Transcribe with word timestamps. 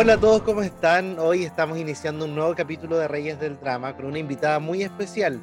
Hola 0.00 0.12
a 0.12 0.20
todos, 0.20 0.42
¿cómo 0.42 0.62
están? 0.62 1.18
Hoy 1.18 1.42
estamos 1.42 1.76
iniciando 1.76 2.26
un 2.26 2.36
nuevo 2.36 2.54
capítulo 2.54 2.98
de 2.98 3.08
Reyes 3.08 3.40
del 3.40 3.58
Drama 3.58 3.96
con 3.96 4.06
una 4.06 4.20
invitada 4.20 4.60
muy 4.60 4.84
especial. 4.84 5.40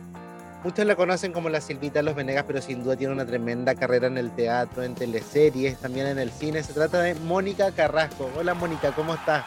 Muchos 0.64 0.86
la 0.86 0.96
conocen 0.96 1.34
como 1.34 1.50
la 1.50 1.60
Silvita 1.60 2.02
Los 2.02 2.16
Venegas, 2.16 2.46
pero 2.48 2.62
sin 2.62 2.82
duda 2.82 2.96
tiene 2.96 3.12
una 3.12 3.26
tremenda 3.26 3.76
carrera 3.76 4.08
en 4.08 4.18
el 4.18 4.34
teatro, 4.34 4.84
en 4.84 4.96
teleseries, 4.96 5.78
también 5.82 6.08
en 6.08 6.20
el 6.20 6.32
cine. 6.32 6.64
Se 6.64 6.72
trata 6.72 7.02
de 7.02 7.16
Mónica 7.16 7.70
Carrasco. 7.74 8.32
Hola 8.38 8.54
Mónica, 8.54 8.94
¿cómo 8.96 9.16
estás? 9.16 9.46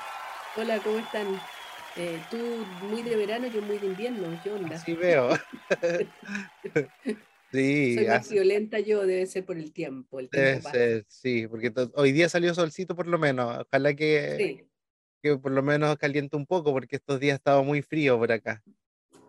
Hola, 0.59 0.79
¿cómo 0.81 0.99
están? 0.99 1.41
Eh, 1.97 2.21
tú 2.31 2.37
muy 2.87 3.01
de 3.01 3.17
verano, 3.17 3.47
yo 3.47 3.63
muy 3.63 3.79
de 3.79 3.87
invierno, 3.87 4.39
¿qué 4.45 4.53
onda? 4.53 4.79
Sí 4.79 4.93
veo. 4.93 5.31
sí. 7.51 7.95
Soy 7.95 8.07
más 8.09 8.31
violenta 8.31 8.79
yo, 8.81 9.07
debe 9.07 9.25
ser 9.25 9.47
por 9.47 9.57
el 9.57 9.73
tiempo. 9.73 10.21
El 10.21 10.29
debe 10.31 10.61
ser, 10.61 11.07
sí, 11.09 11.49
porque 11.49 11.73
hoy 11.95 12.13
día 12.13 12.29
salió 12.29 12.53
solcito 12.53 12.95
por 12.95 13.07
lo 13.07 13.19
menos. 13.19 13.65
Ojalá 13.67 13.95
que... 13.95 14.37
Sí 14.37 14.68
que 15.23 15.37
por 15.37 15.53
lo 15.53 15.63
menos 15.63 15.97
caliente 15.97 16.37
un 16.37 16.47
poco, 16.47 16.73
porque 16.73 16.97
estos 16.97 17.21
días 17.21 17.37
estaba 17.37 17.63
muy 17.63 17.83
frío 17.83 18.19
por 18.19 18.33
acá. 18.33 18.63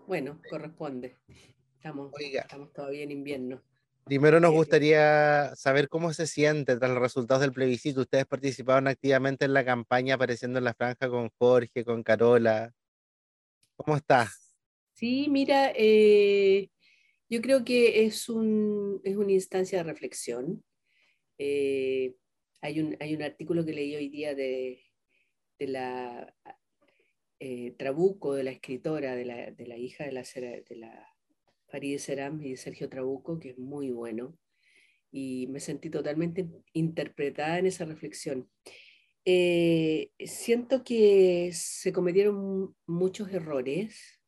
Bueno, 0.08 0.42
corresponde. 0.50 1.18
Estamos, 1.76 2.12
estamos 2.20 2.74
todavía 2.74 3.04
en 3.04 3.12
invierno. 3.12 3.62
Primero 4.06 4.40
nos 4.40 4.52
gustaría 4.52 5.56
saber 5.56 5.88
cómo 5.88 6.14
se 6.14 6.26
siente 6.26 6.76
tras 6.78 6.90
los 6.90 7.00
resultados 7.00 7.42
del 7.42 7.54
plebiscito. 7.54 8.02
Ustedes 8.02 8.26
participaron 8.26 8.88
activamente 8.88 9.46
en 9.46 9.54
la 9.54 9.64
campaña 9.64 10.16
apareciendo 10.16 10.58
en 10.58 10.66
la 10.66 10.74
franja 10.74 11.08
con 11.10 11.30
Jorge, 11.38 11.86
con 11.86 12.02
Carola. 12.02 12.74
¿Cómo 13.76 13.96
está? 13.96 14.28
Sí, 14.94 15.28
mira, 15.30 15.72
eh, 15.76 16.72
yo 17.30 17.40
creo 17.42 17.64
que 17.64 18.04
es, 18.06 18.28
un, 18.30 19.00
es 19.04 19.16
una 19.16 19.32
instancia 19.32 19.78
de 19.78 19.84
reflexión. 19.84 20.64
Eh, 21.38 22.16
hay, 22.62 22.80
un, 22.80 22.98
hay 23.00 23.16
un 23.16 23.22
artículo 23.22 23.64
que 23.64 23.74
leí 23.74 23.96
hoy 23.96 24.10
día 24.10 24.34
de 24.34 24.82
de 25.60 25.68
la 25.68 26.36
eh, 27.40 27.76
Trabuco, 27.78 28.34
de 28.34 28.44
la 28.44 28.52
escritora, 28.52 29.16
de 29.16 29.26
la, 29.26 29.52
de 29.52 29.68
la 29.68 29.78
hija 29.78 30.06
de 30.06 30.12
la, 30.14 30.24
de 30.24 30.76
la 30.76 31.16
Farideh 31.68 32.00
Seram 32.00 32.42
y 32.42 32.58
Sergio 32.58 32.90
Trabuco, 32.90 33.40
que 33.40 33.52
es 33.52 33.58
muy 33.58 33.92
bueno. 33.92 34.38
Y 35.12 35.48
me 35.48 35.60
sentí 35.60 35.90
totalmente 35.90 36.48
interpretada 36.74 37.60
en 37.60 37.66
esa 37.66 37.86
reflexión. 37.86 38.50
Eh, 39.26 40.12
siento 40.20 40.84
que 40.84 41.52
se 41.54 41.92
cometieron 41.92 42.76
muchos 42.88 43.32
errores 43.32 44.20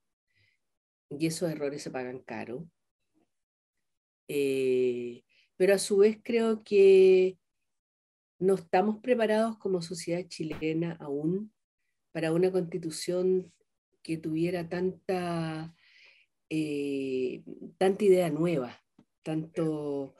y 1.09 1.27
esos 1.27 1.51
errores 1.51 1.81
se 1.81 1.91
pagan 1.91 2.19
caro. 2.19 2.67
Eh, 4.27 5.23
pero 5.57 5.75
a 5.75 5.79
su 5.79 5.97
vez 5.97 6.19
creo 6.23 6.63
que 6.63 7.37
no 8.41 8.55
estamos 8.55 8.97
preparados 9.01 9.57
como 9.59 9.83
sociedad 9.83 10.27
chilena 10.27 10.97
aún 10.99 11.53
para 12.11 12.33
una 12.33 12.51
constitución 12.51 13.53
que 14.01 14.17
tuviera 14.17 14.67
tanta, 14.67 15.75
eh, 16.49 17.43
tanta 17.77 18.03
idea 18.03 18.31
nueva, 18.31 18.83
tanto 19.21 20.15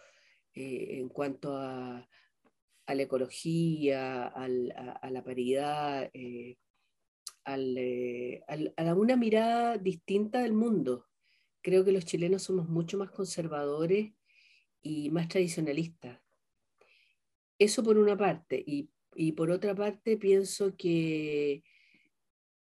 eh, 0.54 1.00
en 1.00 1.10
cuanto 1.10 1.58
a, 1.58 2.08
la 2.88 3.02
ecología, 3.02 4.28
a, 4.28 4.48
la 4.48 5.24
paridad, 5.24 6.12
eh, 6.14 6.58
a 7.46 8.94
una 8.94 9.16
mirada 9.16 9.78
distinta 9.78 10.44
del 10.44 10.54
mundo. 10.54 11.08
Creo 11.64 11.84
que 11.84 11.92
los 11.92 12.06
chilenos 12.06 12.44
somos 12.44 12.70
mucho 12.70 13.00
más 13.00 13.10
conservadores 13.10 14.14
y 14.84 15.10
más 15.10 15.28
tradicionalistas 15.28 16.21
eso 17.62 17.84
por 17.84 17.98
una 17.98 18.18
parte. 18.18 18.64
Y, 18.66 18.90
por 19.34 19.52
otra 19.52 19.76
parte, 19.76 20.18
pienso 20.18 20.76
que 20.76 21.64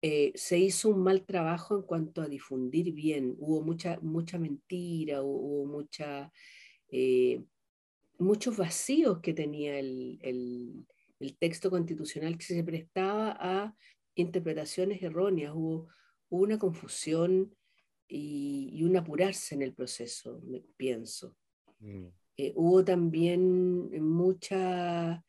eh, 0.03 0.33
se 0.34 0.59
hizo 0.59 0.89
un 0.89 1.03
mal 1.03 1.25
trabajo 1.25 1.77
en 1.77 1.83
cuanto 1.83 2.23
a 2.23 2.28
difundir 2.28 2.93
bien. 2.93 3.37
Hubo 3.39 3.62
mucha, 3.62 4.01
mucha 4.01 4.39
mentira, 4.39 5.23
hubo, 5.23 5.65
mucha, 5.67 6.33
eh, 6.89 7.45
muchos 8.19 8.56
vacíos 8.56 9.21
que 9.21 9.33
tenía 9.33 9.78
el, 9.78 10.87
texto 11.39 11.71
constitucional 11.71 12.37
que 12.37 12.45
se 12.45 12.65
prestaba 12.65 13.37
a 13.39 13.77
interpretaciones 14.15 15.03
erróneas. 15.03 15.53
Hubo, 15.55 15.89
una 16.31 16.59
confusión 16.59 17.55
y, 18.09 18.83
un 18.83 18.97
apurarse 18.97 19.55
en 19.55 19.62
el 19.62 19.75
proceso, 19.75 20.41
pienso. 20.77 21.37
Mm. 21.81 22.09
Eh, 22.37 22.53
hubo 22.57 22.85
también 22.85 23.91
mucha 24.03 25.25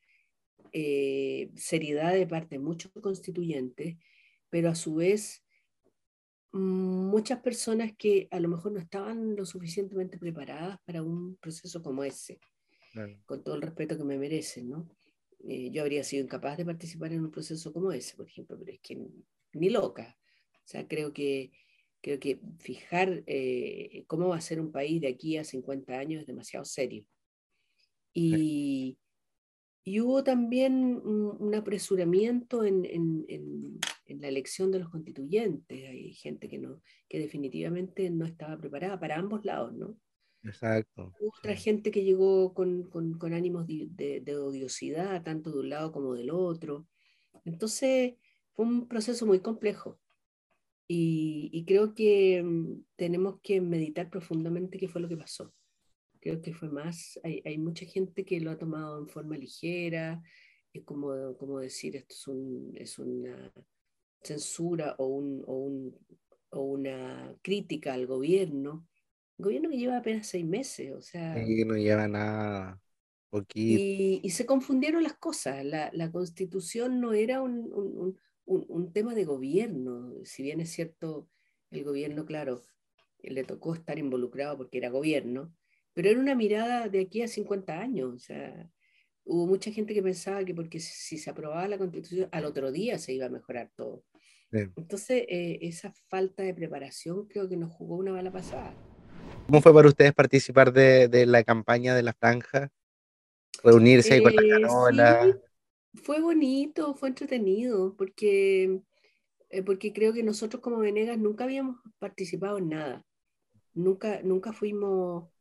eh, 0.71 1.51
seriedad 1.55 2.13
de 2.13 2.27
parte 2.27 2.55
de 2.55 2.59
muchos 2.59 2.91
constituyentes, 3.01 3.97
pero 4.49 4.69
a 4.69 4.75
su 4.75 4.95
vez 4.95 5.43
muchas 6.53 7.39
personas 7.39 7.93
que 7.97 8.27
a 8.31 8.39
lo 8.39 8.49
mejor 8.49 8.73
no 8.73 8.79
estaban 8.79 9.35
lo 9.35 9.45
suficientemente 9.45 10.17
preparadas 10.17 10.79
para 10.85 11.01
un 11.01 11.37
proceso 11.37 11.81
como 11.81 12.03
ese, 12.03 12.39
con 13.25 13.43
todo 13.43 13.55
el 13.55 13.61
respeto 13.61 13.97
que 13.97 14.03
me 14.03 14.17
merecen, 14.17 14.69
¿no? 14.69 14.89
Eh, 15.47 15.71
yo 15.71 15.81
habría 15.81 16.03
sido 16.03 16.23
incapaz 16.23 16.57
de 16.57 16.65
participar 16.65 17.13
en 17.13 17.21
un 17.21 17.31
proceso 17.31 17.73
como 17.73 17.91
ese, 17.91 18.15
por 18.15 18.27
ejemplo, 18.27 18.57
pero 18.59 18.71
es 18.71 18.79
que 18.81 18.97
ni 19.53 19.69
loca. 19.69 20.17
O 20.53 20.67
sea, 20.67 20.87
creo 20.87 21.13
que 21.13 21.51
Creo 22.01 22.19
que 22.19 22.39
fijar 22.59 23.23
eh, 23.27 24.03
cómo 24.07 24.29
va 24.29 24.37
a 24.37 24.41
ser 24.41 24.59
un 24.59 24.71
país 24.71 25.01
de 25.01 25.07
aquí 25.07 25.37
a 25.37 25.43
50 25.43 25.93
años 25.93 26.21
es 26.21 26.27
demasiado 26.27 26.65
serio. 26.65 27.05
Y, 28.13 28.97
hubo 29.85 30.23
también 30.23 31.01
un, 31.03 31.55
apresuramiento 31.55 32.63
en, 32.63 33.79
la 34.07 34.27
elección 34.27 34.71
de 34.71 34.79
los 34.79 34.89
constituyentes. 34.89 35.89
Hay 35.89 36.13
gente 36.13 36.49
que, 36.49 36.57
no, 36.57 36.81
que 37.07 37.19
definitivamente 37.19 38.09
no 38.09 38.25
estaba 38.25 38.57
preparada 38.57 38.99
para 38.99 39.17
ambos 39.17 39.45
lados, 39.45 39.73
¿no? 39.73 39.97
Exacto. 40.43 41.13
Hubo 41.19 41.33
otra 41.37 41.55
gente 41.55 41.91
que 41.91 42.03
llegó 42.03 42.53
con, 42.53 42.89
ánimos 43.33 43.67
de, 43.67 44.21
de, 44.21 44.37
odiosidad, 44.37 45.23
tanto 45.23 45.51
de 45.51 45.59
un 45.59 45.69
lado 45.69 45.91
como 45.91 46.13
del 46.13 46.31
otro. 46.31 46.87
Entonces, 47.45 48.15
fue 48.53 48.65
un 48.65 48.87
proceso 48.87 49.25
muy 49.25 49.39
complejo. 49.39 50.00
Y, 50.93 51.63
creo 51.65 51.93
que 51.93 52.43
mm, 52.43 52.83
tenemos 52.97 53.39
que 53.41 53.61
meditar 53.61 54.09
profundamente 54.09 54.77
qué 54.77 54.89
fue 54.89 54.99
lo 54.99 55.07
que 55.07 55.15
pasó. 55.15 55.53
Creo 56.19 56.41
que 56.41 56.53
fue 56.53 56.69
más, 56.69 57.17
hay, 57.23 57.41
hay 57.45 57.57
mucha 57.57 57.85
gente 57.85 58.25
que 58.25 58.41
lo 58.41 58.51
ha 58.51 58.57
tomado 58.57 58.99
en 58.99 59.07
forma 59.07 59.37
ligera, 59.37 60.21
es 60.73 60.83
como, 60.83 61.37
como 61.37 61.59
decir, 61.59 61.95
esto 61.95 62.13
es, 62.13 62.27
un, 62.27 62.73
es 62.75 62.99
una 62.99 63.53
censura 64.21 64.95
o, 64.97 65.05
un, 65.07 65.43
o, 65.47 65.53
un, 65.53 65.97
o, 66.49 66.61
una 66.61 67.37
crítica 67.41 67.93
al 67.93 68.05
gobierno. 68.05 68.85
Un 69.37 69.43
gobierno 69.45 69.69
que 69.69 69.77
lleva 69.77 69.97
apenas 69.97 70.27
seis 70.27 70.45
meses, 70.45 70.91
o 70.93 71.01
sea... 71.01 71.41
Sí, 71.41 71.63
no 71.63 71.75
lleva 71.75 72.09
nada. 72.09 72.81
Y, 73.53 74.19
y, 74.21 74.29
se 74.31 74.45
confundieron 74.45 75.03
las 75.03 75.17
cosas. 75.17 75.63
La, 75.63 75.89
la 75.93 76.11
constitución 76.11 76.99
no 76.99 77.13
era 77.13 77.41
un, 77.41 77.71
un, 77.71 78.19
tema 78.93 79.13
de 79.15 79.25
gobierno, 79.25 80.13
si 80.23 80.43
bien 80.43 80.59
es 80.59 80.71
cierto, 80.71 81.29
el 81.69 81.83
gobierno, 81.83 82.25
claro, 82.25 82.61
le 83.23 83.43
tocó 83.43 83.73
estar 83.73 83.97
involucrado 83.99 84.57
porque 84.57 84.77
era 84.77 84.89
gobierno, 84.89 85.53
pero 85.93 86.09
era 86.09 86.19
una 86.19 86.35
mirada 86.35 86.87
de 86.87 87.01
aquí 87.01 87.21
a 87.21 87.27
50 87.27 87.79
años, 87.79 88.13
o 88.13 88.19
sea, 88.19 88.69
hubo 89.23 89.47
mucha 89.47 89.71
gente 89.71 89.93
que 89.93 90.03
pensaba 90.03 90.43
que 90.43 90.53
porque 90.53 90.79
si 90.79 91.17
se 91.17 91.29
aprobaba 91.29 91.67
la 91.67 91.77
constitución, 91.77 92.29
al 92.31 92.45
otro 92.45 92.71
día 92.71 92.97
se 92.97 93.13
iba 93.13 93.27
a 93.27 93.29
mejorar 93.29 93.71
todo. 93.75 94.03
Entonces, 94.51 95.23
eh, 95.29 95.59
esa 95.61 95.93
falta 96.09 96.43
de 96.43 96.53
preparación 96.53 97.25
creo 97.27 97.47
que 97.47 97.55
nos 97.55 97.71
jugó 97.71 97.95
una 97.95 98.11
mala 98.11 98.31
pasada. 98.31 98.75
¿Cómo 99.45 99.61
fue 99.61 99.73
para 99.73 99.87
ustedes 99.87 100.13
participar 100.13 100.73
de, 100.73 101.07
de 101.07 101.25
la 101.25 101.43
campaña 101.43 101.95
de 101.95 102.03
la 102.03 102.13
franja? 102.13 102.69
Reunirse 103.63 104.15
ahí 104.15 104.21
con 104.21 104.35
la 104.35 104.41
eh, 104.41 104.49
Carola 104.49 105.41
fue 105.93 106.21
bonito, 106.21 106.95
fue 106.95 107.09
entretenido, 107.09 107.95
porque, 107.95 108.81
eh, 109.49 109.63
porque 109.63 109.93
creo 109.93 110.13
que 110.13 110.23
nosotros 110.23 110.61
como 110.61 110.79
Venegas 110.79 111.17
nunca 111.17 111.43
habíamos 111.45 111.77
participado 111.99 112.57
en 112.57 112.69
nada. 112.69 113.05
Nunca, 113.73 114.21
nunca 114.23 114.53
fuimos 114.53 115.31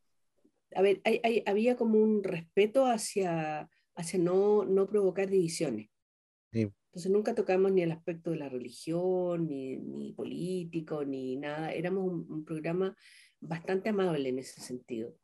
a 0.75 0.83
ver, 0.83 1.03
había 1.47 1.77
como 1.77 1.99
un 1.99 2.23
respeto 2.23 2.87
hacia, 2.87 3.69
hacia 3.95 4.19
no, 4.19 4.65
no 4.65 4.87
provocar 4.87 5.29
divisiones. 5.29 5.89
Entonces 6.53 7.13
nunca 7.13 7.37
tocamos 7.37 7.71
ni 7.71 7.83
el 7.83 7.93
aspecto 7.93 8.31
de 8.31 8.37
la 8.37 8.49
religión, 8.49 9.47
ni, 9.47 9.77
ni 9.77 10.13
político, 10.13 11.05
ni 11.05 11.37
nada. 11.37 11.73
Éramos 11.73 12.05
un, 12.13 12.45
programa 12.45 12.97
bastante 13.39 13.91
amable 13.91 14.29
en 14.29 14.41
ese 14.41 14.61
sentido. 14.61 15.15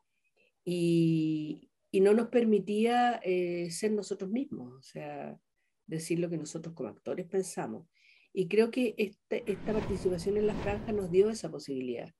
Y, 0.64 1.68
y 1.96 2.00
no 2.02 2.12
nos 2.12 2.28
permitía 2.28 3.22
eh, 3.24 3.70
ser 3.70 3.90
nosotros 3.92 4.30
mismos, 4.30 4.70
o 4.74 4.82
sea, 4.82 5.40
decir 5.86 6.18
lo 6.18 6.28
que 6.28 6.36
nosotros 6.36 6.74
como 6.74 6.90
actores 6.90 7.24
pensamos. 7.24 7.88
Y 8.34 8.48
creo 8.48 8.70
que 8.70 8.94
este, 8.98 9.50
esta 9.50 9.72
participación 9.72 10.36
en 10.36 10.46
la 10.46 10.54
franja 10.56 10.92
nos 10.92 11.10
dio 11.10 11.30
esa 11.30 11.50
posibilidad 11.50 12.14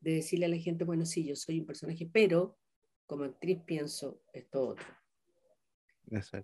de 0.00 0.14
decirle 0.14 0.46
a 0.46 0.48
la 0.48 0.56
gente, 0.56 0.82
bueno, 0.82 1.06
sí, 1.06 1.24
yo 1.24 1.36
soy 1.36 1.60
un 1.60 1.66
personaje, 1.66 2.10
pero 2.12 2.58
como 3.06 3.22
actriz 3.22 3.60
pienso 3.64 4.20
esto 4.32 4.66
otro. 4.66 4.86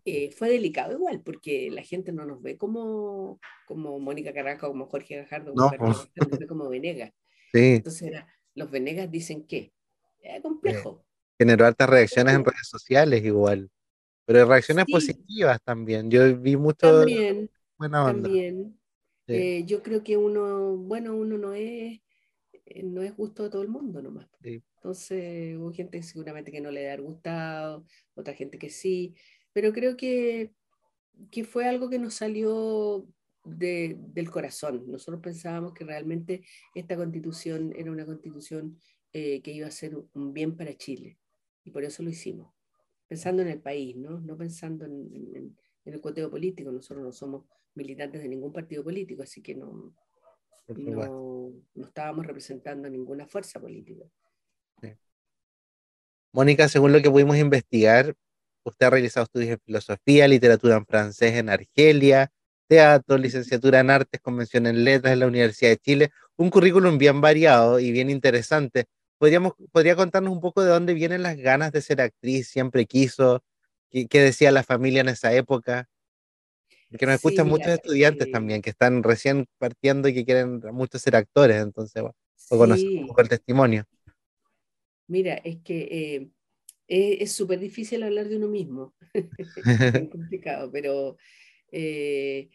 Eh, 0.05 0.31
fue 0.31 0.49
delicado 0.49 0.93
igual, 0.93 1.23
porque 1.25 1.73
la 1.73 1.83
gente 1.83 2.13
no 2.13 2.25
nos 2.25 2.41
ve 2.41 2.57
como, 2.57 3.41
como 3.67 3.99
Mónica 3.99 4.33
Carrasco, 4.33 4.69
como 4.69 4.87
Jorge 4.87 5.17
Gajardo, 5.17 5.55
no, 5.57 5.73
como, 5.77 5.89
nos 5.89 6.39
ve 6.39 6.47
como 6.47 6.69
Venegas. 6.69 7.13
Sí. 7.53 7.75
Entonces 7.77 8.03
era, 8.03 8.29
los 8.55 8.71
Venegas 8.71 9.11
dicen 9.11 9.45
que 9.45 9.73
es 10.21 10.41
complejo. 10.41 11.05
Generó 11.39 11.67
altas 11.67 11.89
reacciones 11.89 12.35
en 12.35 12.45
redes 12.45 12.69
sociales 12.69 13.25
igual, 13.25 13.71
pero 14.25 14.47
reacciones 14.47 14.87
positivas 14.91 15.59
también. 15.63 16.11
Yo 16.11 16.37
vi 16.39 16.57
mucho... 16.57 17.01
También, 17.01 17.51
buena 17.77 18.05
onda. 18.05 18.23
También. 18.23 18.79
Eh, 19.27 19.65
yo 19.67 19.83
creo 19.83 20.03
que 20.03 20.17
uno, 20.17 20.77
bueno, 20.77 21.17
uno 21.17 21.39
no 21.39 21.55
es 21.55 22.01
eh, 22.67 22.83
no 22.83 23.03
es 23.03 23.17
gusto 23.17 23.43
de 23.43 23.51
todo 23.51 23.63
el 23.63 23.69
mundo 23.69 24.01
nomás. 24.03 24.29
Entonces 24.43 25.57
hubo 25.57 25.73
gente 25.73 26.03
seguramente 26.03 26.51
que 26.53 26.61
no 26.61 26.71
le 26.71 26.91
ha 26.91 26.97
gustado, 26.97 27.87
otra 28.15 28.35
gente 28.35 28.59
que 28.59 28.71
sí, 28.71 29.15
pero 29.53 29.73
creo 29.73 29.97
que, 29.97 30.53
que 31.31 31.45
fue 31.45 31.67
algo 31.67 31.89
que 31.89 31.99
nos 31.99 32.15
salió 32.15 33.07
de, 33.45 33.97
del 33.99 34.31
corazón. 34.31 34.85
Nosotros 34.87 35.23
pensábamos 35.23 35.75
que 35.75 35.85
realmente 35.85 36.43
esta 36.75 36.97
constitución 36.97 37.73
era 37.77 37.91
una 37.91 38.07
constitución 38.07 38.79
eh, 39.13 39.43
que 39.43 39.53
iba 39.53 39.67
a 39.67 39.71
ser 39.71 39.97
un 40.15 40.33
bien 40.33 40.57
para 40.57 40.75
Chile 40.75 41.19
y 41.65 41.71
por 41.71 41.85
eso 41.85 42.03
lo 42.03 42.11
hicimos, 42.11 42.53
pensando 43.09 43.43
en 43.43 43.49
el 43.49 43.61
país, 43.61 43.97
no, 43.97 44.21
no 44.21 44.37
pensando 44.37 44.85
en, 44.85 45.11
en, 45.13 45.57
en 45.85 45.95
el 45.95 46.01
coteo 46.01 46.31
político. 46.31 46.71
Nosotros 46.71 47.05
no 47.05 47.13
somos 47.13 47.45
militantes 47.75 48.23
de 48.23 48.29
ningún 48.29 48.53
partido 48.53 48.85
político, 48.85 49.23
así 49.23 49.43
que 49.43 49.55
no, 49.55 49.95
no, 50.69 51.53
no, 51.75 51.87
estábamos 51.87 52.27
representando 52.27 52.89
ninguna 52.89 53.27
fuerza 53.27 53.61
política. 53.61 54.05
Mónica, 56.33 56.69
según 56.69 56.93
lo 56.93 57.01
que 57.01 57.11
pudimos 57.11 57.37
investigar, 57.37 58.13
usted 58.65 58.87
ha 58.87 58.91
realizado 58.91 59.25
estudios 59.25 59.51
en 59.51 59.61
filosofía, 59.61 60.27
literatura 60.27 60.77
en 60.77 60.85
francés 60.85 61.35
en 61.35 61.49
Argelia, 61.49 62.33
teatro, 62.67 63.19
licenciatura 63.19 63.79
en 63.79 63.91
artes, 63.91 64.21
convención 64.21 64.67
en 64.67 64.83
letras 64.83 65.13
en 65.13 65.21
la 65.21 65.29
Universidad 65.29 65.71
de 65.71 65.77
Chile, 65.77 66.11
un 66.37 66.51
currículum 66.51 66.99
bien 66.99 67.21
variado 67.21 67.79
y 67.79 67.93
bien 67.93 68.11
interesante. 68.11 68.87
¿Podríamos, 69.25 69.55
¿Podría 69.73 69.97
contarnos 69.97 70.35
un 70.35 70.41
poco 70.43 70.63
de 70.63 70.69
dónde 70.69 70.93
vienen 70.93 71.23
las 71.23 71.39
ganas 71.39 71.73
de 71.73 71.81
ser 71.81 72.03
actriz? 72.03 72.47
¿Siempre 72.47 72.85
quiso? 72.85 73.43
¿Qué, 73.89 74.07
qué 74.07 74.21
decía 74.21 74.53
la 74.53 74.63
familia 74.63 75.01
en 75.01 75.09
esa 75.09 75.33
época? 75.33 75.89
Porque 76.91 77.07
nos 77.07 77.15
escuchan 77.15 77.49
muchos 77.49 77.69
estudiantes 77.69 78.31
también 78.31 78.61
que 78.61 78.69
están 78.69 79.03
recién 79.03 79.47
partiendo 79.57 80.09
y 80.09 80.15
que 80.15 80.27
quieren 80.27 80.61
mucho 80.75 80.99
ser 80.99 81.17
actores, 81.17 81.57
entonces, 81.63 82.03
bueno, 82.03 82.15
conocer 82.51 82.87
un 82.87 83.07
poco 83.07 83.23
el 83.23 83.31
testimonio. 83.31 83.87
Mira, 85.07 85.37
es 85.37 85.57
que 85.63 86.29
eh, 86.87 87.17
es 87.23 87.33
súper 87.33 87.61
difícil 87.61 88.03
hablar 88.03 88.29
de 88.29 88.37
uno 88.37 88.49
mismo, 88.49 88.95
es 89.39 89.49
complicado, 90.13 90.71
pero 90.71 91.17
eh, 91.73 92.51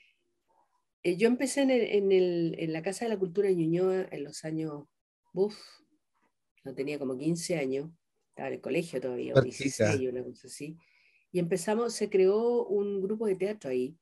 eh, 1.02 1.18
yo 1.18 1.28
empecé 1.30 1.64
en, 1.64 1.72
en, 1.72 2.12
el, 2.12 2.56
en, 2.60 2.74
la 2.74 2.84
Casa 2.84 3.06
de 3.06 3.10
la 3.10 3.18
Cultura 3.18 3.48
de 3.48 3.56
Ñuñoa 3.56 4.08
en 4.12 4.24
los 4.24 4.46
años, 4.46 4.84
uff, 5.34 5.58
no 6.64 6.74
tenía 6.74 7.00
como 7.00 7.18
15 7.18 7.58
años, 7.58 7.90
estaba 8.30 8.50
en 8.50 8.56
el 8.56 8.62
colegio 8.62 9.02
todavía, 9.02 9.34
o 9.36 9.42
16, 9.42 10.10
una 10.10 10.24
cosa 10.24 10.48
así, 10.48 10.78
y 11.32 11.40
empezamos, 11.40 11.94
se 11.94 12.10
creó 12.10 12.66
un 12.66 13.02
grupo 13.02 13.28
de 13.28 13.36
teatro 13.36 13.70
ahí, 13.70 13.98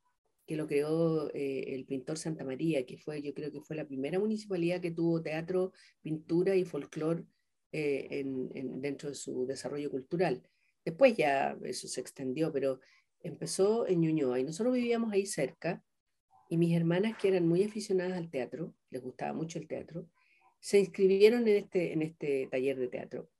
que 0.46 0.56
lo 0.56 0.66
creó 0.66 1.30
eh, 1.34 1.74
el 1.74 1.84
pintor 1.84 2.16
Santa 2.16 2.42
María, 2.42 2.86
que 2.86 2.96
fue, 2.96 3.20
yo 3.20 3.34
creo 3.34 3.52
que 3.52 3.60
fue 3.60 3.76
la 3.76 3.86
primera 3.86 4.18
municipalidad 4.18 4.80
que 4.80 4.90
tuvo 4.90 5.20
teatro, 5.20 5.72
pintura 6.00 6.56
y 6.56 6.64
folclore 6.64 7.24
eh, 7.70 8.06
en, 8.10 8.80
dentro 8.80 9.10
de 9.10 9.14
su 9.14 9.46
desarrollo 9.46 9.90
cultural. 9.90 10.42
Después 10.82 11.14
ya 11.18 11.58
eso 11.64 11.86
se 11.86 12.00
extendió, 12.00 12.50
pero 12.50 12.80
empezó 13.20 13.86
en 13.86 14.00
Ñuñoa 14.00 14.40
y 14.40 14.44
nosotros 14.44 14.74
vivíamos 14.74 15.12
ahí 15.12 15.26
cerca. 15.26 15.84
Y 16.48 16.56
mis 16.56 16.74
hermanas, 16.74 17.18
que 17.18 17.28
eran 17.28 17.46
muy 17.46 17.62
aficionadas 17.62 18.16
al 18.16 18.30
teatro, 18.30 18.74
les 18.88 19.02
gustaba 19.02 19.34
mucho 19.34 19.58
el 19.58 19.68
teatro, 19.68 20.08
se 20.60 20.78
inscribieron 20.78 21.46
en 21.48 21.56
este, 21.56 21.92
en 21.92 22.02
este 22.02 22.48
taller 22.50 22.78
de 22.78 22.88
teatro, 22.88 23.30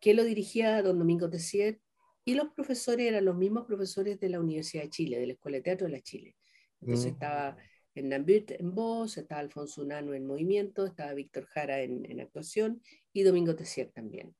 que 0.00 0.14
lo 0.14 0.24
dirigía 0.24 0.82
don 0.82 0.98
Domingo 0.98 1.30
Tessier 1.30 1.80
y 2.24 2.34
los 2.34 2.48
profesores 2.52 3.06
eran 3.06 3.24
los 3.24 3.36
mismos 3.36 3.66
profesores 3.66 4.18
de 4.18 4.28
la 4.28 4.40
Universidad 4.40 4.84
de 4.84 4.90
Chile, 4.90 5.18
de 5.18 5.26
la 5.26 5.32
Escuela 5.34 5.58
de 5.58 5.62
Teatro 5.62 5.86
de 5.86 5.92
la 5.92 6.00
Chile. 6.00 6.36
Entonces 6.80 7.06
mm. 7.06 7.14
estaba 7.14 7.56
Hernán 7.94 8.24
en 8.26 8.74
voz, 8.74 9.16
estaba 9.18 9.40
Alfonso 9.40 9.82
Unano 9.82 10.14
en 10.14 10.26
movimiento, 10.26 10.84
estaba 10.86 11.14
Víctor 11.14 11.46
Jara 11.46 11.80
en, 11.82 12.20
actuación 12.20 12.82
y 13.12 13.22
Domingo 13.22 13.54
Tessier 13.54 13.90
también. 13.92 14.34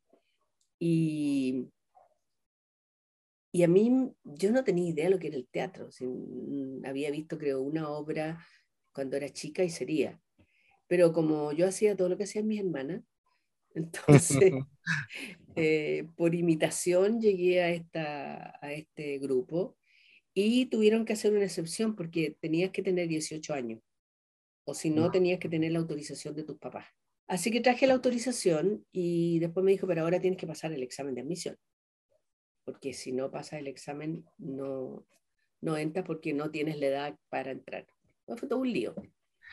Y, 0.79 1.69
y 3.53 3.63
a 3.63 3.69
mí, 3.69 4.13
yo 4.25 4.51
no 4.51 4.65
tenía 4.65 4.91
idea 4.91 5.05
de 5.05 5.11
lo 5.11 5.19
que 5.19 5.29
era 5.29 5.37
el 5.37 5.47
teatro. 5.47 5.89
había 6.85 7.11
visto, 7.11 7.39
creo, 7.39 7.63
una 7.63 7.89
obra 7.89 8.45
cuando 8.93 9.17
era 9.17 9.29
chica 9.29 9.63
y 9.63 9.71
sería. 9.71 10.21
Pero 10.87 11.13
como 11.13 11.53
yo 11.53 11.67
hacía 11.67 11.97
todo 11.97 12.09
lo 12.09 12.17
que 12.17 12.25
hacían 12.25 12.47
mis 12.47 12.61
hermanas, 12.61 13.03
entonces, 13.75 14.53
eh, 15.57 16.09
por 16.17 16.35
imitación 16.35 17.21
llegué 17.21 17.63
a, 17.63 17.71
esta, 17.71 18.59
a 18.65 18.73
este 18.73 19.19
grupo 19.19 19.77
y 20.35 20.67
tuvieron 20.67 21.05
que 21.05 21.13
hacer 21.13 21.33
una 21.33 21.45
excepción 21.45 21.95
porque 21.95 22.37
tenías 22.41 22.71
que 22.71 22.83
tener 22.83 23.09
18 23.09 23.55
años, 23.55 23.81
o 24.65 24.75
si 24.75 24.91
no, 24.91 25.11
tenías 25.11 25.39
que 25.39 25.49
tener 25.49 25.73
la 25.73 25.79
autorización 25.79 26.35
de 26.35 26.45
tus 26.45 26.59
papás. 26.59 26.87
Así 27.27 27.51
que 27.51 27.61
traje 27.61 27.87
la 27.87 27.95
autorización 27.95 28.85
y 28.93 29.39
después 29.39 29.65
me 29.65 29.73
dijo, 29.73 29.87
pero 29.87 30.03
ahora 30.03 30.21
tienes 30.21 30.39
que 30.39 30.47
pasar 30.47 30.73
el 30.73 30.83
examen 30.83 31.15
de 31.15 31.23
admisión, 31.23 31.57
porque 32.65 32.93
si 32.93 33.13
no 33.13 33.31
pasas 33.31 33.61
el 33.61 33.69
examen 33.69 34.25
no, 34.39 35.07
no 35.61 35.77
entras 35.77 36.05
porque 36.05 36.35
no 36.35 36.51
tienes 36.51 36.79
la 36.79 36.87
edad 36.87 37.19
para 37.31 37.53
entrar. 37.53 37.87
fue 38.27 38.49
todo 38.49 38.59
un 38.59 38.73
lío. 38.73 38.95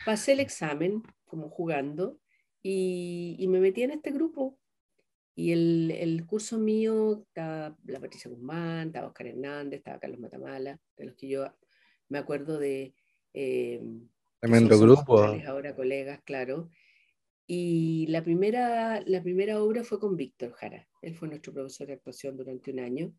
Pasé 0.04 0.32
el 0.32 0.40
examen 0.40 1.02
como 1.24 1.48
jugando 1.48 2.18
y, 2.62 3.36
y 3.38 3.48
me 3.48 3.60
metí 3.60 3.82
en 3.82 3.92
este 3.92 4.10
grupo 4.10 4.58
y 5.34 5.52
el, 5.52 5.90
el, 5.92 6.26
curso 6.26 6.58
mío 6.58 7.24
estaba 7.28 7.76
la 7.86 8.00
Patricia 8.00 8.30
Guzmán, 8.30 8.88
estaba 8.88 9.06
Oscar 9.06 9.28
Hernández, 9.28 9.78
estaba 9.78 9.98
Carlos 9.98 10.20
Matamala, 10.20 10.78
de 10.96 11.04
los 11.06 11.14
que 11.14 11.28
yo 11.28 11.46
me 12.08 12.18
acuerdo 12.18 12.58
de... 12.58 12.94
Eh, 13.32 13.82
Tremendo 14.40 14.78
grupo. 14.78 15.22
Ahora 15.46 15.74
colegas, 15.74 16.20
claro. 16.24 16.68
Y 17.46 18.06
la 18.08 18.22
primera, 18.22 19.02
la 19.06 19.22
primera 19.22 19.62
obra 19.62 19.84
fue 19.84 19.98
con 19.98 20.16
Víctor 20.16 20.52
Jara. 20.52 20.86
Él 21.00 21.14
fue 21.14 21.28
nuestro 21.28 21.52
profesor 21.52 21.86
de 21.86 21.94
actuación 21.94 22.36
durante 22.36 22.70
un 22.70 22.80
año. 22.80 23.14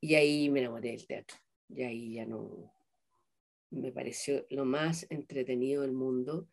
Y 0.00 0.14
ahí 0.16 0.50
me 0.50 0.60
enamoré 0.60 0.90
del 0.90 1.06
teatro. 1.06 1.36
Y 1.68 1.82
ahí 1.82 2.14
ya 2.14 2.26
no... 2.26 2.72
Me 3.72 3.90
pareció 3.90 4.46
lo 4.50 4.64
más 4.64 5.06
entretenido 5.10 5.82
del 5.82 5.92
mundo. 5.92 6.48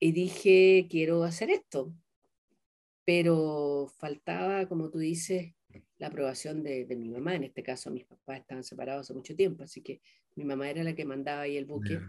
Y 0.00 0.12
dije, 0.12 0.88
quiero 0.90 1.22
hacer 1.22 1.50
esto 1.50 1.94
pero 3.04 3.92
faltaba, 3.98 4.66
como 4.68 4.90
tú 4.90 4.98
dices, 4.98 5.54
la 5.98 6.08
aprobación 6.08 6.62
de, 6.62 6.86
mi 6.96 7.08
mamá. 7.08 7.34
En 7.34 7.44
este 7.44 7.62
caso, 7.62 7.90
mis 7.90 8.04
papás 8.04 8.40
estaban 8.40 8.64
separados 8.64 9.06
hace 9.06 9.14
mucho 9.14 9.34
tiempo, 9.34 9.64
así 9.64 9.82
que 9.82 10.00
mi 10.36 10.44
mamá 10.44 10.70
era 10.70 10.84
la 10.84 10.94
que 10.94 11.04
mandaba 11.04 11.42
ahí 11.42 11.56
el 11.56 11.64
buque. 11.64 12.00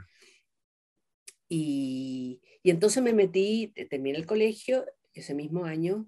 Y, 1.50 2.42
y, 2.63 2.70
entonces 2.70 3.01
me 3.03 3.13
metí, 3.13 3.74
terminé 3.89 4.18
el 4.18 4.25
colegio 4.25 4.86
ese 5.13 5.34
mismo 5.34 5.65
año 5.65 6.08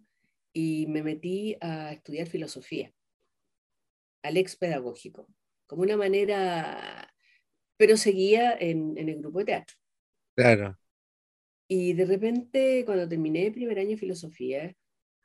y 0.54 0.88
me 0.88 1.04
metí 1.04 1.58
a 1.62 1.94
estudiar 1.94 2.28
filosofía, 2.28 2.94
al 4.24 4.38
ex 4.38 4.56
pedagógico, 4.56 5.28
como 5.68 5.84
una 5.84 5.98
manera, 5.98 7.05
pero 7.78 7.98
seguía 7.98 8.56
en, 8.60 8.98
en 8.98 9.10
el 9.10 9.20
grupo 9.20 9.40
de 9.40 9.46
teatro. 9.46 9.76
Claro. 10.36 10.78
Y 11.68 11.94
de 11.94 12.06
repente, 12.06 12.84
cuando 12.86 13.08
terminé 13.08 13.48
el 13.48 13.54
primer 13.54 13.80
año 13.80 13.92
de 13.92 13.98
filosofía, 13.98 14.76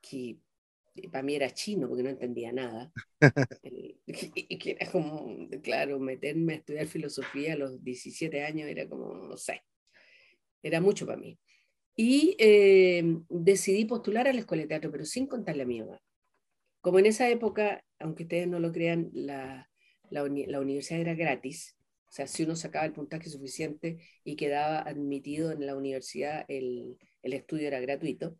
que 0.00 0.38
para 1.11 1.23
mí 1.23 1.35
era 1.35 1.50
chino 1.50 1.88
porque 1.88 2.02
no 2.02 2.11
entendía 2.11 2.52
nada, 2.52 2.92
y 3.62 4.59
que 4.59 4.71
era 4.73 4.90
como, 4.90 5.49
claro, 5.62 5.99
meterme 5.99 6.54
a 6.54 6.57
estudiar 6.57 6.87
filosofía 6.87 7.54
a 7.54 7.57
los 7.57 7.83
17 7.83 8.45
años 8.45 8.69
era 8.69 8.88
como, 8.88 9.14
no 9.14 9.37
sé, 9.37 9.62
era 10.62 10.80
mucho 10.80 11.07
para 11.07 11.19
mí. 11.19 11.38
Y 11.97 12.37
eh, 12.38 13.02
decidí 13.28 13.85
postular 13.85 14.26
a 14.26 14.33
la 14.33 14.40
escuela 14.40 14.62
de 14.62 14.69
teatro, 14.69 14.90
pero 14.90 15.04
sin 15.04 15.26
contarle 15.26 15.62
a 15.64 15.66
mi 15.66 15.80
mamá. 15.80 16.00
como 16.80 16.99
en 16.99 17.07
esa 17.07 17.28
época, 17.28 17.85
aunque 17.99 18.23
ustedes 18.25 18.49
no 18.49 18.59
lo 18.59 18.73
crean, 18.73 19.11
la, 19.12 19.69
la, 20.11 20.23
universidad 20.25 21.00
era 21.00 21.14
gratis, 21.14 21.76
o 22.11 22.12
sea, 22.12 22.26
si 22.26 22.43
uno 22.43 22.57
sacaba 22.57 22.85
el 22.87 22.93
puntaje 22.93 23.31
suficiente 23.31 23.99
y 24.25 24.35
quedaba 24.35 24.81
admitido 24.81 25.52
en 25.52 25.64
la 25.64 25.76
universidad, 25.76 26.45
el, 26.49 26.99
el 27.23 27.33
estudio 27.33 27.69
era 27.69 27.79
gratuito. 27.79 28.37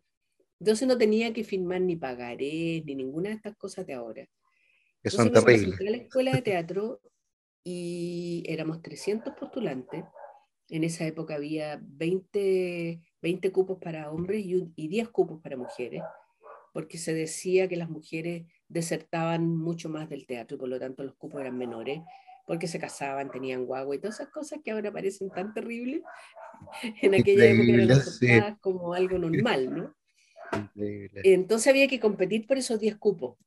Entonces 0.59 0.89
no 0.89 0.99
tenía 0.99 1.33
que 1.33 1.45
firmar 1.45 1.81
ni 1.81 1.95
pagarés 1.95 2.85
ni 2.85 2.97
ninguna 2.97 3.29
de 3.29 3.37
estas 3.37 3.57
cosas 3.57 3.87
de 3.87 3.93
ahora. 3.95 4.29
Que 5.05 5.11
son 5.11 5.33
terribles. 5.33 5.81
a 5.81 5.85
la 5.85 5.97
escuela 5.99 6.33
de 6.33 6.43
teatro 6.43 7.01
y 7.63 8.43
éramos 8.49 8.83
300 8.83 9.35
postulantes. 9.39 10.03
En 10.69 10.83
esa 10.83 11.07
época 11.07 11.37
había 11.37 11.81
20, 11.81 13.01
20 13.23 13.53
cupos 13.53 13.79
para 13.79 14.11
hombres 14.11 14.45
y, 14.45 14.73
y 14.75 14.89
10 14.89 15.11
cupos 15.11 15.41
para 15.41 15.57
mujeres, 15.57 16.03
porque 16.73 16.99
se 16.99 17.15
decía 17.15 17.69
que 17.69 17.77
las 17.77 17.89
mujeres 17.89 18.47
desertaban 18.67 19.47
mucho 19.47 19.89
más 19.89 20.09
del 20.09 20.27
teatro 20.27 20.57
y 20.57 20.59
por 20.59 20.69
lo 20.69 20.81
tanto 20.81 21.05
los 21.05 21.15
cupos 21.15 21.41
eran 21.41 21.57
menores, 21.57 22.01
porque 22.51 22.67
se 22.67 22.81
casaban, 22.81 23.31
tenían 23.31 23.65
guagua 23.65 23.95
y 23.95 24.01
todas 24.01 24.17
esas 24.19 24.33
cosas 24.33 24.59
que 24.65 24.73
ahora 24.73 24.91
parecen 24.91 25.31
tan 25.31 25.55
terribles, 25.55 26.03
en 27.01 27.15
aquella 27.15 27.45
época 27.45 28.03
eran 28.23 28.57
como 28.57 28.93
algo 28.93 29.19
normal, 29.19 29.73
¿no? 29.73 29.97
Entonces 30.75 31.69
había 31.69 31.87
que 31.87 32.01
competir 32.01 32.49
por 32.49 32.59
esos 32.59 32.81
10 32.81 32.97
cupos 32.97 33.39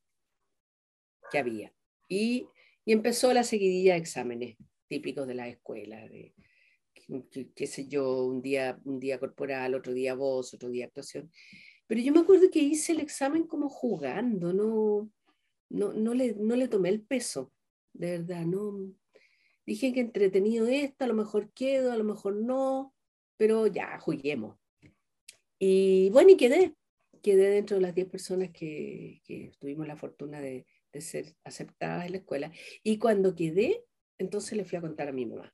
que 1.30 1.38
había. 1.38 1.74
Y, 2.08 2.48
y, 2.86 2.94
empezó 2.94 3.34
la 3.34 3.44
seguidilla 3.44 3.96
de 3.96 4.00
exámenes 4.00 4.56
típicos 4.88 5.28
de 5.28 5.34
la 5.34 5.50
escuela, 5.50 5.98
de 6.08 6.34
qué, 7.54 7.68
sé 7.68 7.90
yo, 7.90 8.24
un 8.24 8.42
día, 8.42 8.80
un 8.86 9.02
día 9.02 9.20
corporal, 9.20 9.76
otro 9.76 9.92
día 9.92 10.16
voz, 10.16 10.54
otro 10.54 10.70
día 10.70 10.86
actuación. 10.86 11.30
Pero 11.88 12.00
yo 12.00 12.14
me 12.14 12.22
acuerdo 12.22 12.50
que 12.50 12.60
hice 12.60 12.94
el 12.94 13.02
examen 13.02 13.48
como 13.48 13.68
jugando, 13.68 14.54
no, 14.54 15.12
no, 15.68 15.92
no, 15.92 16.14
le, 16.14 16.36
no 16.36 16.56
le 16.56 16.70
tomé 16.70 16.88
el 16.88 17.02
peso, 17.02 17.52
de 17.94 18.20
verdad, 18.20 18.46
no. 18.46 18.94
Dije 19.66 19.94
que 19.94 20.02
entretenido 20.02 20.68
esto, 20.68 21.06
a 21.06 21.08
lo 21.08 21.14
mejor 21.14 21.52
quedo, 21.54 21.92
a 21.92 21.98
lo 21.98 22.04
mejor 22.04 22.36
no, 22.36 22.94
pero 23.38 23.68
ya, 23.68 24.00
juguemos. 24.00 24.58
Y 25.58 26.10
bueno, 26.10 26.32
y 26.32 26.38
quedé, 26.38 26.76
quedé 27.22 27.50
dentro 27.50 27.78
de 27.78 27.84
las 27.84 27.96
10 27.96 28.10
personas 28.10 28.50
que, 28.52 29.22
que, 29.24 29.52
tuvimos 29.60 29.88
la 29.88 29.96
fortuna 29.96 30.42
de, 30.42 30.66
de, 30.92 31.02
ser 31.02 31.36
aceptadas 31.46 32.06
en 32.06 32.12
la 32.12 32.18
escuela. 32.18 32.52
Y 32.84 32.98
cuando 32.98 33.36
quedé, 33.36 33.86
entonces 34.18 34.58
le 34.58 34.66
fui 34.66 34.78
a 34.78 34.82
contar 34.82 35.08
a 35.08 35.14
mi 35.14 35.26
mamá 35.26 35.54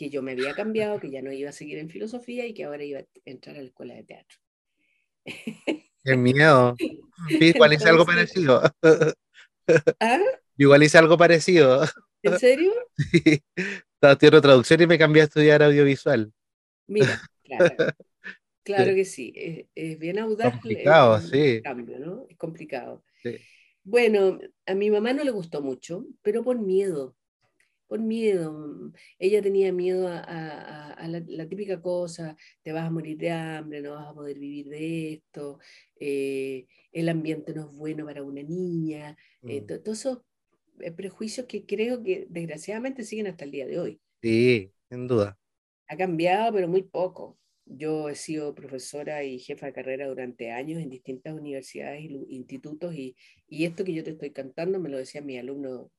que 0.00 0.08
yo 0.08 0.22
me 0.22 0.32
había 0.32 0.54
cambiado, 0.54 0.98
que 0.98 1.10
ya 1.10 1.20
no 1.20 1.30
iba 1.30 1.50
a 1.50 1.52
seguir 1.52 1.76
en 1.76 1.90
filosofía 1.90 2.46
y 2.46 2.54
que 2.54 2.64
ahora 2.64 2.82
iba 2.82 3.00
a 3.00 3.04
entrar 3.26 3.56
a 3.56 3.60
la 3.60 3.66
escuela 3.66 3.92
de 3.92 4.04
teatro. 4.04 4.38
Qué 6.02 6.16
miedo. 6.16 6.74
hice 7.28 7.88
algo 7.90 8.06
parecido. 8.06 8.62
¿Ah? 10.00 10.18
Igual 10.60 10.82
hice 10.82 10.98
algo 10.98 11.16
parecido. 11.16 11.80
¿En 12.22 12.38
serio? 12.38 12.70
Sí. 12.98 13.42
Estaba 13.56 14.12
estudiando 14.12 14.42
traducción 14.42 14.82
y 14.82 14.86
me 14.86 14.98
cambié 14.98 15.22
a 15.22 15.24
estudiar 15.24 15.62
audiovisual. 15.62 16.30
Mira, 16.86 17.20
claro. 17.42 17.74
Claro 18.62 18.94
que 18.94 19.06
sí, 19.06 19.32
es, 19.74 19.98
bien 19.98 20.18
audaz 20.18 20.52
complicado, 20.52 21.16
el, 21.16 21.22
sí. 21.22 21.62
cambio, 21.62 21.98
¿no? 21.98 22.26
Es 22.28 22.36
complicado. 22.36 23.02
Bueno, 23.82 24.38
a 24.66 24.74
mi 24.74 24.90
mamá 24.90 25.14
no 25.14 25.24
le 25.24 25.30
gustó 25.30 25.62
mucho, 25.62 26.06
pero 26.22 26.44
por 26.44 26.58
miedo, 26.58 27.16
por 27.88 27.98
miedo. 27.98 28.92
Ella 29.18 29.42
tenía 29.42 29.72
miedo 29.72 30.06
a, 30.08 31.04
la, 31.08 31.48
típica 31.48 31.80
cosa, 31.80 32.36
te 32.62 32.70
vas 32.70 32.86
a 32.86 32.90
morir 32.90 33.16
de 33.16 33.32
hambre, 33.32 33.80
no 33.80 33.94
vas 33.94 34.08
a 34.08 34.14
poder 34.14 34.38
vivir 34.38 34.68
de 34.68 35.14
esto, 35.14 35.58
eh, 35.98 36.66
el 36.92 37.08
ambiente 37.08 37.54
no 37.54 37.62
es 37.62 37.76
bueno 37.76 38.04
para 38.04 38.22
una 38.22 38.42
niña, 38.42 39.16
eh, 39.42 39.62
mm. 39.62 39.66
todos 39.82 39.98
esos 39.98 40.18
prejuicios 40.96 41.46
que 41.46 41.64
creo 41.66 42.02
que 42.02 42.26
desgraciadamente 42.28 43.04
siguen 43.04 43.26
hasta 43.28 43.44
el 43.44 43.50
día 43.50 43.66
de 43.66 43.78
hoy. 43.78 44.00
Sí, 44.22 44.72
sin 44.88 45.06
duda. 45.06 45.36
Ha 45.88 45.96
cambiado, 45.96 46.52
pero 46.52 46.68
muy 46.68 46.82
poco. 46.82 47.38
Yo 47.66 48.08
he 48.08 48.14
sido 48.14 48.54
profesora 48.54 49.22
y 49.24 49.38
jefa 49.38 49.66
de 49.66 49.72
carrera 49.72 50.08
durante 50.08 50.50
años 50.50 50.80
en 50.80 50.90
distintas 50.90 51.34
universidades 51.34 52.00
e 52.00 52.34
institutos 52.34 52.94
y, 52.94 53.16
y 53.48 53.64
esto 53.64 53.84
que 53.84 53.94
yo 53.94 54.02
te 54.02 54.10
estoy 54.10 54.30
cantando 54.32 54.80
me 54.80 54.88
lo 54.88 54.98
decía 54.98 55.20
mi 55.22 55.38
alumno 55.38 55.90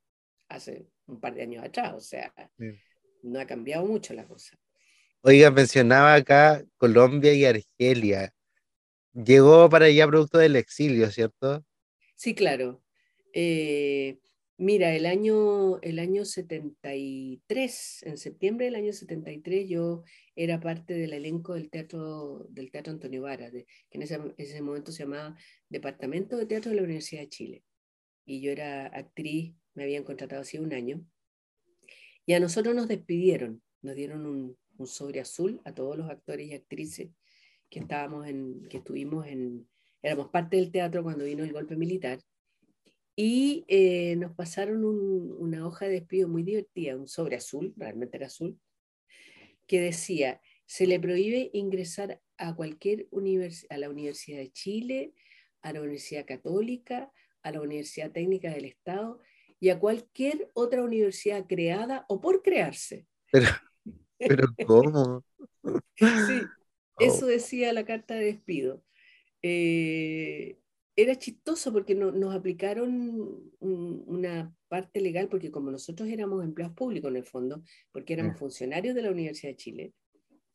hace 0.50 0.88
un 1.08 1.20
par 1.20 1.36
de 1.36 1.44
años 1.44 1.64
atrás, 1.64 1.94
o 1.96 2.00
sea, 2.02 2.34
no 3.24 3.40
ha 3.40 3.46
cambiado 3.48 3.86
mucho 3.86 4.14
la 4.14 4.28
cosa. 4.28 4.58
Oiga, 5.24 5.52
mencionaba 5.52 6.14
acá 6.16 6.64
Colombia 6.78 7.34
y 7.34 7.46
Argelia. 7.46 8.34
Llegó 9.14 9.70
para 9.70 9.86
allá 9.86 10.08
producto 10.08 10.38
del 10.40 10.56
exilio, 10.56 11.12
¿cierto? 11.12 11.64
Sí, 12.16 12.36
claro. 12.36 12.82
Eh, 13.34 14.20
mira, 14.62 14.96
el 14.96 15.06
año, 15.06 15.82
el 15.82 16.00
año 16.00 16.24
73, 16.24 18.03
en 18.03 18.18
septiembre 18.18 18.65
del 18.65 18.75
año 18.75 18.94
73, 18.94 19.68
yo 19.68 20.03
era 20.36 20.60
parte 20.60 20.94
del 20.94 21.13
elenco 21.13 21.56
del 21.56 21.70
teatro, 21.70 22.46
del 22.50 22.72
teatro 22.72 22.94
Antonio 22.94 23.24
Vara, 23.24 23.50
que 23.51 23.65
en 23.91 24.01
ese, 24.01 24.20
ese 24.38 24.62
momento 24.62 24.91
se 24.91 25.03
llamaba 25.03 25.36
Departamento 25.70 26.38
de 26.38 26.46
Teatro 26.46 26.70
de 26.70 26.77
la 26.77 26.84
Universidad 26.84 27.22
de 27.22 27.30
Chile. 27.30 27.63
Y 28.25 28.41
yo 28.41 28.51
era 28.51 28.88
actriz 28.88 29.56
me 29.74 29.84
habían 29.84 30.03
contratado 30.03 30.41
hace 30.41 30.60
un 30.60 30.74
año, 30.74 31.06
y 32.25 32.34
a 32.34 32.39
nosotros 32.39 32.75
nos 32.75 32.88
despidieron, 32.88 33.62
nos 33.82 33.96
dieron 33.96 34.25
un, 34.25 34.58
sobre 34.86 35.20
azul 35.20 35.62
a 35.65 35.74
todos 35.74 35.98
los 35.98 36.10
actores 36.10 36.48
y 36.48 36.53
actrices 36.53 37.10
que 37.70 37.80
estábamos 37.80 38.27
en, 38.27 38.68
que 38.68 38.77
estuvimos 38.77 39.27
en, 39.27 39.68
éramos 40.01 40.30
parte 40.30 40.58
del 40.58 40.72
teatro 40.72 41.03
cuando 41.03 41.25
vino 41.25 41.44
el 41.44 41.53
golpe 41.53 41.75
militar, 41.75 42.20
y 43.24 43.66
eh, 43.68 44.16
nos 44.16 44.32
pasaron 44.34 44.84
una 44.84 45.68
hoja 45.68 45.86
de 45.86 45.92
despido 45.92 46.28
muy 46.28 46.42
divertida, 46.42 46.98
un 46.98 47.08
sobre 47.08 47.36
azul, 47.36 47.72
realmente 47.78 48.18
era 48.18 48.25
azul, 48.25 48.60
que 49.68 49.80
decía, 49.80 50.42
se 50.66 50.88
le 50.88 51.00
prohíbe 51.00 51.51
ingresar 51.54 52.20
a 52.40 52.56
cualquier 52.56 53.08
universidad, 53.12 53.74
a 53.74 53.78
la 53.78 53.92
Universidad 53.92 54.40
de 54.40 54.51
Chile, 54.51 55.13
a 55.62 55.72
la 55.72 55.82
Universidad 55.82 56.25
Católica, 56.25 57.12
a 57.44 57.51
la 57.51 57.62
Universidad 57.62 58.12
Técnica 58.12 58.50
del 58.50 58.66
Estado 58.66 59.20
y 59.60 59.70
a 59.70 59.78
cualquier 59.78 60.50
otra 60.56 60.82
universidad 60.82 61.46
creada 61.46 62.08
o 62.10 62.22
por 62.22 62.42
crearse. 62.42 63.06
Pero, 63.32 63.50
pero 64.18 64.48
¿cómo? 64.66 65.24
sí, 65.96 66.42
eso 66.98 67.25
oh. 67.25 67.30
decía 67.30 67.72
la 67.72 67.86
carta 67.86 68.16
de 68.16 68.25
despido. 68.25 68.84
Eh, 69.44 70.58
era 70.95 71.15
chistoso 71.15 71.71
porque 71.71 71.95
no, 71.95 72.12
nos 72.12 72.36
aplicaron 72.36 73.39
una 73.60 74.53
parte 74.67 75.01
legal, 75.01 75.29
porque 75.29 75.51
como 75.51 75.71
nosotros 75.71 76.10
éramos 76.10 76.43
empleados 76.43 76.75
públicos 76.75 77.10
en 77.10 77.17
el 77.17 77.25
fondo, 77.25 77.63
porque 77.91 78.13
éramos 78.13 78.38
funcionarios 78.38 78.95
de 78.95 79.01
la 79.01 79.12
Universidad 79.12 79.51
de 79.51 79.57
Chile, 79.57 79.93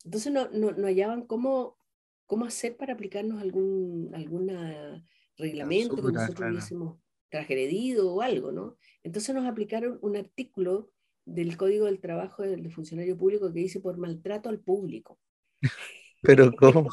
entonces 0.03 0.31
no, 0.31 0.49
no, 0.49 0.71
no 0.71 0.87
hallaban 0.87 1.25
cómo, 1.25 1.77
cómo 2.25 2.45
hacer 2.45 2.77
para 2.77 2.93
aplicarnos 2.93 3.41
algún 3.41 4.11
alguna 4.13 5.03
reglamento 5.37 5.95
que 5.95 6.11
nosotros 6.11 6.49
hubiésemos 6.49 6.99
transgredido 7.29 8.13
o 8.13 8.21
algo, 8.21 8.51
¿no? 8.51 8.77
Entonces 9.03 9.35
nos 9.35 9.45
aplicaron 9.45 9.99
un 10.01 10.15
artículo 10.15 10.91
del 11.25 11.57
Código 11.57 11.85
del 11.85 11.99
Trabajo 11.99 12.43
del 12.43 12.71
funcionario 12.71 13.17
público 13.17 13.51
que 13.51 13.59
dice 13.59 13.79
por 13.79 13.97
maltrato 13.97 14.49
al 14.49 14.59
público. 14.59 15.19
Pero 16.21 16.51
¿cómo? 16.53 16.89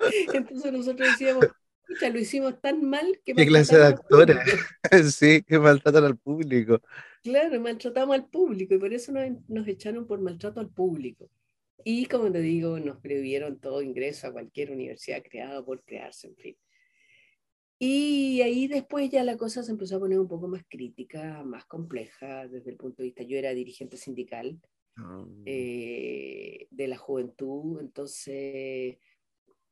Entonces, 0.34 0.72
nosotros 0.72 1.08
decíamos, 1.10 1.46
ya 2.00 2.10
lo 2.10 2.18
hicimos 2.18 2.60
tan 2.60 2.84
mal 2.88 3.20
que... 3.24 3.34
¿Qué 3.34 3.46
clase 3.46 3.78
de 3.78 3.86
actores? 3.86 4.38
sí, 5.14 5.42
que 5.42 5.58
maltratan 5.58 6.04
al 6.04 6.16
público. 6.16 6.80
Claro, 7.22 7.60
maltratamos 7.60 8.14
al 8.14 8.28
público 8.28 8.74
y 8.74 8.78
por 8.78 8.92
eso 8.92 9.12
nos, 9.12 9.26
nos 9.48 9.66
echaron 9.68 10.06
por 10.06 10.20
maltrato 10.20 10.60
al 10.60 10.70
público. 10.70 11.30
Y 11.84 12.06
como 12.06 12.30
te 12.30 12.40
digo, 12.40 12.78
nos 12.80 12.98
prohibieron 12.98 13.58
todo 13.60 13.82
ingreso 13.82 14.26
a 14.26 14.32
cualquier 14.32 14.70
universidad 14.70 15.22
creada 15.22 15.64
por 15.64 15.82
crearse, 15.84 16.28
en 16.28 16.36
fin. 16.36 16.56
Y 17.78 18.42
ahí 18.42 18.66
después 18.66 19.08
ya 19.08 19.22
la 19.22 19.36
cosa 19.36 19.62
se 19.62 19.70
empezó 19.70 19.96
a 19.96 20.00
poner 20.00 20.18
un 20.18 20.26
poco 20.26 20.48
más 20.48 20.64
crítica, 20.68 21.44
más 21.44 21.64
compleja 21.64 22.48
desde 22.48 22.70
el 22.70 22.76
punto 22.76 23.02
de 23.02 23.08
vista, 23.08 23.22
yo 23.22 23.38
era 23.38 23.54
dirigente 23.54 23.96
sindical 23.96 24.60
ah. 24.96 25.24
eh, 25.46 26.66
de 26.70 26.88
la 26.88 26.96
juventud, 26.96 27.80
entonces 27.80 28.98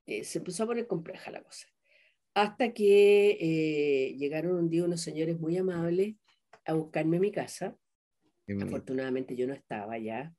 eh, 0.06 0.24
se 0.24 0.38
empezó 0.38 0.62
a 0.62 0.66
poner 0.66 0.86
compleja 0.86 1.32
la 1.32 1.42
cosa. 1.42 1.66
Hasta 2.36 2.74
que 2.74 3.38
eh, 3.40 4.14
llegaron 4.18 4.56
un 4.56 4.68
día 4.68 4.84
unos 4.84 5.00
señores 5.00 5.40
muy 5.40 5.56
amables 5.56 6.16
a 6.66 6.74
buscarme 6.74 7.16
a 7.16 7.20
mi 7.20 7.32
casa. 7.32 7.78
Afortunadamente 8.60 9.34
yo 9.34 9.46
no 9.46 9.54
estaba 9.54 9.96
ya. 9.96 10.34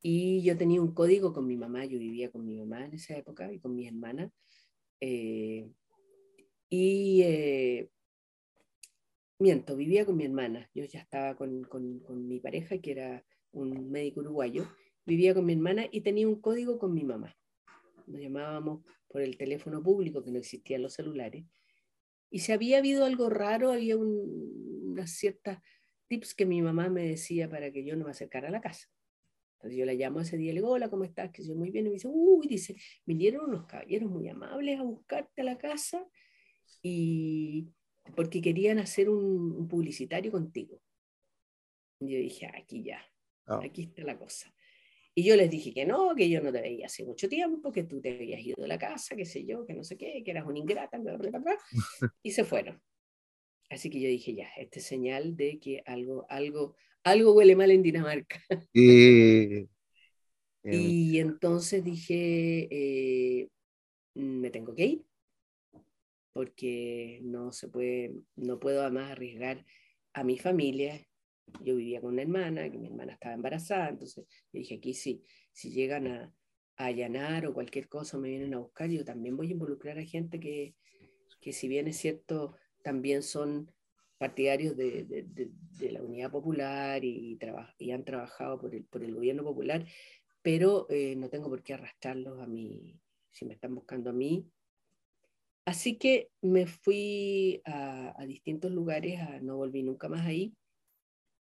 Y 0.00 0.40
yo 0.44 0.56
tenía 0.56 0.80
un 0.80 0.94
código 0.94 1.32
con 1.32 1.48
mi 1.48 1.56
mamá, 1.56 1.84
yo 1.84 1.98
vivía 1.98 2.30
con 2.30 2.46
mi 2.46 2.56
mamá 2.56 2.84
en 2.84 2.94
esa 2.94 3.16
época 3.16 3.52
y 3.52 3.58
con 3.58 3.74
mi 3.74 3.88
hermana. 3.88 4.30
Y 5.00 5.64
eh, 7.22 7.90
miento, 9.40 9.74
vivía 9.74 10.06
con 10.06 10.16
mi 10.16 10.26
hermana. 10.26 10.70
Yo 10.72 10.84
ya 10.84 11.00
estaba 11.00 11.34
con, 11.34 11.64
con, 11.64 12.28
mi 12.28 12.38
pareja, 12.38 12.78
que 12.78 12.92
era 12.92 13.24
un 13.50 13.90
médico 13.90 14.20
uruguayo. 14.20 14.64
Vivía 15.04 15.34
con 15.34 15.44
mi 15.44 15.54
hermana 15.54 15.86
y 15.90 16.02
tenía 16.02 16.28
un 16.28 16.40
código 16.40 16.78
con 16.78 16.94
mi 16.94 17.02
mamá. 17.02 17.36
Nos 18.06 18.20
llamábamos 18.20 18.84
por 19.10 19.22
el 19.22 19.36
teléfono 19.36 19.82
público, 19.82 20.22
que 20.22 20.30
no 20.30 20.38
existían 20.38 20.82
los 20.82 20.94
celulares. 20.94 21.44
Y 22.30 22.38
si 22.38 22.52
había 22.52 22.78
habido 22.78 23.04
algo 23.04 23.28
raro, 23.28 23.72
había 23.72 23.96
unas 23.96 25.10
ciertas 25.10 25.58
tips 26.06 26.34
que 26.34 26.46
mi 26.46 26.62
mamá 26.62 26.88
me 26.88 27.08
decía 27.08 27.50
para 27.50 27.72
que 27.72 27.84
yo 27.84 27.96
no 27.96 28.04
me 28.04 28.12
acercara 28.12 28.48
a 28.48 28.52
la 28.52 28.60
casa. 28.60 28.88
Entonces 29.54 29.78
yo 29.78 29.84
la 29.84 29.94
llamo 29.94 30.20
ese 30.20 30.36
día 30.36 30.50
y 30.50 30.54
le 30.54 30.60
digo, 30.60 30.70
hola, 30.70 30.88
¿cómo 30.88 31.04
estás? 31.04 31.30
Que 31.32 31.42
yo 31.42 31.54
muy 31.54 31.70
bien. 31.70 31.86
Y 31.86 31.88
me 31.90 31.94
dice, 31.94 32.08
uy, 32.10 32.46
dice, 32.46 32.76
vinieron 33.04 33.50
unos 33.50 33.66
caballeros 33.66 34.10
muy 34.10 34.28
amables 34.28 34.78
a 34.78 34.82
buscarte 34.82 35.42
a 35.42 35.44
la 35.44 35.58
casa 35.58 36.06
y 36.82 37.68
porque 38.16 38.40
querían 38.40 38.78
hacer 38.78 39.10
un, 39.10 39.68
publicitario 39.68 40.30
contigo. 40.30 40.80
Y 42.00 42.12
yo 42.12 42.18
dije, 42.18 42.50
aquí 42.54 42.84
ya, 42.84 43.04
ah. 43.46 43.60
aquí 43.62 43.82
está 43.82 44.02
la 44.02 44.18
cosa. 44.18 44.54
Y 45.20 45.24
yo 45.24 45.36
les 45.36 45.50
dije 45.50 45.74
que 45.74 45.84
no, 45.84 46.14
que 46.14 46.30
yo 46.30 46.40
no 46.40 46.50
te 46.50 46.62
veía 46.62 46.86
hace 46.86 47.04
mucho 47.04 47.28
tiempo, 47.28 47.70
que 47.70 47.84
tú 47.84 48.00
te 48.00 48.14
habías 48.14 48.40
ido 48.40 48.56
de 48.62 48.66
la 48.66 48.78
casa, 48.78 49.14
qué 49.14 49.26
sé 49.26 49.44
yo, 49.44 49.66
que 49.66 49.74
no 49.74 49.84
sé 49.84 49.98
qué, 49.98 50.22
que 50.24 50.30
eras 50.30 50.46
un 50.46 50.56
ingrata, 50.56 50.96
bla, 50.96 51.18
bla, 51.18 51.38
bla, 51.38 51.58
y 52.22 52.30
se 52.30 52.42
fueron. 52.42 52.80
Así 53.68 53.90
que 53.90 54.00
yo 54.00 54.08
dije, 54.08 54.34
ya, 54.34 54.48
este 54.56 54.78
es 54.78 54.86
señal 54.86 55.36
de 55.36 55.58
que 55.60 55.82
algo, 55.84 56.24
algo, 56.30 56.74
algo 57.04 57.34
huele 57.34 57.54
mal 57.54 57.70
en 57.70 57.82
Dinamarca. 57.82 58.42
Y, 58.72 59.68
y 60.62 61.18
entonces 61.18 61.84
dije, 61.84 62.68
eh, 62.70 63.48
me 64.14 64.50
tengo 64.50 64.74
que 64.74 64.86
ir, 64.86 65.04
porque 66.32 67.20
no 67.22 67.52
se 67.52 67.68
puede, 67.68 68.14
no 68.36 68.58
puedo 68.58 68.80
además 68.80 69.10
arriesgar 69.10 69.66
a 70.14 70.24
mi 70.24 70.38
familia 70.38 71.06
yo 71.64 71.76
vivía 71.76 72.00
con 72.00 72.12
una 72.12 72.22
hermana, 72.22 72.70
que 72.70 72.78
mi 72.78 72.88
hermana 72.88 73.12
estaba 73.12 73.34
embarazada, 73.34 73.88
entonces 73.88 74.26
yo 74.52 74.58
dije, 74.58 74.76
aquí 74.76 74.94
sí, 74.94 75.24
si 75.52 75.70
llegan 75.70 76.06
a, 76.06 76.34
allanar 76.76 77.46
o 77.46 77.52
cualquier 77.52 77.88
cosa 77.88 78.16
me 78.16 78.30
vienen 78.30 78.54
a 78.54 78.58
buscar, 78.58 78.88
yo 78.88 79.04
también 79.04 79.36
voy 79.36 79.48
a 79.48 79.52
involucrar 79.52 79.98
a 79.98 80.04
gente 80.04 80.40
que, 80.40 80.74
que 81.40 81.52
si 81.52 81.68
bien 81.68 81.88
es 81.88 81.98
cierto, 81.98 82.56
también 82.82 83.22
son 83.22 83.70
partidarios 84.16 84.76
de, 84.76 85.04
de, 85.04 85.92
la 85.92 86.02
Unidad 86.02 86.30
Popular 86.30 87.04
y, 87.04 87.38
y 87.78 87.90
han 87.90 88.04
trabajado 88.04 88.60
por 88.60 88.74
el, 88.74 88.84
por 88.84 89.02
el 89.02 89.14
gobierno 89.14 89.42
popular, 89.42 89.86
pero 90.42 90.86
eh, 90.90 91.16
no 91.16 91.28
tengo 91.28 91.48
por 91.48 91.62
qué 91.62 91.74
arrastrarlos 91.74 92.38
a 92.40 92.46
mí, 92.46 92.98
si 93.30 93.44
me 93.44 93.54
están 93.54 93.74
buscando 93.74 94.10
a 94.10 94.12
mí. 94.12 94.46
Así 95.64 95.98
que 95.98 96.30
me 96.40 96.66
fui 96.66 97.62
a, 97.64 98.14
a 98.20 98.26
distintos 98.26 98.70
lugares, 98.72 99.20
a, 99.20 99.40
no 99.40 99.56
volví 99.56 99.82
nunca 99.82 100.08
más 100.08 100.26
ahí, 100.26 100.54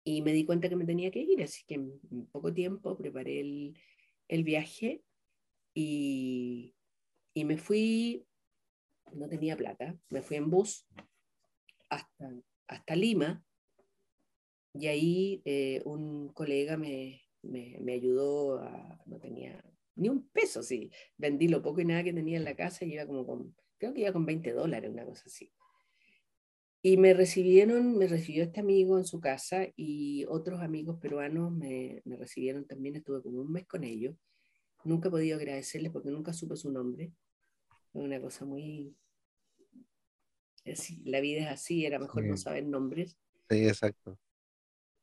y 0.04 0.22
me 0.22 0.32
di 0.32 0.44
cuenta 0.44 0.68
que 0.68 0.76
me 0.76 0.84
tenía 0.84 1.10
que 1.10 1.20
ir, 1.20 1.42
así 1.42 1.64
que 1.66 1.74
en 1.74 2.26
poco 2.30 2.52
tiempo 2.52 2.96
preparé 2.96 3.40
el, 3.40 3.74
el 4.28 4.44
viaje 4.44 5.02
y, 5.72 6.74
y, 7.32 7.44
me 7.44 7.56
fui, 7.56 8.26
no 9.12 9.28
tenía 9.28 9.56
plata, 9.56 9.98
me 10.10 10.22
fui 10.22 10.36
en 10.36 10.50
bus 10.50 10.86
hasta, 11.88 12.32
hasta 12.68 12.96
Lima 12.96 13.44
y 14.74 14.86
ahí 14.88 15.42
eh, 15.44 15.80
un 15.84 16.28
colega 16.28 16.76
me, 16.76 17.22
me, 17.42 17.78
me, 17.80 17.94
ayudó, 17.94 18.60
no 19.06 19.18
tenía 19.18 19.64
ni 19.96 20.08
un 20.08 20.28
peso, 20.28 20.62
sí, 20.62 20.90
vendí 21.16 21.48
lo 21.48 21.62
poco 21.62 21.80
y 21.80 21.84
nada 21.84 22.02
que 22.02 22.12
tenía 22.12 22.36
en 22.36 22.44
la 22.44 22.56
casa 22.56 22.84
y 22.84 22.92
iba 22.92 23.06
como 23.06 23.24
con, 23.26 23.56
creo 23.78 23.94
que 23.94 24.00
iba 24.02 24.12
con 24.12 24.26
20 24.26 24.52
dólares, 24.52 24.90
una 24.90 25.04
cosa 25.04 25.24
así. 25.26 25.52
Y 26.86 26.98
me 26.98 27.14
recibieron, 27.14 27.96
me 27.96 28.06
recibió 28.06 28.42
este 28.42 28.60
amigo 28.60 28.98
en 28.98 29.06
su 29.06 29.18
casa 29.18 29.66
y 29.74 30.26
otros 30.28 30.60
amigos 30.60 30.98
peruanos 31.00 31.50
me, 31.50 32.02
me 32.04 32.14
recibieron 32.14 32.66
también, 32.66 32.94
estuve 32.94 33.22
como 33.22 33.40
un 33.40 33.50
mes 33.50 33.66
con 33.66 33.84
ellos. 33.84 34.14
Nunca 34.84 35.08
he 35.08 35.10
podido 35.10 35.38
agradecerles 35.38 35.90
porque 35.90 36.10
nunca 36.10 36.34
supe 36.34 36.56
su 36.56 36.70
nombre. 36.70 37.10
Fue 37.90 38.02
una 38.02 38.20
cosa 38.20 38.44
muy... 38.44 38.94
Así, 40.66 41.02
la 41.06 41.20
vida 41.20 41.44
es 41.44 41.48
así, 41.48 41.86
era 41.86 41.98
mejor 41.98 42.26
no 42.26 42.36
saber 42.36 42.66
nombres. 42.66 43.18
Sí, 43.48 43.66
exacto. 43.66 44.18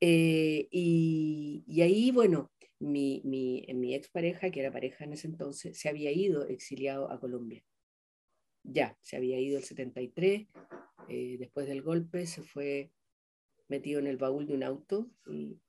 Eh, 0.02 0.68
y, 0.70 1.64
y, 1.66 1.82
ahí, 1.82 2.12
bueno, 2.12 2.52
mi, 2.78 3.24
mi, 3.26 3.66
mi 3.74 3.96
expareja, 3.96 4.52
que 4.52 4.60
era 4.60 4.72
pareja 4.72 5.06
en 5.06 5.14
ese 5.14 5.26
entonces, 5.26 5.80
se 5.80 5.90
había 5.90 6.12
ido 6.12 6.46
exiliado 6.46 7.12
a 7.12 7.20
Colombia. 7.20 7.64
Ya, 8.64 8.98
se 9.02 9.18
había 9.18 9.40
ido 9.40 9.58
el 9.58 9.64
73, 9.64 10.48
eh, 11.10 11.38
después 11.40 11.68
del 11.68 11.82
golpe 11.82 12.26
se 12.26 12.42
fue 12.42 12.92
metido 13.68 14.00
en 14.00 14.08
el 14.08 14.18
baúl 14.18 14.46
de 14.48 14.54
un 14.54 14.64
auto 14.64 15.10
y 15.28 15.60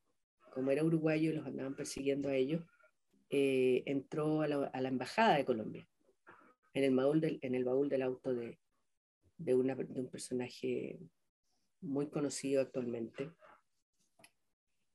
como 0.53 0.71
era 0.71 0.85
uruguayo 0.85 1.31
y 1.31 1.35
los 1.35 1.47
andaban 1.47 1.75
persiguiendo 1.75 2.29
a 2.29 2.35
ellos, 2.35 2.65
eh, 3.31 3.83
entró 3.87 4.43
a 4.43 4.49
la, 4.49 4.89
embajada 4.89 5.37
de 5.37 5.45
Colombia, 5.45 5.89
en 6.75 6.85
el 6.85 6.95
baúl 6.95 7.21
del, 7.21 7.39
en 7.43 7.55
el 7.55 7.65
baúl 7.65 7.89
del 7.89 8.03
auto 8.03 8.35
de, 8.35 8.59
de, 9.39 9.55
una, 9.55 9.75
de 9.75 10.01
un 10.01 10.09
personaje 10.09 10.99
muy 11.81 12.09
conocido 12.09 12.61
actualmente. 12.61 13.31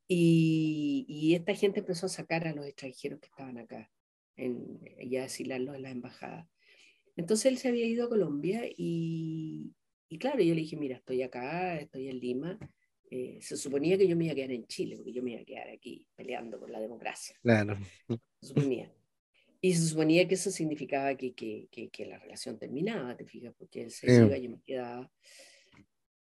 Y, 0.07 1.33
esta 1.35 1.53
gente 1.53 1.81
empezó 1.81 2.05
a 2.05 2.09
sacar 2.09 2.47
a 2.47 2.53
los 2.53 2.65
extranjeros 2.65 3.19
que 3.19 3.27
estaban 3.27 3.57
acá 3.57 3.91
en, 4.35 4.79
y 4.99 5.17
a 5.17 5.25
asilarlos 5.25 5.75
en 5.75 5.81
la 5.81 5.89
embajada. 5.89 6.49
Entonces 7.17 7.47
él 7.47 7.57
se 7.57 7.67
había 7.67 7.85
ido 7.85 8.05
a 8.05 8.09
Colombia 8.09 8.61
y, 8.77 9.73
y 10.07 10.19
claro, 10.19 10.41
yo 10.41 10.53
le 10.53 10.61
dije, 10.61 10.77
mira, 10.77 10.95
estoy 10.95 11.23
acá, 11.23 11.75
estoy 11.75 12.07
en 12.07 12.19
Lima. 12.19 12.59
Eh, 13.09 13.39
se 13.41 13.57
suponía 13.57 13.97
que 13.97 14.07
yo 14.07 14.15
me 14.15 14.25
iba 14.25 14.33
a 14.33 14.35
quedar 14.35 14.51
en 14.51 14.67
Chile, 14.67 14.97
porque 14.97 15.13
yo 15.13 15.23
me 15.23 15.31
iba 15.31 15.41
a 15.41 15.45
quedar 15.45 15.69
aquí 15.69 16.07
peleando 16.15 16.59
por 16.59 16.69
la 16.69 16.79
democracia. 16.79 17.35
Claro. 17.41 17.77
Se 18.39 18.47
suponía. 18.49 18.93
Y 19.59 19.73
se 19.73 19.87
suponía 19.87 20.27
que 20.27 20.35
eso 20.35 20.51
significaba 20.51 21.15
que, 21.15 21.33
que, 21.33 21.67
que, 21.71 22.05
la 22.05 22.19
relación 22.19 22.59
terminaba, 22.59 23.17
te 23.17 23.25
fijas, 23.25 23.53
porque 23.57 23.83
él 23.83 23.91
se 23.91 24.13
iba, 24.13 24.37
yo 24.37 24.51
me 24.51 24.61
quedaba. 24.61 25.11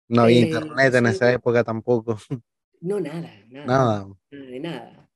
No 0.08 0.21
había 0.21 0.41
eh, 0.41 0.48
internet 0.48 0.93
en 0.93 1.08
esa 1.08 1.34
época 1.34 1.63
tampoco. 1.63 2.19
No, 2.80 3.00
nada, 3.00 3.43
nada. 3.48 3.65
Nada. 3.65 4.08
Nada 4.30 4.45
de 4.45 4.60
nada. 4.60 5.10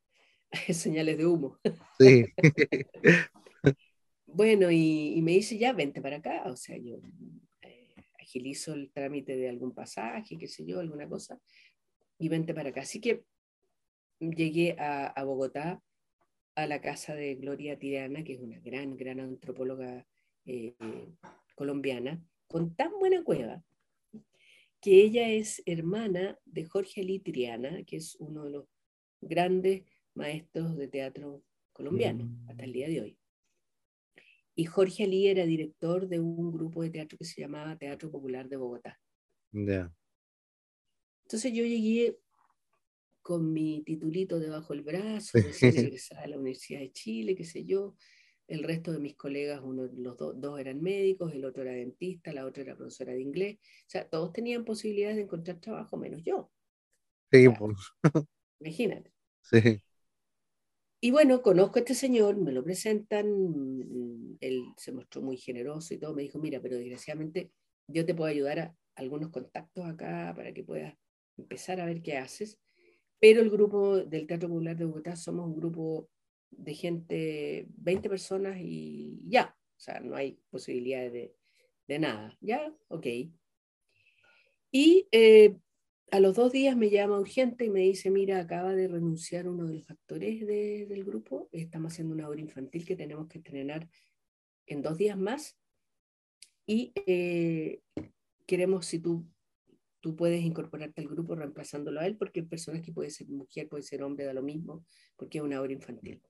Señales 0.73 1.17
de 1.17 1.27
humo. 1.27 1.59
Sí. 1.99 2.25
bueno, 4.33 4.71
y, 4.71 5.13
y, 5.15 5.21
me 5.21 5.33
dice, 5.33 5.57
ya, 5.57 5.73
vente 5.73 6.01
para 6.01 6.17
acá. 6.17 6.43
O 6.45 6.55
sea, 6.55 6.77
yo 6.77 6.99
agilizo 8.29 8.73
el 8.73 8.91
trámite 8.91 9.35
de 9.35 9.49
algún 9.49 9.73
pasaje, 9.73 10.37
qué 10.37 10.47
sé 10.47 10.65
yo, 10.65 10.79
alguna 10.79 11.07
cosa, 11.07 11.39
y 12.17 12.29
vente 12.29 12.53
para 12.53 12.69
acá. 12.69 12.81
Así 12.81 13.01
que 13.01 13.23
llegué 14.19 14.75
a, 14.77 15.23
Bogotá, 15.23 15.81
a 16.55 16.67
la 16.67 16.81
casa 16.81 17.15
de 17.15 17.35
Gloria 17.35 17.79
Tirana, 17.79 18.23
que 18.23 18.33
es 18.33 18.39
una 18.41 18.59
gran, 18.59 18.97
gran 18.97 19.19
antropóloga 19.19 20.05
eh, 20.45 20.75
colombiana, 21.55 22.21
con 22.47 22.75
tan 22.75 22.91
buena 22.99 23.23
cueva, 23.23 23.63
que 24.81 25.01
ella 25.01 25.29
es 25.29 25.61
hermana 25.65 26.37
de 26.45 26.65
Jorge 26.65 27.01
Ali 27.01 27.19
Triana, 27.19 27.83
que 27.83 27.97
es 27.97 28.15
uno 28.15 28.45
de 28.45 28.51
los 28.51 28.65
grandes 29.21 29.83
maestros 30.13 30.77
de 30.77 30.87
teatro 30.87 31.43
colombiano 31.73 32.29
hasta 32.47 32.63
el 32.63 32.73
día 32.73 32.87
de 32.87 33.01
hoy. 33.01 33.18
Y 34.59 34.65
Jorge 34.65 35.05
Ali 35.05 35.29
era 35.29 35.45
director 35.45 36.09
de 36.09 36.19
un 36.19 36.51
grupo 36.51 36.83
de 36.83 36.89
teatro 36.89 37.17
que 37.17 37.23
se 37.23 37.39
llamaba 37.39 37.77
Teatro 37.77 38.11
Popular 38.11 38.49
de 38.49 38.57
Bogotá. 38.57 38.99
Entonces 41.23 41.53
yo 41.53 41.63
llegué 41.63 42.19
con 43.21 43.53
mi 43.53 43.83
titulito 43.85 44.37
debajo 44.37 44.73
del 44.73 44.81
brazo, 44.81 45.37
egresada 45.61 46.23
a 46.23 46.27
la 46.27 46.37
Universidad 46.37 46.81
de 46.81 46.91
Chile, 46.91 47.37
qué 47.37 47.45
sé 47.45 47.63
yo. 47.63 47.95
El 48.49 48.63
resto 48.63 48.91
de 48.91 48.99
mis 48.99 49.15
colegas, 49.15 49.61
uno, 49.63 49.87
los 49.95 50.17
dos 50.17 50.59
eran 50.59 50.81
médicos, 50.81 51.31
el 51.33 51.45
otro 51.45 51.63
era 51.63 51.71
dentista, 51.71 52.33
la 52.33 52.45
otra 52.45 52.63
era 52.63 52.75
profesora 52.75 53.13
de 53.13 53.21
inglés. 53.21 53.59
O 53.61 53.89
sea, 53.89 54.09
todos 54.09 54.33
tenían 54.33 54.65
posibilidades 54.65 55.15
de 55.15 55.23
encontrar 55.23 55.61
trabajo, 55.61 55.95
menos 55.95 56.21
yo. 56.21 56.51
Sí, 57.31 57.47
Imagínate. 58.59 59.13
Sí. 59.41 59.81
Y 61.01 61.11
bueno, 61.11 61.41
conozco 61.41 61.77
a 61.77 61.79
este 61.79 61.95
señor, 61.95 62.35
me 62.37 62.51
lo 62.51 62.63
presentan, 62.63 63.25
él 64.41 64.63
se 64.75 64.91
mostró 64.91 65.21
muy 65.21 65.37
generoso 65.37 65.93
y 65.93 65.97
todo, 65.97 66.13
me 66.13 66.23
dijo, 66.23 66.39
mira, 66.39 66.59
pero 66.61 66.77
desgraciadamente 66.77 67.51
yo 67.87 68.05
te 68.05 68.13
puedo 68.13 68.29
ayudar 68.29 68.59
a 68.59 68.75
algunos 68.95 69.29
contactos 69.29 69.85
acá 69.85 70.33
para 70.35 70.53
que 70.53 70.63
puedas 70.63 70.93
empezar 71.37 71.79
a 71.79 71.85
ver 71.85 72.01
qué 72.01 72.17
haces, 72.17 72.59
pero 73.17 73.41
el 73.41 73.49
grupo 73.49 73.97
del 73.97 74.27
Teatro 74.27 74.49
Popular 74.49 74.75
de 74.75 74.85
Bogotá 74.85 75.15
somos 75.15 75.45
un 75.45 75.55
grupo 75.55 76.09
de 76.51 76.73
gente, 76.73 77.67
20 77.77 78.09
personas 78.09 78.57
y 78.59 79.21
ya, 79.25 79.55
o 79.77 79.79
sea, 79.79 80.01
no 80.01 80.17
hay 80.17 80.37
posibilidades 80.49 81.13
de, 81.13 81.35
de 81.87 81.99
nada, 81.99 82.37
ya, 82.41 82.75
ok. 82.89 83.07
Y 84.71 85.07
eh, 85.11 85.55
a 86.11 86.19
los 86.19 86.35
dos 86.35 86.51
días 86.51 86.75
me 86.75 86.89
llama 86.89 87.19
urgente 87.19 87.65
y 87.65 87.69
me 87.69 87.81
dice, 87.81 88.09
mira, 88.09 88.39
acaba 88.39 88.73
de 88.73 88.87
renunciar 88.87 89.47
uno 89.47 89.65
de 89.67 89.75
los 89.75 89.89
actores 89.89 90.45
del 90.45 91.03
grupo, 91.03 91.49
estamos 91.51 91.93
haciendo 91.93 92.13
una 92.13 92.27
obra 92.27 92.41
infantil 92.41 92.85
que 92.85 92.95
tenemos 92.95 93.27
que 93.27 93.39
estrenar 93.39 93.87
en 94.65 94.81
dos 94.81 94.97
días 94.97 95.17
más 95.17 95.57
y 96.65 96.93
eh, 97.05 97.81
queremos 98.45 98.85
si 98.85 98.99
tú, 98.99 99.25
tú 99.99 100.15
puedes 100.15 100.41
incorporarte 100.43 101.01
al 101.01 101.07
grupo 101.07 101.35
reemplazándolo 101.35 101.99
a 101.99 102.05
él, 102.05 102.17
porque 102.17 102.41
el 102.41 102.47
personaje 102.47 102.91
puede 102.91 103.09
ser 103.09 103.27
mujer, 103.27 103.67
puede 103.67 103.83
ser 103.83 104.03
hombre, 104.03 104.25
da 104.25 104.33
lo 104.33 104.43
mismo, 104.43 104.85
porque 105.15 105.39
es 105.39 105.43
una 105.43 105.61
obra 105.61 105.73
infantil. 105.73 106.21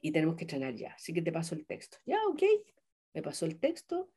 Y 0.00 0.12
tenemos 0.12 0.36
que 0.36 0.44
estrenar 0.44 0.74
ya, 0.74 0.92
así 0.92 1.12
que 1.12 1.22
te 1.22 1.32
paso 1.32 1.54
el 1.54 1.66
texto. 1.66 1.98
Ya, 2.04 2.18
ok, 2.28 2.42
me 3.14 3.22
pasó 3.22 3.46
el 3.46 3.58
texto 3.58 4.10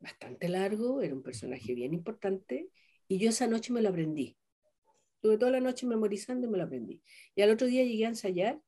bastante 0.00 0.48
largo, 0.48 1.02
era 1.02 1.14
un 1.14 1.22
personaje 1.22 1.74
bien 1.74 1.92
importante, 1.92 2.70
y 3.08 3.18
yo 3.18 3.30
esa 3.30 3.46
noche 3.46 3.72
me 3.72 3.82
lo 3.82 3.88
aprendí. 3.88 4.36
Tuve 5.20 5.38
toda 5.38 5.50
la 5.50 5.60
noche 5.60 5.86
memorizando 5.86 6.46
y 6.46 6.50
me 6.50 6.58
lo 6.58 6.64
aprendí. 6.64 7.02
Y 7.34 7.42
al 7.42 7.50
otro 7.50 7.66
día 7.66 7.82
llegué 7.82 8.04
a 8.06 8.10
ensayar 8.10 8.60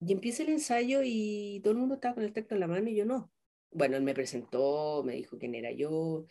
y 0.00 0.12
empieza 0.12 0.42
el 0.42 0.50
ensayo 0.50 1.00
y 1.02 1.60
todo 1.64 1.72
el 1.72 1.78
mundo 1.78 1.94
estaba 1.96 2.14
con 2.14 2.24
el 2.24 2.32
texto 2.32 2.54
en 2.54 2.60
la 2.60 2.68
mano 2.68 2.88
y 2.88 2.94
yo 2.94 3.06
no. 3.06 3.32
Bueno, 3.72 3.96
él 3.96 4.02
me 4.02 4.14
presentó, 4.14 5.02
me 5.04 5.14
dijo 5.14 5.38
quién 5.38 5.54
era 5.54 5.72
yo. 5.72 6.26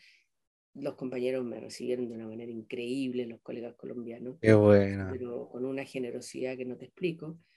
Los 0.73 0.95
compañeros 0.95 1.43
me 1.43 1.59
recibieron 1.59 2.07
de 2.07 2.15
una 2.15 2.27
manera 2.27 2.51
increíble, 2.51 3.25
los 3.25 3.41
colegas 3.41 3.75
colombianos. 3.75 4.37
Qué 4.41 4.53
bueno. 4.53 5.09
Pero 5.11 5.49
con 5.49 5.65
una 5.65 5.83
generosidad 5.83 6.55
que 6.57 6.65
no 6.65 6.77
te 6.77 6.85
explico. 6.85 7.37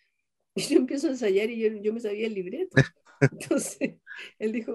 Y 0.55 0.63
yo 0.63 0.79
empiezo 0.79 1.07
a 1.07 1.11
ensayar 1.11 1.51
y 1.51 1.59
yo, 1.61 1.69
yo 1.81 1.93
me 1.93 2.01
sabía 2.01 2.27
el 2.27 2.35
libreto. 2.35 2.75
Entonces, 3.21 3.95
él 4.41 4.51
dijo, 4.51 4.75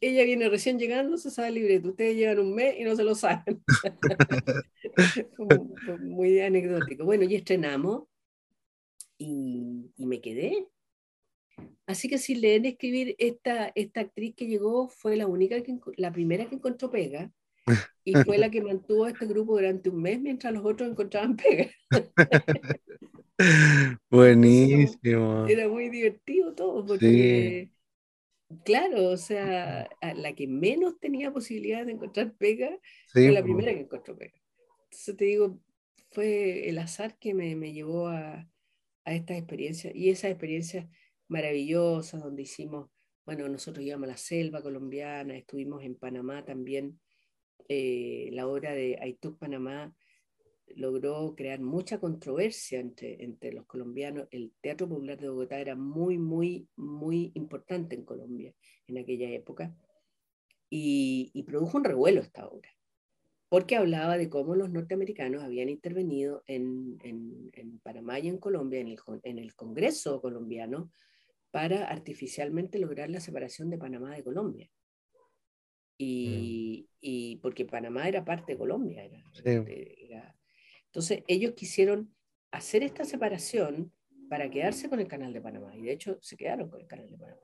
ella 0.00 0.24
viene 0.24 0.48
recién 0.48 0.78
llegando, 0.78 1.16
se 1.16 1.30
sabe 1.30 1.48
el 1.48 1.54
libreto. 1.54 1.90
Ustedes 1.90 2.16
llevan 2.16 2.40
un 2.40 2.54
mes 2.54 2.74
y 2.78 2.84
no 2.84 2.96
se 2.96 3.04
lo 3.04 3.14
saben. 3.14 3.62
muy 6.00 6.40
anecdótico. 6.40 7.04
Bueno, 7.04 7.24
y 7.24 7.34
estrenamos 7.34 8.04
y, 9.18 9.90
y, 9.96 10.06
me 10.06 10.20
quedé. 10.20 10.68
Así 11.86 12.08
que 12.08 12.18
si 12.18 12.34
leen 12.34 12.66
escribir, 12.66 13.14
esta, 13.18 13.72
esta 13.74 14.00
actriz 14.00 14.34
que 14.36 14.46
llegó 14.46 14.88
fue 14.88 15.16
la 15.16 15.26
única, 15.26 15.62
que, 15.62 15.78
la 15.96 16.12
primera 16.12 16.48
que 16.48 16.56
encontró 16.56 16.90
pega 16.90 17.30
y 18.04 18.14
fue 18.14 18.38
la 18.38 18.50
que 18.50 18.60
mantuvo 18.60 19.04
a 19.04 19.10
este 19.10 19.26
grupo 19.26 19.56
durante 19.56 19.88
un 19.88 20.02
mes 20.02 20.20
mientras 20.20 20.52
los 20.52 20.64
otros 20.64 20.90
encontraban 20.90 21.36
pega. 21.36 21.70
Buenísimo. 24.10 25.46
era 25.46 25.68
muy 25.68 25.88
divertido 25.88 26.54
todo, 26.54 26.84
porque, 26.84 27.70
claro, 28.64 29.08
o 29.08 29.16
sea, 29.16 29.88
la 30.16 30.34
que 30.34 30.46
menos 30.46 30.98
tenía 31.00 31.32
posibilidades 31.32 31.86
de 31.86 31.92
encontrar 31.92 32.34
pega 32.36 32.78
fue 33.08 33.30
la 33.32 33.42
primera 33.42 33.72
que 33.72 33.80
encontró 33.80 34.16
pega. 34.16 34.40
Entonces 34.84 35.16
te 35.16 35.24
digo, 35.24 35.60
fue 36.10 36.68
el 36.68 36.78
azar 36.78 37.18
que 37.18 37.34
me, 37.34 37.56
me 37.56 37.72
llevó 37.72 38.08
a, 38.08 38.48
a 39.04 39.14
estas 39.14 39.36
experiencias 39.38 39.94
y 39.94 40.10
esas 40.10 40.30
experiencias 40.30 40.86
maravillosas 41.28 42.22
donde 42.22 42.42
hicimos, 42.42 42.90
bueno, 43.24 43.48
nosotros 43.48 43.84
íbamos 43.84 44.08
a 44.08 44.12
la 44.12 44.16
selva 44.16 44.62
colombiana, 44.62 45.36
estuvimos 45.36 45.82
en 45.82 45.94
Panamá 45.94 46.44
también, 46.44 47.00
eh, 47.68 48.28
la 48.32 48.46
obra 48.46 48.72
de 48.72 48.98
Aitú 49.00 49.38
Panamá 49.38 49.94
logró 50.76 51.34
crear 51.36 51.60
mucha 51.60 51.98
controversia 52.00 52.80
entre, 52.80 53.22
entre 53.22 53.52
los 53.52 53.66
colombianos. 53.66 54.28
El 54.30 54.52
Teatro 54.60 54.88
Popular 54.88 55.18
de 55.18 55.28
Bogotá 55.28 55.58
era 55.58 55.76
muy, 55.76 56.18
muy, 56.18 56.68
muy 56.76 57.32
importante 57.34 57.94
en 57.94 58.04
Colombia 58.04 58.54
en 58.86 58.98
aquella 58.98 59.30
época 59.30 59.74
y, 60.70 61.30
y 61.32 61.42
produjo 61.44 61.78
un 61.78 61.84
revuelo 61.84 62.20
esta 62.20 62.46
obra 62.48 62.70
porque 63.54 63.76
hablaba 63.76 64.18
de 64.18 64.28
cómo 64.28 64.56
los 64.56 64.68
norteamericanos 64.70 65.40
habían 65.40 65.68
intervenido 65.68 66.42
en, 66.48 66.98
en, 67.04 67.50
en 67.52 67.78
Panamá 67.78 68.18
y 68.18 68.26
en 68.26 68.38
Colombia, 68.38 68.80
en 68.80 68.88
el, 68.88 68.98
en 69.22 69.38
el, 69.38 69.54
Congreso 69.54 70.20
colombiano, 70.20 70.90
para 71.52 71.84
artificialmente 71.84 72.80
lograr 72.80 73.10
la 73.10 73.20
separación 73.20 73.70
de 73.70 73.78
Panamá 73.78 74.12
de 74.16 74.24
Colombia. 74.24 74.68
Y, 75.96 76.88
mm. 76.88 76.96
y 77.00 77.36
porque 77.36 77.64
Panamá 77.64 78.08
era 78.08 78.24
parte 78.24 78.54
de 78.54 78.58
Colombia. 78.58 79.04
Era, 79.04 79.22
era, 79.44 80.36
entonces 80.94 81.24
ellos 81.26 81.54
quisieron 81.54 82.14
hacer 82.52 82.84
esta 82.84 83.04
separación 83.04 83.92
para 84.28 84.48
quedarse 84.48 84.88
con 84.88 85.00
el 85.00 85.08
canal 85.08 85.32
de 85.32 85.40
Panamá. 85.40 85.74
Y 85.74 85.82
de 85.82 85.92
hecho 85.92 86.18
se 86.22 86.36
quedaron 86.36 86.70
con 86.70 86.80
el 86.80 86.86
canal 86.86 87.10
de 87.10 87.18
Panamá. 87.18 87.40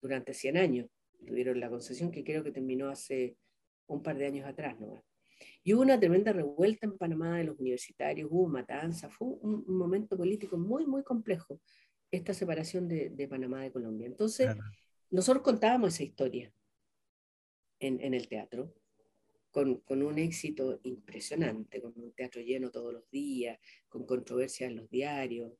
Durante 0.00 0.32
100 0.32 0.56
años 0.56 0.86
tuvieron 1.26 1.58
la 1.58 1.68
concesión 1.68 2.12
que 2.12 2.22
creo 2.22 2.44
que 2.44 2.52
terminó 2.52 2.88
hace 2.88 3.36
un 3.88 4.04
par 4.04 4.16
de 4.16 4.26
años 4.26 4.46
atrás 4.46 4.78
nomás. 4.78 5.02
Y 5.64 5.74
hubo 5.74 5.82
una 5.82 5.98
tremenda 5.98 6.32
revuelta 6.32 6.86
en 6.86 6.96
Panamá 6.96 7.38
de 7.38 7.44
los 7.44 7.58
universitarios, 7.58 8.28
hubo 8.30 8.46
matanza, 8.46 9.10
fue 9.10 9.30
un, 9.40 9.64
momento 9.66 10.16
político 10.16 10.56
muy, 10.56 10.86
muy 10.86 11.02
complejo 11.02 11.60
esta 12.12 12.34
separación 12.34 12.86
de, 12.86 13.10
de 13.10 13.26
Panamá 13.26 13.62
de 13.62 13.72
Colombia. 13.72 14.06
Entonces, 14.06 14.54
nosotros 15.10 15.42
contábamos 15.42 15.94
esa 15.94 16.04
historia 16.04 16.52
en, 17.80 18.00
en 18.00 18.14
el 18.14 18.28
teatro, 18.28 18.72
con, 19.56 19.80
con, 19.80 20.02
un 20.02 20.18
éxito 20.18 20.80
impresionante, 20.82 21.80
con 21.80 21.94
un 21.96 22.12
teatro 22.12 22.42
lleno 22.42 22.70
todos 22.70 22.92
los 22.92 23.10
días, 23.10 23.58
con 23.88 24.04
controversias 24.04 24.68
en 24.68 24.76
los 24.76 24.90
diarios. 24.90 25.50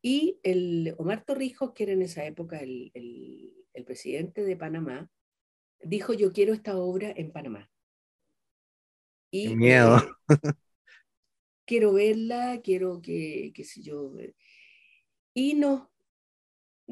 Y 0.00 0.40
el 0.42 0.94
Omar 0.96 1.26
Torrijos, 1.26 1.74
que 1.74 1.82
era 1.82 1.92
en 1.92 2.00
esa 2.00 2.24
época 2.24 2.60
el, 2.60 2.90
el, 2.94 3.52
el 3.74 3.84
presidente 3.84 4.42
de 4.42 4.56
Panamá, 4.56 5.10
dijo, 5.82 6.14
yo 6.14 6.32
quiero 6.32 6.54
esta 6.54 6.78
obra 6.78 7.12
en 7.14 7.30
Panamá. 7.30 7.70
Y, 9.30 9.54
miedo. 9.54 9.98
quiero 11.66 11.92
verla, 11.92 12.62
quiero 12.64 13.02
que, 13.02 13.52
qué 13.54 13.64
sé 13.64 13.82
yo. 13.82 14.18
Eh, 14.18 14.34
y 15.34 15.56
no, 15.56 15.89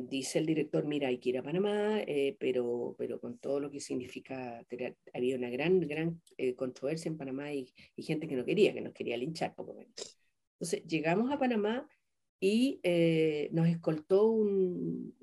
dice 0.07 0.39
el 0.39 0.47
director, 0.47 0.85
mira, 0.87 1.09
hay 1.09 1.19
que 1.19 1.31
ir 1.31 1.39
a 1.39 1.43
Panamá, 1.43 2.01
eh, 2.01 2.37
pero, 2.39 2.95
pero 2.99 3.21
con 3.21 3.39
todo 3.39 3.61
lo 3.61 3.71
que 3.71 3.81
significa, 3.81 4.65
había 5.13 5.37
una 5.37 5.51
gran, 5.51 5.81
gran 5.81 6.21
eh, 6.37 6.55
controversia 6.55 7.09
en 7.09 7.19
Panamá 7.19 7.53
y, 7.53 7.73
gente 7.97 8.29
que 8.29 8.37
no 8.37 8.45
quería, 8.45 8.73
que 8.73 8.81
nos 8.81 8.93
quería 8.93 9.17
linchar 9.17 9.55
poco 9.55 9.75
menos. 9.75 10.19
Entonces, 10.55 10.85
llegamos 10.87 11.31
a 11.33 11.39
Panamá 11.39 11.89
y 12.41 12.81
nos 13.53 13.69
escoltó 13.69 14.31
un, 14.31 15.15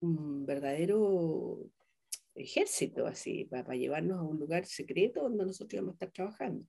un, 0.00 0.46
verdadero 0.46 1.70
ejército, 2.34 3.06
así, 3.06 3.44
para, 3.46 3.74
llevarnos 3.74 4.18
a 4.18 4.22
un 4.22 4.38
lugar 4.38 4.66
secreto 4.66 5.22
donde 5.22 5.46
nosotros 5.46 5.74
íbamos 5.74 5.92
a 5.92 5.94
estar 5.94 6.10
trabajando. 6.10 6.66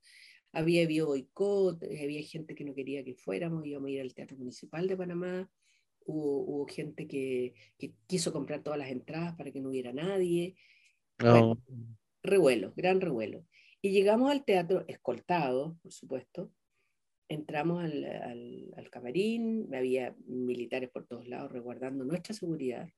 Había 0.52 0.88
boicot, 1.06 1.84
había 1.84 2.22
gente 2.24 2.56
que 2.56 2.63
no 2.63 2.74
quería 2.74 3.04
que 3.04 3.13
fuéramos, 3.13 3.65
íbamos 3.65 3.88
a 3.89 3.91
ir 3.91 4.02
al 4.02 4.13
Teatro 4.13 4.38
Municipal 4.38 4.88
de 4.88 4.96
Panamá, 4.96 5.50
hubo, 6.06 6.39
hubo 6.41 6.68
gente 6.68 7.08
que, 7.08 7.54
que, 7.78 7.94
quiso 8.08 8.32
comprar 8.32 8.63
todas 8.63 8.80
las 8.80 8.89
entradas 8.89 9.36
para 9.36 9.52
que 9.52 9.60
no 9.60 9.70
hubiera 9.70 9.94
nadie. 9.94 10.56
Oh. 11.24 11.58
revuelo, 12.24 12.74
gran 12.76 13.02
revuelo. 13.02 13.46
Y 13.82 13.91
llegamos 13.91 14.32
al 14.32 14.44
teatro 14.44 14.84
escoltados, 14.88 15.78
por 15.82 15.91
supuesto. 15.91 16.52
Entramos 17.28 17.84
al, 17.84 18.04
al, 18.06 18.74
al 18.78 18.89
camarín, 18.89 19.74
había 19.74 20.15
militares 20.26 20.89
por 20.89 21.06
todos 21.06 21.28
lados 21.28 21.52
resguardando 21.52 22.04
nuestra 22.04 22.34
seguridad. 22.34 22.89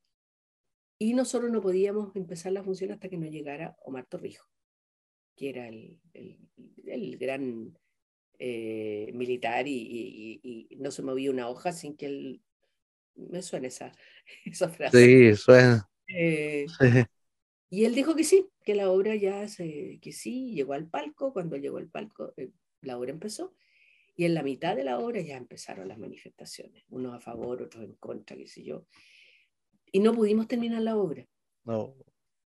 Y 0.99 1.13
nosotros 1.13 1.51
no 1.51 1.61
podíamos 1.61 2.15
empezar 2.15 2.51
la 2.51 2.63
función 2.63 2.91
hasta 2.91 3.09
que 3.09 3.17
no 3.17 3.27
llegara 3.27 3.77
Omar 3.83 4.05
Torrijos, 4.07 4.49
que 5.35 5.49
era 5.49 5.67
el, 5.67 5.99
el, 6.13 6.39
el 6.85 7.17
gran 7.17 7.77
eh, 8.39 9.11
militar 9.13 9.67
y, 9.67 9.73
y, 9.73 10.67
y, 10.69 10.75
no 10.77 10.89
se 10.91 11.03
movía 11.03 11.31
una 11.31 11.49
hoja 11.49 11.71
sin 11.71 11.95
que 11.95 12.05
él... 12.07 12.41
Me 13.17 13.41
suena 13.41 13.67
esa, 13.67 13.91
esa 14.45 14.69
frase. 14.69 14.97
Sí, 14.97 15.35
suena. 15.35 15.89
Eh, 16.07 16.65
sí. 16.79 17.03
Y 17.69 17.85
él 17.85 17.95
dijo 17.95 18.15
que 18.15 18.23
sí, 18.23 18.47
que 18.63 18.75
la 18.75 18.89
obra 18.89 19.15
ya 19.15 19.47
se, 19.47 19.99
que 20.01 20.13
sí, 20.13 20.53
llegó 20.53 20.73
al 20.73 20.87
palco, 20.87 21.33
cuando 21.33 21.57
llegó 21.57 21.77
al 21.77 21.89
palco, 21.89 22.33
eh, 22.37 22.51
la 22.81 22.97
obra 22.97 23.11
empezó, 23.11 23.53
y 24.15 24.23
en 24.25 24.33
la 24.33 24.43
mitad 24.43 24.75
de 24.75 24.85
la 24.85 24.99
obra 24.99 25.19
ya 25.21 25.35
empezaron 25.35 25.89
las 25.89 25.99
manifestaciones, 25.99 26.85
unos 26.89 27.13
a 27.13 27.19
favor, 27.19 27.61
otros 27.61 27.83
en 27.83 27.95
contra, 27.95 28.37
qué 28.37 28.47
sé 28.47 28.63
yo. 28.63 28.85
Y 29.91 29.99
no 29.99 30.13
pudimos 30.13 30.47
terminar 30.47 30.81
la 30.81 30.95
obra. 30.95 31.27
No. 31.65 31.93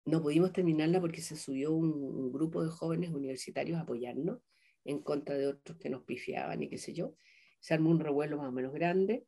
No 0.05 0.21
pudimos 0.21 0.51
terminarla 0.51 0.99
porque 0.99 1.21
se 1.21 1.35
subió 1.35 1.71
un, 1.71 1.93
un, 1.93 2.31
grupo 2.31 2.63
de 2.63 2.69
jóvenes 2.69 3.11
universitarios 3.11 3.77
a 3.77 3.81
apoyarnos 3.81 4.39
en 4.83 4.99
contra 5.01 5.35
de 5.35 5.47
otros 5.47 5.77
que 5.77 5.89
nos 5.89 6.03
pifiaban 6.03 6.61
y 6.61 6.69
qué 6.69 6.77
sé 6.77 6.93
yo. 6.93 7.15
Se 7.59 7.73
armó 7.73 7.91
un 7.91 7.99
revuelo 7.99 8.37
más 8.37 8.49
o 8.49 8.51
menos 8.51 8.73
grande 8.73 9.25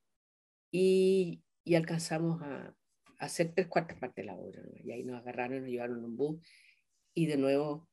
y, 0.77 1.41
y 1.63 1.75
alcanzamos 1.75 2.41
a, 2.41 2.75
a, 3.17 3.25
hacer 3.25 3.53
tres 3.55 3.67
cuartas 3.67 3.97
partes 3.97 4.23
de 4.23 4.25
la 4.25 4.35
obra. 4.35 4.61
¿no? 4.61 4.73
Y 4.83 4.91
ahí 4.91 5.03
nos 5.03 5.21
agarraron, 5.21 5.61
nos 5.61 5.69
llevaron 5.69 5.99
en 5.99 6.03
un 6.03 6.17
bus 6.17 6.45
y 7.13 7.27
de 7.27 7.37
nuevo 7.37 7.87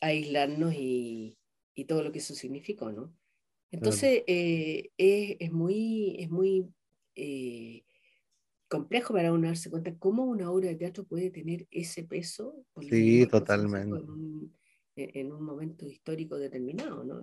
a 0.00 0.08
aislarnos 0.08 0.74
y, 0.74 1.38
y 1.74 1.84
todo 1.84 2.02
lo 2.02 2.10
que 2.10 2.18
eso 2.18 2.34
significó, 2.34 2.90
¿no? 2.90 3.14
Entonces, 3.70 4.24
eh, 4.26 4.90
es, 4.96 5.36
es, 5.38 5.52
muy, 5.52 6.16
es 6.18 6.30
muy 6.30 6.66
eh, 7.14 7.84
complejo 8.68 9.12
para 9.12 9.32
uno 9.32 9.48
darse 9.48 9.70
cuenta 9.70 9.96
cómo 9.96 10.24
una 10.24 10.50
obra 10.50 10.68
de 10.68 10.76
teatro 10.76 11.04
puede 11.04 11.30
tener 11.30 11.66
ese 11.70 12.04
peso. 12.04 12.64
Sí, 12.90 13.26
totalmente. 13.26 13.98
En 13.98 14.10
un, 14.10 14.56
en 14.96 15.32
un, 15.32 15.44
momento 15.44 15.86
histórico 15.86 16.38
determinado, 16.38 17.04
¿no? 17.04 17.20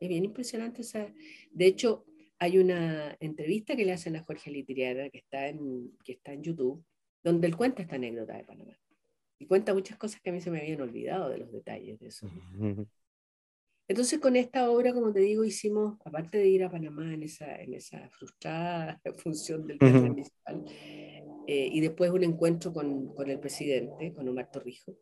Es 0.00 0.08
bien 0.08 0.24
impresionante 0.24 0.82
esa... 0.82 1.12
De 1.52 1.66
hecho, 1.66 2.04
hay 2.42 2.58
una 2.58 3.16
entrevista 3.20 3.76
que 3.76 3.84
le 3.84 3.92
hacen 3.92 4.16
a 4.16 4.24
Jorge 4.24 4.50
Litriara 4.50 5.08
que 5.10 5.18
está 5.18 5.46
en, 5.46 5.96
que 6.02 6.14
está 6.14 6.32
en 6.32 6.42
YouTube, 6.42 6.84
donde 7.22 7.46
él 7.46 7.56
cuenta 7.56 7.82
esta 7.82 7.94
anécdota 7.94 8.36
de 8.36 8.42
Panamá. 8.42 8.76
Y 9.38 9.46
cuenta 9.46 9.72
muchas 9.72 9.96
cosas 9.96 10.20
que 10.20 10.30
a 10.30 10.32
mí 10.32 10.40
se 10.40 10.50
me 10.50 10.58
habían 10.58 10.80
olvidado 10.80 11.28
de 11.28 11.38
los 11.38 11.52
detalles 11.52 12.00
de 12.00 12.08
eso. 12.08 12.28
Entonces 13.86 14.18
con 14.18 14.34
esta 14.34 14.68
obra, 14.72 14.92
como 14.92 15.12
te 15.12 15.20
digo, 15.20 15.44
hicimos, 15.44 16.00
aparte 16.04 16.38
de 16.38 16.48
ir 16.48 16.64
a 16.64 16.70
Panamá 16.70 17.14
en 17.14 17.22
esa, 17.22 17.62
en 17.62 17.74
esa 17.74 18.10
frustrada 18.10 19.00
función 19.18 19.64
del 19.64 19.76
uh 19.76 19.86
-huh. 19.86 20.08
municipal, 20.08 20.64
eh, 21.46 21.68
y 21.70 21.80
después 21.80 22.10
un 22.10 22.24
encuentro 22.24 22.72
con, 22.72 23.14
con, 23.14 23.30
el 23.30 23.38
presidente, 23.38 24.12
con 24.12 24.28
Omar 24.28 24.50
Torrijos, 24.50 24.96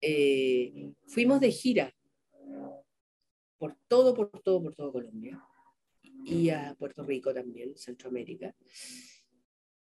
eh, 0.00 0.92
fuimos 1.08 1.40
de 1.40 1.50
gira 1.50 1.92
por 3.58 3.76
todo, 3.88 4.14
por 4.14 4.30
todo, 4.40 4.62
por 4.62 4.76
todo 4.76 4.92
Colombia 4.92 5.44
y 6.24 6.50
a 6.50 6.74
Puerto 6.78 7.04
Rico 7.04 7.32
también, 7.32 7.76
Centroamérica. 7.76 8.54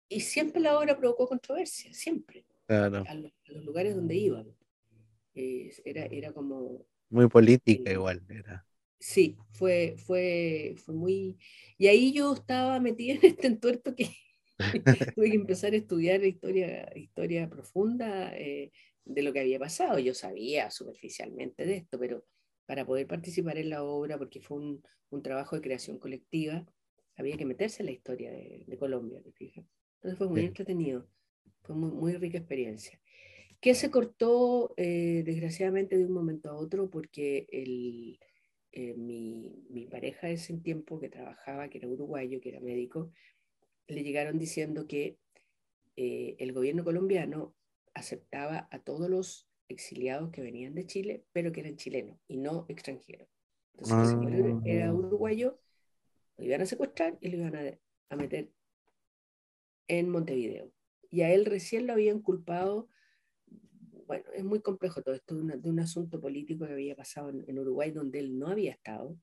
Y 0.09 0.21
siempre 0.21 0.61
la 0.61 0.79
obra 0.79 0.97
provocó 0.97 1.29
controversia, 1.29 1.93
siempre, 1.93 2.47
a, 2.69 2.89
los, 3.15 3.65
lugares 3.65 3.95
donde 3.95 4.17
íbamos. 4.17 4.55
era, 5.35 6.07
era 6.07 6.33
como... 6.33 6.87
Muy 7.11 7.29
política 7.29 7.93
igual, 7.93 8.23
era. 8.29 8.67
Sí, 8.99 9.37
fue, 9.53 9.95
fue, 9.97 10.75
fue 10.77 10.95
muy... 10.95 11.39
Y 11.77 11.87
ahí 11.87 12.13
yo 12.13 12.35
estaba 12.35 12.81
metida 12.81 13.15
en 13.15 13.25
este 13.25 13.47
entuerto 13.47 13.95
que 13.95 14.11
tuve 15.15 15.31
que 15.31 15.37
empezar 15.37 15.73
a 15.73 15.77
estudiar 15.77 16.25
historia, 16.25 16.91
historia 16.97 17.49
profunda 17.49 18.37
eh, 18.37 18.73
de 19.05 19.23
lo 19.23 19.33
que 19.33 19.41
había 19.41 19.59
pasado. 19.59 19.99
Yo 19.99 20.15
sabía 20.15 20.71
superficialmente 20.71 21.65
de 21.65 21.77
esto, 21.77 21.99
pero 21.99 22.25
para 22.69 22.85
poder 22.85 23.07
participar 23.07 23.57
en 23.57 23.71
la 23.71 23.83
obra, 23.83 24.19
porque 24.19 24.43
fue 24.43 24.59
un, 24.59 24.83
un 25.09 25.23
trabajo 25.23 25.57
de 25.57 25.63
creación 25.63 25.99
colectiva, 25.99 26.67
había 27.17 27.39
que 27.39 27.47
meterse 27.47 27.83
en 27.83 27.87
la 27.87 27.93
historia 27.93 28.31
de, 28.31 28.65
de 28.67 28.77
Colombia, 28.77 29.23
¿te 29.23 29.33
fijas? 29.33 29.65
Entonces 29.95 30.19
fue 30.19 30.29
muy 30.29 30.43
entretenido, 30.43 31.09
fue 31.63 31.75
muy, 31.75 31.91
muy, 31.91 32.13
rica 32.17 32.37
experiencia. 32.37 33.01
Que 33.59 33.75
se 33.75 33.91
cortó 33.91 34.75
eh, 34.77 35.23
desgraciadamente 35.25 35.97
de 35.97 36.05
un 36.05 36.13
momento 36.13 36.51
a 36.51 36.59
otro 36.59 36.91
porque 36.91 37.47
el, 37.51 38.21
eh, 38.73 38.93
mi, 38.93 39.65
mi, 39.71 39.87
pareja 39.87 40.27
de 40.27 40.35
ese 40.35 40.55
tiempo 40.59 41.01
que 41.01 41.09
trabajaba, 41.09 41.71
que 41.71 41.79
era 41.79 41.89
uruguayo, 41.89 42.39
que 42.43 42.51
era 42.51 42.61
médico, 42.61 43.11
le 43.87 44.03
llegaron 44.03 44.39
diciendo 44.39 44.87
que 44.87 45.17
eh, 45.97 46.37
el 46.39 46.53
gobierno 46.53 46.85
colombiano 46.85 47.55
aceptaba 47.95 48.69
a 48.71 48.79
todos 48.81 49.09
los 49.09 49.48
exiliados 49.69 50.31
que 50.31 50.43
venían 50.43 50.75
de 50.75 50.87
Chile, 50.87 51.25
pero 51.33 51.53
que 51.53 51.61
eran 51.61 51.77
chilenos 51.77 52.19
y 52.27 52.39
no 52.39 52.67
extranjeros. 52.69 53.29
Entonces, 53.75 54.13
el 54.13 54.31
señor 54.31 54.63
era 54.65 54.89
ah. 54.89 54.95
uruguayo, 54.95 55.61
lo 56.37 56.45
iban 56.45 56.63
a 56.63 56.67
secuestrar 56.67 57.19
y 57.21 57.29
lo 57.29 57.39
iban 57.39 57.57
a, 57.57 57.79
a 58.11 58.17
meter 58.17 58.51
en 59.87 60.09
Montevideo. 60.09 60.73
Y 61.11 61.23
a 61.23 61.33
él 61.33 61.45
recién 61.47 61.87
lo 61.87 61.93
habían 61.93 62.21
culpado 62.21 62.89
bueno, 64.09 64.25
es 64.35 64.43
muy 64.43 64.61
complejo 64.61 65.03
todo 65.03 65.15
esto 65.15 65.35
de, 65.37 65.69
un 65.69 65.81
asunto 65.81 66.19
político 66.19 66.67
que 66.67 66.73
había 66.73 66.97
pasado 66.97 67.29
en, 67.29 67.59
Uruguay 67.59 67.91
donde 67.91 68.19
él 68.19 68.39
no 68.39 68.49
había 68.49 68.73
estado, 68.73 69.19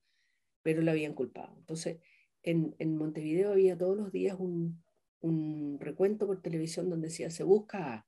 pero 0.61 0.83
lo 0.83 0.91
habían 0.91 1.13
culpado. 1.13 1.55
Entonces, 1.57 1.97
en, 2.43 2.75
en 2.77 2.95
Montevideo 2.95 3.51
había 3.51 3.75
todos 3.75 3.97
los 3.97 4.11
días 4.11 4.37
un, 4.39 4.83
un, 5.21 5.79
recuento 5.79 6.27
por 6.27 6.39
televisión 6.43 6.87
donde 6.87 7.07
decía, 7.07 7.31
se 7.31 7.43
busca 7.43 7.93
a... 7.93 8.07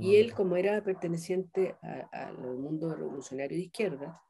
Y 0.00 0.16
él, 0.16 0.34
como 0.34 0.56
era 0.56 0.82
perteneciente 0.82 1.76
al 2.12 2.38
mundo 2.38 2.94
revolucionario 2.94 3.56
de 3.56 3.64
izquierda, 3.64 4.22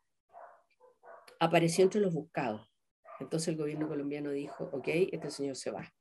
apareció 1.40 1.85
entre 1.85 2.00
los 2.00 2.14
buscados. 2.14 2.68
Entonces 3.20 3.48
el 3.48 3.57
gobierno 3.57 3.88
colombiano 3.88 4.31
dijo, 4.31 4.70
ok, 4.72 4.88
este 5.12 5.31
señor 5.31 5.57
se 5.57 5.70
va 5.72 5.92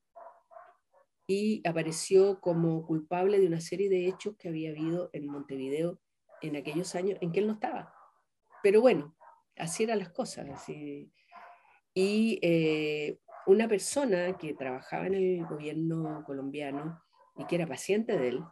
y 1.27 1.61
apareció 1.67 2.39
como 2.39 2.85
culpable 2.85 3.39
de 3.39 3.47
una 3.47 3.59
serie 3.59 3.89
de 3.89 4.07
hechos 4.07 4.35
que 4.37 4.47
había 4.47 4.69
habido 4.69 5.09
en 5.11 5.27
Montevideo 5.27 5.99
en 6.41 6.55
aquellos 6.55 6.95
años 6.95 7.17
en 7.21 7.31
que 7.31 7.41
él 7.41 7.47
no 7.47 7.53
estaba. 7.53 7.93
Pero 8.63 8.79
bueno, 8.79 9.15
así 9.57 9.83
eran 9.83 9.99
las 9.99 10.09
cosas. 10.09 10.47
Y 10.69 12.39
eh, 12.41 13.19
una 13.45 13.67
persona 13.67 14.37
que 14.37 14.53
trabajaba 14.53 15.07
en 15.07 15.15
el 15.15 15.45
gobierno 15.45 16.23
colombiano 16.25 17.01
y 17.35 17.45
que 17.45 17.55
era 17.55 17.67
paciente 17.67 18.17
de 18.17 18.29
él, 18.29 18.43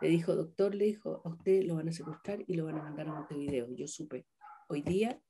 le 0.00 0.08
dijo, 0.08 0.34
doctor, 0.34 0.74
le 0.74 0.86
dijo, 0.86 1.22
a 1.24 1.28
usted 1.28 1.64
lo 1.64 1.76
van 1.76 1.88
a 1.88 1.92
secuestrar 1.92 2.44
y 2.46 2.54
lo 2.54 2.66
van 2.66 2.78
a 2.78 2.82
mandar 2.82 3.08
a 3.08 3.14
Montevideo. 3.14 3.68
Yo 3.70 3.86
supe 3.86 4.26
hoy 4.68 4.82
día 4.82 5.20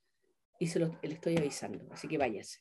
y 0.58 0.66
se 0.66 0.78
lo, 0.78 0.98
le 1.02 1.14
estoy 1.14 1.36
avisando, 1.36 1.86
así 1.92 2.08
que 2.08 2.18
váyase. 2.18 2.60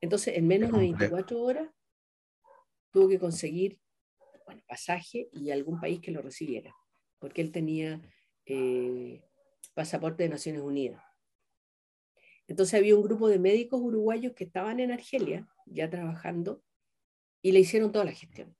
Entonces, 0.00 0.36
en 0.36 0.46
menos 0.46 0.72
de 0.72 0.78
24 0.78 1.40
horas, 1.40 1.68
tuvo 2.90 3.08
que 3.08 3.18
conseguir 3.18 3.80
bueno, 4.46 4.62
pasaje 4.66 5.28
y 5.32 5.50
algún 5.50 5.80
país 5.80 6.00
que 6.00 6.10
lo 6.10 6.22
recibiera, 6.22 6.74
porque 7.18 7.42
él 7.42 7.52
tenía 7.52 8.00
eh, 8.46 9.22
pasaporte 9.74 10.22
de 10.22 10.30
Naciones 10.30 10.62
Unidas. 10.62 11.02
Entonces 12.46 12.74
había 12.78 12.96
un 12.96 13.02
grupo 13.02 13.28
de 13.28 13.38
médicos 13.38 13.80
uruguayos 13.80 14.32
que 14.32 14.44
estaban 14.44 14.80
en 14.80 14.90
Argelia, 14.90 15.46
ya 15.66 15.90
trabajando, 15.90 16.62
y 17.42 17.52
le 17.52 17.60
hicieron 17.60 17.92
toda 17.92 18.06
la 18.06 18.12
gestión. 18.12 18.56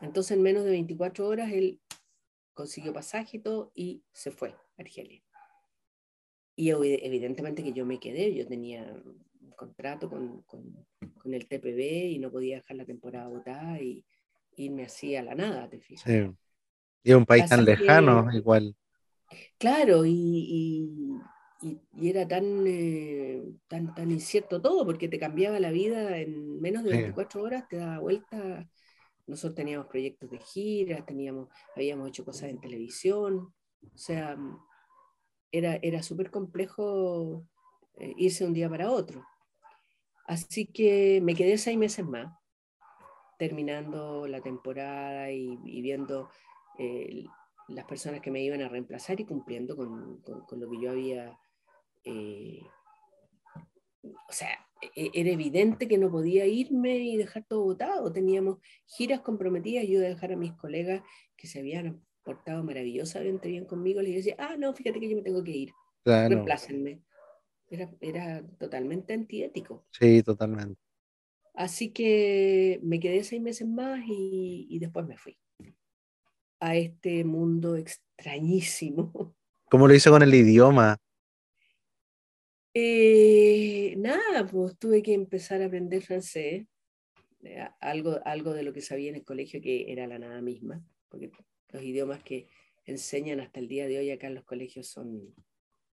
Entonces 0.00 0.36
en 0.36 0.42
menos 0.42 0.64
de 0.64 0.70
24 0.70 1.26
horas 1.26 1.50
él 1.52 1.80
consiguió 2.54 2.92
pasaje 2.92 3.36
y 3.36 3.40
todo 3.40 3.72
y 3.74 4.02
se 4.12 4.30
fue 4.30 4.50
a 4.50 4.58
Argelia. 4.78 5.22
Y 6.54 6.70
evidentemente 6.70 7.62
que 7.62 7.72
yo 7.72 7.84
me 7.84 8.00
quedé, 8.00 8.34
yo 8.34 8.46
tenía 8.46 8.82
un 9.40 9.50
contrato 9.56 10.08
con, 10.08 10.42
con, 10.42 10.86
con 11.18 11.34
el 11.34 11.46
TPB 11.46 12.12
y 12.12 12.18
no 12.18 12.30
podía 12.30 12.56
dejar 12.56 12.78
la 12.78 12.86
temporada 12.86 13.28
botada 13.28 13.78
y 13.80 14.04
irme 14.56 14.84
así 14.84 15.14
a 15.16 15.22
la 15.22 15.34
nada, 15.34 15.68
te 15.68 15.78
fijas. 15.80 16.04
Sí. 16.04 16.30
Y 17.02 17.12
un 17.12 17.26
país 17.26 17.46
tan 17.46 17.64
lejano, 17.64 18.32
igual. 18.32 18.74
Claro, 19.58 20.04
y, 20.04 20.90
y, 21.62 21.80
y 21.92 22.08
era 22.08 22.26
tan, 22.26 22.64
eh, 22.66 23.42
tan, 23.68 23.94
tan 23.94 24.10
incierto 24.10 24.60
todo, 24.60 24.84
porque 24.84 25.08
te 25.08 25.18
cambiaba 25.18 25.60
la 25.60 25.70
vida 25.70 26.18
en 26.18 26.60
menos 26.60 26.84
de 26.84 26.90
24 26.90 27.42
horas, 27.42 27.68
te 27.68 27.76
daba 27.76 27.98
vuelta. 27.98 28.68
Nosotros 29.26 29.56
teníamos 29.56 29.88
proyectos 29.88 30.30
de 30.30 30.38
gira, 30.38 31.04
teníamos, 31.04 31.48
habíamos 31.74 32.08
hecho 32.08 32.24
cosas 32.24 32.50
en 32.50 32.60
televisión, 32.60 33.52
o 33.82 33.98
sea, 33.98 34.36
era, 35.50 35.78
era 35.82 36.02
súper 36.02 36.30
complejo 36.30 37.44
eh, 37.94 38.14
irse 38.16 38.44
un 38.44 38.52
día 38.52 38.68
para 38.68 38.90
otro. 38.90 39.24
Así 40.26 40.66
que 40.66 41.20
me 41.22 41.34
quedé 41.34 41.56
seis 41.56 41.78
meses 41.78 42.04
más, 42.04 42.36
terminando 43.38 44.26
la 44.26 44.40
temporada 44.40 45.30
y, 45.30 45.56
viendo 45.82 46.30
eh, 46.78 47.24
las 47.68 47.84
personas 47.84 48.20
que 48.20 48.30
me 48.30 48.42
iban 48.42 48.62
a 48.62 48.68
reemplazar 48.68 49.20
y 49.20 49.24
cumpliendo 49.24 49.76
con, 49.76 50.22
lo 50.24 50.70
que 50.70 50.80
yo 50.80 50.90
había... 50.90 51.38
Eh, 52.04 52.60
o 54.02 54.32
sea, 54.32 54.65
era 54.94 55.30
evidente 55.30 55.88
que 55.88 55.98
no 55.98 56.10
podía 56.10 56.46
irme 56.46 56.98
y 56.98 57.16
dejar 57.16 57.44
todo 57.48 57.64
votado. 57.64 58.12
Teníamos 58.12 58.58
giras 58.86 59.20
comprometidas. 59.20 59.86
Yo 59.86 60.00
de 60.00 60.10
dejar 60.10 60.32
a 60.32 60.36
mis 60.36 60.52
colegas 60.52 61.02
que 61.36 61.46
se 61.46 61.60
habían 61.60 62.02
portado 62.22 62.64
maravillosamente 62.64 63.48
bien 63.48 63.64
conmigo, 63.64 64.02
les 64.02 64.16
decía, 64.16 64.34
ah, 64.38 64.56
no, 64.58 64.74
fíjate 64.74 64.98
que 64.98 65.08
yo 65.08 65.16
me 65.16 65.22
tengo 65.22 65.44
que 65.44 65.52
ir. 65.52 65.72
Claro. 66.02 66.34
Reemplácenme. 66.34 67.00
Era, 67.68 67.90
era 68.00 68.46
totalmente 68.58 69.12
antiético. 69.12 69.86
Sí, 69.90 70.22
totalmente. 70.22 70.80
Así 71.54 71.90
que 71.90 72.80
me 72.82 73.00
quedé 73.00 73.24
seis 73.24 73.40
meses 73.40 73.66
más 73.66 74.00
y, 74.06 74.66
y 74.68 74.78
después 74.78 75.06
me 75.06 75.16
fui 75.16 75.38
a 76.60 76.76
este 76.76 77.24
mundo 77.24 77.76
extrañísimo. 77.76 79.34
¿Cómo 79.70 79.88
lo 79.88 79.94
hizo 79.94 80.10
con 80.10 80.22
el 80.22 80.34
idioma? 80.34 80.96
Eh, 82.78 83.94
nada, 83.96 84.46
pues 84.46 84.76
tuve 84.78 85.02
que 85.02 85.14
empezar 85.14 85.62
a 85.62 85.66
aprender 85.66 86.02
francés, 86.02 86.66
eh, 87.42 87.68
algo, 87.80 88.20
algo 88.24 88.52
de 88.52 88.64
lo 88.64 88.72
que 88.72 88.82
sabía 88.82 89.08
en 89.08 89.16
el 89.16 89.24
colegio 89.24 89.62
que 89.62 89.90
era 89.90 90.06
la 90.06 90.18
nada 90.18 90.42
misma, 90.42 90.84
porque 91.08 91.30
los 91.70 91.82
idiomas 91.82 92.22
que 92.22 92.48
enseñan 92.84 93.40
hasta 93.40 93.60
el 93.60 93.68
día 93.68 93.88
de 93.88 93.98
hoy 93.98 94.10
acá 94.10 94.26
en 94.26 94.34
los 94.34 94.44
colegios 94.44 94.88
son 94.88 95.34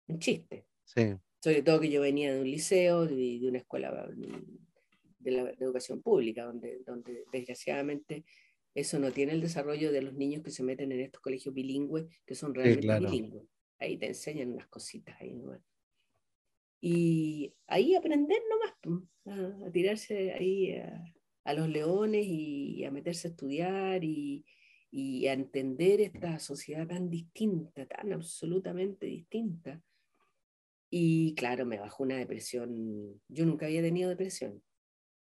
un 0.07 0.19
chiste. 0.19 0.67
Sí 0.85 1.17
sobre 1.47 1.63
todo 1.63 1.81
que 1.81 1.91
yo 1.91 2.01
venía 2.01 2.35
de 2.35 2.41
un 2.41 2.51
liceo, 2.51 3.07
de, 3.07 3.39
de 3.39 3.49
una 3.49 3.59
escuela 3.59 4.09
de, 5.21 5.31
la, 5.31 5.49
educación 5.51 6.03
pública, 6.03 6.45
donde, 6.45 6.81
donde 6.85 7.23
desgraciadamente 7.33 8.25
eso 8.75 8.99
no 8.99 9.13
tiene 9.13 9.31
el 9.31 9.41
desarrollo 9.41 9.93
de 9.93 10.03
los 10.03 10.15
niños 10.15 10.43
que 10.43 10.51
se 10.51 10.65
meten 10.65 10.91
en 10.91 11.03
estos 11.03 11.21
colegios 11.21 11.55
bilingües, 11.55 12.07
que 12.27 12.35
son 12.35 12.53
realmente 12.53 12.99
bilingües. 12.99 13.45
Ahí 13.79 13.97
te 13.97 14.07
enseñan 14.07 14.53
unas 14.55 14.67
cositas 14.67 15.15
ahí 15.21 15.41
Y 16.81 17.55
ahí 17.67 17.95
aprender 17.95 18.41
nomás, 18.51 19.03
a, 19.27 19.67
a 19.67 19.71
tirarse 19.71 20.33
ahí 20.33 20.73
a, 21.45 21.55
los 21.55 21.69
leones 21.69 22.27
y, 22.27 22.85
a 22.85 22.91
meterse 22.91 23.29
a 23.29 23.31
estudiar 23.31 24.05
y, 24.05 24.45
y 24.91 25.27
a 25.27 25.33
entender 25.33 26.01
esta 26.01 26.39
sociedad 26.39 26.87
tan 26.87 27.09
distinta, 27.09 27.87
tan 27.87 28.13
absolutamente 28.13 29.07
distinta 29.07 29.83
y 30.91 31.35
claro, 31.35 31.67
me 31.67 31.79
bajó 31.79 32.05
una 32.05 32.17
depresión. 32.17 33.21
Yo 33.29 33.45
nunca 33.45 33.67
había 33.67 33.83
tenido 33.83 34.09
depresión. 34.09 34.63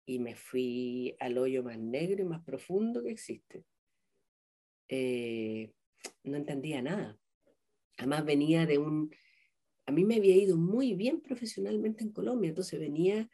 Y 0.06 0.20
me 0.20 0.36
fui 0.36 1.16
al 1.20 1.38
hoyo 1.38 1.64
más 1.64 1.80
negro 1.80 2.22
y 2.22 2.26
más 2.26 2.44
profundo 2.44 3.04
que 3.04 3.12
existe. 3.12 3.66
Eh, 4.88 5.74
no 6.24 6.38
entendía 6.38 6.82
nada. 6.82 7.18
Además 7.98 8.26
venía 8.26 8.66
de 8.66 8.78
un... 8.78 9.12
A 9.88 9.92
mí 9.94 10.04
me 10.04 10.18
había 10.18 10.36
ido 10.36 10.58
muy 10.58 10.96
bien 10.96 11.22
profesionalmente 11.22 12.04
en 12.04 12.12
Colombia, 12.12 12.50
entonces 12.50 12.78
venía 12.78 13.30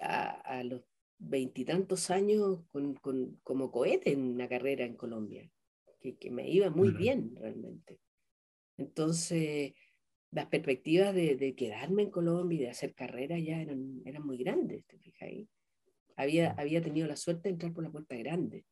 a, 0.00 0.64
los 0.64 0.82
veintitantos 1.18 2.10
años 2.10 2.60
con, 2.72 2.94
con, 2.94 3.38
como 3.42 3.70
cohete 3.70 4.12
en 4.12 4.22
una 4.22 4.48
carrera 4.48 4.86
en 4.86 4.96
Colombia, 4.96 5.50
que, 6.00 6.30
me 6.30 6.48
iba 6.48 6.70
muy 6.70 6.90
bien 6.90 7.36
realmente. 7.36 8.00
Entonces, 8.78 9.74
las 10.30 10.46
perspectivas 10.46 11.14
de, 11.14 11.54
quedarme 11.54 12.04
en 12.04 12.10
Colombia 12.10 12.56
y 12.56 12.62
de 12.62 12.70
hacer 12.70 12.94
carrera 12.94 13.38
ya 13.38 13.60
eran, 13.60 14.00
eran 14.06 14.24
muy 14.24 14.38
grandes, 14.38 14.86
¿te 14.86 14.98
fijas 14.98 15.28
ahí? 15.28 15.48
Había, 16.16 16.52
había 16.52 16.80
tenido 16.80 17.06
la 17.06 17.16
suerte 17.16 17.48
de 17.48 17.52
entrar 17.52 17.74
por 17.74 17.84
la 17.84 17.92
puerta 17.92 18.16
grande. 18.16 18.64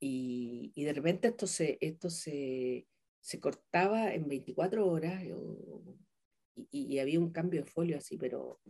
Y, 0.00 0.72
y 0.74 0.84
de 0.84 0.92
repente 0.92 1.28
esto 1.28 1.46
se, 1.46 1.78
esto 1.80 2.10
se, 2.10 2.88
se 3.24 3.40
cortaba 3.40 4.12
en 4.12 4.28
24 4.28 4.86
horas 4.86 5.24
y, 6.70 6.98
había 6.98 7.18
un 7.18 7.32
cambio 7.32 7.62
de 7.62 7.70
folio 7.70 7.96
así, 7.96 8.18
pero 8.18 8.60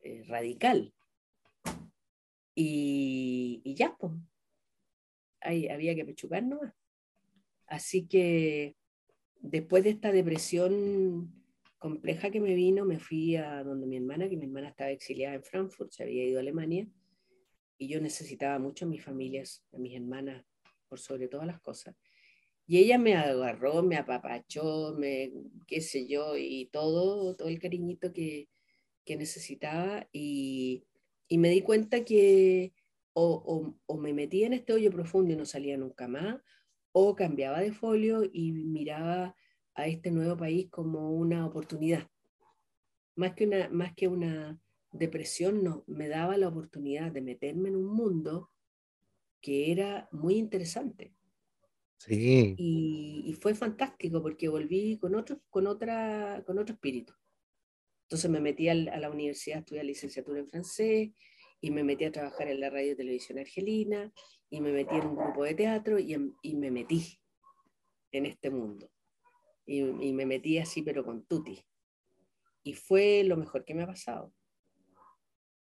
eh, 0.00 0.24
radical. 0.26 0.92
Y, 2.56 3.62
y 3.62 3.74
ya, 3.76 3.96
pues, 3.96 4.14
ahí 5.40 5.68
había 5.68 5.94
que 5.94 6.04
pechugar 6.04 6.42
nomás. 6.42 6.74
Así 7.66 8.08
que 8.08 8.74
después 9.36 9.84
de 9.84 9.90
esta 9.90 10.10
depresión 10.10 11.32
compleja 11.78 12.32
que 12.32 12.40
me 12.40 12.56
vino, 12.56 12.84
me 12.84 12.98
fui 12.98 13.36
a 13.36 13.62
donde 13.62 13.86
mi 13.86 13.96
hermana, 13.96 14.28
que 14.28 14.36
mi 14.36 14.46
hermana 14.46 14.70
estaba 14.70 14.90
exiliada 14.90 15.36
en 15.36 15.44
Frankfurt, 15.44 15.92
se 15.92 16.02
había 16.02 16.24
ido 16.24 16.38
a 16.38 16.42
Alemania, 16.42 16.88
y 17.78 17.86
yo 17.86 18.00
necesitaba 18.00 18.58
mucho 18.58 18.86
a 18.86 18.88
mis 18.88 19.04
familias, 19.04 19.64
a 19.72 19.78
mis 19.78 19.94
hermanas, 19.94 20.44
por 20.88 20.98
sobre 20.98 21.28
todas 21.28 21.46
las 21.46 21.60
cosas. 21.60 21.94
Y 22.70 22.78
ella 22.78 22.98
me 22.98 23.16
agarró, 23.16 23.82
me 23.82 23.96
apapachó, 23.96 24.94
me, 24.96 25.32
qué 25.66 25.80
sé 25.80 26.06
yo, 26.06 26.36
y 26.36 26.66
todo, 26.66 27.34
todo 27.34 27.48
el 27.48 27.58
cariñito 27.58 28.12
que, 28.12 28.48
que 29.04 29.16
necesitaba, 29.16 30.06
y, 30.12 30.84
y, 31.26 31.38
me 31.38 31.48
di 31.50 31.62
cuenta 31.62 32.04
que 32.04 32.72
o, 33.12 33.74
o, 33.88 33.96
me 33.96 34.12
metía 34.12 34.46
en 34.46 34.52
este 34.52 34.72
hoyo 34.72 34.92
profundo 34.92 35.32
y 35.34 35.36
no 35.36 35.46
salía 35.46 35.76
nunca 35.76 36.06
más, 36.06 36.40
o 36.92 37.16
cambiaba 37.16 37.58
de 37.58 37.72
folio 37.72 38.22
y 38.32 38.52
miraba 38.52 39.34
a 39.74 39.88
este 39.88 40.12
nuevo 40.12 40.36
país 40.36 40.68
como 40.70 41.10
una 41.10 41.46
oportunidad. 41.46 42.08
Más 43.16 43.34
que 43.34 43.48
una, 43.48 43.68
más 43.70 43.94
que 43.96 44.06
una 44.06 44.60
depresión, 44.92 45.64
no, 45.64 45.82
me 45.88 46.06
daba 46.06 46.36
la 46.36 46.46
oportunidad 46.46 47.10
de 47.10 47.20
meterme 47.20 47.70
en 47.70 47.74
un 47.74 47.88
mundo 47.88 48.52
que 49.40 49.72
era 49.72 50.08
muy 50.12 50.36
interesante. 50.36 51.16
Sí. 52.00 52.54
Y, 52.56 53.24
y 53.26 53.32
fue 53.34 53.54
fantástico 53.54 54.22
porque 54.22 54.48
volví 54.48 54.98
con 54.98 55.14
otro, 55.14 55.40
con, 55.50 55.66
otra, 55.66 56.42
con 56.46 56.58
otro 56.58 56.74
espíritu. 56.74 57.12
Entonces 58.04 58.30
me 58.30 58.40
metí 58.40 58.68
a 58.68 58.74
la 58.74 59.10
universidad 59.10 59.58
a 59.58 59.60
estudiar 59.60 59.84
licenciatura 59.84 60.40
en 60.40 60.48
francés 60.48 61.10
y 61.60 61.70
me 61.70 61.84
metí 61.84 62.04
a 62.04 62.10
trabajar 62.12 62.48
en 62.48 62.60
la 62.60 62.70
radio 62.70 62.92
y 62.92 62.96
televisión 62.96 63.38
argelina 63.38 64.12
y 64.48 64.60
me 64.60 64.72
metí 64.72 64.96
en 64.96 65.06
un 65.06 65.16
grupo 65.16 65.44
de 65.44 65.54
teatro 65.54 65.98
y, 65.98 66.16
y 66.42 66.54
me 66.56 66.70
metí 66.70 67.20
en 68.12 68.26
este 68.26 68.50
mundo. 68.50 68.90
Y, 69.66 69.80
y, 69.80 70.12
me 70.12 70.26
metí 70.26 70.58
así, 70.58 70.82
pero 70.82 71.04
con 71.04 71.24
tutti. 71.26 71.64
Y 72.64 72.74
fue 72.74 73.22
lo 73.24 73.36
mejor 73.36 73.64
que 73.64 73.74
me 73.74 73.84
ha 73.84 73.86
pasado. 73.86 74.32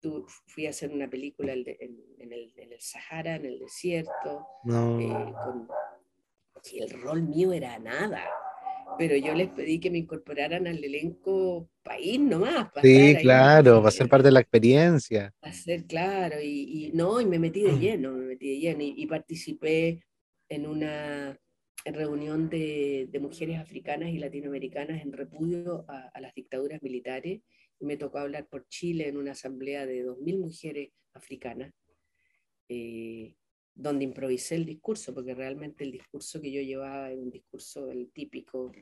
Tú, 0.01 0.25
fui 0.47 0.67
a 0.67 0.71
hacer 0.71 0.91
una 0.91 1.11
película 1.11 1.53
en, 1.53 1.65
en, 1.69 2.33
el, 2.33 2.53
en 2.57 2.73
el, 2.73 2.81
Sahara, 2.81 3.37
en 3.37 3.45
el 3.45 3.59
desierto, 3.59 4.47
no. 4.65 4.99
eh, 4.99 5.35
con, 5.45 5.69
y 6.71 6.81
el 6.81 6.91
rol 6.91 7.23
mío 7.23 7.53
era 7.53 7.79
nada 7.79 8.23
pero 8.99 9.17
yo 9.17 9.35
les 9.35 9.49
pedí 9.49 9.79
que 9.79 9.91
me 9.91 9.99
incorporaran 9.99 10.67
al 10.67 10.83
elenco 10.83 11.69
país 11.83 12.21
nomás. 12.21 12.71
Para 12.73 12.83
sí, 12.83 13.17
claro, 13.21 13.83
va 13.83 13.89
a 13.89 13.93
ser 13.93 14.09
parte 14.09 14.29
de 14.29 14.33
la 14.33 14.41
experiencia. 14.41 15.35
Va 15.45 15.51
a 15.51 15.53
ser 15.53 15.87
claro, 15.87 16.41
y, 16.41 16.87
y, 16.87 16.93
no, 16.93 17.21
y 17.21 17.27
me 17.27 17.39
metí 17.39 17.63
de 17.63 17.79
lleno, 17.79 18.13
me 18.13 18.27
metí 18.27 18.51
de 18.51 18.59
lleno, 18.59 18.83
y, 18.83 18.95
y 18.97 19.07
participé 19.07 20.05
en 20.49 20.67
una 20.67 21.39
reunión 21.85 22.49
de, 22.49 23.09
de, 23.11 23.19
mujeres 23.19 23.59
africanas 23.59 24.11
y 24.11 24.19
latinoamericanas 24.19 25.03
en 25.03 25.13
repudio 25.13 25.85
a, 25.89 26.11
a, 26.15 26.21
las 26.21 26.35
dictaduras 26.35 26.83
militares, 26.83 27.41
y 27.81 27.85
me 27.85 27.97
tocó 27.97 28.19
hablar 28.19 28.47
por 28.47 28.69
Chile 28.69 29.09
en 29.09 29.17
una 29.17 29.33
asamblea 29.33 29.87
de 29.87 30.07
2.000 30.07 30.39
mujeres 30.39 30.91
africanas. 31.15 31.73
Eh, 32.69 33.35
donde 33.75 34.05
improvisé 34.05 34.57
el 34.57 34.67
discurso, 34.67 35.15
porque 35.15 35.35
realmente 35.35 35.85
el 35.85 35.93
discurso 35.93 36.41
que 36.41 36.53
yo 36.53 36.61
llevaba 36.61 37.11
era 37.11 37.21
un 37.21 37.31
discurso, 37.31 37.91
el 37.91 38.11
típico 38.11 38.73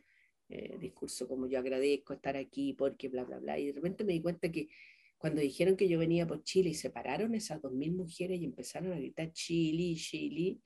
eh, 0.48 0.76
discurso 0.80 1.28
como 1.28 1.46
yo 1.46 1.60
agradezco 1.60 2.12
estar 2.12 2.36
aquí 2.36 2.72
porque 2.72 3.08
bla, 3.08 3.24
bla, 3.24 3.38
bla. 3.38 3.58
Y 3.58 3.66
de 3.66 3.72
repente 3.72 4.02
me 4.02 4.12
di 4.12 4.20
cuenta 4.20 4.50
que 4.50 4.68
cuando 5.16 5.40
dijeron 5.40 5.76
que 5.76 5.88
yo 5.88 5.98
venía 5.98 6.26
por 6.26 6.42
Chile 6.42 6.70
y 6.70 6.74
se 6.74 6.90
pararon 6.90 7.34
esas 7.34 7.62
dos 7.62 7.72
mil 7.72 7.92
mujeres 7.92 8.40
y 8.40 8.44
empezaron 8.44 8.92
a 8.92 8.96
gritar 8.96 9.30
Chile, 9.32 9.94
Chile, 9.94 10.58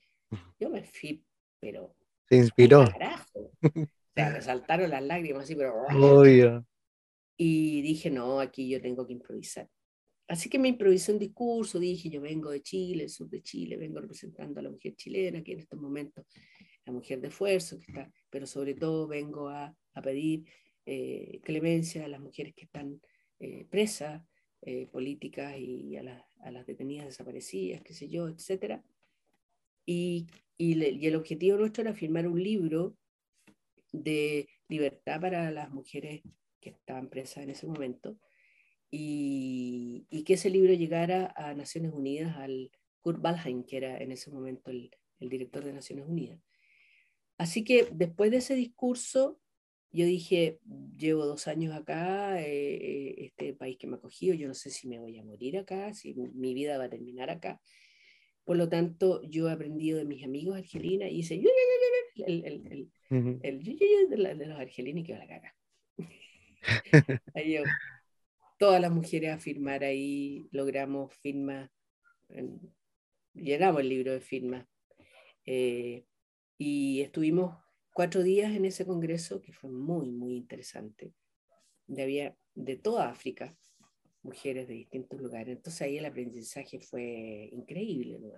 yo 0.59 0.71
me 0.71 0.85
fui, 0.85 1.23
pero... 1.61 1.95
Se 2.29 2.37
inspiró. 2.37 2.85
Carajo. 2.91 3.51
O 3.61 3.71
sea, 4.15 4.31
me 4.31 4.41
saltaron 4.41 4.91
las 4.91 5.03
lágrimas 5.03 5.43
así, 5.43 5.55
pero... 5.55 5.75
Obvio. 6.21 6.65
Y 7.37 7.83
dije, 7.83 8.11
no, 8.11 8.41
aquí 8.41 8.69
yo 8.69 8.81
tengo 8.81 9.07
que 9.07 9.13
improvisar. 9.13 9.69
Así 10.27 10.49
que 10.49 10.59
me 10.59 10.69
improvisé 10.69 11.13
un 11.13 11.19
discurso, 11.19 11.79
dije, 11.79 12.09
yo 12.09 12.21
vengo 12.21 12.51
de 12.51 12.63
Chile, 12.63 13.05
el 13.05 13.11
sur 13.11 13.29
de 13.29 13.43
Chile, 13.43 13.77
vengo 13.77 14.01
representando 14.01 14.59
a 14.59 14.63
la 14.63 14.71
mujer 14.71 14.95
chilena, 14.97 15.43
que 15.43 15.53
en 15.53 15.61
estos 15.61 15.79
momentos 15.79 16.25
la 16.87 16.93
mujer 16.93 17.21
de 17.21 17.29
esfuerzo, 17.29 17.79
que 17.79 17.87
está, 17.87 18.11
pero 18.31 18.47
sobre 18.47 18.75
todo 18.75 19.07
vengo 19.07 19.49
a, 19.49 19.75
a 19.95 20.03
pedir 20.03 20.45
eh, 20.87 21.41
clemencia 21.43 22.05
a 22.05 22.09
las 22.09 22.21
mujeres 22.21 22.55
que 22.55 22.65
están 22.65 23.01
eh, 23.39 23.67
presas 23.71 24.23
eh, 24.63 24.87
políticas 24.87 25.57
y 25.59 25.97
a, 25.97 26.03
la, 26.03 26.27
a, 26.41 26.51
las 26.51 26.67
detenidas 26.67 27.07
desaparecidas, 27.07 27.83
qué 27.83 27.93
sé 27.93 28.09
yo, 28.09 28.29
etc. 28.29 28.83
Y, 29.85 30.27
y, 30.57 30.75
le, 30.75 30.91
y 30.91 31.07
el 31.07 31.17
objetivo 31.17 31.59
nuestro 31.59 31.83
era 31.83 31.93
firmar 31.93 32.27
un 32.27 32.43
libro 32.43 32.97
de 33.93 34.49
libertad 34.69 35.21
para 35.21 35.51
las 35.51 35.71
mujeres 35.71 36.23
que 36.61 36.71
estaban 36.71 37.09
presas 37.09 37.45
en 37.45 37.51
ese 37.51 37.67
momento 37.67 38.19
y, 38.97 40.07
y, 40.09 40.23
que 40.23 40.35
ese 40.35 40.51
libro 40.51 40.73
llegara 40.73 41.35
a 41.37 41.53
Naciones 41.53 41.93
Unidas, 41.93 42.37
al 42.37 42.71
Kurt 43.01 43.19
Waldheim, 43.25 43.65
que 43.65 43.77
era 43.79 43.99
en 43.99 44.13
ese 44.13 44.31
momento 44.31 44.71
el, 44.71 44.89
el, 45.19 45.29
director 45.29 45.65
de 45.65 45.73
Naciones 45.73 46.07
Unidas. 46.07 46.39
Así 47.37 47.65
que 47.65 47.89
después 47.91 48.31
de 48.31 48.37
ese 48.37 48.55
discurso, 48.55 49.41
yo 49.91 50.07
dije, 50.07 50.61
llevo 50.97 51.27
dos 51.27 51.49
años 51.49 51.75
acá, 51.75 52.41
eh, 52.41 52.47
eh, 52.47 53.15
este 53.19 53.55
país 53.55 53.79
que 53.79 53.89
me 53.89 53.95
ha 53.95 53.99
acogido, 53.99 54.33
yo 54.37 54.47
no 54.47 54.55
sé 54.55 54.71
si 54.71 54.87
me 54.87 55.01
voy 55.01 55.19
a 55.19 55.25
morir 55.25 55.59
acá, 55.59 55.93
si 55.93 56.15
mi 56.15 56.55
vida 56.55 56.79
va 56.79 56.85
a 56.85 56.91
terminar 56.91 57.31
acá. 57.31 57.61
Por 58.45 58.57
lo 58.57 58.69
tanto, 58.69 59.23
yo 59.25 59.49
he 59.49 59.53
aprendido 59.53 59.99
de 59.99 60.05
mis 60.05 60.23
amigos 60.23 60.57
argelinas 60.57 61.11
y 61.11 61.19
hice 61.19 61.35
el, 61.35 62.45
el, 62.45 62.91
el, 63.11 63.41
el, 63.43 64.39
de, 64.39 64.47
los 64.47 64.61
argelinos 64.61 65.01
y 65.01 65.05
que 65.05 65.15
va 65.15 65.19
la 65.19 65.27
caga. 65.27 65.57
Ahí 67.35 67.55
yo, 67.55 67.63
todas 68.57 68.81
las 68.81 68.91
mujeres 68.91 69.33
a 69.33 69.39
firmar 69.39 69.85
ahí, 69.85 70.49
logramos 70.53 71.15
firmas, 71.17 71.71
llenamos 73.35 73.81
el 73.81 73.89
libro 73.89 74.13
de 74.13 74.21
firmas. 74.21 74.67
Eh, 75.47 76.05
y 76.57 77.01
estuvimos 77.01 77.57
cuatro 77.93 78.23
días 78.23 78.55
en 78.55 78.65
ese 78.65 78.87
congreso 78.87 79.41
que 79.41 79.53
fue 79.53 79.71
muy, 79.71 80.11
muy 80.11 80.37
interesante. 80.37 81.13
De 81.87 82.03
había 82.03 82.37
de 82.55 82.77
toda 82.77 83.11
África, 83.11 83.57
mujeres 84.23 84.69
de 84.69 84.75
distintos 84.75 85.21
lugares. 85.21 85.57
Entonces 85.57 85.83
ahí 85.83 85.99
el 85.99 86.07
aprendizaje 86.07 86.81
fue 86.81 87.51
increíble. 87.53 88.19
¿no? 88.21 88.31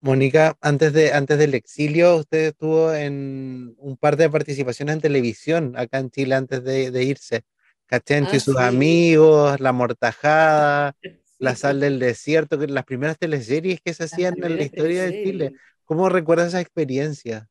Mónica, 0.00 0.56
antes, 0.60 0.92
de, 0.92 1.12
antes 1.12 1.38
del 1.38 1.54
exilio, 1.54 2.16
usted 2.16 2.48
estuvo 2.48 2.92
en 2.92 3.74
un 3.78 3.96
par 3.96 4.16
de 4.16 4.28
participaciones 4.28 4.96
en 4.96 5.00
televisión 5.00 5.74
acá 5.76 5.98
en 5.98 6.10
Chile 6.10 6.34
antes 6.34 6.62
de, 6.64 6.90
de 6.90 7.04
irse. 7.04 7.44
Cachento 7.92 8.34
y 8.34 8.40
sus 8.40 8.56
amigos, 8.56 9.60
La 9.60 9.70
Mortajada, 9.70 10.96
La 11.38 11.54
Sal 11.54 11.78
del 11.78 11.98
Desierto, 11.98 12.58
que 12.58 12.66
las 12.66 12.86
primeras 12.86 13.18
teleseries 13.18 13.82
que 13.82 13.92
se 13.92 14.04
hacían 14.04 14.34
en 14.42 14.56
la 14.56 14.62
historia 14.62 15.02
de 15.02 15.22
Chile. 15.22 15.52
¿Cómo 15.84 16.08
recuerdas 16.08 16.48
esa 16.48 16.62
experiencia? 16.62 17.50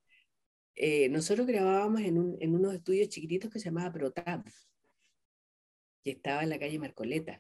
Eh, 0.74 1.10
nosotros 1.10 1.46
grabábamos 1.46 2.02
en, 2.02 2.18
un, 2.18 2.38
en, 2.40 2.56
unos 2.56 2.74
estudios 2.74 3.10
chiquititos 3.10 3.52
que 3.52 3.60
se 3.60 3.66
llamaba 3.66 3.94
Protab, 3.94 4.44
que 6.04 6.10
estaba 6.10 6.42
en 6.42 6.50
la 6.50 6.58
calle 6.58 6.80
Marcoleta. 6.80 7.40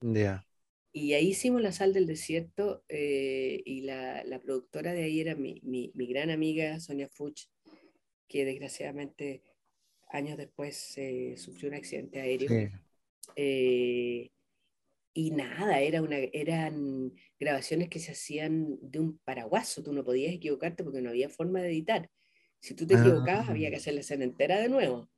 Ya. 0.00 0.46
Y 0.90 1.12
ahí 1.12 1.28
hicimos 1.28 1.60
La 1.60 1.72
Sal 1.72 1.92
del 1.92 2.06
Desierto 2.06 2.82
eh, 2.88 3.60
y 3.66 3.82
la, 3.82 4.24
la, 4.24 4.38
productora 4.38 4.94
de 4.94 5.04
ahí 5.04 5.20
era 5.20 5.34
mi, 5.34 5.60
mi, 5.62 5.92
mi 5.94 6.06
gran 6.06 6.30
amiga 6.30 6.80
Sonia 6.80 7.10
Fuch, 7.10 7.42
que 8.26 8.46
desgraciadamente 8.46 9.42
años 10.10 10.36
después 10.36 10.96
eh, 10.96 11.34
sufrió 11.36 11.68
un 11.68 11.76
accidente 11.76 12.20
aéreo. 12.20 12.48
Sí. 12.48 12.68
Eh, 13.36 14.30
y 15.14 15.30
nada, 15.32 15.80
era 15.80 16.00
una, 16.00 16.16
eran 16.32 17.12
grabaciones 17.40 17.88
que 17.88 17.98
se 17.98 18.12
hacían 18.12 18.78
de 18.80 19.00
un 19.00 19.18
paraguaso, 19.18 19.82
tú 19.82 19.92
no 19.92 20.04
podías 20.04 20.32
equivocarte 20.32 20.84
porque 20.84 21.02
no 21.02 21.10
había 21.10 21.28
forma 21.28 21.60
de 21.60 21.70
editar. 21.70 22.08
Si 22.60 22.74
tú 22.74 22.86
te 22.86 22.94
equivocabas, 22.94 23.48
ah. 23.48 23.50
había 23.50 23.70
que 23.70 23.76
hacer 23.76 23.94
la 23.94 24.00
escena 24.00 24.24
entera 24.24 24.60
de 24.60 24.68
nuevo. 24.68 25.08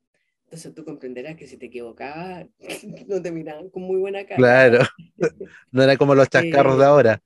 Entonces 0.45 0.75
tú 0.75 0.85
comprenderás 0.85 1.37
que 1.37 1.47
si 1.47 1.57
te 1.57 1.67
equivocabas, 1.67 2.47
no 3.09 3.23
te 3.23 3.31
miraban 3.31 3.71
con 3.71 3.83
muy 3.83 3.99
buena 3.99 4.25
cara. 4.25 4.37
Claro, 4.37 4.79
no 5.71 5.83
era 5.83 5.97
como 5.97 6.15
los 6.15 6.29
chascarros 6.29 6.77
eh, 6.77 6.79
de 6.79 6.85
ahora. 6.85 7.23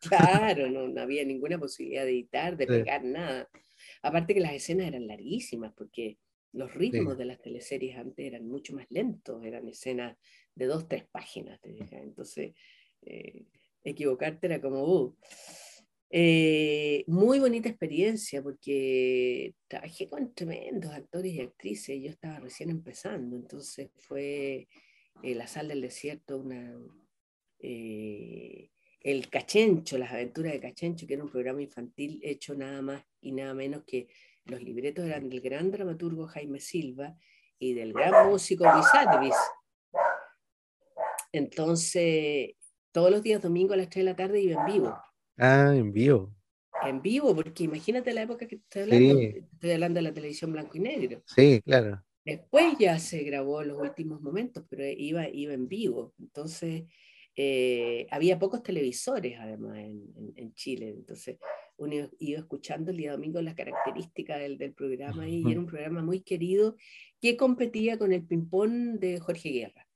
Claro, 0.00 0.68
no, 0.70 0.88
no, 0.88 1.00
había 1.00 1.24
ninguna 1.24 1.58
posibilidad 1.58 2.04
de 2.04 2.10
editar, 2.10 2.56
de 2.56 2.66
pegar 2.66 3.04
nada. 3.04 3.48
Aparte 4.02 4.34
que 4.34 4.40
las 4.40 4.52
escenas 4.52 4.88
eran 4.88 5.06
larguísimas, 5.06 5.72
porque 5.74 6.18
los 6.56 6.74
ritmos 6.74 7.18
de 7.18 7.26
las 7.26 7.40
teleseries 7.40 7.98
antes 7.98 8.26
eran 8.26 8.48
mucho 8.48 8.74
más 8.74 8.86
lentos, 8.88 9.44
eran 9.44 9.68
escenas 9.68 10.16
de 10.54 10.64
dos, 10.64 10.88
tres 10.88 11.04
páginas, 11.12 11.60
entonces 11.62 12.54
eh, 13.02 13.44
equivocarte 13.84 14.46
era 14.46 14.60
como, 14.60 14.82
uh. 14.84 15.16
eh, 16.08 17.04
muy 17.08 17.38
bonita 17.40 17.68
experiencia 17.68 18.42
porque 18.42 19.54
trabajé 19.68 20.08
con 20.08 20.32
tremendos 20.34 20.92
actores 20.92 21.34
y 21.34 21.40
actrices, 21.42 22.02
yo 22.02 22.08
estaba 22.08 22.40
recién 22.40 22.70
empezando, 22.70 23.36
entonces 23.36 23.90
fue 23.96 24.66
eh, 25.22 25.34
La 25.34 25.46
Sal 25.46 25.68
del 25.68 25.82
Desierto, 25.82 26.38
una, 26.38 26.74
el 27.58 29.28
Cachencho, 29.28 29.98
las 29.98 30.12
aventuras 30.12 30.52
de 30.54 30.60
Cachencho, 30.60 31.06
que 31.06 31.14
era 31.14 31.24
un 31.24 31.30
programa 31.30 31.60
infantil 31.60 32.18
hecho 32.22 32.54
nada 32.54 32.80
más 32.80 33.04
y 33.20 33.32
nada 33.32 33.52
menos 33.52 33.84
que 33.86 34.08
los 34.46 34.62
libretos 34.62 35.04
eran 35.04 35.28
del 35.28 35.40
gran 35.40 35.70
dramaturgo 35.70 36.26
Jaime 36.26 36.60
Silva 36.60 37.16
y 37.58 37.74
del 37.74 37.92
gran 37.92 38.28
músico 38.28 38.64
Luis 38.64 39.34
Entonces, 41.32 42.54
todos 42.92 43.10
los 43.10 43.22
días 43.22 43.42
domingo 43.42 43.74
a 43.74 43.76
las 43.76 43.88
3 43.88 44.04
de 44.04 44.10
la 44.10 44.16
tarde 44.16 44.40
iba 44.40 44.60
en 44.60 44.72
vivo. 44.72 44.98
Ah, 45.36 45.72
en 45.74 45.92
vivo. 45.92 46.34
En 46.82 47.02
vivo, 47.02 47.34
porque 47.34 47.64
imagínate 47.64 48.12
la 48.12 48.22
época 48.22 48.46
que 48.46 48.56
estoy 48.56 48.82
hablando, 48.82 49.20
estoy 49.20 49.70
hablando 49.70 49.98
de 49.98 50.02
la 50.02 50.14
televisión 50.14 50.52
blanco 50.52 50.76
y 50.76 50.80
negro. 50.80 51.22
Sí, 51.26 51.60
claro. 51.64 52.02
Después 52.24 52.76
ya 52.78 52.98
se 52.98 53.22
grabó 53.22 53.62
los 53.62 53.78
últimos 53.78 54.20
momentos, 54.20 54.64
pero 54.68 54.84
iba, 54.84 55.28
iba 55.28 55.54
en 55.54 55.68
vivo. 55.68 56.12
Entonces, 56.18 56.84
eh, 57.36 58.06
había 58.10 58.38
pocos 58.38 58.62
televisores 58.62 59.38
además 59.38 59.78
en, 59.78 60.54
Chile, 60.54 60.88
entonces 60.88 61.38
uno 61.78 62.10
iba 62.18 62.38
escuchando 62.38 62.90
el 62.90 62.96
día 62.96 63.12
domingo 63.12 63.40
las 63.42 63.54
características 63.54 64.38
del, 64.38 64.58
del 64.58 64.72
programa 64.72 65.28
y 65.28 65.42
era 65.50 65.60
un 65.60 65.66
programa 65.66 66.02
muy 66.02 66.20
querido 66.20 66.76
que 67.20 67.36
competía 67.36 67.98
con 67.98 68.12
el 68.12 68.24
ping-pong 68.24 68.98
de 68.98 69.20
Jorge 69.20 69.50
Guerra. 69.50 69.88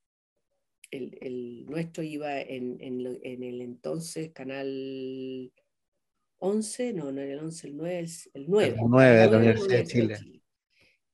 El, 0.90 1.16
el 1.20 1.66
nuestro 1.66 2.02
iba 2.02 2.40
en, 2.40 2.78
en, 2.80 3.42
el 3.42 3.60
entonces 3.60 4.32
canal 4.32 5.52
11, 6.38 6.92
no, 6.94 7.12
no 7.12 7.20
era 7.20 7.34
el 7.34 7.38
11, 7.40 7.68
el 7.68 7.76
9, 7.76 8.06
el 8.34 8.44
9. 8.48 8.68
El 8.68 8.88
9 8.88 9.18
de 9.18 9.30
la 9.30 9.36
Universidad 9.36 9.78
de 9.78 9.86
Chile. 9.86 10.42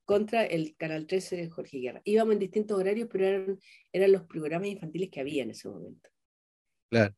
Contra 0.05 0.47
el 0.47 0.77
canal 0.77 1.07
13 1.07 1.37
de 1.37 1.51
Jorge 1.51 1.79
Guerra. 1.79 2.01
Íbamos 2.05 2.35
en 2.35 2.39
distintos 2.39 2.79
horarios, 2.79 3.09
pero 3.11 3.27
eran, 3.27 3.59
eran 3.93 4.13
los 4.13 4.23
programas 4.23 4.69
infantiles 4.69 5.11
que 5.11 5.21
había 5.21 5.43
en 5.43 5.51
ese 5.51 5.69
momento. 5.69 6.09
Claro. 6.89 7.15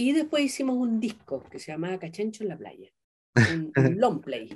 Y 0.00 0.12
después 0.12 0.42
hicimos 0.42 0.78
un 0.78 0.98
disco 0.98 1.44
que 1.50 1.58
se 1.58 1.72
llamaba 1.72 1.98
Cachencho 1.98 2.42
en 2.42 2.48
la 2.48 2.56
playa, 2.56 2.90
un, 3.36 3.70
long 4.00 4.22
play. 4.22 4.48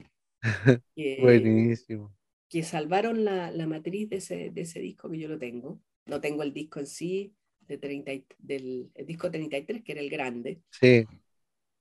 Buenísimo. 1.20 2.16
Que 2.49 2.62
salvaron 2.62 3.26
la, 3.26 3.51
la 3.51 3.66
matriz 3.66 4.09
de 4.09 4.16
ese, 4.16 4.51
de 4.51 4.62
ese, 4.62 4.80
disco 4.80 5.11
que 5.11 5.18
yo 5.18 5.28
lo 5.28 5.38
tengo. 5.38 5.82
No 6.07 6.18
tengo 6.22 6.45
el 6.45 6.55
disco 6.55 6.80
en 6.80 6.86
sí, 6.86 7.34
de 7.61 7.76
30, 7.76 8.12
del 8.38 8.90
disco 9.05 9.30
33, 9.30 9.82
que 9.84 9.92
era 9.92 10.01
el 10.01 10.09
grande. 10.09 10.62
Sí. 10.70 11.05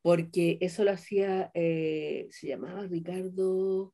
Porque 0.01 0.57
eso 0.59 0.83
lo 0.83 0.91
hacía, 0.91 1.49
eh, 1.53 2.27
se 2.31 2.47
llamaba 2.47 2.85
Ricardo, 2.85 3.93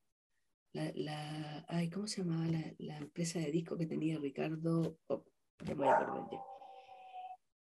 la, 0.73 0.91
la, 0.95 1.65
ay, 1.67 1.91
¿cómo 1.91 2.07
se 2.07 2.23
llamaba 2.23 2.47
la, 2.47 2.73
la, 2.79 2.97
empresa 2.97 3.37
de 3.37 3.51
disco 3.51 3.77
que 3.77 3.85
tenía 3.85 4.17
Ricardo? 4.17 4.97
Oh, 5.05 5.23
ya 5.63 5.75
me 5.75 5.85
voy 5.85 5.89
a 5.89 5.99
acordar 5.99 6.27
ya. 6.31 6.39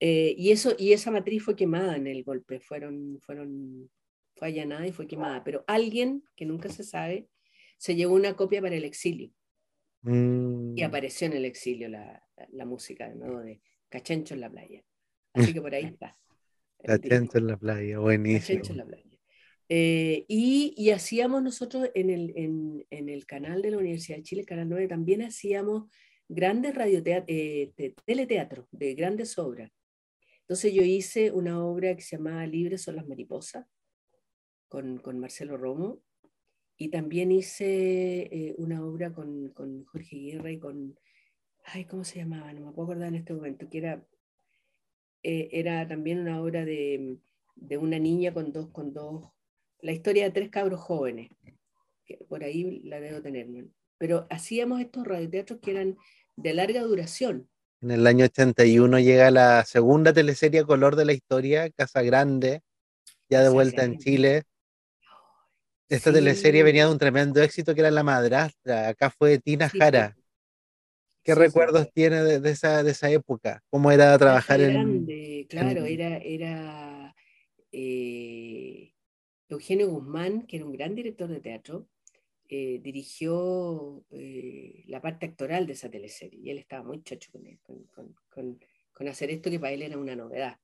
Eh, 0.04 0.34
y, 0.36 0.50
eso, 0.50 0.74
y 0.80 0.94
esa 0.94 1.12
matriz 1.12 1.44
fue 1.44 1.56
quemada 1.56 1.96
en 1.96 2.08
el 2.08 2.24
golpe, 2.24 2.60
fueron, 2.60 3.20
fueron, 3.22 3.88
fue 4.36 4.48
allanada 4.48 4.88
y 4.88 4.92
fue 4.92 5.06
quemada. 5.06 5.44
Pero 5.44 5.64
alguien, 5.68 6.24
que 6.36 6.46
nunca 6.46 6.70
se 6.70 6.84
sabe, 6.84 7.30
se 7.78 7.96
llevó 7.96 8.16
una 8.16 8.36
copia 8.36 8.62
para 8.62 8.76
el 8.76 8.84
exilio. 8.84 9.32
Y 10.04 10.10
mm. 10.10 10.84
apareció 10.84 11.28
en 11.28 11.34
el 11.34 11.46
exilio 11.46 11.88
la, 11.88 12.24
la 12.50 12.66
música 12.66 13.08
de 13.08 13.62
Cachencho 13.90 14.34
en 14.34 14.42
la 14.42 14.50
playa. 14.50 14.84
Así 15.34 15.54
que 15.54 15.62
por 15.62 15.76
ahí 15.76 15.86
está. 15.94 16.18
Cachencho 16.84 17.38
en 17.38 17.48
la 17.48 17.58
playa, 17.58 18.00
buenísimo. 18.00 18.60
Cachencho 18.60 18.72
en 18.72 18.78
la 18.80 18.86
playa. 18.86 19.06
Eh, 19.70 20.26
y, 20.28 20.74
y, 20.76 20.90
hacíamos 20.90 21.44
nosotros 21.44 21.92
en 21.94 22.10
el, 22.10 22.34
en, 22.36 22.86
en, 22.90 23.08
el 23.08 23.26
canal 23.26 23.62
de 23.62 23.72
la 23.72 23.78
Universidad 23.78 24.18
de 24.18 24.24
Chile, 24.24 24.44
Canal 24.44 24.68
9, 24.68 24.90
también 24.90 25.22
hacíamos 25.22 25.90
grandes 26.28 26.76
radioteatros, 26.76 27.30
eh, 27.30 27.72
teleteatro 28.04 28.68
de 28.72 28.96
grandes 28.96 29.38
obras. 29.38 29.72
Entonces 30.52 30.74
yo 30.74 30.84
hice 30.84 31.32
una 31.32 31.64
obra 31.64 31.96
que 31.96 32.02
se 32.02 32.18
llamaba 32.18 32.46
Libres 32.46 32.82
son 32.82 32.98
las 32.98 33.08
mariposas, 33.08 33.66
con, 34.68 34.98
con 34.98 35.18
Marcelo 35.18 35.56
Romo, 35.56 36.04
y 36.76 36.90
también 36.90 37.32
hice 37.32 38.24
eh, 38.24 38.56
una 38.58 38.86
obra 38.86 39.14
con, 39.14 39.48
con, 39.52 39.86
Jorge 39.86 40.18
Guerra 40.18 40.52
y 40.52 40.60
con, 40.60 41.00
ay, 41.64 41.86
¿cómo 41.86 42.04
se 42.04 42.20
llamaba? 42.20 42.52
No 42.52 42.66
me 42.66 42.74
puedo 42.74 42.88
acordar 42.88 43.08
en 43.08 43.16
este 43.16 43.34
momento, 43.34 43.70
que 43.70 43.78
era, 43.78 44.06
eh, 45.24 45.48
era 45.54 45.88
también 45.88 46.20
una 46.20 46.42
obra 46.42 46.66
de, 46.66 47.18
de, 47.56 47.78
una 47.78 47.98
niña 47.98 48.34
con 48.34 48.52
dos, 48.52 48.72
con 48.72 48.92
dos, 48.92 49.30
la 49.80 49.94
historia 49.94 50.26
de 50.26 50.32
tres 50.32 50.50
cabros 50.50 50.82
jóvenes, 50.82 51.30
que 52.04 52.18
por 52.28 52.44
ahí 52.44 52.82
la 52.82 53.00
debo 53.00 53.22
tener, 53.22 53.48
pero 53.98 54.28
hacíamos 54.30 54.82
estos 54.82 55.08
radioteatros 55.08 55.62
que 55.62 55.72
eran 55.72 55.98
de 56.36 56.54
larga 56.54 56.82
duración, 56.82 57.50
en 57.82 57.92
el 57.92 58.06
año 58.06 58.26
81 58.26 59.00
llega 59.00 59.32
la 59.32 59.66
segunda 59.66 60.14
teleserie 60.14 60.64
color 60.64 60.96
de 60.96 61.06
la 61.06 61.14
historia, 61.14 61.70
Casa 61.72 62.02
Grande, 62.04 62.62
ya 63.30 63.42
de 63.42 63.50
vuelta 63.50 63.84
en 63.84 63.98
Chile. 63.98 64.44
Esta 65.90 66.14
teleserie 66.14 66.64
venía 66.64 66.86
de 66.86 66.92
un 66.92 67.00
tremendo 67.00 67.42
éxito 67.42 67.74
que 67.74 67.82
era 67.82 67.92
La 67.92 68.04
Madrastra. 68.04 68.90
Acá 68.90 69.10
fue 69.10 69.40
Tina 69.40 69.68
Jara. 69.68 70.16
¿Qué 71.24 71.36
recuerdos 71.36 71.92
tiene 71.92 72.24
de, 72.24 72.50
esa, 72.50 72.84
de 72.84 72.92
esa 72.92 73.10
época? 73.10 73.62
¿Cómo 73.70 73.92
era 73.92 74.18
trabajar 74.18 74.62
en.? 74.62 74.74
Grande, 74.74 75.48
claro, 75.50 75.86
era, 75.86 76.18
era 76.18 77.16
eh, 77.72 78.94
Eugenio 79.50 79.90
Guzmán, 79.90 80.44
que 80.44 80.58
era 80.58 80.66
un 80.66 80.72
gran 80.72 80.96
director 80.96 81.30
de 81.30 81.40
teatro, 81.42 81.88
eh, 82.54 82.82
dirigió 82.84 84.04
eh, 84.12 84.84
la 84.88 85.02
parte 85.02 85.26
actoral 85.26 85.66
de 85.66 85.72
esa 85.72 85.90
teleserie 85.90 86.38
y 86.38 86.50
él 86.50 86.58
estaba 86.58 86.84
muy 86.84 87.02
chocho 87.02 87.32
con, 87.32 87.48
él, 87.48 87.58
con, 87.64 87.86
con, 87.86 88.60
con, 88.92 89.08
hacer 89.08 89.30
esto 89.30 89.50
que 89.50 89.58
para 89.58 89.72
él 89.72 89.84
era 89.84 89.98
una 89.98 90.18
novedad, 90.18 90.60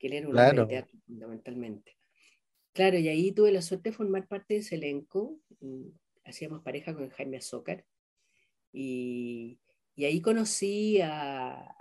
que 0.00 0.08
él 0.08 0.14
era 0.14 0.28
un 0.28 0.34
de 0.34 0.66
teatro 0.66 0.98
fundamentalmente. 1.06 1.96
Claro, 2.72 2.98
y 2.98 3.06
ahí 3.06 3.30
tuve 3.30 3.52
la 3.52 3.62
suerte 3.62 3.90
de 3.90 3.96
formar 3.96 4.26
parte 4.26 4.54
de 4.54 4.60
ese 4.60 4.74
elenco, 4.74 5.38
mm, 5.60 5.90
hacíamos 6.24 6.60
pareja 6.64 6.92
con 6.92 7.08
Jaime 7.10 7.36
Azócar, 7.36 7.84
y, 8.72 9.60
y 9.94 10.06
ahí 10.06 10.20
conocí 10.20 11.00
a, 11.02 11.72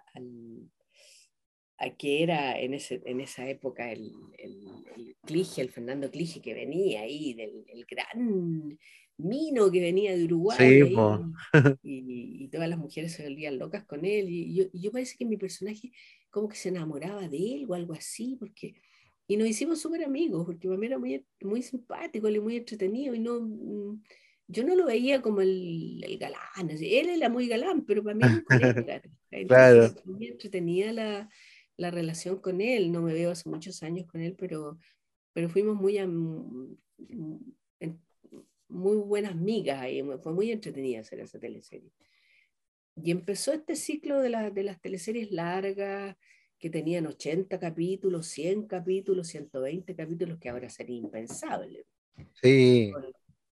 a 1.79 1.89
que 1.97 2.21
era 2.21 2.59
en, 2.59 2.75
ese, 2.75 3.01
en 3.05 3.21
esa 3.21 3.49
época 3.49 3.91
el, 3.91 4.13
el, 4.37 4.85
el 4.95 5.15
Clige, 5.25 5.63
el 5.63 5.71
Fernando 5.71 6.11
Clige, 6.11 6.43
que 6.43 6.53
venía 6.53 7.01
ahí, 7.01 7.33
del 7.33 7.65
el 7.67 7.85
gran 7.85 8.77
Mino 9.21 9.71
que 9.71 9.81
venía 9.81 10.15
de 10.15 10.25
Uruguay 10.25 10.83
y, 11.83 12.47
todas 12.49 12.69
las 12.69 12.79
mujeres 12.79 13.13
se 13.13 13.23
volvían 13.23 13.57
locas 13.57 13.85
con 13.85 14.05
él 14.05 14.29
y 14.29 14.53
yo, 14.53 14.65
yo, 14.73 14.91
parece 14.91 15.17
que 15.17 15.25
mi 15.25 15.37
personaje 15.37 15.91
como 16.29 16.49
que 16.49 16.55
se 16.55 16.69
enamoraba 16.69 17.27
de 17.27 17.37
él 17.37 17.65
o 17.67 17.73
algo 17.73 17.93
así 17.93 18.35
porque 18.37 18.75
y 19.27 19.37
nos 19.37 19.47
hicimos 19.47 19.79
súper 19.79 20.03
amigos 20.03 20.45
porque 20.45 20.67
para 20.67 20.77
mí 20.77 20.87
era 20.87 20.97
muy, 20.97 21.25
muy 21.41 21.61
simpático 21.61 22.27
y 22.27 22.39
muy 22.39 22.57
entretenido 22.57 23.15
y 23.15 23.19
no 23.19 23.39
mm, 23.39 24.03
yo 24.47 24.65
no 24.65 24.75
lo 24.75 24.85
veía 24.85 25.21
como 25.21 25.39
el, 25.39 26.03
el 26.03 26.17
galán 26.17 26.69
él 26.69 27.09
era 27.09 27.29
muy 27.29 27.47
galán 27.47 27.85
pero 27.85 28.03
para 28.03 28.15
mí 28.15 28.23
era 28.23 28.33
un 28.33 28.43
colega 28.43 29.01
claro. 29.47 29.95
muy 30.05 30.27
entretenida 30.27 30.91
la, 30.91 31.29
la 31.77 31.91
relación 31.91 32.39
con 32.39 32.59
él 32.59 32.91
no 32.91 33.01
me 33.01 33.13
veo 33.13 33.31
hace 33.31 33.49
muchos 33.49 33.81
años 33.83 34.07
con 34.07 34.21
él 34.21 34.35
pero 34.37 34.77
pero 35.33 35.49
fuimos 35.49 35.75
muy 35.75 35.97
muy 38.71 38.97
buenas 38.97 39.35
migas 39.35 39.87
y 39.89 40.01
fue 40.23 40.33
muy 40.33 40.51
entretenida 40.51 41.01
hacer 41.01 41.19
esa 41.19 41.39
teleserie. 41.39 41.91
Y 42.95 43.11
empezó 43.11 43.53
este 43.53 43.75
ciclo 43.75 44.19
de, 44.19 44.51
de 44.51 44.63
las 44.63 44.81
teleseries 44.81 45.31
largas, 45.31 46.15
que 46.61 46.69
tenían 46.69 47.07
80 47.07 47.59
capítulos, 47.59 48.27
100 48.27 48.67
capítulos, 48.67 49.27
120 49.27 49.95
capítulos, 49.95 50.37
que 50.37 50.49
ahora 50.49 50.69
sería 50.69 50.97
impensable. 50.97 51.85
Sí. 52.41 52.91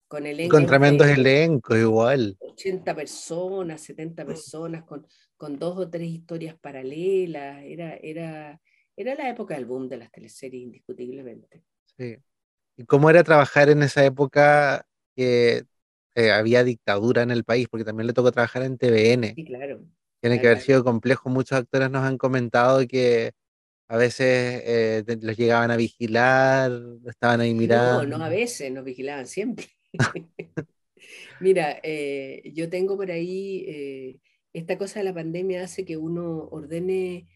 Con, 0.09 0.25
con 0.49 0.67
tremendos 0.67 1.07
elencos 1.07 1.79
igual. 1.79 2.37
80 2.41 2.95
personas, 2.95 3.81
70 3.83 4.25
personas, 4.25 4.85
con, 4.85 5.07
con 5.37 5.59
dos 5.59 5.79
o 5.79 5.89
tres 5.89 6.09
historias 6.09 6.57
paralelas. 6.59 7.62
Era, 7.64 7.97
era, 7.97 8.61
era 8.97 9.14
la 9.14 9.29
época 9.29 9.55
del 9.55 9.67
boom 9.67 9.89
de 9.89 9.99
las 9.99 10.11
teleseries, 10.11 10.62
indiscutiblemente. 10.62 11.62
Sí. 11.97 12.17
¿Y 12.77 12.85
cómo 12.85 13.09
era 13.09 13.23
trabajar 13.23 13.69
en 13.69 13.83
esa 13.85 14.05
época 14.05 14.85
que 15.17 15.64
eh, 16.14 16.31
había 16.31 16.62
dictadura 16.62 17.23
en 17.23 17.31
el 17.31 17.45
país, 17.45 17.67
porque 17.69 17.85
también 17.85 18.07
le 18.07 18.12
tocó 18.12 18.31
trabajar 18.31 18.62
en 18.62 18.79
TVN. 18.79 19.35
Sí, 19.35 19.45
claro. 19.45 19.85
Tiene 20.21 20.41
que 20.41 20.47
haber 20.49 20.61
sido 20.61 20.85
complejo. 20.85 21.29
Muchos 21.31 21.59
actores 21.59 21.91
nos 21.91 22.05
han 22.05 22.19
comentado 22.19 22.87
que 22.87 23.33
a 23.89 23.97
veces 23.97 24.62
eh, 24.64 25.05
los 25.21 25.37
llegaban 25.37 25.71
a 25.71 25.77
vigilar, 25.77 26.73
estaban 27.07 27.41
ahí 27.41 27.55
mirando. 27.55 28.05
No, 28.05 28.19
no 28.19 28.25
a 28.25 28.29
veces, 28.29 28.71
nos 28.71 28.85
vigilaban 28.85 29.27
siempre. 29.27 29.67
Mira, 31.41 31.79
eh, 31.83 32.51
yo 32.55 32.69
tengo 32.69 32.97
por 32.97 33.11
ahí, 33.11 34.21
esta 34.53 34.79
cosa 34.79 35.01
de 35.01 35.05
la 35.05 35.14
pandemia 35.14 35.62
hace 35.62 35.85
que 35.85 35.97
uno 35.97 36.49
ordene, 36.51 37.29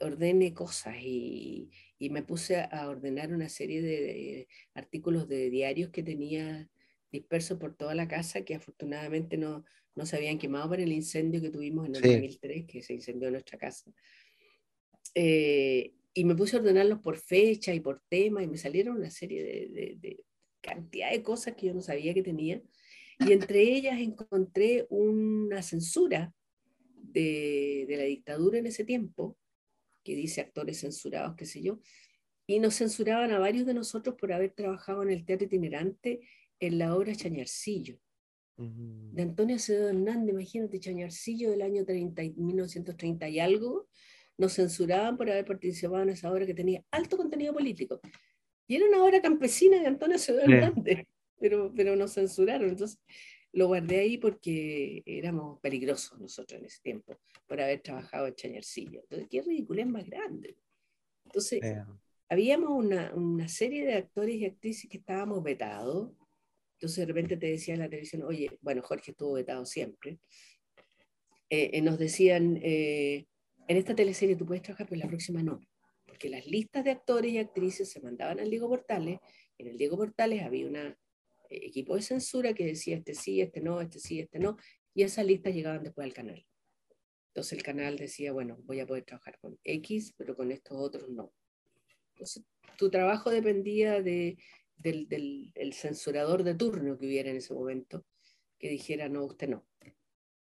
ordene 0.00 0.52
cosas 0.54 0.96
y, 1.00 1.70
y 1.98 2.10
me 2.10 2.22
puse 2.22 2.60
a 2.60 2.88
ordenar 2.88 3.32
una 3.32 3.48
serie 3.48 3.82
de, 3.82 4.48
artículos 4.74 5.28
de 5.28 5.50
diarios 5.50 5.90
que 5.90 6.02
tenía 6.02 6.68
dispersos 7.10 7.58
por 7.58 7.74
toda 7.74 7.94
la 7.94 8.08
casa 8.08 8.42
que 8.42 8.54
afortunadamente 8.54 9.36
no, 9.36 9.64
no 9.94 10.06
se 10.06 10.16
habían 10.16 10.38
quemado 10.38 10.68
por 10.68 10.80
el 10.80 10.92
incendio 10.92 11.40
que 11.40 11.50
tuvimos 11.50 11.86
en 11.86 11.96
el 11.96 12.02
2003, 12.02 12.66
que 12.66 12.82
se 12.82 12.94
incendió 12.94 13.30
nuestra 13.30 13.58
casa. 13.58 13.92
Eh, 15.14 15.94
y 16.14 16.24
me 16.24 16.34
puse 16.34 16.56
a 16.56 16.60
ordenarlos 16.60 17.00
por 17.00 17.16
fecha 17.16 17.74
y 17.74 17.80
por 17.80 18.02
tema 18.08 18.42
y 18.42 18.46
me 18.46 18.56
salieron 18.56 18.96
una 18.96 19.10
serie 19.10 19.42
de, 19.42 19.96
de, 19.98 20.24
cantidad 20.60 21.10
de 21.10 21.22
cosas 21.22 21.54
que 21.54 21.66
yo 21.66 21.74
no 21.74 21.80
sabía 21.80 22.14
que 22.14 22.22
tenía. 22.22 22.62
Y 23.20 23.32
entre 23.32 23.62
ellas 23.74 24.00
encontré 24.00 24.86
una 24.90 25.62
censura 25.62 26.32
de, 26.94 27.84
de 27.88 27.96
la 27.96 28.04
dictadura 28.04 28.58
en 28.58 28.66
ese 28.66 28.84
tiempo, 28.84 29.36
que 30.04 30.14
dice 30.14 30.40
actores 30.40 30.80
censurados, 30.80 31.36
qué 31.36 31.46
sé 31.46 31.62
yo, 31.62 31.80
y 32.46 32.60
nos 32.60 32.76
censuraban 32.76 33.30
a 33.30 33.38
varios 33.38 33.66
de 33.66 33.74
nosotros 33.74 34.14
por 34.14 34.32
haber 34.32 34.52
trabajado 34.52 35.02
en 35.02 35.10
el 35.10 35.24
teatro 35.24 35.46
itinerante 35.46 36.20
en 36.60 36.78
la 36.78 36.94
obra 36.94 37.14
Chañarcillo, 37.14 37.98
de 38.56 39.22
Antonio 39.22 39.54
Acevedo 39.54 39.88
Hernández, 39.88 40.34
imagínate, 40.34 40.80
Chañarcillo 40.80 41.50
del 41.50 41.62
año 41.62 41.84
30, 41.84 42.22
1930 42.36 43.28
y 43.28 43.38
algo, 43.38 43.88
nos 44.36 44.54
censuraban 44.54 45.16
por 45.16 45.30
haber 45.30 45.44
participado 45.44 46.02
en 46.02 46.10
esa 46.10 46.30
obra 46.30 46.44
que 46.44 46.54
tenía 46.54 46.82
alto 46.90 47.16
contenido 47.16 47.52
político. 47.52 48.00
Y 48.66 48.76
era 48.76 48.86
una 48.86 49.04
obra 49.04 49.22
campesina 49.22 49.78
de 49.78 49.86
Antonio 49.86 50.16
Acevedo 50.16 50.42
Hernández, 50.42 51.06
pero, 51.40 51.72
pero 51.74 51.94
nos 51.94 52.14
censuraron. 52.14 52.68
Entonces 52.68 52.98
lo 53.52 53.68
guardé 53.68 54.00
ahí 54.00 54.18
porque 54.18 55.02
éramos 55.06 55.60
peligrosos 55.60 56.18
nosotros 56.18 56.60
en 56.60 56.66
ese 56.66 56.80
tiempo 56.82 57.16
por 57.46 57.60
haber 57.60 57.80
trabajado 57.80 58.26
en 58.26 58.34
Chañarcillo. 58.34 59.00
Entonces, 59.02 59.28
qué 59.30 59.42
ridículo 59.42 59.80
es 59.80 59.86
más 59.86 60.04
grande. 60.04 60.56
Entonces, 61.24 61.60
habíamos 62.28 62.70
una, 62.70 63.14
una 63.14 63.48
serie 63.48 63.86
de 63.86 63.94
actores 63.94 64.36
y 64.36 64.44
actrices 64.44 64.90
que 64.90 64.98
estábamos 64.98 65.42
vetados 65.42 66.12
entonces 66.78 66.98
de 66.98 67.06
repente 67.06 67.36
te 67.36 67.48
decía 67.48 67.74
en 67.74 67.80
la 67.80 67.88
televisión, 67.88 68.22
oye, 68.22 68.56
bueno, 68.60 68.82
Jorge 68.82 69.10
estuvo 69.10 69.32
vetado 69.32 69.66
siempre. 69.66 70.20
Eh, 71.50 71.70
eh, 71.72 71.82
nos 71.82 71.98
decían, 71.98 72.56
eh, 72.62 73.26
en 73.66 73.76
esta 73.76 73.96
teleserie 73.96 74.36
tú 74.36 74.46
puedes 74.46 74.62
trabajar, 74.62 74.86
pero 74.86 74.94
en 74.94 75.00
la 75.00 75.08
próxima 75.08 75.42
no. 75.42 75.60
Porque 76.06 76.28
las 76.28 76.46
listas 76.46 76.84
de 76.84 76.92
actores 76.92 77.32
y 77.32 77.38
actrices 77.38 77.90
se 77.90 78.00
mandaban 78.00 78.38
al 78.38 78.48
Diego 78.48 78.68
Portales. 78.68 79.18
En 79.58 79.66
el 79.66 79.76
Diego 79.76 79.96
Portales 79.96 80.44
había 80.44 80.68
un 80.68 80.94
equipo 81.50 81.96
de 81.96 82.02
censura 82.02 82.54
que 82.54 82.66
decía 82.66 82.96
este 82.96 83.14
sí, 83.14 83.40
este 83.40 83.60
no, 83.60 83.80
este 83.80 83.98
sí, 83.98 84.20
este 84.20 84.38
no. 84.38 84.56
Y 84.94 85.02
esas 85.02 85.26
listas 85.26 85.52
llegaban 85.52 85.82
después 85.82 86.04
al 86.04 86.14
canal. 86.14 86.46
Entonces 87.34 87.58
el 87.58 87.64
canal 87.64 87.96
decía, 87.96 88.30
bueno, 88.32 88.56
voy 88.62 88.78
a 88.78 88.86
poder 88.86 89.02
trabajar 89.02 89.36
con 89.40 89.58
X, 89.64 90.14
pero 90.16 90.36
con 90.36 90.52
estos 90.52 90.76
otros 90.78 91.08
no. 91.08 91.32
Entonces 92.14 92.44
tu 92.76 92.88
trabajo 92.88 93.30
dependía 93.30 94.00
de 94.00 94.38
del, 94.78 95.52
censurador 95.72 96.42
de 96.42 96.54
turno 96.54 96.98
que 96.98 97.06
hubiera 97.06 97.30
en 97.30 97.36
ese 97.36 97.54
momento, 97.54 98.04
que 98.58 98.68
dijera, 98.68 99.08
no, 99.08 99.24
usted 99.24 99.48
no. 99.48 99.66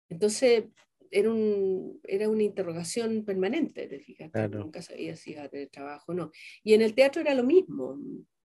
Entonces, 0.09 0.65
era, 1.11 1.29
un, 1.29 1.99
era 2.03 2.29
una 2.29 2.43
interrogación 2.43 3.23
permanente, 3.25 3.87
te 3.87 3.99
fijas, 3.99 4.31
nunca 4.49 4.81
sabía 4.81 5.15
si 5.15 5.31
iba 5.31 5.43
a 5.43 5.49
tener 5.49 5.69
trabajo 5.69 6.11
o 6.11 6.15
no. 6.15 6.31
Y 6.63 6.73
en 6.73 6.81
el 6.81 6.93
teatro 6.93 7.21
era 7.21 7.33
lo 7.33 7.43
mismo, 7.43 7.99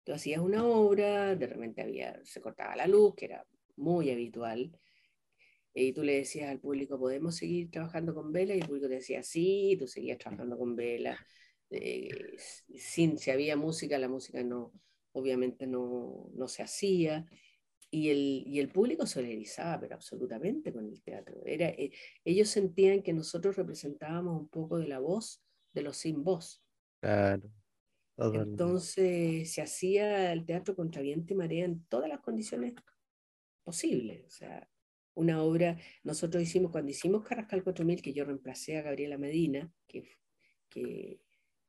tú 0.05 0.13
hacías 0.13 0.41
una 0.41 0.65
obra, 0.65 1.35
de 1.37 1.47
repente 1.47 1.83
había, 1.83 2.21
se 2.25 2.41
cortaba 2.41 2.77
la 2.77 2.87
luz, 2.87 3.15
que 3.15 3.27
era 3.27 3.47
muy 3.77 4.11
habitual, 4.11 4.73
y 5.73 5.93
tú 5.93 6.03
le 6.03 6.17
decías 6.17 6.51
al 6.51 6.61
público, 6.61 6.99
¿podemos 6.99 7.37
seguir 7.37 7.71
trabajando 7.71 8.15
con 8.15 8.33
vela? 8.33 8.55
Y 8.55 8.61
el 8.61 8.67
público 8.67 8.89
te 8.89 8.95
decía, 8.95 9.23
sí, 9.23 9.77
tú 9.79 9.87
seguías 9.87 10.19
trabajando 10.19 10.59
con 10.59 10.75
vela. 10.75 11.17
Eh, 11.71 12.09
sin, 12.77 13.19
si 13.19 13.31
había 13.31 13.57
música, 13.57 13.97
la 13.99 14.09
música 14.09 14.43
no, 14.43 14.73
obviamente 15.13 15.67
no, 15.67 16.31
no 16.35 16.49
se 16.49 16.63
hacía. 16.63 17.27
Y 17.93 18.11
el, 18.11 18.45
y 18.47 18.61
el, 18.61 18.69
público 18.69 19.05
solidarizaba, 19.05 19.81
pero 19.81 19.97
absolutamente 19.97 20.73
con 20.73 20.87
el 20.87 21.03
teatro. 21.03 21.43
Era, 21.45 21.69
eh, 21.71 21.91
ellos 22.25 22.49
sentían 22.49 23.03
que 23.03 23.13
nosotros 23.13 23.57
representábamos 23.57 24.41
un 24.41 24.49
poco 24.49 24.79
de 24.79 24.87
la 24.87 25.01
voz 25.01 25.43
de 25.73 25.83
los 25.83 25.97
sin 25.97 26.23
voz. 26.23 26.63
Claro. 27.01 27.51
Entonces 28.17 29.53
se 29.53 29.63
hacía 29.63 30.33
el 30.33 30.45
teatro 30.45 30.77
contra 30.77 31.01
viento 31.01 31.33
y 31.33 31.37
marea 31.37 31.65
en 31.65 31.85
todas 31.87 32.09
las 32.09 32.21
condiciones 32.21 32.75
posibles. 33.65 34.25
O 34.27 34.31
sea, 34.31 34.69
una 35.15 35.43
obra, 35.43 35.79
nosotros 36.05 36.43
hicimos, 36.43 36.71
cuando 36.71 36.91
hicimos 36.91 37.25
Carrascal 37.25 37.65
4000, 37.65 38.03
que 38.03 38.13
yo 38.13 38.25
reemplacé 38.25 38.77
a 38.77 38.83
Gabriela 38.83 39.17
Medina, 39.17 39.73
que, 39.87 40.19
que, 40.69 41.21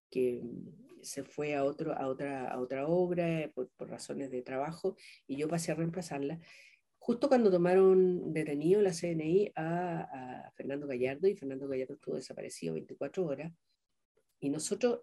que 0.09 0.41
se 1.03 1.23
fue 1.23 1.55
a, 1.55 1.63
otro, 1.63 1.93
a, 1.93 2.07
otra, 2.07 2.49
a 2.49 2.59
otra 2.59 2.87
obra 2.87 3.51
por, 3.53 3.69
razones 3.89 4.31
de 4.31 4.41
trabajo 4.41 4.95
y 5.27 5.37
yo 5.37 5.47
pasé 5.47 5.71
a 5.71 5.75
reemplazarla. 5.75 6.39
Justo 6.99 7.27
cuando 7.27 7.49
tomaron 7.49 8.31
detenido 8.33 8.81
la 8.81 8.91
CNI 8.93 9.51
a, 9.55 10.51
Fernando 10.55 10.87
Gallardo 10.87 11.27
y 11.27 11.35
Fernando 11.35 11.67
Gallardo 11.67 11.95
estuvo 11.95 12.15
desaparecido 12.15 12.73
24 12.73 13.25
horas 13.25 13.53
y 14.39 14.49
nosotros 14.49 15.01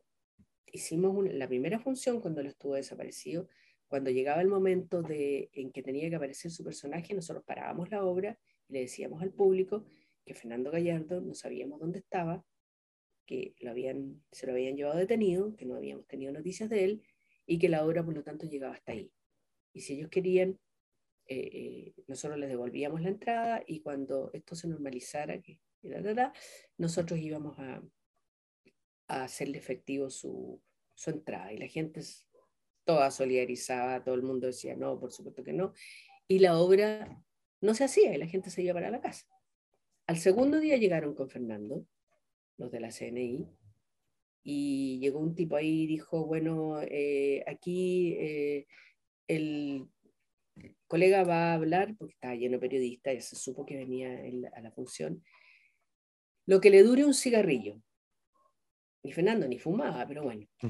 hicimos 0.67 1.27
la 1.33 1.49
primera 1.49 1.79
función 1.79 2.21
cuando 2.21 2.41
él 2.41 2.49
estuvo 2.49 2.75
desaparecido. 2.75 3.49
Cuando 3.89 4.11
llegaba 4.11 4.43
el 4.43 4.49
momento 4.49 5.03
de, 5.03 5.49
en 5.53 5.73
que 5.73 5.83
tenía 5.83 6.11
que 6.11 6.17
aparecer 6.17 6.51
su 6.51 6.63
personaje, 6.63 7.15
nosotros 7.15 7.43
parábamos 7.45 7.91
la 7.91 8.05
obra 8.05 8.39
y 8.69 8.75
le 8.75 8.81
decíamos 8.81 9.23
al 9.23 9.33
público 9.33 9.87
que 10.25 10.35
Fernando 10.35 10.71
Gallardo 10.71 11.23
no 11.23 11.35
sabíamos 11.35 11.81
dónde 11.81 12.01
estaba, 12.01 12.45
que 13.29 13.55
lo 13.61 13.71
habían, 13.71 14.25
se 14.33 14.47
lo 14.47 14.53
habían 14.53 14.75
llevado 14.75 14.99
detenido, 14.99 15.55
que 15.55 15.67
no 15.67 15.77
habíamos 15.77 16.07
tenido 16.07 16.33
noticias 16.33 16.71
de 16.71 16.85
él 16.85 17.03
y 17.47 17.59
que 17.59 17.69
la 17.69 17.85
obra, 17.85 18.03
por 18.03 18.15
lo 18.15 18.25
tanto, 18.25 18.47
llegaba 18.47 18.75
hasta 18.75 18.93
ahí. 18.93 19.13
Y 19.75 19.83
si 19.83 19.93
ellos 19.95 20.09
querían, 20.09 20.59
eh, 21.27 21.51
eh, 21.53 21.95
nosotros 22.07 22.39
les 22.41 22.49
devolvíamos 22.49 23.03
la 23.03 23.11
entrada 23.11 23.63
y 23.67 23.81
cuando 23.81 24.31
esto 24.33 24.57
se 24.57 24.67
normalizara, 24.67 25.43
que 25.43 25.61
nosotros 26.79 27.21
íbamos 27.21 27.59
a, 27.59 27.83
a 29.09 29.25
hacerle 29.25 29.59
efectivo 29.59 30.09
su, 30.09 30.61
su 30.95 31.11
entrada. 31.11 31.53
Y 31.53 31.59
la 31.59 31.69
gente 31.69 32.01
toda 32.85 33.11
solidarizada, 33.11 34.03
todo 34.03 34.15
el 34.15 34.23
mundo 34.23 34.47
decía, 34.47 34.75
no, 34.75 34.99
por 34.99 35.13
supuesto 35.13 35.45
que 35.45 35.53
no. 35.53 35.75
Y 36.27 36.39
la 36.39 36.59
obra 36.59 37.23
no 37.61 37.75
se 37.75 37.85
hacía 37.85 38.15
y 38.15 38.19
la 38.19 38.27
gente 38.27 38.49
se 38.49 38.63
iba 38.63 38.73
para 38.73 38.91
la 38.91 39.03
casa. 39.03 39.27
Al 40.07 40.17
segundo 40.17 40.59
día 40.61 40.79
llegaron 40.79 41.15
con 41.15 41.29
Fernando 41.29 41.87
los 42.59 42.71
de 42.71 42.81
la 42.81 42.91
CNI, 42.91 43.49
y 44.43 44.99
llegó 45.01 45.19
un 45.19 45.35
tipo 45.35 45.57
ahí 45.57 45.83
y 45.83 45.87
dijo, 45.87 46.27
bueno, 46.27 46.81
eh, 46.83 47.45
aquí 47.47 48.15
eh, 48.19 48.67
el 49.27 49.89
colega 50.87 51.25
va 51.25 51.53
a 51.53 51.55
hablar, 51.55 51.95
porque 51.99 52.15
estaba 52.15 52.35
lleno 52.35 52.55
de 52.55 52.61
periodistas, 52.61 53.15
ya 53.15 53.21
se 53.21 53.37
supo 53.37 53.67
que 53.67 53.77
venía 53.77 54.11
a 54.55 54.61
la 54.61 54.73
función, 54.73 55.23
lo 56.47 56.61
que 56.61 56.71
le 56.71 56.83
dure 56.83 57.05
un 57.05 57.15
cigarrillo. 57.15 57.81
Y 59.03 59.13
Fernando 59.13 59.47
ni 59.47 59.59
fumaba, 59.59 60.07
pero 60.07 60.23
bueno. 60.23 60.47
Mm. 60.63 60.69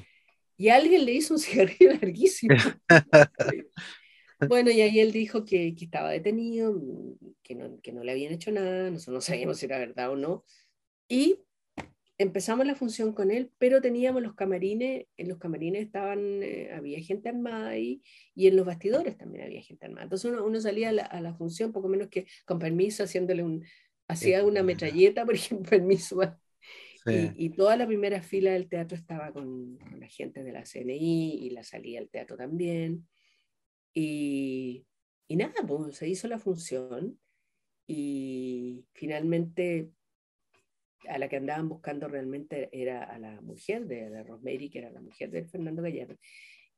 Y 0.56 0.68
alguien 0.70 1.04
le 1.04 1.12
hizo 1.12 1.34
un 1.34 1.40
cigarrillo 1.40 1.92
larguísimo. 1.92 2.56
bueno, 4.48 4.70
y 4.70 4.80
ahí 4.80 4.98
él 4.98 5.12
dijo 5.12 5.44
que, 5.44 5.74
que 5.76 5.84
estaba 5.84 6.10
detenido, 6.10 6.74
que 7.42 7.54
no, 7.54 7.80
que 7.80 7.92
no, 7.92 8.02
le 8.02 8.12
habían 8.12 8.32
hecho 8.32 8.50
nada, 8.50 8.90
nosotros 8.90 9.14
no 9.14 9.20
sabíamos 9.20 9.58
si 9.58 9.66
era 9.66 9.78
verdad 9.78 10.10
o 10.10 10.16
no. 10.16 10.44
Y 11.08 11.38
empezamos 12.18 12.66
la 12.66 12.74
función 12.74 13.12
con 13.12 13.30
él, 13.30 13.52
pero 13.58 13.80
teníamos 13.80 14.22
los 14.22 14.34
camarines, 14.34 15.06
en 15.16 15.28
los 15.28 15.38
camarines 15.38 15.86
estaban, 15.86 16.42
eh, 16.42 16.70
había 16.74 17.00
gente 17.00 17.28
armada 17.28 17.70
ahí 17.70 18.02
y 18.34 18.48
en 18.48 18.56
los 18.56 18.66
bastidores 18.66 19.16
también 19.16 19.44
había 19.44 19.62
gente 19.62 19.86
armada. 19.86 20.02
Entonces 20.02 20.32
uno, 20.32 20.60
salía 20.60 20.88
a 20.90 21.20
la, 21.20 21.34
función 21.34 21.72
poco 21.72 21.88
menos 21.88 22.08
que 22.08 22.26
con 22.44 22.58
permiso, 22.58 23.04
haciéndole 23.04 23.44
un, 23.44 23.64
hacía 24.08 24.44
una 24.44 24.64
metralleta, 24.64 25.24
por 25.24 25.34
ejemplo, 25.36 25.70
permiso. 25.70 26.20
Y, 27.06 27.50
toda 27.50 27.76
la 27.76 27.86
primera 27.86 28.20
fila 28.20 28.50
del 28.50 28.68
teatro 28.68 28.94
estaba 28.94 29.32
con, 29.32 29.78
la 29.98 30.08
gente 30.08 30.42
de 30.42 30.52
la 30.52 30.64
CNI 30.66 31.38
y 31.40 31.50
la 31.50 31.62
salida 31.62 32.00
del 32.00 32.10
teatro 32.10 32.36
también. 32.36 33.08
Y, 33.94 34.84
y 35.26 35.36
nada, 35.36 35.54
pues 35.66 35.96
se 35.96 36.06
hizo 36.06 36.28
la 36.28 36.38
función 36.38 37.18
y 37.86 38.84
finalmente 38.92 39.90
a 41.08 41.18
la 41.18 41.28
que 41.28 41.36
andaban 41.36 41.68
buscando 41.68 42.08
realmente 42.08 42.68
era 42.72 43.04
a 43.04 43.18
la 43.18 43.40
mujer 43.40 43.86
de, 43.86 44.10
de 44.10 44.22
Rosemary, 44.22 44.70
que 44.70 44.78
era 44.78 44.90
la 44.90 45.00
mujer 45.00 45.30
de 45.30 45.44
Fernando 45.44 45.82
Gallardo. 45.82 46.16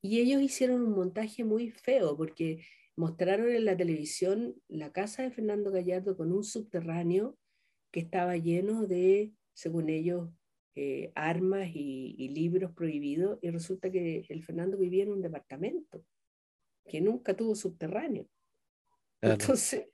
Y 0.02 0.20
ellos 0.20 0.42
hicieron 0.42 0.82
un 0.82 0.92
montaje 0.92 1.44
muy 1.44 1.70
feo 1.70 2.16
porque 2.16 2.64
mostraron 2.96 3.50
en 3.50 3.64
la 3.64 3.76
televisión 3.76 4.54
la 4.68 4.92
casa 4.92 5.22
de 5.22 5.30
Fernando 5.30 5.70
Gallardo 5.70 6.16
con 6.16 6.32
un 6.32 6.44
subterráneo 6.44 7.38
que 7.90 8.00
estaba 8.00 8.36
lleno 8.36 8.86
de, 8.86 9.32
según 9.52 9.88
ellos, 9.88 10.30
eh, 10.76 11.10
armas 11.14 11.68
y, 11.74 12.14
y, 12.16 12.28
libros 12.28 12.72
prohibidos 12.72 13.38
y 13.42 13.50
resulta 13.50 13.90
que 13.90 14.24
el 14.28 14.44
Fernando 14.44 14.78
vivía 14.78 15.02
en 15.02 15.12
un 15.12 15.20
departamento 15.20 16.04
que 16.86 17.00
nunca 17.00 17.34
tuvo 17.34 17.54
subterráneo. 17.54 18.26
Entonces, 19.20 19.86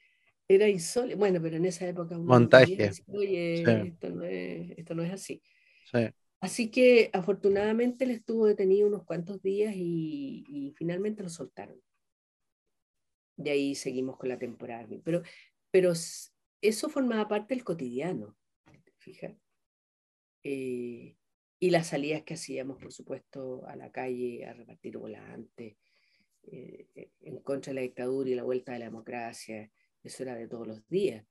era 0.48 0.68
insólito. 0.68 1.18
Bueno, 1.18 1.40
pero 1.42 1.56
en 1.56 1.64
esa 1.64 1.86
época 1.88 2.18
Montaje. 2.18 2.90
Oye, 3.08 3.62
esto, 3.88 4.10
no 4.10 4.24
es, 4.24 4.70
esto 4.78 4.94
no 4.94 5.02
es 5.02 5.12
así. 5.12 5.42
Así 6.40 6.70
que 6.70 7.10
afortunadamente 7.12 8.04
él 8.04 8.10
estuvo 8.10 8.46
detenido 8.46 8.86
unos 8.86 9.04
cuantos 9.04 9.42
días 9.42 9.74
y, 9.76 10.72
finalmente 10.76 11.22
lo 11.22 11.28
soltaron. 11.28 11.80
De 13.36 13.50
ahí 13.50 13.74
seguimos 13.74 14.16
con 14.16 14.28
la 14.28 14.38
temporada. 14.38 14.86
Pero, 15.02 15.22
pero 15.70 15.92
eso 16.60 16.88
formaba 16.88 17.28
parte 17.28 17.54
del 17.54 17.64
cotidiano, 17.64 18.36
fíjate. 18.98 19.38
Eh, 20.42 21.16
y 21.58 21.70
las 21.70 21.88
salidas 21.88 22.22
que 22.22 22.34
hacíamos, 22.34 22.78
por 22.78 22.92
supuesto, 22.92 23.66
a 23.66 23.76
la 23.76 23.90
calle 23.90 24.46
a 24.46 24.52
repartir 24.52 24.98
volantes, 24.98 25.76
eh, 26.44 26.86
en 27.20 27.38
contra 27.40 27.70
de 27.70 27.74
la 27.74 27.80
dictadura 27.80 28.30
y 28.30 28.34
la 28.34 28.44
vuelta 28.44 28.72
de 28.72 28.78
la 28.78 28.84
democracia, 28.84 29.70
eso 30.06 30.22
era 30.22 30.34
de 30.34 30.48
todos 30.48 30.66
los 30.66 30.88
días. 30.88 31.24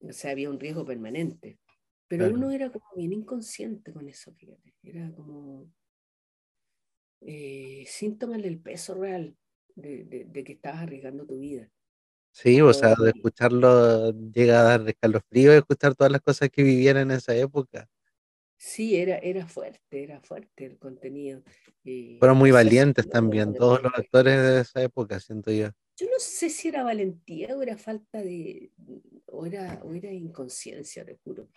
O 0.00 0.12
sea, 0.12 0.32
había 0.32 0.50
un 0.50 0.60
riesgo 0.60 0.84
permanente. 0.84 1.58
Pero 2.06 2.30
uno 2.30 2.50
era 2.50 2.70
como 2.70 2.86
bien 2.96 3.12
inconsciente 3.12 3.92
con 3.92 4.08
eso, 4.08 4.32
fíjate. 4.32 4.74
Era 4.82 5.12
como 5.12 5.70
eh, 7.20 7.84
síntomas 7.86 8.42
del 8.42 8.58
peso 8.60 8.94
real 8.94 9.36
de, 9.74 10.30
que 10.44 10.52
estabas 10.52 10.82
arriesgando 10.82 11.26
tu 11.26 11.38
vida. 11.38 11.68
Sí, 12.30 12.60
o 12.60 12.72
sea, 12.72 12.94
de 12.94 13.10
escucharlo 13.10 14.12
llega 14.30 14.60
a 14.60 14.78
dar 14.78 14.88
escalofrío 14.88 15.50
de 15.50 15.58
escuchar 15.58 15.94
todas 15.94 16.12
las 16.12 16.20
cosas 16.20 16.48
que 16.50 16.62
vivían 16.62 16.96
en 16.96 17.10
esa 17.10 17.34
época. 17.34 17.88
Sí, 18.56 18.96
era, 18.96 19.18
era 19.18 19.46
fuerte, 19.46 20.02
era 20.02 20.20
fuerte 20.20 20.66
el 20.66 20.78
contenido. 20.78 21.42
Fueron 22.18 22.38
muy 22.38 22.50
valientes 22.50 23.08
también, 23.08 23.54
todos 23.54 23.82
los 23.82 23.92
actores 23.94 24.40
de 24.40 24.60
esa 24.60 24.82
época, 24.82 25.20
siento 25.20 25.50
yo. 25.52 25.70
Yo 25.98 26.06
no 26.06 26.18
sé 26.18 26.48
si 26.48 26.68
era 26.68 26.84
valentía 26.84 27.56
o 27.56 27.62
era 27.62 27.76
falta 27.76 28.22
de, 28.22 28.70
o 29.26 29.44
era, 29.44 29.82
o 29.82 29.92
era 29.92 30.12
inconsciencia, 30.12 31.04
te 31.04 31.16
juro. 31.24 31.48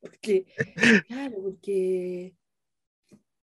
Porque, 0.00 0.46
claro, 1.06 1.42
porque 1.42 2.34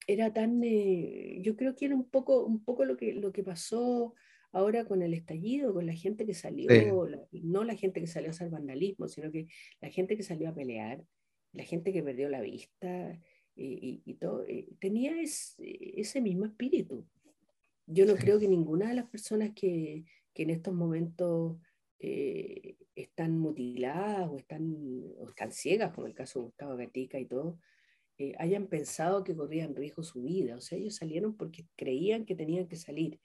era 0.07 0.33
tan, 0.33 0.63
eh, 0.65 1.39
yo 1.43 1.57
creo 1.57 1.75
que 1.75 1.87
era 1.87 1.95
un 1.95 2.09
poco, 2.09 2.45
un 2.45 2.65
poco 2.65 2.85
lo, 2.85 2.97
que, 2.97 3.13
lo 3.13 3.33
que 3.33 3.43
pasó 3.43 4.15
ahora 4.53 4.85
con 4.85 5.03
el 5.03 5.13
estallido, 5.13 5.75
con 5.75 5.85
la 5.85 5.95
gente 5.95 6.25
que 6.25 6.33
salió, 6.33 6.69
no 7.33 7.65
la 7.65 7.75
gente 7.75 8.01
que 8.01 8.07
salió 8.07 8.29
a 8.29 8.31
hacer 8.31 8.51
vandalismo, 8.51 9.09
sino 9.09 9.31
que 9.31 9.49
la 9.81 9.91
gente 9.91 10.17
que 10.17 10.23
salió 10.23 10.49
a 10.49 10.55
pelear, 10.55 11.05
la 11.53 11.65
gente 11.65 11.93
que 11.93 12.03
perdió 12.03 12.29
la 12.29 12.41
vista 12.41 13.21
y, 13.57 14.15
todo, 14.15 14.47
eh, 14.47 14.69
tenía 14.79 15.21
ese 15.21 16.21
mismo 16.21 16.47
espíritu. 16.47 17.07
Yo 17.87 18.07
no 18.07 18.15
creo 18.15 18.39
que 18.39 18.49
ninguna 18.49 18.89
de 18.89 18.95
las 18.95 19.09
personas 19.09 19.51
que, 19.55 20.05
que 20.33 20.43
en 20.43 20.51
estos 20.51 20.75
momentos 20.75 21.59
eh, 21.99 22.77
están 22.95 23.39
mutiladas 23.39 24.29
o 24.31 24.39
están, 24.39 24.75
o 25.19 25.29
están 25.29 25.53
ciegas, 25.53 25.93
como 25.93 26.07
el 26.07 26.15
caso 26.15 26.39
de 26.39 26.45
Gustavo 26.47 26.77
Gatica 26.77 27.19
y 27.19 27.27
todo, 27.27 27.59
eh, 28.19 28.35
hayan 28.39 28.69
pensado 28.69 29.25
que 29.25 29.35
corrían 29.35 29.75
riesgo 29.75 30.03
su 30.03 30.23
vida. 30.23 30.57
O 30.57 30.61
sea, 30.61 30.79
ellos 30.79 30.97
salieron 30.97 31.37
porque 31.37 31.67
creían 31.77 32.25
que 32.25 32.35
tenían 32.35 32.69
que 32.69 32.77
salir. 32.77 33.21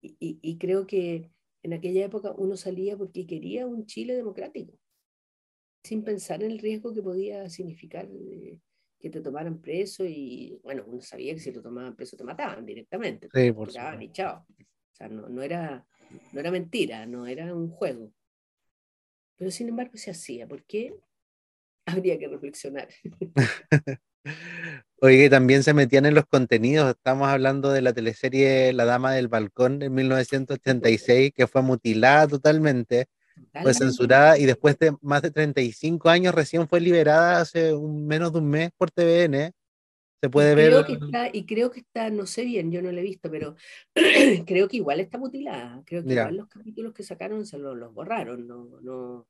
Y, 0.00 0.16
y, 0.42 0.58
creo 0.58 0.84
que 0.86 1.30
en 1.62 1.72
aquella 1.74 2.04
época 2.04 2.34
uno 2.36 2.56
salía 2.56 2.96
porque 2.96 3.24
quería 3.24 3.68
un 3.68 3.86
Chile 3.86 4.16
democrático, 4.16 4.76
sin 5.84 6.02
pensar 6.02 6.42
en 6.42 6.50
el 6.50 6.58
riesgo 6.58 6.92
que 6.92 7.02
podía 7.02 7.48
significar 7.48 8.08
eh, 8.10 8.58
que 9.02 9.10
te 9.10 9.20
tomaran 9.20 9.58
preso 9.60 10.04
y, 10.04 10.60
bueno, 10.62 10.84
uno 10.86 11.00
sabía 11.00 11.34
que 11.34 11.40
si 11.40 11.50
te 11.50 11.60
tomaban 11.60 11.96
preso 11.96 12.16
te 12.16 12.22
mataban 12.22 12.64
directamente. 12.64 13.28
Sí, 13.34 13.50
por 13.50 13.68
y 14.00 14.12
chao. 14.12 14.46
O 14.48 14.94
sea, 14.94 15.08
no, 15.08 15.28
no, 15.28 15.42
era, 15.42 15.84
no 16.32 16.40
era 16.40 16.52
mentira, 16.52 17.04
no 17.04 17.26
era 17.26 17.52
un 17.52 17.68
juego. 17.68 18.12
Pero 19.36 19.50
sin 19.50 19.68
embargo 19.68 19.94
se 19.96 20.12
hacía. 20.12 20.46
¿Por 20.46 20.62
qué? 20.62 20.94
Habría 21.86 22.16
que 22.16 22.28
reflexionar. 22.28 22.88
Oye, 25.00 25.28
también 25.28 25.64
se 25.64 25.74
metían 25.74 26.06
en 26.06 26.14
los 26.14 26.26
contenidos. 26.26 26.90
Estamos 26.90 27.26
hablando 27.26 27.72
de 27.72 27.82
la 27.82 27.92
teleserie 27.92 28.72
La 28.72 28.84
Dama 28.84 29.12
del 29.12 29.26
Balcón 29.26 29.82
en 29.82 29.92
1986, 29.94 31.32
que 31.34 31.48
fue 31.48 31.62
mutilada 31.62 32.28
totalmente, 32.28 33.08
fue 33.62 33.74
censurada 33.74 34.38
y 34.38 34.46
después 34.46 34.78
de 34.78 34.94
más 35.00 35.22
de 35.22 35.30
35 35.30 36.08
años 36.08 36.34
recién 36.34 36.68
fue 36.68 36.80
liberada 36.80 37.40
hace 37.40 37.72
un, 37.72 38.06
menos 38.06 38.32
de 38.32 38.38
un 38.38 38.48
mes 38.48 38.70
por 38.76 38.90
TVN. 38.90 39.52
Se 40.22 40.30
puede 40.30 40.54
ver. 40.54 40.72
y 41.32 41.44
creo 41.46 41.72
que 41.72 41.80
está, 41.80 42.08
no 42.08 42.26
sé 42.26 42.44
bien, 42.44 42.70
yo 42.70 42.80
no 42.80 42.92
lo 42.92 42.98
he 43.00 43.02
visto, 43.02 43.28
pero 43.28 43.56
creo 44.46 44.68
que 44.68 44.76
igual 44.76 45.00
está 45.00 45.18
mutilada. 45.18 45.82
Creo 45.84 46.04
que 46.04 46.12
igual 46.12 46.36
los 46.36 46.48
capítulos 46.48 46.94
que 46.94 47.02
sacaron 47.02 47.44
se 47.44 47.58
los, 47.58 47.92
borraron. 47.92 48.46
No, 48.46 48.80
no... 48.82 49.26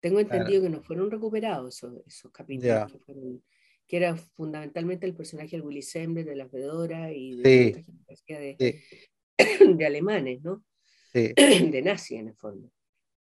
Tengo 0.00 0.18
entendido 0.18 0.62
que 0.62 0.68
no 0.68 0.82
fueron 0.82 1.08
recuperados 1.08 1.84
esos, 2.04 2.32
capítulos 2.32 2.92
que, 3.86 3.96
era 3.96 4.16
fundamentalmente 4.16 5.06
el 5.06 5.14
personaje 5.14 5.56
de 5.56 5.62
Willy 5.62 5.82
Semble, 5.82 6.24
de 6.24 6.34
la 6.34 6.48
Fedora 6.48 7.12
y 7.12 7.36
de, 7.36 7.84
de, 9.76 9.86
alemanes, 9.86 10.42
¿no? 10.42 10.64
De 11.12 11.82
nazi 11.84 12.16
en 12.16 12.28
el 12.28 12.34
fondo. 12.34 12.72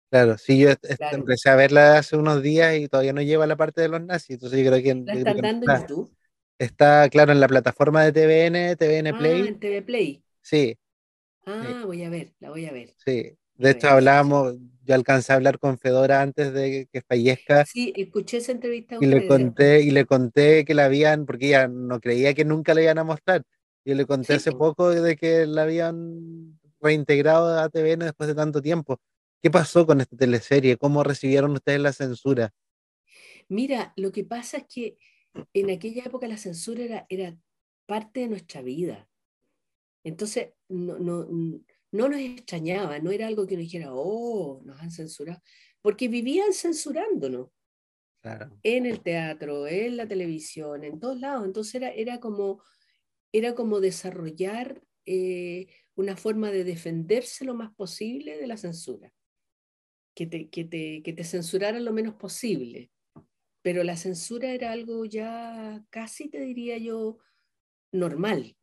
Claro, 0.09 0.37
sí, 0.37 0.59
yo 0.59 0.69
empecé 1.11 1.49
a 1.49 1.55
verla 1.55 1.97
hace 1.97 2.15
unos 2.15 2.41
días 2.41 2.77
y 2.77 2.87
todavía 2.87 3.11
no 3.11 3.21
lleva 3.21 3.47
la 3.47 3.55
parte 3.55 3.81
de 3.81 3.89
los 3.89 4.01
nazis, 4.01 4.35
entonces 4.35 4.63
yo 4.63 4.71
creo 4.71 4.83
que... 4.83 4.95
¿La 5.03 5.13
están 5.13 5.41
dando 5.41 5.71
en 5.71 5.81
YouTube? 5.81 6.15
Está, 6.57 7.09
claro, 7.09 7.33
en 7.33 7.39
la 7.41 7.47
plataforma 7.47 8.03
de 8.03 8.13
TVN, 8.13 8.75
TVN 8.77 9.17
Play. 9.17 9.41
Ah, 9.41 9.47
en 9.47 9.59
TV 9.59 9.81
Play. 9.81 10.23
Sí. 10.41 10.77
Ah, 11.45 11.83
voy 11.85 12.03
a 12.03 12.09
ver, 12.09 12.33
la 12.39 12.49
voy 12.49 12.65
a 12.65 12.71
ver. 12.71 12.93
Sí. 13.03 13.37
De 13.55 13.71
hecho, 13.71 13.89
hablábamos, 13.89 14.55
yo 14.83 14.95
alcancé 14.95 15.33
a 15.33 15.35
hablar 15.35 15.59
con 15.59 15.77
Fedora 15.77 16.21
antes 16.21 16.53
de 16.53 16.87
que 16.91 17.01
fallezca. 17.01 17.65
Sí, 17.65 17.93
escuché 17.95 18.37
esa 18.37 18.51
entrevista. 18.51 18.97
Y 19.01 19.05
le 19.05 19.27
conté, 19.27 19.81
y 19.81 19.91
le 19.91 20.05
conté 20.05 20.65
que 20.65 20.73
la 20.73 20.85
habían, 20.85 21.25
porque 21.25 21.47
ella 21.47 21.67
no 21.67 21.99
creía 21.99 22.33
que 22.33 22.45
nunca 22.45 22.73
la 22.73 22.83
iban 22.83 22.99
a 22.99 23.03
mostrar. 23.03 23.43
Yo 23.83 23.95
le 23.95 24.05
conté 24.05 24.35
hace 24.35 24.51
poco 24.51 24.89
de 24.89 25.15
que 25.15 25.45
la 25.45 25.63
habían 25.63 26.59
reintegrado 26.81 27.59
a 27.59 27.69
TVN 27.69 28.05
después 28.05 28.27
de 28.27 28.35
tanto 28.35 28.61
tiempo. 28.61 28.99
¿Qué 29.41 29.51
pasó 29.51 29.85
con 29.85 30.01
esta 30.01 30.17
teleserie? 30.17 30.77
¿Cómo 30.77 31.03
recibieron 31.03 31.51
ustedes 31.51 31.79
la 31.79 31.93
censura? 31.93 32.53
Mira, 33.47 33.93
lo 33.95 34.11
que 34.11 34.23
pasa 34.23 34.57
es 34.57 34.65
que 34.67 34.97
en 35.53 35.69
aquella 35.69 36.03
época 36.05 36.27
la 36.27 36.37
censura 36.37 36.83
era, 36.83 37.05
era 37.09 37.37
parte 37.85 38.21
de 38.21 38.29
nuestra 38.29 38.61
vida. 38.61 39.07
Entonces, 40.03 40.49
no, 40.67 40.97
no, 40.99 41.27
no 41.91 42.09
nos 42.09 42.19
extrañaba, 42.19 42.99
no 42.99 43.11
era 43.11 43.27
algo 43.27 43.45
que 43.47 43.55
nos 43.55 43.63
dijera, 43.63 43.93
oh, 43.93 44.61
nos 44.63 44.79
han 44.81 44.91
censurado, 44.91 45.41
porque 45.81 46.07
vivían 46.07 46.53
censurándonos. 46.53 47.49
En 48.63 48.87
el 48.87 49.01
teatro, 49.01 49.67
en 49.67 49.97
la 49.97 50.07
televisión, 50.07 50.83
en 50.83 50.99
todos 50.99 51.19
lados. 51.19 51.45
Entonces 51.45 51.75
era, 51.75 51.89
era, 51.91 52.19
como, 52.19 52.63
era 53.31 53.53
como 53.53 53.79
desarrollar 53.79 54.81
eh, 55.05 55.67
una 55.93 56.17
forma 56.17 56.49
de 56.49 56.63
defenderse 56.63 57.45
lo 57.45 57.53
más 57.53 57.71
posible 57.75 58.37
de 58.37 58.47
la 58.47 58.57
censura. 58.57 59.13
Que 60.15 60.25
te, 60.25 60.49
que 60.49 60.63
te, 60.63 61.03
que 61.03 61.13
te 61.13 61.23
censuraran 61.23 61.85
lo 61.85 61.93
menos 61.93 62.15
posible 62.15 62.89
pero 63.65 63.83
la 63.83 63.97
censura 63.97 64.51
era 64.51 64.71
algo 64.71 65.05
ya 65.05 65.83
casi, 65.89 66.29
te 66.29 66.39
diría 66.39 66.77
yo, 66.77 67.17
normal. 67.91 68.55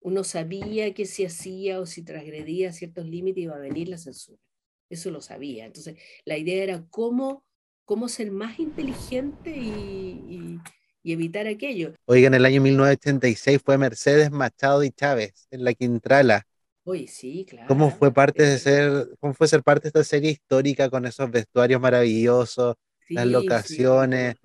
Uno 0.00 0.24
sabía 0.24 0.94
que 0.94 1.04
si 1.04 1.26
hacía 1.26 1.78
o 1.78 1.84
si 1.84 2.02
transgredía 2.02 2.72
ciertos 2.72 3.04
límites 3.04 3.44
iba 3.44 3.54
a 3.54 3.58
venir 3.58 3.90
la 3.90 3.98
censura. 3.98 4.40
Eso 4.88 5.10
lo 5.10 5.20
sabía. 5.20 5.66
Entonces, 5.66 5.96
la 6.24 6.38
idea 6.38 6.62
era 6.62 6.86
cómo, 6.88 7.44
cómo 7.84 8.08
ser 8.08 8.30
más 8.30 8.58
inteligente 8.58 9.50
y, 9.50 10.58
evitar 11.04 11.46
aquello. 11.46 11.92
Oiga, 12.06 12.28
en 12.28 12.34
el 12.34 12.46
año 12.46 12.62
1986 12.62 13.60
fue 13.62 13.76
Mercedes 13.76 14.30
Machado 14.30 14.82
y 14.84 14.90
Chávez 14.90 15.48
en 15.50 15.64
la 15.64 15.74
Quintrala. 15.74 16.46
Oye, 16.88 17.08
sí, 17.08 17.44
claro. 17.48 17.66
¿Cómo 17.66 17.90
fue 17.90 18.14
parte 18.14 18.44
de 18.44 18.58
ser, 18.58 19.08
cómo 19.18 19.34
fue 19.34 19.48
ser 19.48 19.64
parte 19.64 19.82
de 19.82 19.88
esta 19.88 20.04
serie 20.04 20.30
histórica 20.30 20.88
con 20.88 21.04
esos 21.04 21.28
vestuarios 21.28 21.80
maravillosos, 21.80 22.76
las 23.08 23.26
locaciones. 23.26 24.36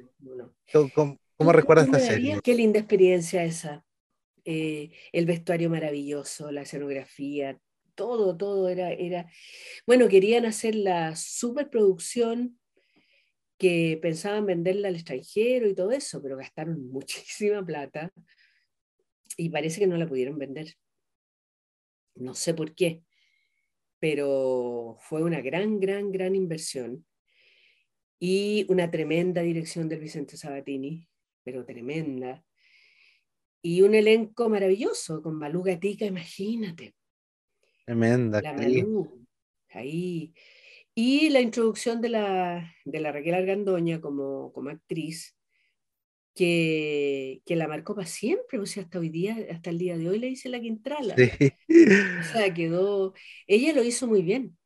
¿Cómo, 0.94 1.52
recuerdas 1.52 1.86
esta 1.86 2.00
serie? 2.00 2.40
Qué 2.44 2.56
linda 2.56 2.80
experiencia 2.80 3.44
esa. 3.44 3.86
Eh, 4.44 4.90
el 5.12 5.28
vestuario 5.28 5.70
maravilloso, 5.70 6.52
la 6.52 6.64
escenografía, 6.64 7.60
todo, 7.94 8.36
todo 8.36 8.70
era, 8.70 8.92
era. 8.92 9.30
Bueno, 9.86 10.08
querían 10.08 10.46
hacer 10.48 10.74
la 10.74 11.16
superproducción 11.16 12.58
que 13.60 14.00
pensaban 14.02 14.48
venderla 14.48 14.88
al 14.88 14.96
extranjero 14.96 15.70
y 15.70 15.76
todo 15.76 15.92
eso, 15.92 16.24
pero 16.24 16.38
gastaron 16.38 16.88
muchísima 16.92 17.64
plata 17.64 18.12
y 19.38 19.50
parece 19.50 19.80
que 19.80 19.86
no 19.86 19.98
la 19.98 20.08
pudieron 20.08 20.40
vender. 20.40 20.76
No 22.22 22.34
sé 22.36 22.54
por 22.54 22.76
qué, 22.76 23.04
pero 24.00 24.98
fue 25.00 25.24
una 25.24 25.42
gran, 25.42 25.80
gran, 25.80 26.12
gran 26.12 26.36
inversión 26.36 27.06
y 28.20 28.66
una 28.70 28.92
tremenda 28.92 29.42
dirección 29.42 29.90
del 29.90 30.00
Vicente 30.00 30.38
Sabatini, 30.38 31.08
pero 31.44 31.66
tremenda, 31.66 32.46
y 33.64 33.82
un 33.84 33.94
elenco 33.94 34.50
maravilloso 34.50 35.22
con 35.22 35.36
Malú 35.36 35.62
Gatica, 35.62 36.06
imagínate. 36.06 36.96
Tremenda. 37.86 38.42
La 38.42 38.54
Malú, 38.54 39.26
ahí. 39.70 40.34
Y 40.96 41.30
la 41.30 41.42
introducción 41.42 42.02
de 42.02 42.10
la, 42.10 42.76
de 42.86 43.00
la 43.00 43.12
Raquel 43.12 43.36
Argandoña 43.36 44.02
como, 44.02 44.52
como 44.52 44.70
actriz, 44.70 45.38
que, 46.34 47.42
que, 47.46 47.56
la 47.56 47.68
marcó 47.68 47.96
para 47.96 48.08
siempre, 48.08 48.60
o 48.60 48.66
sea, 48.66 48.84
hasta 48.84 49.00
hoy 49.00 49.10
día, 49.10 49.38
hasta 49.52 49.70
el 49.70 49.78
día 49.78 49.98
de 49.98 50.10
hoy 50.10 50.20
le 50.20 50.28
dice 50.28 50.50
la 50.50 50.60
Quintrala. 50.60 51.16
O 51.16 52.24
sea, 52.34 52.54
quedó, 52.54 53.14
ella 53.48 53.74
lo 53.74 53.84
hizo 53.84 54.08
muy 54.08 54.22
bien. 54.22 54.58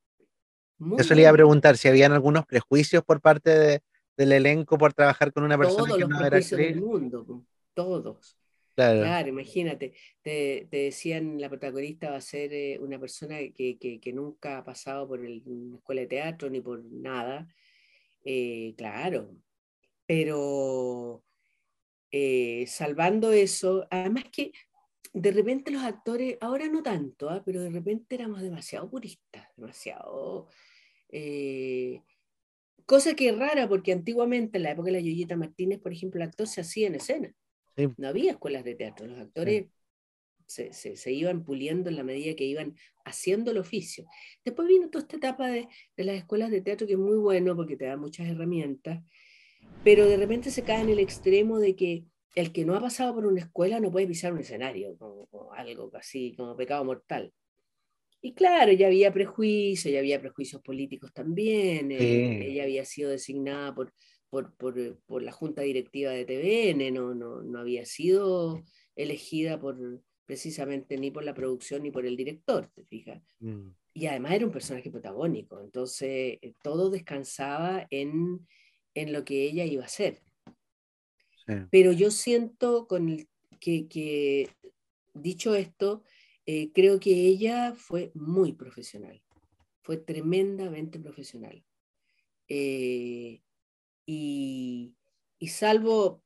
Eso 0.98 1.16
le 1.16 1.22
iba 1.22 1.30
a 1.30 1.34
preguntar 1.34 1.78
si 1.78 1.88
habían 1.88 2.12
algunos 2.12 2.46
prejuicios 2.46 3.04
por 3.04 3.22
parte 3.22 3.82
del 4.18 4.32
elenco 4.32 4.78
por 4.78 4.94
trabajar 4.94 5.32
con 5.32 5.44
una 5.44 5.58
persona 5.58 5.86
todos 5.86 5.96
que 5.96 6.02
los 6.02 6.10
no 6.10 6.20
era 6.20 6.30
prejuicios 6.30 6.60
actriz. 6.60 6.76
del 6.76 6.86
mundo, 6.86 7.46
todos. 7.74 8.38
Claro. 8.76 9.00
Claro, 9.00 9.30
imagínate, 9.30 9.94
te, 10.22 10.68
te 10.70 10.78
decían 10.78 11.40
la 11.40 11.48
protagonista 11.48 12.10
va 12.10 12.18
a 12.18 12.22
ser 12.22 12.52
eh, 12.52 12.78
una 12.82 13.00
persona 13.00 13.38
que, 13.56 13.78
que, 13.80 14.02
que, 14.02 14.14
nunca 14.14 14.58
ha 14.58 14.66
pasado 14.66 15.08
por 15.08 15.26
el, 15.26 15.44
una 15.46 15.78
escuela 15.78 16.02
de 16.02 16.08
teatro 16.08 16.50
ni 16.50 16.60
por 16.60 16.84
nada. 16.84 17.48
Eh, 18.26 18.74
claro, 18.78 19.32
pero 20.06 21.24
eh, 22.12 22.66
salvando 22.68 23.32
eso, 23.32 23.88
además 23.90 24.26
que 24.32 24.52
de 25.14 25.32
repente 25.32 25.72
los 25.72 25.84
actores, 25.84 26.38
ahora 26.42 26.68
no 26.68 26.84
tanto, 26.84 27.30
¿ah? 27.30 27.42
pero 27.46 27.62
de 27.62 27.70
repente 27.70 28.16
éramos 28.16 28.42
demasiado 28.42 28.90
puristas, 28.90 29.48
demasiado... 29.56 30.50
Eh, 31.10 32.02
cosa 32.86 33.16
que 33.16 33.30
es 33.30 33.38
rara 33.38 33.68
porque 33.68 33.92
antiguamente 33.92 34.58
en 34.58 34.64
la 34.64 34.72
época 34.72 34.88
de 34.88 34.94
la 34.94 35.00
Yoyita 35.00 35.38
Martínez, 35.38 35.80
por 35.80 35.92
ejemplo, 35.92 36.22
el 36.22 36.28
actor 36.28 36.48
se 36.48 36.62
hacía 36.62 36.88
en 36.88 36.96
escena. 36.96 37.34
Sí. 37.78 37.88
No 37.98 38.08
había 38.08 38.32
escuelas 38.32 38.64
de 38.64 38.76
teatro, 38.76 39.08
los 39.08 39.20
actores 39.20 39.66
Sí. 39.66 39.70
se, 40.48 40.74
se, 40.74 40.96
se, 40.96 41.12
iban 41.12 41.44
puliendo 41.44 41.90
en 41.90 41.96
la 41.96 42.04
medida 42.04 42.36
que 42.36 42.44
iban 42.44 42.76
haciendo 43.04 43.52
el 43.52 43.58
oficio. 43.58 44.06
Después 44.44 44.68
vino 44.68 44.90
toda 44.90 45.04
esta 45.04 45.18
etapa 45.18 45.48
de, 45.48 45.68
de, 45.98 46.04
las 46.04 46.18
escuelas 46.18 46.52
de 46.52 46.62
teatro 46.62 46.86
que 46.86 46.94
es 46.94 47.00
muy 47.00 47.18
bueno 47.18 47.56
porque 47.56 47.76
te 47.76 47.86
da 47.86 47.98
muchas 47.98 48.28
herramientas, 48.28 49.04
pero 49.84 50.06
de 50.08 50.18
repente 50.18 50.52
se 50.52 50.64
cae 50.64 50.82
en 50.82 50.90
el 50.90 51.00
extremo 51.00 51.60
de 51.60 51.76
que 51.76 52.06
el 52.36 52.52
que 52.52 52.66
no 52.66 52.76
ha 52.76 52.82
pasado 52.82 53.14
por 53.14 53.26
una 53.26 53.42
escuela 53.42 53.80
no 53.80 53.92
puede 53.92 54.08
pisar 54.08 54.34
un 54.34 54.40
escenario, 54.40 54.98
como, 54.98 55.26
como 55.28 55.54
algo 55.54 55.90
así, 55.96 56.34
como 56.36 56.56
pecado 56.56 56.84
mortal. 56.84 57.32
Y 58.22 58.34
claro, 58.34 58.72
ya 58.72 58.88
había 58.88 59.14
prejuicios, 59.14 59.94
ya 59.94 60.00
había 60.00 60.20
prejuicios 60.20 60.62
políticos 60.62 61.14
también, 61.14 61.90
Sí. 61.90 61.96
eh, 61.96 62.48
ella 62.52 62.64
había 62.64 62.84
sido 62.84 63.12
designada 63.12 63.74
por, 63.74 63.94
por, 64.30 64.54
por, 64.56 65.00
por, 65.06 65.22
la 65.22 65.32
junta 65.32 65.62
directiva 65.62 66.12
de 66.12 66.26
TVN, 66.26 66.92
no, 66.92 67.14
no, 67.14 67.42
no 67.44 67.60
había 67.60 67.86
sido 67.86 68.64
elegida 68.96 69.60
por, 69.60 69.78
precisamente 70.26 70.98
ni 70.98 71.12
por 71.12 71.24
la 71.24 71.34
producción 71.34 71.84
ni 71.84 71.92
por 71.92 72.06
el 72.06 72.18
director, 72.18 72.70
¿te 72.74 72.84
fijas? 72.84 73.22
Mm. 73.40 73.70
Y 73.94 74.08
además 74.08 74.34
era 74.34 74.46
un 74.46 74.52
personaje 74.52 74.92
protagónico, 74.92 75.62
entonces 75.62 76.40
eh, 76.42 76.54
todo 76.62 76.90
descansaba 76.90 77.88
en, 77.90 78.46
en 78.96 79.14
lo 79.14 79.24
que 79.24 79.44
ella 79.44 79.66
iba 79.66 79.84
a 79.84 79.88
hacer. 79.88 80.24
Sí. 81.46 81.54
Pero 81.70 81.92
yo 81.92 82.10
siento 82.10 82.88
con 82.88 83.10
el, 83.10 83.28
que, 83.60 83.88
que, 83.88 84.50
dicho 85.14 85.56
esto, 85.56 86.04
eh, 86.46 86.72
creo 86.74 87.00
que 87.00 87.12
ella 87.12 87.74
fue 87.76 88.12
muy 88.14 88.54
profesional, 88.54 89.22
fue 89.82 89.98
tremendamente 89.98 91.00
profesional. 91.00 91.64
Eh, 92.48 93.42
y, 94.06 94.96
y, 95.40 95.48
salvo 95.48 96.24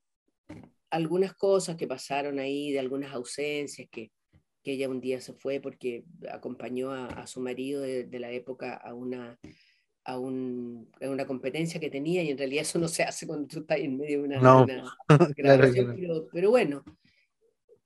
algunas 0.89 1.33
cosas 1.33 1.77
que 1.77 1.87
pasaron 1.87 2.39
ahí, 2.39 2.71
de 2.71 2.79
algunas 2.79 3.13
ausencias, 3.13 3.87
que, 3.89 4.11
que 4.61 4.73
ella 4.73 4.89
un 4.89 4.99
día 4.99 5.21
se 5.21 5.33
fue 5.33 5.61
porque 5.61 6.03
acompañó 6.29 6.91
a, 6.91 7.05
a 7.07 7.27
su 7.27 7.39
marido 7.39 7.81
de, 7.81 8.03
de, 8.03 8.19
la 8.19 8.31
época 8.31 8.73
a 8.73 8.93
una, 8.93 9.39
a, 10.09 10.19
un, 10.19 10.89
a, 11.01 11.09
una 11.09 11.25
competencia 11.25 11.79
que 11.79 11.89
tenía 11.89 12.23
y 12.23 12.31
en 12.31 12.37
realidad 12.37 12.63
eso 12.63 12.79
no 12.79 12.87
se 12.87 13.03
hace 13.03 13.27
cuando 13.27 13.47
tú 13.47 13.59
estás 13.59 13.79
en 13.79 13.97
medio 13.97 14.19
de 14.19 14.27
una, 14.27 14.39
no, 14.39 14.63
una 14.63 14.95
claro 15.07 15.33
grabación, 15.35 15.87
no. 15.87 15.95
pero, 15.95 16.27
pero, 16.31 16.49
bueno. 16.49 16.83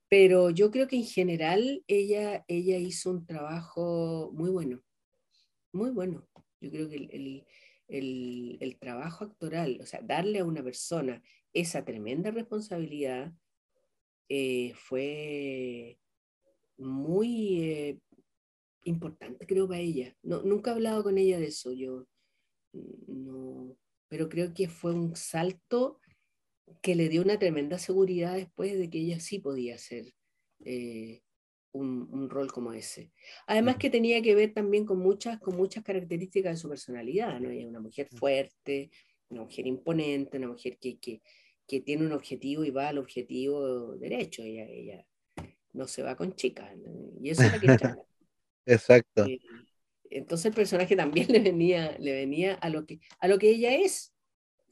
Pero 0.09 0.51
yo 0.51 0.69
creo 0.69 0.88
que 0.88 0.97
en 0.97 1.05
general 1.05 1.84
ella, 1.88 2.45
ella 2.47 2.78
hizo 2.78 3.09
un 3.09 3.26
trabajo 3.26 4.32
muy 4.34 4.51
bueno, 4.51 4.82
muy 5.71 5.89
bueno. 5.89 6.28
Yo 6.61 6.69
creo 6.69 6.88
que 6.88 6.95
el, 6.95 7.09
el, 7.11 7.45
el, 7.88 8.57
el 8.61 8.78
trabajo 8.78 9.26
actoral, 9.26 9.80
o 9.82 9.86
sea, 9.86 10.01
darle 10.03 10.39
a 10.39 10.45
una 10.45 10.63
persona 10.63 11.21
esa 11.51 11.84
tremenda 11.84 12.32
responsabilidad 12.32 13.34
eh, 14.30 14.74
fue 14.76 15.97
muy 16.78 17.61
eh, 17.63 17.99
importante, 18.84 19.45
creo, 19.45 19.67
para 19.67 19.80
ella. 19.80 20.15
No, 20.24 20.41
nunca 20.43 20.71
he 20.71 20.74
hablado 20.74 21.03
con 21.03 21.17
ella 21.17 21.39
de 21.39 21.47
eso, 21.47 21.71
yo 21.71 22.07
no, 22.74 23.78
pero 24.07 24.30
creo 24.30 24.53
que 24.53 24.67
fue 24.67 24.93
un 24.93 25.15
salto 25.15 25.99
que 26.82 26.95
le 26.95 27.09
dio 27.09 27.21
una 27.21 27.39
tremenda 27.39 27.78
seguridad 27.78 28.36
después 28.36 28.78
de 28.78 28.89
que 28.89 28.99
ella 28.99 29.19
sí 29.19 29.39
podía 29.39 29.76
hacer 29.76 30.13
eh, 30.65 31.21
un, 31.71 32.07
un, 32.11 32.30
rol 32.30 32.51
como 32.51 32.74
ese. 32.74 33.11
Además 33.47 33.78
que 33.78 33.89
tenía 33.89 34.21
que 34.21 34.36
ver 34.36 34.53
también 34.53 34.86
con 34.86 34.99
muchas, 34.99 35.39
con 35.39 35.55
muchas 35.55 35.84
características 35.84 36.53
de 36.53 36.61
su 36.61 36.69
personalidad, 36.69 37.39
¿no? 37.39 37.49
Ella 37.49 37.63
es 37.63 37.67
una 37.67 37.80
mujer 37.80 38.07
fuerte, 38.09 38.91
una 39.30 39.43
mujer 39.43 39.67
imponente, 39.67 40.38
una 40.38 40.47
mujer 40.49 40.78
que, 40.78 40.99
que, 40.99 41.21
que 41.67 41.82
tiene 41.82 42.05
un 42.05 42.11
objetivo 42.13 42.63
y 42.63 42.71
va 42.71 42.89
al 42.89 42.97
objetivo 42.97 43.95
derecho. 43.95 44.43
Ella, 44.43 44.65
ella 44.65 45.05
no 45.74 45.88
se 45.88 46.03
va 46.03 46.15
con 46.15 46.36
chicas. 46.36 46.76
¿no? 46.78 46.91
Y 47.21 47.30
eso 47.30 47.43
es 47.43 47.51
la 47.51 47.59
que. 48.65 48.74
Exacto. 48.74 49.26
Eh, 49.26 49.39
entonces 50.18 50.47
el 50.47 50.53
personaje 50.53 50.95
también 50.95 51.28
le 51.30 51.39
venía, 51.39 51.95
le 51.99 52.14
venía 52.14 52.55
a, 52.55 52.70
lo 52.70 52.86
que, 52.86 52.99
a 53.20 53.28
lo 53.28 53.38
que 53.38 53.49
ella 53.49 53.76
es, 53.76 54.14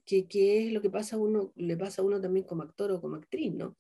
que, 0.06 0.28
que 0.28 0.66
es 0.66 0.74
lo 0.74 0.82
que 0.82 0.90
pasa 0.90 1.16
a 1.16 1.20
uno, 1.20 1.54
le 1.56 1.78
pasa 1.78 2.02
a 2.02 2.06
uno 2.06 2.20
también 2.20 2.46
como 2.46 2.64
actor 2.64 2.92
o 2.92 3.02
como 3.02 3.16
actriz, 3.16 3.54
¿no? 3.54 3.78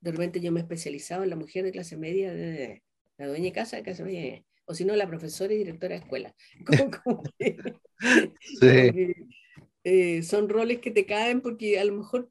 De 0.00 0.12
repente 0.12 0.40
yo 0.40 0.50
me 0.52 0.60
he 0.60 0.62
especializado 0.62 1.22
en 1.22 1.30
la 1.30 1.36
mujer 1.36 1.64
de 1.64 1.72
clase 1.72 1.96
media, 1.96 2.32
de, 2.32 2.52
de, 2.52 2.82
la 3.18 3.28
dueña 3.28 3.44
de 3.46 3.52
casa 3.52 3.76
de 3.76 3.82
clase 3.82 4.02
media, 4.02 4.44
o 4.64 4.74
si 4.74 4.84
no, 4.84 4.96
la 4.96 5.06
profesora 5.08 5.52
y 5.52 5.58
directora 5.58 5.94
de 5.94 6.02
escuela. 6.02 6.34
Como, 6.66 6.90
como 6.90 7.22
que, 7.38 7.56
sí. 7.56 8.56
como 8.60 8.92
que, 8.92 9.14
eh, 9.84 10.22
son 10.22 10.48
roles 10.48 10.78
que 10.78 10.90
te 10.90 11.06
caen 11.06 11.40
porque 11.40 11.78
a 11.78 11.84
lo 11.84 11.94
mejor 11.94 12.30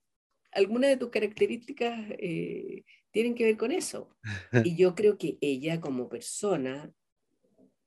algunas 0.52 0.90
de 0.90 0.98
tus 0.98 1.10
características 1.10 2.00
eh, 2.12 2.84
tienen 3.12 3.36
que 3.36 3.46
ver 3.46 3.58
con 3.58 3.72
eso. 3.72 4.16
Y 4.72 4.76
yo 4.76 4.96
creo 4.96 5.18
que 5.18 5.38
ella 5.42 5.82
como 5.82 6.10
persona 6.10 6.94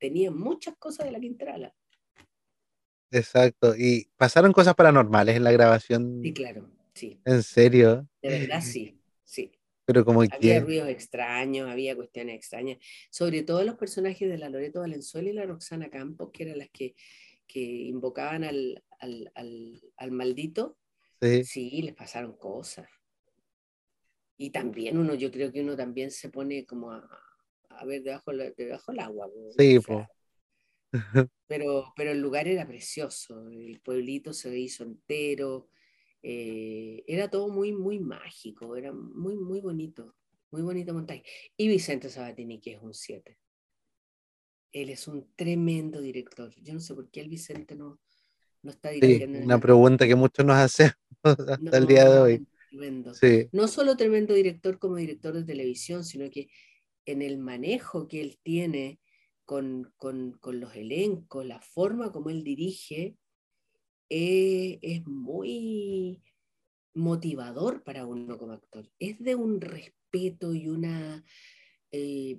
tenía 0.03 0.33
muchas 0.33 0.75
cosas 0.79 1.07
de 1.07 1.13
la 1.13 1.21
Quintrala. 1.21 1.73
Exacto. 3.13 3.77
Y 3.77 4.11
pasaron 4.17 4.53
cosas 4.53 4.75
paranormales 4.75 5.37
en 5.37 5.45
la 5.45 5.53
grabación. 5.53 6.21
Sí, 6.25 6.33
claro, 6.33 6.69
sí. 6.93 7.21
¿En 7.25 7.41
serio? 7.45 8.09
De 8.21 8.41
verdad, 8.41 8.61
sí, 8.61 8.99
sí. 9.23 9.53
Pero 9.85 10.05
como 10.05 10.23
había 10.23 10.39
que... 10.39 10.61
ruidos 10.61 10.89
extraños, 10.89 11.71
había 11.71 11.95
cuestiones 11.95 12.35
extrañas, 12.35 12.79
sobre 13.11 13.45
todo 13.45 13.63
los 13.63 13.77
personajes 13.77 14.29
de 14.29 14.39
la 14.39 14.49
Loreto 14.49 14.81
Valenzuela 14.81 15.31
y 15.31 15.35
la 15.35 15.47
Roxana 15.47 15.89
Campos, 15.89 16.31
que 16.33 16.43
eran 16.43 16.59
las 16.59 16.71
que, 16.71 16.97
que 17.47 17.61
invocaban 17.61 18.43
al, 18.43 18.83
al, 18.99 19.31
al, 19.37 19.81
al 19.97 20.11
maldito. 20.11 20.79
Sí. 21.21 21.45
sí, 21.45 21.83
les 21.83 21.95
pasaron 21.95 22.37
cosas. 22.37 22.89
Y 24.37 24.51
también 24.51 24.99
uno, 24.99 25.15
yo 25.15 25.31
creo 25.31 25.53
que 25.53 25.61
uno 25.61 25.77
también 25.77 26.11
se 26.11 26.29
pone 26.29 26.67
como 26.67 26.91
a, 26.91 27.09
a 27.79 27.85
ver 27.85 28.03
debajo, 28.03 28.33
debajo 28.33 28.93
del 28.93 29.01
agua. 29.01 29.29
Sí, 29.57 29.77
o 29.77 29.83
sea, 29.83 30.09
pero, 31.47 31.93
pero 31.97 32.13
el 32.13 32.21
lugar 32.21 32.49
era 32.49 32.67
precioso, 32.67 33.49
el 33.49 33.81
pueblito 33.81 34.33
se 34.33 34.59
hizo 34.59 34.85
entero, 34.85 35.69
eh, 36.23 37.03
era 37.07 37.29
todo 37.29 37.49
muy, 37.49 37.73
muy 37.73 37.99
mágico, 37.99 38.77
era 38.77 38.93
muy, 38.93 39.37
muy 39.37 39.61
bonito, 39.61 40.15
muy 40.51 40.63
bonito 40.63 40.93
montaje. 40.95 41.25
Y 41.57 41.69
Vicente 41.69 42.11
Sabatini, 42.11 42.61
que 42.61 42.75
es 42.75 42.83
un 42.83 42.95
7. 42.95 43.39
Él 44.73 44.91
es 44.91 45.09
un 45.09 45.29
tremendo 45.35 46.01
director. 46.01 46.55
Yo 46.63 46.75
no 46.75 46.81
sé 46.81 46.95
por 46.95 47.11
qué 47.11 47.21
el 47.21 47.29
Vicente 47.29 47.75
no, 47.75 47.99
no 48.63 48.71
está 48.71 48.91
dirigiendo. 48.91 49.39
Sí, 49.39 49.45
una 49.45 49.61
pregunta 49.61 50.07
que 50.07 50.15
muchos 50.15 50.45
nos 50.45 50.57
hacemos 50.57 50.95
hasta 51.23 51.57
no, 51.59 51.73
el 51.73 51.87
día 51.87 52.09
de 52.09 52.19
hoy. 52.19 52.47
Tremendo. 52.71 53.15
Sí. 53.15 53.49
No 53.53 53.69
solo 53.69 53.97
tremendo 53.97 54.33
director 54.35 54.79
como 54.79 54.97
director 54.97 55.35
de 55.35 55.45
televisión, 55.45 56.05
sino 56.05 56.31
que 56.31 56.49
en 57.07 57.23
el 57.23 57.39
manejo 57.39 58.09
que 58.09 58.21
él 58.21 58.39
tiene 58.43 59.01
con, 59.45 59.93
con, 59.97 60.33
con 60.41 60.61
los 60.61 60.75
elencos, 60.77 61.45
la 61.45 61.61
forma 61.61 62.13
como 62.13 62.31
él 62.31 62.45
dirige, 62.45 63.17
eh, 64.09 64.79
es 64.83 65.07
muy 65.07 66.23
motivador 66.95 67.83
para 67.83 68.07
uno 68.07 68.39
como 68.39 68.53
actor. 68.53 68.91
Es 68.99 69.19
de 69.19 69.35
un 69.35 69.61
respeto 69.61 70.55
y 70.55 70.69
una 70.69 71.25
eh, 71.91 72.39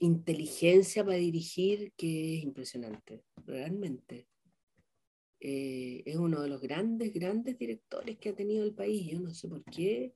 inteligencia 0.00 1.04
para 1.04 1.16
dirigir 1.16 1.92
que 1.96 2.36
es 2.36 2.42
impresionante, 2.42 3.24
realmente. 3.46 4.28
Eh, 5.40 6.02
es 6.06 6.16
uno 6.16 6.40
de 6.40 6.48
los 6.48 6.60
grandes, 6.60 7.12
grandes 7.12 7.58
directores 7.58 8.18
que 8.18 8.28
ha 8.28 8.34
tenido 8.34 8.64
el 8.64 8.74
país. 8.74 9.10
Yo 9.10 9.20
no 9.20 9.34
sé 9.34 9.48
por 9.48 9.64
qué. 9.64 10.14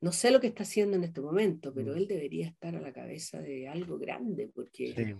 No 0.00 0.12
sé 0.12 0.30
lo 0.30 0.40
que 0.40 0.46
está 0.46 0.62
haciendo 0.62 0.96
en 0.96 1.04
este 1.04 1.20
momento, 1.20 1.72
pero 1.72 1.94
él 1.94 2.06
debería 2.06 2.48
estar 2.48 2.76
a 2.76 2.80
la 2.80 2.92
cabeza 2.92 3.40
de 3.40 3.68
algo 3.68 3.98
grande, 3.98 4.50
porque, 4.54 4.92
sí. 4.94 5.14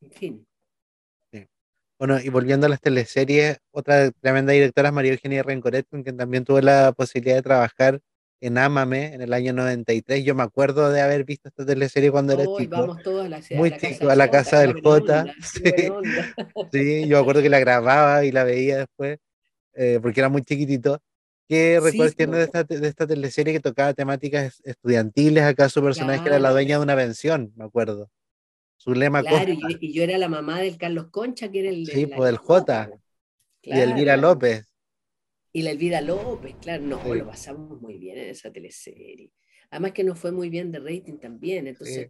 en 0.00 0.10
fin, 0.10 0.46
Bueno, 1.98 2.20
y 2.20 2.28
volviendo 2.28 2.66
a 2.66 2.68
las 2.68 2.80
teleseries, 2.80 3.58
otra 3.70 4.10
tremenda 4.10 4.52
directora 4.52 4.88
es 4.88 4.94
María 4.94 5.12
Eugenia 5.12 5.42
Rencoret, 5.42 5.86
con 5.88 6.02
quien 6.02 6.16
también 6.16 6.44
tuve 6.44 6.62
la 6.62 6.92
posibilidad 6.92 7.36
de 7.36 7.42
trabajar 7.42 8.00
en 8.42 8.58
Ámame 8.58 9.14
en 9.14 9.22
el 9.22 9.32
año 9.32 9.52
93. 9.52 10.24
Yo 10.24 10.34
me 10.34 10.42
acuerdo 10.42 10.90
de 10.90 11.00
haber 11.00 11.24
visto 11.24 11.48
esta 11.48 11.64
teleserie 11.64 12.10
cuando 12.10 12.32
era 12.32 12.44
chico. 12.58 12.76
Vamos 12.76 13.02
todos 13.02 13.24
a 13.24 13.28
la, 13.28 13.40
Muy 13.52 13.70
chico, 13.78 14.10
a 14.10 14.16
la 14.16 14.30
casa 14.30 14.58
del 14.60 14.82
Jota. 14.82 15.26
Sí. 16.72 17.06
yo 17.06 17.16
me 17.16 17.22
acuerdo 17.22 17.40
que 17.40 17.48
la 17.48 17.60
grababa 17.60 18.24
y 18.24 18.32
la 18.32 18.42
veía 18.42 18.78
después, 18.78 19.18
eh, 19.74 20.00
porque 20.02 20.20
era 20.20 20.28
muy 20.28 20.42
chiquitito. 20.42 21.00
¿Qué 21.52 21.80
recuerdos 21.80 22.16
tiene 22.16 22.38
de 22.38 22.44
esta, 22.44 22.64
de 22.64 22.88
esta 22.88 23.06
teleserie 23.06 23.52
que 23.52 23.60
tocaba 23.60 23.92
temáticas 23.92 24.62
estudiantiles? 24.64 25.44
Acá 25.44 25.68
su 25.68 25.82
personaje 25.82 26.26
era 26.26 26.38
la 26.38 26.50
dueña 26.50 26.78
de 26.78 26.82
una 26.82 26.96
pensión, 26.96 27.52
me 27.56 27.64
acuerdo. 27.64 28.10
Su 28.78 28.94
lema 28.94 29.22
Claro, 29.22 29.52
y, 29.52 29.92
yo 29.92 30.02
era 30.02 30.16
la 30.16 30.30
mamá 30.30 30.62
del 30.62 30.78
Carlos 30.78 31.08
Concha, 31.10 31.50
que 31.50 31.60
era 31.60 31.68
el. 31.68 31.84
Sí, 31.84 32.06
pues 32.06 32.30
del 32.30 32.38
J. 32.38 32.90
y 33.64 33.70
Elvira 33.70 34.16
López. 34.16 34.66
Y 35.52 35.60
la 35.60 35.72
Elvira 35.72 36.00
López, 36.00 36.56
claro, 36.58 36.84
no, 36.84 37.14
lo 37.14 37.26
pasamos 37.26 37.82
muy 37.82 37.98
bien 37.98 38.16
en 38.16 38.30
esa 38.30 38.50
teleserie. 38.50 39.30
Además 39.68 39.92
que 39.92 40.04
nos 40.04 40.18
fue 40.18 40.32
muy 40.32 40.48
bien 40.48 40.72
de 40.72 40.78
rating 40.78 41.18
también. 41.18 41.66
Entonces, 41.66 42.08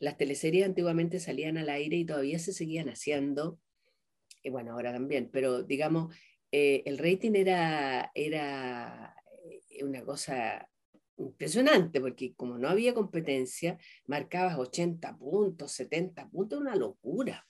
las 0.00 0.16
teleseries 0.16 0.66
antiguamente 0.66 1.20
salían 1.20 1.58
al 1.58 1.68
aire 1.68 1.96
y 1.96 2.04
todavía 2.04 2.40
se 2.40 2.52
seguían 2.52 2.88
haciendo. 2.88 3.60
Y 4.42 4.50
bueno, 4.50 4.72
ahora 4.72 4.92
también, 4.92 5.30
pero 5.32 5.62
digamos, 5.62 6.12
eh, 6.52 6.82
el 6.86 6.98
rating 6.98 7.32
era, 7.34 8.10
era 8.14 9.14
eh, 9.70 9.84
una 9.84 10.04
cosa 10.04 10.68
impresionante, 11.16 12.00
porque 12.00 12.34
como 12.34 12.58
no 12.58 12.68
había 12.68 12.94
competencia, 12.94 13.78
marcabas 14.06 14.58
80 14.58 15.16
puntos, 15.16 15.72
70 15.72 16.28
puntos, 16.28 16.60
una 16.60 16.76
locura. 16.76 17.46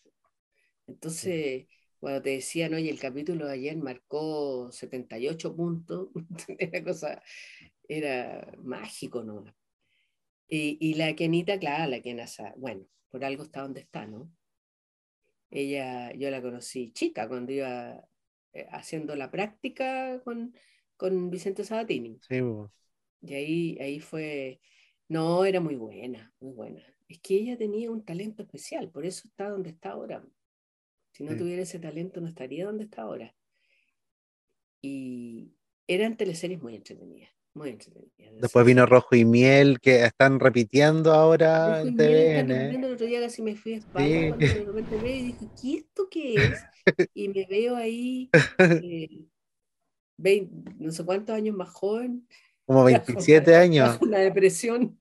Entonces, 0.86 1.66
cuando 1.98 2.22
te 2.22 2.30
decían, 2.30 2.74
oye, 2.74 2.90
el 2.90 2.98
capítulo 3.00 3.46
de 3.46 3.54
ayer 3.54 3.76
marcó 3.76 4.70
78 4.72 5.54
puntos, 5.54 6.08
era 6.58 6.82
cosa, 6.84 7.22
era 7.88 8.52
mágico, 8.62 9.22
¿no? 9.22 9.44
Y, 10.48 10.78
y 10.80 10.94
la 10.94 11.14
Kenita, 11.14 11.58
claro, 11.58 11.90
la 11.90 12.02
Kenasa, 12.02 12.54
bueno, 12.56 12.84
por 13.08 13.24
algo 13.24 13.44
está 13.44 13.62
donde 13.62 13.80
está, 13.80 14.06
¿no? 14.06 14.30
Ella, 15.50 16.12
yo 16.14 16.30
la 16.30 16.42
conocí 16.42 16.92
chica 16.92 17.28
cuando 17.28 17.52
iba 17.52 18.04
eh, 18.52 18.66
haciendo 18.70 19.16
la 19.16 19.30
práctica 19.30 20.20
con, 20.24 20.54
con 20.96 21.30
Vicente 21.30 21.64
Sabatini. 21.64 22.18
Sí, 22.28 22.40
y 23.22 23.34
ahí, 23.34 23.78
ahí 23.80 24.00
fue, 24.00 24.60
no, 25.08 25.44
era 25.44 25.60
muy 25.60 25.76
buena, 25.76 26.32
muy 26.40 26.52
buena. 26.52 26.82
Es 27.08 27.20
que 27.20 27.34
ella 27.34 27.58
tenía 27.58 27.90
un 27.90 28.04
talento 28.04 28.42
especial, 28.42 28.90
por 28.90 29.04
eso 29.04 29.28
está 29.28 29.50
donde 29.50 29.70
está 29.70 29.90
ahora. 29.90 30.24
Si 31.12 31.24
no 31.24 31.36
tuviera 31.36 31.62
ese 31.62 31.78
talento, 31.80 32.20
no 32.20 32.28
estaría 32.28 32.64
donde 32.64 32.84
está 32.84 33.02
ahora. 33.02 33.34
Y 34.80 35.52
eran 35.86 36.16
teleseries 36.16 36.62
muy 36.62 36.76
entretenidas, 36.76 37.30
muy 37.54 37.70
entretenidas. 37.70 38.40
Después 38.40 38.66
vino 38.66 38.86
Rojo 38.86 39.16
y 39.16 39.24
Miel, 39.24 39.80
que 39.80 40.04
están 40.04 40.40
repitiendo 40.40 41.12
ahora 41.12 41.80
en 41.80 41.96
TVN. 41.96 42.50
El 42.50 42.84
otro 42.84 43.06
día 43.06 43.20
casi 43.20 43.42
me 43.42 43.56
fui 43.56 43.74
a 43.74 43.76
España 43.78 44.28
cuando 44.28 44.46
de 44.46 44.64
repente 44.64 44.96
veo 44.96 45.16
y 45.16 45.22
dije, 45.22 45.48
¿qué 45.60 45.74
esto 45.74 46.08
qué 46.10 46.34
es? 46.34 46.64
Y 47.14 47.28
me 47.28 47.46
veo 47.46 47.76
ahí, 47.76 48.30
eh, 50.18 50.48
no 50.78 50.90
sé 50.90 51.04
cuántos 51.04 51.36
años 51.36 51.54
más 51.54 51.68
joven, 51.68 52.26
como 52.70 52.84
27 52.84 53.54
años. 53.54 53.98
Una 54.00 54.18
depresión. 54.18 54.98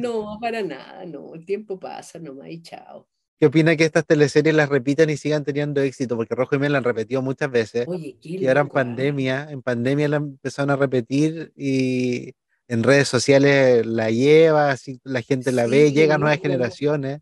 No, 0.00 0.38
para 0.40 0.62
nada, 0.62 1.04
no. 1.04 1.34
El 1.34 1.44
tiempo 1.44 1.78
pasa 1.78 2.18
nomás 2.18 2.48
y 2.48 2.62
chao. 2.62 3.08
¿Qué 3.38 3.46
opina 3.46 3.76
que 3.76 3.84
estas 3.84 4.06
teleseries 4.06 4.54
las 4.54 4.68
repitan 4.68 5.10
y 5.10 5.16
sigan 5.16 5.44
teniendo 5.44 5.80
éxito? 5.80 6.16
Porque 6.16 6.34
Rojo 6.34 6.54
y 6.54 6.58
Miel 6.58 6.72
la 6.72 6.78
han 6.78 6.84
repetido 6.84 7.20
muchas 7.20 7.50
veces. 7.50 7.86
Oye, 7.88 8.16
qué 8.20 8.28
y 8.30 8.46
ahora 8.46 8.60
en 8.60 8.68
pandemia, 8.68 9.48
en 9.50 9.62
pandemia 9.62 10.08
la 10.08 10.16
empezaron 10.16 10.70
a 10.70 10.76
repetir 10.76 11.52
y 11.56 12.32
en 12.68 12.82
redes 12.82 13.08
sociales 13.08 13.84
la 13.84 14.10
lleva, 14.10 14.70
así 14.70 15.00
la 15.02 15.22
gente 15.22 15.52
la 15.52 15.66
ve, 15.66 15.92
llega 15.92 16.14
a 16.14 16.18
nuevas 16.18 16.40
generaciones. 16.40 17.20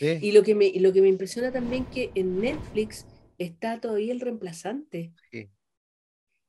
Y 0.00 0.32
lo 0.32 0.42
que, 0.42 0.54
me, 0.54 0.72
lo 0.80 0.92
que 0.92 1.02
me 1.02 1.08
impresiona 1.08 1.52
también 1.52 1.84
que 1.84 2.10
en 2.14 2.40
Netflix 2.40 3.06
está 3.38 3.80
todavía 3.80 4.12
el 4.12 4.20
reemplazante. 4.20 5.12
Sí. 5.30 5.48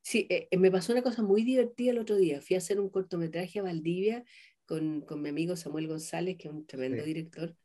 Sí, 0.02 0.28
eh, 0.30 0.48
eh, 0.52 0.58
me 0.58 0.70
pasó 0.70 0.92
una 0.92 1.02
cosa 1.02 1.24
muy 1.24 1.44
divertida 1.44 1.92
el 1.92 1.98
otro 1.98 2.18
día. 2.18 2.42
Fui 2.42 2.56
a 2.56 2.60
hacer 2.60 2.80
un 2.80 2.90
cortometraje 2.90 3.60
a 3.60 3.64
Valdivia 3.64 4.24
con, 4.66 5.02
con 5.02 5.22
mi 5.22 5.30
amigo 5.30 5.56
Samuel 5.56 5.88
González, 5.88 6.38
que 6.38 6.50
es 6.50 6.54
un 6.54 6.66
tremendo 6.66 7.04
director, 7.04 7.56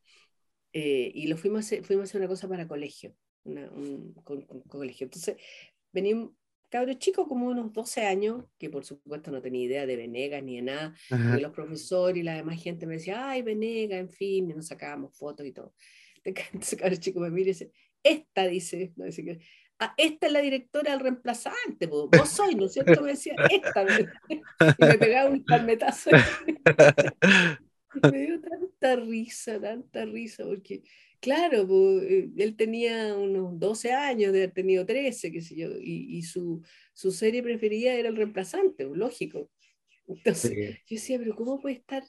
eh, 0.73 1.11
y 1.15 1.27
lo 1.27 1.37
fuimos 1.37 1.59
a, 1.59 1.61
hacer, 1.61 1.85
fuimos 1.85 2.03
a 2.03 2.05
hacer 2.05 2.21
una 2.21 2.29
cosa 2.29 2.49
para 2.49 2.69
colegio, 2.69 3.15
un, 3.45 4.15
colegio. 4.69 5.05
Entonces, 5.05 5.37
venía 5.93 6.17
un 6.17 6.37
cabro 6.69 6.93
chico 6.95 7.27
como 7.27 7.47
unos 7.47 7.73
12 7.73 8.05
años, 8.05 8.45
que 8.59 8.69
por 8.69 8.85
supuesto 8.85 9.31
no 9.31 9.41
tenía 9.41 9.65
idea 9.65 9.87
de 9.87 9.97
Venegas 9.97 10.43
ni 10.43 10.57
de 10.57 10.63
nada, 10.63 10.95
y 11.11 11.41
los 11.41 11.53
profesores 11.53 12.19
y 12.19 12.23
la 12.23 12.35
demás 12.35 12.63
gente 12.63 12.87
me 12.87 12.95
decía, 12.95 13.31
ay, 13.31 13.43
Venegas, 13.43 14.01
en 14.01 14.11
fin, 14.11 14.51
y 14.51 14.55
nos 14.55 14.67
sacábamos 14.67 15.17
fotos 15.17 15.47
y 15.47 15.53
todo. 15.53 15.75
Entonces, 16.25 16.79
cabro 16.79 16.97
chico 16.97 17.21
me 17.21 17.31
mira 17.31 17.51
y 17.51 17.53
dice, 17.53 17.73
esta, 18.03 18.47
dice, 18.47 18.93
no, 18.97 19.07
dice 19.07 19.25
que, 19.25 19.39
ah, 19.79 19.95
esta 19.97 20.27
es 20.27 20.33
la 20.33 20.41
directora 20.41 20.93
del 20.93 21.01
reemplazante, 21.01 21.87
vos 21.87 22.11
sois, 22.29 22.57
¿no 22.57 22.67
es 22.67 22.73
cierto? 22.73 23.01
Me 23.01 23.13
decía, 23.13 23.35
esta, 23.51 23.87
y 24.29 24.85
me 24.85 24.99
pegaba 24.99 25.31
un 25.31 25.45
palmetazo. 25.45 26.11
me 28.13 28.27
dio 28.27 28.41
tanta 28.41 28.97
risa, 28.97 29.61
tanta 29.61 30.05
risa, 30.05 30.45
porque, 30.45 30.83
claro, 31.21 31.67
eh, 32.03 32.31
él 32.37 32.57
tenía 32.57 33.17
unos 33.17 33.59
12 33.59 33.93
años, 33.93 34.33
de 34.33 34.41
haber 34.41 34.53
tenido 34.53 34.85
13, 34.85 35.33
qué 35.33 35.41
sé 35.41 35.57
yo, 35.57 35.71
y, 35.81 36.23
su, 36.23 36.63
su, 36.93 37.11
serie 37.13 37.43
preferida 37.43 37.95
era 37.95 38.09
el 38.09 38.17
reemplazante, 38.17 38.85
lógico. 38.85 39.51
Entonces, 40.07 40.53
yo 40.87 40.97
decía, 40.97 41.19
pero 41.19 41.35
¿cómo 41.35 41.61
puede 41.61 41.77
estar? 41.77 42.03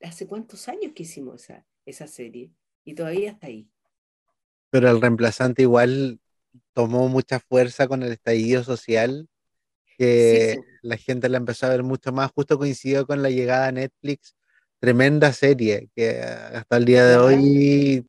¿Hace 0.00 0.26
cuántos 0.26 0.68
años 0.68 0.92
que 0.94 1.04
hicimos 1.04 1.44
esa, 1.44 1.66
esa 1.86 2.06
serie? 2.06 2.50
Y 2.84 2.94
todavía 2.94 3.30
está 3.30 3.46
ahí. 3.46 3.68
Pero 4.70 4.90
el 4.90 5.00
reemplazante 5.00 5.62
igual 5.62 6.20
tomó 6.72 7.08
mucha 7.08 7.40
fuerza 7.40 7.86
con 7.86 8.02
el 8.02 8.12
estallido 8.12 8.64
social, 8.64 9.28
que 9.96 10.58
la 10.82 10.96
gente 10.96 11.28
la 11.28 11.38
empezó 11.38 11.66
a 11.66 11.70
ver 11.70 11.82
mucho 11.82 12.12
más, 12.12 12.32
justo 12.32 12.58
coincidió 12.58 13.06
con 13.06 13.22
la 13.22 13.30
llegada 13.30 13.68
a 13.68 13.72
Netflix, 13.72 14.36
tremenda 14.78 15.32
serie, 15.32 15.88
que 15.94 16.20
hasta 16.20 16.76
el 16.76 16.84
día 16.84 17.06
de 17.06 17.16
hoy 17.16 18.06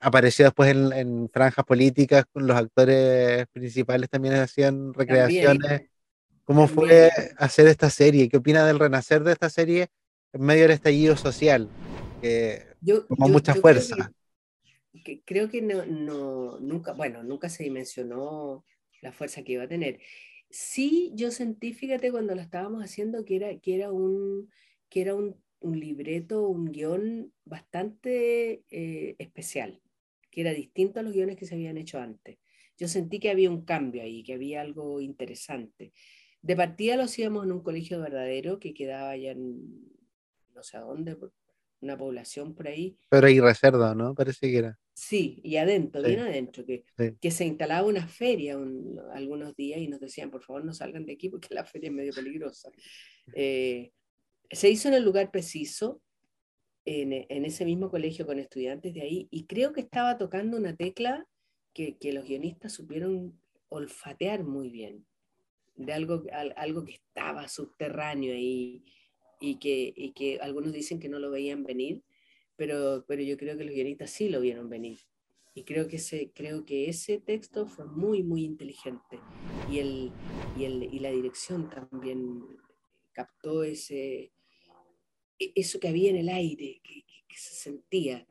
apareció 0.00 0.44
después 0.44 0.70
en, 0.70 1.28
franjas 1.30 1.64
políticas, 1.64 2.24
con 2.32 2.46
los 2.46 2.56
actores 2.56 3.46
principales 3.52 4.08
también 4.10 4.34
hacían 4.34 4.92
recreaciones. 4.94 5.82
¿Cómo 6.44 6.68
fue 6.68 7.10
hacer 7.38 7.66
esta 7.66 7.90
serie? 7.90 8.28
¿Qué 8.28 8.36
opina 8.36 8.64
del 8.66 8.78
renacer 8.78 9.24
de 9.24 9.32
esta 9.32 9.50
serie 9.50 9.88
en 10.32 10.42
medio 10.42 10.62
del 10.62 10.72
estallido 10.72 11.16
social? 11.16 11.68
Que 12.20 12.66
tomó 13.08 13.28
mucha 13.28 13.54
fuerza 13.54 14.12
creo 15.24 15.48
que 15.48 15.62
no, 15.62 15.84
no, 15.86 16.58
nunca, 16.60 16.92
bueno, 16.92 17.22
nunca 17.22 17.48
se 17.48 17.64
dimensionó 17.64 18.64
la 19.02 19.12
fuerza 19.12 19.42
que 19.42 19.52
iba 19.52 19.64
a 19.64 19.68
tener. 19.68 20.00
Sí, 20.50 21.12
yo 21.14 21.30
sentí, 21.30 21.72
fíjate, 21.72 22.10
cuando 22.10 22.34
lo 22.34 22.40
estábamos 22.40 22.82
haciendo, 22.82 23.24
que 23.24 23.36
era, 23.36 23.58
que 23.58 23.74
era, 23.74 23.92
un, 23.92 24.50
que 24.88 25.02
era 25.02 25.14
un, 25.14 25.36
un 25.60 25.78
libreto, 25.80 26.48
un 26.48 26.72
guion 26.72 27.32
bastante 27.44 28.64
eh, 28.70 29.16
especial, 29.18 29.80
que 30.30 30.42
era 30.42 30.52
distinto 30.52 31.00
a 31.00 31.02
los 31.02 31.12
guiones 31.12 31.36
que 31.36 31.46
se 31.46 31.54
habían 31.54 31.76
hecho 31.76 31.98
antes. 31.98 32.38
Yo 32.78 32.88
sentí 32.88 33.18
que 33.18 33.30
había 33.30 33.50
un 33.50 33.64
cambio 33.64 34.02
ahí, 34.02 34.22
que 34.22 34.34
había 34.34 34.60
algo 34.60 35.00
interesante. 35.00 35.92
De 36.42 36.56
partida 36.56 36.96
lo 36.96 37.04
hacíamos 37.04 37.44
en 37.44 37.52
un 37.52 37.62
colegio 37.62 38.00
verdadero 38.00 38.58
que 38.58 38.74
quedaba 38.74 39.10
allá 39.10 39.32
en 39.32 39.96
no 40.56 40.62
sé 40.62 40.78
a 40.78 40.80
dónde, 40.80 41.16
una 41.80 41.96
población 41.96 42.54
por 42.54 42.66
ahí. 42.68 42.98
Pero 43.10 43.26
ahí 43.26 43.38
reserva, 43.38 43.94
¿no? 43.94 44.14
Parece 44.14 44.50
que 44.50 44.58
era. 44.58 44.78
Sí, 44.94 45.40
y 45.44 45.56
adentro, 45.56 46.02
bien 46.02 46.20
adentro, 46.20 46.64
que, 46.64 46.84
que 47.20 47.30
se 47.30 47.44
instalaba 47.44 47.86
una 47.86 48.08
feria 48.08 48.56
algunos 49.12 49.54
días 49.54 49.78
y 49.78 49.88
nos 49.88 50.00
decían, 50.00 50.30
por 50.30 50.42
favor, 50.42 50.64
no 50.64 50.72
salgan 50.72 51.04
de 51.04 51.12
aquí 51.12 51.28
porque 51.28 51.54
la 51.54 51.66
feria 51.66 51.88
es 51.88 51.94
medio 51.94 52.12
peligrosa. 52.14 52.70
Eh, 53.34 53.92
se 54.50 54.70
hizo 54.70 54.88
en 54.88 54.94
el 54.94 55.04
lugar 55.04 55.30
preciso, 55.30 56.00
en, 56.84 57.12
en, 57.12 57.44
ese 57.44 57.64
mismo 57.64 57.90
colegio 57.90 58.26
con 58.26 58.38
estudiantes 58.38 58.94
de 58.94 59.02
ahí, 59.02 59.28
y 59.30 59.46
creo 59.46 59.72
que 59.72 59.80
estaba 59.80 60.18
tocando 60.18 60.56
una 60.56 60.76
tecla 60.76 61.26
que, 61.72 61.96
que 61.98 62.12
los 62.12 62.24
guionistas 62.24 62.72
supieron 62.72 63.38
olfatear 63.68 64.44
muy 64.44 64.70
bien, 64.70 65.04
de 65.74 65.92
algo, 65.92 66.22
algo 66.56 66.84
que 66.84 66.94
estaba 66.94 67.48
subterráneo 67.48 68.32
ahí 68.32 68.84
y 69.40 69.56
que, 69.56 69.92
y 69.94 70.12
que 70.12 70.38
algunos 70.40 70.72
dicen 70.72 70.98
que 70.98 71.08
no 71.08 71.18
lo 71.18 71.30
veían 71.30 71.64
venir, 71.64 72.02
pero, 72.56 73.04
pero 73.06 73.22
yo 73.22 73.36
creo 73.36 73.58
que 73.58 73.64
los 73.64 73.74
guionistas 73.74 74.10
sí 74.10 74.28
lo 74.28 74.40
vieron 74.40 74.68
venir. 74.68 74.98
Y 75.54 75.64
creo 75.64 75.88
que 75.88 75.96
ese, 75.96 76.32
creo 76.34 76.64
que 76.66 76.88
ese 76.88 77.18
texto 77.18 77.66
fue 77.66 77.86
muy, 77.86 78.22
muy 78.22 78.44
inteligente. 78.44 79.18
Y, 79.70 79.78
el, 79.78 80.12
y, 80.56 80.64
el, 80.64 80.82
y 80.82 80.98
la 80.98 81.10
dirección 81.10 81.70
también 81.70 82.42
captó 83.12 83.62
ese, 83.62 84.24
e, 84.24 84.32
eso 85.38 85.80
que 85.80 85.88
había 85.88 86.10
en 86.10 86.16
el 86.16 86.28
aire, 86.28 86.80
que, 86.82 87.04
que, 87.28 87.36
se 87.36 87.54
sentía. 87.54 88.26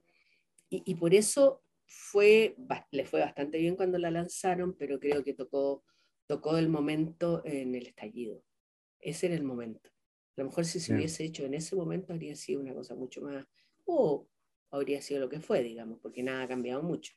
Y, 0.70 0.84
y, 0.86 0.96
por 0.96 1.14
eso 1.14 1.64
fue, 1.86 2.56
le 2.92 3.06
fue 3.06 3.20
bastante 3.20 3.58
bien 3.60 3.76
cuando 3.76 3.98
la 3.98 4.12
lanzaron, 4.12 4.74
pero 4.74 5.00
creo 5.00 5.24
que 5.24 5.34
tocó, 5.34 5.84
tocó 6.28 6.58
el 6.58 6.70
momento 6.70 7.44
en 7.46 7.76
el 7.76 7.88
estallido. 7.88 8.44
Ese 9.00 9.28
era 9.28 9.36
el 9.36 9.44
momento. 9.44 9.90
A 10.38 10.42
lo 10.42 10.46
mejor 10.46 10.66
si 10.66 10.80
se 10.80 10.94
hubiese 10.94 11.24
hecho 11.24 11.46
en 11.46 11.54
ese 11.54 11.76
momento 11.76 12.12
habría 12.12 12.36
sido 12.36 12.60
una 12.60 12.74
cosa 12.74 12.96
mucho 12.96 13.22
más, 13.22 13.46
o 13.86 14.28
habría 14.72 15.02
sido 15.02 15.22
lo 15.22 15.30
que 15.30 15.40
fue, 15.40 15.64
digamos, 15.64 16.00
porque 16.02 16.24
nada 16.24 16.44
ha 16.44 16.48
cambiado 16.48 16.84
mucho. 16.84 17.14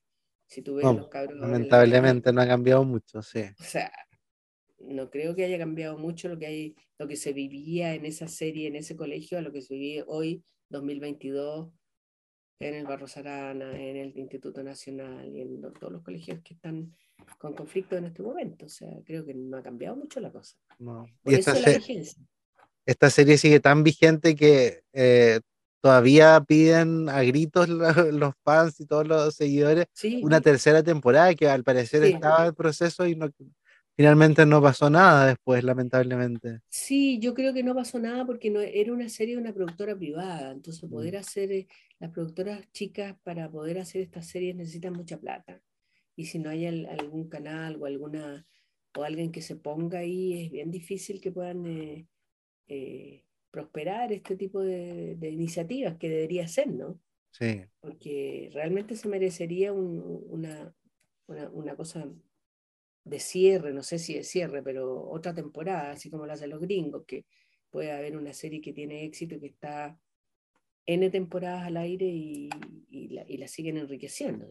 Si 0.46 0.62
tú 0.62 0.76
ves 0.76 0.84
los 0.84 1.08
cabros. 1.08 1.38
Lamentablemente 1.38 2.32
no 2.32 2.40
ha 2.40 2.46
cambiado 2.46 2.84
mucho, 2.84 3.22
sí. 3.22 3.42
O 3.58 3.64
sea, 3.64 3.92
no 4.80 5.10
creo 5.10 5.34
que 5.34 5.44
haya 5.44 5.58
cambiado 5.58 5.98
mucho 5.98 6.28
lo 6.28 6.38
que, 6.38 6.46
hay, 6.46 6.76
lo 6.98 7.08
que 7.08 7.16
se 7.16 7.32
vivía 7.32 7.94
en 7.94 8.06
esa 8.06 8.28
serie, 8.28 8.68
en 8.68 8.76
ese 8.76 8.96
colegio, 8.96 9.38
a 9.38 9.42
lo 9.42 9.52
que 9.52 9.62
se 9.62 9.74
vive 9.74 10.04
hoy, 10.06 10.44
2022, 10.70 11.70
en 12.60 12.74
el 12.74 12.86
Barro 12.86 13.06
Sarana, 13.06 13.76
en 13.76 13.96
el 13.96 14.16
Instituto 14.16 14.62
Nacional 14.62 15.34
y 15.34 15.40
en 15.40 15.60
todos 15.60 15.92
los 15.92 16.02
colegios 16.02 16.40
que 16.42 16.54
están 16.54 16.94
con 17.38 17.54
conflicto 17.54 17.96
en 17.96 18.06
este 18.06 18.22
momento. 18.22 18.66
O 18.66 18.68
sea, 18.68 18.88
creo 19.04 19.24
que 19.24 19.34
no 19.34 19.56
ha 19.56 19.62
cambiado 19.62 19.96
mucho 19.96 20.20
la 20.20 20.32
cosa. 20.32 20.56
No. 20.78 21.06
y 21.24 21.34
esta, 21.34 21.54
esta 22.86 23.10
serie 23.10 23.38
sigue 23.38 23.60
tan 23.60 23.82
vigente 23.82 24.34
que 24.34 24.82
eh, 24.92 25.40
todavía 25.80 26.42
piden 26.46 27.08
a 27.08 27.22
gritos 27.22 27.68
los, 27.68 28.34
fans 28.44 28.80
y 28.80 28.86
todos 28.86 29.06
los 29.06 29.34
seguidores 29.34 29.86
una 30.22 30.40
tercera 30.40 30.82
temporada 30.82 31.34
que 31.34 31.48
al 31.48 31.64
parecer 31.64 32.02
estaba 32.04 32.46
en 32.46 32.54
proceso 32.54 33.06
y 33.06 33.14
no, 33.14 33.30
finalmente 33.98 34.46
no 34.46 34.62
pasó 34.62 34.88
nada 34.88 35.26
después, 35.26 35.64
lamentablemente. 35.64 36.60
Sí, 36.68 37.18
yo 37.18 37.34
creo 37.34 37.52
que 37.52 37.64
no 37.64 37.74
pasó 37.74 37.98
nada 37.98 38.24
porque 38.24 38.48
no, 38.48 38.60
era 38.60 38.92
una 38.92 39.08
serie 39.08 39.34
de 39.34 39.40
una 39.40 39.52
productora 39.52 39.96
privada, 39.96 40.52
entonces 40.52 40.88
poder 40.88 41.16
hacer, 41.16 41.50
eh, 41.50 41.66
las 41.98 42.12
productoras 42.12 42.70
chicas 42.70 43.16
para 43.24 43.50
poder 43.50 43.80
hacer 43.80 44.02
estas 44.02 44.28
series 44.28 44.54
necesitan 44.54 44.92
mucha 44.92 45.18
plata. 45.18 45.60
Y 46.14 46.26
si 46.26 46.38
no 46.38 46.48
hay 46.48 46.66
algún 46.66 47.28
canal 47.28 47.76
o 47.82 47.86
alguna 47.86 48.46
o 48.96 49.02
alguien 49.02 49.32
que 49.32 49.42
se 49.42 49.56
ponga 49.56 49.98
ahí, 49.98 50.44
es 50.44 50.52
bien 50.52 50.70
difícil 50.70 51.20
que 51.20 51.32
puedan 51.32 51.66
eh, 51.66 52.06
eh, 52.68 53.24
prosperar 53.50 54.12
este 54.12 54.36
tipo 54.36 54.60
de, 54.60 55.18
iniciativas 55.22 55.96
que 55.96 56.08
debería 56.08 56.46
ser, 56.46 56.68
¿no? 56.68 57.00
Sí. 57.32 57.62
Porque 57.80 58.48
realmente 58.52 58.94
se 58.94 59.08
merecería 59.08 59.72
una, 59.72 60.72
una, 61.26 61.50
una 61.50 61.74
cosa 61.74 62.08
de 63.08 63.20
cierre, 63.20 63.72
no 63.72 63.82
sé 63.82 63.98
si 63.98 64.14
de 64.14 64.24
cierre, 64.24 64.62
pero 64.62 65.08
otra 65.08 65.34
temporada, 65.34 65.92
así 65.92 66.10
como 66.10 66.26
las 66.26 66.40
de 66.40 66.48
los 66.48 66.60
gringos, 66.60 67.04
que 67.06 67.26
puede 67.70 67.92
haber 67.92 68.16
una 68.16 68.32
serie 68.32 68.60
que 68.60 68.72
tiene 68.72 69.04
éxito 69.04 69.34
y 69.34 69.40
que 69.40 69.46
está 69.46 69.98
N 70.86 71.10
temporadas 71.10 71.66
al 71.66 71.76
aire 71.76 72.06
y, 72.06 72.48
la, 73.10 73.48
siguen 73.48 73.76
enriqueciendo. 73.76 74.46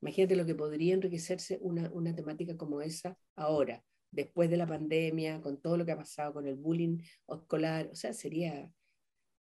Imagínate 0.00 0.36
lo 0.36 0.46
que 0.46 0.54
podría 0.54 0.94
enriquecerse 0.94 1.58
una, 1.60 1.90
una, 1.92 2.14
temática 2.14 2.56
como 2.56 2.80
esa 2.80 3.18
ahora, 3.34 3.84
después 4.10 4.50
de 4.50 4.56
la 4.56 4.66
pandemia, 4.66 5.40
con 5.40 5.60
todo 5.60 5.76
lo 5.76 5.84
que 5.84 5.92
ha 5.92 5.96
pasado 5.96 6.32
con 6.32 6.46
el 6.46 6.54
bullying 6.54 6.98
escolar, 7.26 7.88
o 7.90 7.94
sea, 7.96 8.12
sería 8.12 8.70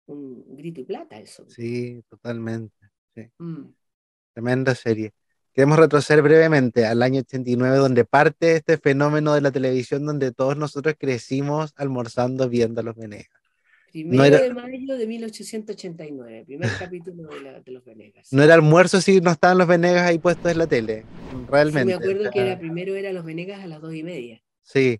un 0.05 0.55
grito 0.55 0.81
y 0.81 0.85
plata 0.85 1.19
eso. 1.19 1.49
Sí, 1.49 2.01
totalmente. 2.09 2.73
Mm. 3.37 3.65
Tremenda 4.33 4.73
serie. 4.75 5.13
Queremos 5.53 5.79
retroceder 5.79 6.21
brevemente 6.21 6.85
al 6.85 7.01
año 7.01 7.21
89, 7.21 7.77
donde 7.77 8.05
parte 8.05 8.55
este 8.55 8.77
fenómeno 8.77 9.33
de 9.33 9.41
la 9.41 9.51
televisión 9.51 10.05
donde 10.05 10.31
todos 10.31 10.55
nosotros 10.55 10.95
crecimos 10.97 11.73
almorzando 11.75 12.47
viendo 12.47 12.81
a 12.81 12.83
los 12.83 12.95
Venegas. 12.95 13.39
Primero 13.91 14.37
de 14.37 14.53
mayo 14.53 14.97
de 14.97 15.07
1889, 15.07 16.43
primer 16.45 16.69
capítulo 16.79 17.29
de, 17.29 17.71
los 17.71 17.83
Venegas. 17.83 18.31
No 18.31 18.43
era 18.43 18.53
almuerzo 18.53 19.01
si 19.01 19.19
no 19.19 19.31
estaban 19.31 19.57
los 19.57 19.67
Venegas 19.67 20.03
ahí 20.03 20.19
puestos 20.19 20.51
en 20.51 20.59
la 20.59 20.67
tele, 20.67 21.05
realmente. 21.49 21.85
me 21.85 21.93
acuerdo 21.93 22.29
que 22.29 22.39
era, 22.39 22.59
primero 22.59 22.95
era 22.95 23.11
los 23.11 23.25
Venegas 23.25 23.63
a 23.63 23.67
las 23.67 23.81
dos 23.81 23.95
y 23.95 24.03
media. 24.03 24.41
Sí, 24.61 24.99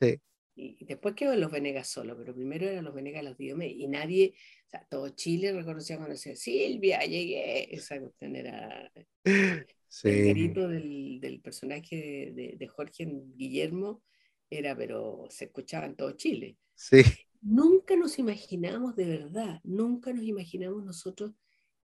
sí. 0.00 0.18
Y, 0.56 0.84
después 0.84 1.14
quedó 1.14 1.34
los 1.36 1.50
Venegas 1.50 1.88
solo, 1.88 2.16
pero 2.16 2.34
primero 2.34 2.66
eran 2.66 2.84
los 2.84 2.94
Venegas 2.94 3.24
las 3.24 3.36
dos 3.36 3.62
y 3.62 3.88
nadie, 3.88 4.34
o 4.66 4.70
sea, 4.70 4.86
todo 4.88 5.08
Chile 5.10 5.52
reconocía 5.52 5.96
cuando 5.96 6.14
decía, 6.14 6.36
Silvia, 6.36 7.00
llegué. 7.00 7.74
Esa 7.74 7.98
cuestión 8.00 8.36
era 8.36 8.92
El 10.02 10.28
grito 10.30 10.68
del, 10.68 11.40
personaje 11.42 12.32
de, 12.34 12.66
Jorge 12.66 13.06
Guillermo 13.36 14.02
era, 14.50 14.76
pero 14.76 15.26
se 15.30 15.46
escuchaba 15.46 15.86
en 15.86 15.94
todo 15.94 16.12
Chile. 16.12 16.56
Sí. 16.74 17.02
Nunca 17.40 17.94
nos 17.94 18.18
imaginamos 18.18 18.96
de 18.96 19.06
verdad, 19.06 19.60
nunca 19.62 20.12
nos 20.12 20.24
imaginamos 20.24 20.84
nosotros 20.84 21.32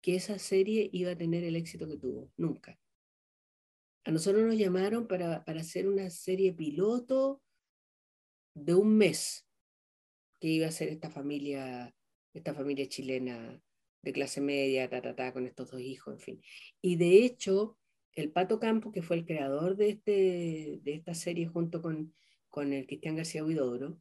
que 0.01 0.15
esa 0.15 0.39
serie 0.39 0.89
iba 0.93 1.11
a 1.11 1.17
tener 1.17 1.43
el 1.43 1.55
éxito 1.55 1.87
que 1.87 1.97
tuvo, 1.97 2.31
nunca. 2.37 2.79
A 4.05 4.11
nosotros 4.11 4.43
nos 4.43 4.57
llamaron 4.57 5.07
para, 5.07 5.43
para 5.43 5.61
hacer 5.61 5.87
una 5.87 6.09
serie 6.09 6.53
piloto 6.53 7.41
de 8.57 8.73
un 8.73 8.97
mes 8.97 9.47
que 10.39 10.47
iba 10.47 10.67
a 10.67 10.71
ser 10.71 10.89
esta 10.89 11.09
familia, 11.09 11.95
esta 12.33 12.53
familia 12.53 12.87
chilena 12.87 13.61
de 14.01 14.13
clase 14.13 14.41
media, 14.41 14.89
ta, 14.89 15.01
ta, 15.01 15.15
ta, 15.15 15.33
con 15.33 15.45
estos 15.45 15.71
dos 15.71 15.81
hijos, 15.81 16.13
en 16.13 16.19
fin. 16.19 16.41
Y 16.81 16.95
de 16.95 17.25
hecho, 17.25 17.77
el 18.13 18.31
Pato 18.31 18.59
Campo, 18.59 18.91
que 18.91 19.01
fue 19.01 19.17
el 19.17 19.25
creador 19.25 19.75
de, 19.75 19.89
este, 19.89 20.79
de 20.83 20.93
esta 20.93 21.13
serie 21.13 21.47
junto 21.47 21.81
con, 21.81 22.15
con 22.49 22.73
el 22.73 22.85
Cristian 22.87 23.15
García 23.15 23.43
Huidobro, 23.43 23.99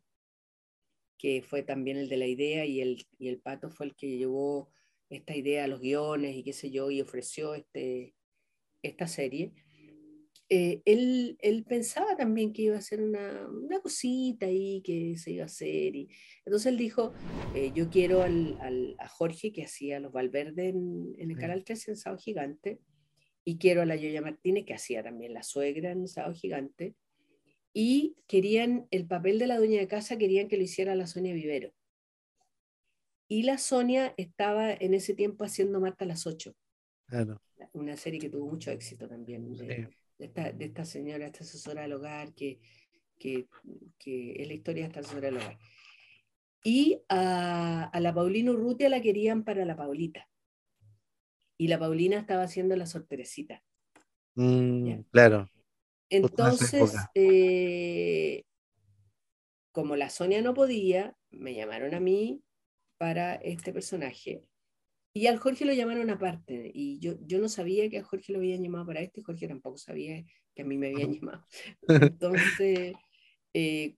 que 1.19 1.43
fue 1.43 1.63
también 1.63 1.97
el 1.97 2.09
de 2.09 2.17
la 2.17 2.27
idea, 2.27 2.67
y 2.67 2.81
el, 2.81 3.07
y 3.19 3.29
el 3.29 3.41
Pato 3.41 3.71
fue 3.71 3.87
el 3.87 3.97
que 3.97 4.17
llevó 4.17 4.71
esta 5.09 5.35
idea 5.35 5.65
a 5.65 5.69
los 5.69 5.81
guiones 5.81 6.35
y 6.35 6.43
qué 6.43 6.53
sé 6.53 6.71
yo, 6.71 6.91
y 6.91 7.01
ofreció 7.01 7.55
este, 7.55 8.15
esta 8.83 9.07
serie. 9.07 9.53
Eh, 10.49 10.81
él, 10.85 11.37
él, 11.41 11.65
pensaba 11.65 12.17
también 12.17 12.53
que 12.53 12.63
iba 12.63 12.77
a 12.77 12.81
ser 12.81 13.03
una, 13.03 13.49
una, 13.49 13.81
cosita 13.81 14.47
ahí 14.47 14.81
que 14.83 15.17
se 15.19 15.33
iba 15.33 15.43
a 15.43 15.47
hacer. 15.47 15.97
Y, 15.97 16.09
entonces 16.45 16.67
él 16.67 16.79
dijo, 16.79 17.13
eh, 17.55 17.73
yo 17.75 17.91
quiero 17.91 18.23
al, 18.23 18.57
al, 18.61 18.95
a 18.99 19.09
Jorge 19.09 19.53
que 19.53 19.65
hacía 19.65 19.99
los 19.99 20.13
Valverde 20.13 20.69
en, 20.69 21.15
en 21.19 21.31
el 21.33 21.37
Canal 21.37 21.65
13 21.65 21.93
en 21.93 21.97
Sao 21.97 22.17
Gigante, 22.17 22.81
y 23.45 23.59
quiero 23.59 23.83
a 23.83 23.87
la 23.87 23.97
Yoya 23.97 24.23
Martínez, 24.23 24.65
que 24.65 24.75
hacía 24.75 25.03
también 25.03 25.35
la 25.35 25.43
suegra 25.43 25.91
en 25.91 26.07
Sábado 26.07 26.35
Gigante, 26.35 26.95
y 27.73 28.17
querían 28.27 28.87
el 28.91 29.07
papel 29.07 29.39
de 29.39 29.49
la 29.49 29.59
dueña 29.59 29.79
de 29.79 29.89
casa, 29.89 30.17
querían 30.17 30.49
que 30.49 30.57
lo 30.57 30.63
hiciera 30.63 30.95
la 30.95 31.07
Sonia 31.07 31.35
Vivero. 31.35 31.73
Y 33.29 33.43
la 33.43 33.59
Sonia 33.59 34.15
estaba 34.17 34.73
en 34.73 34.95
ese 34.95 35.15
tiempo 35.15 35.45
haciendo 35.45 35.81
Marta 35.81 36.05
a 36.05 36.09
las 36.09 36.27
8. 36.27 36.55
Una 37.73 37.97
serie 37.97 38.21
que 38.21 38.31
tuvo 38.31 38.47
mucho 38.47 38.71
éxito 38.71 39.09
también, 39.09 39.53
de, 39.53 39.91
esta, 40.19 40.85
señora, 40.85 41.27
esta 41.27 41.45
asesora 41.45 41.83
del 41.83 41.95
hogar, 41.95 42.35
que, 42.35 42.61
que, 43.19 43.49
es 44.03 44.47
la 44.47 44.55
historia 44.55 44.83
de 44.83 44.89
esta 44.89 45.01
asesora 45.01 45.27
del 45.27 45.37
hogar. 45.37 45.59
Y 46.65 47.03
a, 47.09 47.85
a 47.85 48.01
la 48.01 48.15
Paulina 48.15 48.51
Urrutia 48.51 48.89
la 48.89 49.01
querían 49.01 49.45
para 49.45 49.65
la 49.65 49.77
Paulita 49.77 50.29
y 51.59 51.69
la 51.69 51.79
Paulina 51.79 52.19
estaba 52.19 52.43
haciendo 52.43 52.77
la 52.77 52.87
sorterecita. 52.87 53.63
Mm, 54.35 55.01
claro. 55.11 55.49
Entonces, 56.09 56.95
eh, 57.15 58.45
como 59.73 59.97
la 59.97 60.11
Sonia 60.11 60.43
no 60.43 60.55
podía, 60.55 61.17
me 61.31 61.55
llamaron 61.55 61.95
a 61.95 62.01
mí 62.01 62.43
para 62.99 63.35
este 63.35 63.73
personaje. 63.73 64.45
Y 65.17 65.29
al 65.29 65.39
Jorge 65.39 65.65
lo 65.65 65.73
llamaron 65.73 66.11
aparte. 66.11 66.71
Y 66.75 66.99
yo, 66.99 67.15
yo 67.25 67.39
no 67.39 67.49
sabía 67.49 67.89
que 67.89 68.01
a 68.01 68.05
Jorge 68.05 68.35
lo 68.35 68.39
habían 68.39 68.63
llamado 68.63 68.85
para 68.85 69.01
este, 69.01 69.21
y 69.21 69.23
Jorge 69.23 69.49
tampoco 69.49 69.79
sabía 69.79 70.23
que 70.55 70.61
a 70.61 70.67
mí 70.67 70.77
me 70.77 70.89
habían 70.89 71.15
llamado. 71.15 71.43
Entonces, 71.89 72.93
eh, 73.55 73.97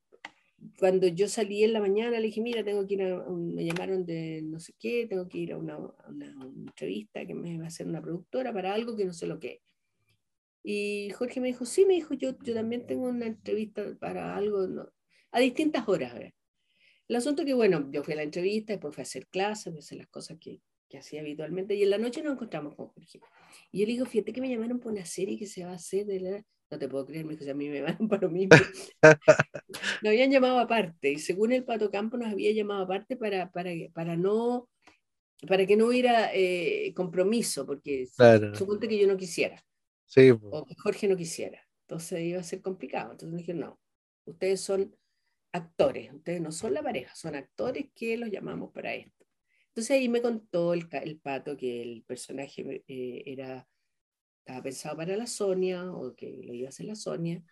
cuando 0.79 1.09
yo 1.09 1.27
salí 1.27 1.65
en 1.65 1.73
la 1.73 1.81
mañana, 1.81 2.21
le 2.21 2.27
dije, 2.27 2.41
mira, 2.41 2.63
tengo 2.63 2.87
que 2.87 2.95
ir 2.95 3.03
a, 3.03 3.29
me 3.31 3.65
llamaron 3.65 4.07
de 4.07 4.43
no 4.45 4.61
sé 4.61 4.75
qué, 4.79 5.09
tengo 5.09 5.29
que 5.29 5.39
ir 5.39 5.55
a 5.55 5.59
una, 5.59 5.77
entrevista 6.57 7.27
que 7.27 7.35
me 7.35 7.59
va 7.59 7.65
a 7.65 7.67
hacer 7.67 7.89
una 7.89 8.01
productora 8.01 8.53
para 8.53 8.73
algo 8.73 8.97
que 8.97 9.05
no 9.05 9.13
sé 9.13 9.27
lo 9.27 9.41
que 9.41 9.61
Y 10.63 11.11
Jorge 11.11 11.41
me 11.41 11.49
dijo, 11.49 11.65
sí, 11.67 11.85
me 11.85 11.95
dijo, 11.95 12.15
yo, 12.15 12.39
yo 12.45 12.55
también 12.55 12.87
tengo 12.87 13.09
una 13.09 13.27
entrevista 13.27 13.83
para 13.99 14.37
algo, 14.37 14.89
a 15.33 15.41
distintas 15.41 15.89
horas. 15.89 16.15
El 17.09 17.17
asunto 17.17 17.45
que, 17.45 17.55
bueno, 17.55 17.91
yo 17.91 18.05
fui 18.05 18.13
a 18.15 18.19
la 18.19 18.23
entrevista, 18.23 18.73
después 18.73 18.95
fui 18.95 19.03
a 19.03 19.03
hacer 19.03 19.27
clases, 19.27 19.73
fui 19.73 19.79
a 19.79 19.81
hacer 19.81 19.99
las 19.99 20.09
cosas 20.09 20.39
que, 20.39 20.61
que 20.89 20.99
hacía 20.99 21.21
habitualmente, 21.21 21.75
y 21.75 21.83
en 21.83 21.91
la 21.91 21.99
noche 21.99 22.23
nos 22.23 22.35
encontramos 22.35 22.75
con 22.75 22.89
Jorge. 22.89 23.21
Y 23.71 23.81
yo 23.81 23.87
le 23.87 23.93
digo, 23.93 24.07
fíjate 24.07 24.33
que 24.33 24.41
me 24.41 24.49
llamaron 24.49 24.81
por 24.81 24.93
una 24.93 25.05
serie 25.05 25.39
que 25.39 25.47
se 25.47 25.65
va 25.65 25.73
a 25.73 25.75
hacer 25.75 26.07
de 26.07 26.21
la 26.21 26.45
no 26.71 26.79
te 26.79 26.89
puedo 26.89 27.07
creer, 27.07 27.25
me 27.25 27.35
dijo, 27.35 27.51
a 27.51 27.55
mí 27.55 27.69
me 27.69 27.81
van 27.81 27.97
para 28.09 28.23
lo 28.23 28.31
mismo. 28.31 28.57
nos 30.03 30.09
habían 30.11 30.31
llamado 30.31 30.59
aparte, 30.59 31.13
y 31.13 31.19
según 31.19 31.53
el 31.53 31.65
Pato 31.65 31.91
Campo 31.91 32.17
nos 32.17 32.33
había 32.33 32.53
llamado 32.53 32.83
aparte 32.83 33.17
para, 33.17 33.51
para, 33.51 33.71
para 33.93 34.17
no 34.17 34.69
para 35.47 35.67
que 35.67 35.77
no 35.77 35.87
hubiera 35.87 36.35
eh, 36.35 36.93
compromiso, 36.97 37.65
porque 37.65 38.09
claro. 38.17 38.55
suponte 38.57 38.89
que 38.89 38.99
yo 38.99 39.07
no 39.07 39.17
quisiera, 39.17 39.65
sí, 40.05 40.31
o 40.31 40.67
que 40.67 40.75
Jorge 40.75 41.07
no 41.07 41.17
quisiera, 41.17 41.61
entonces 41.87 42.21
iba 42.23 42.41
a 42.41 42.43
ser 42.43 42.61
complicado. 42.61 43.13
Entonces 43.13 43.39
dije, 43.39 43.55
no, 43.55 43.79
ustedes 44.25 44.61
son 44.61 44.97
actores, 45.53 46.13
ustedes 46.13 46.41
no 46.41 46.51
son 46.51 46.75
la 46.75 46.83
pareja, 46.83 47.15
son 47.15 47.37
actores 47.37 47.87
que 47.95 48.17
los 48.17 48.31
llamamos 48.31 48.73
para 48.73 48.95
esto. 48.95 49.18
Entonces 49.79 49.97
ahí 49.97 50.09
me 50.09 50.21
contó 50.21 50.75
el, 50.75 50.89
el 50.91 51.21
pato 51.21 51.57
que 51.57 51.81
el 51.81 52.03
personaje 52.03 52.83
eh, 52.89 53.23
era 53.27 53.65
estaba 54.41 54.61
pensado 54.61 54.97
para 54.97 55.17
la 55.17 55.29
Sonia 55.29 55.93
o 55.93 56.17
que 56.17 56.43
lo 56.45 56.53
iba 56.53 56.67
a 56.67 56.71
hacer 56.71 56.87
la 56.87 56.97
Sonia 56.97 57.45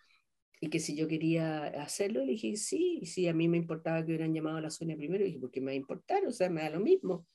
y 0.59 0.69
que 0.69 0.81
si 0.81 0.93
yo 0.93 1.07
quería 1.07 1.67
hacerlo, 1.81 2.25
le 2.25 2.33
dije 2.33 2.57
sí, 2.57 2.99
sí, 3.05 3.29
a 3.29 3.33
mí 3.33 3.47
me 3.47 3.55
importaba 3.55 3.99
que 3.99 4.07
hubieran 4.07 4.33
llamado 4.33 4.57
a 4.57 4.61
la 4.61 4.69
Sonia 4.69 4.97
primero, 4.97 5.23
y 5.23 5.27
dije, 5.27 5.39
¿por 5.39 5.51
qué 5.51 5.61
me 5.61 5.67
va 5.67 5.71
a 5.71 5.75
importar? 5.75 6.25
O 6.25 6.31
sea, 6.33 6.49
me 6.49 6.63
da 6.63 6.71
lo 6.71 6.81
mismo. 6.81 7.25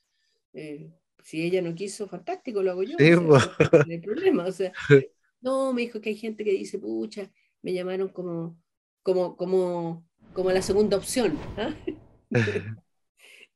Eh, 0.53 0.91
si 1.23 1.43
ella 1.43 1.63
no 1.63 1.75
quiso, 1.75 2.07
fantástico, 2.07 2.63
lo 2.63 2.73
hago 2.73 2.83
yo. 2.83 2.99
no 3.89 3.91
hay 3.91 3.99
problema. 3.99 4.45
O 4.45 4.53
sea, 4.53 4.75
no, 5.41 5.73
me 5.73 5.81
dijo 5.81 6.03
que 6.03 6.11
hay 6.11 6.17
gente 6.17 6.45
que 6.45 6.53
dice, 6.53 6.79
pucha, 6.79 7.33
me 7.63 7.73
llamaron 7.73 8.11
como, 8.11 8.61
como, 9.03 9.39
como, 9.39 10.07
como 10.35 10.51
la 10.51 10.61
segunda 10.61 10.99
opción. 10.99 11.39
¿ah? 11.57 11.75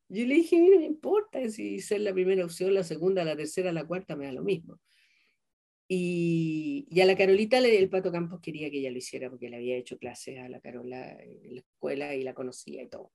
yo 0.09 0.27
le 0.27 0.35
dije, 0.35 0.61
mira, 0.61 0.77
no 0.77 0.85
importa 0.85 1.49
si 1.49 1.81
ser 1.81 2.01
la 2.01 2.13
primera 2.13 2.45
opción, 2.45 2.75
la 2.75 2.85
segunda, 2.85 3.25
la 3.25 3.37
tercera, 3.37 3.73
la 3.73 3.87
cuarta, 3.87 4.17
me 4.17 4.27
da 4.27 4.33
lo 4.33 4.43
mismo. 4.43 4.79
Y, 5.89 6.89
a 7.01 7.07
la 7.07 7.17
Carolita 7.17 7.59
el 7.59 7.89
Pato 7.89 8.11
Campos 8.11 8.41
quería 8.41 8.71
que 8.71 8.79
ella 8.79 8.91
lo 8.91 8.99
hiciera 8.99 9.31
porque 9.31 9.49
le 9.49 9.57
había 9.57 9.77
hecho 9.77 9.99
clases 9.99 10.39
a 10.41 10.49
la 10.49 10.61
Carola 10.61 11.13
en 11.23 11.55
la 11.55 11.61
escuela 11.61 12.15
y 12.15 12.23
la 12.25 12.35
conocía 12.35 12.83
y 12.83 12.89
todo. 12.89 13.13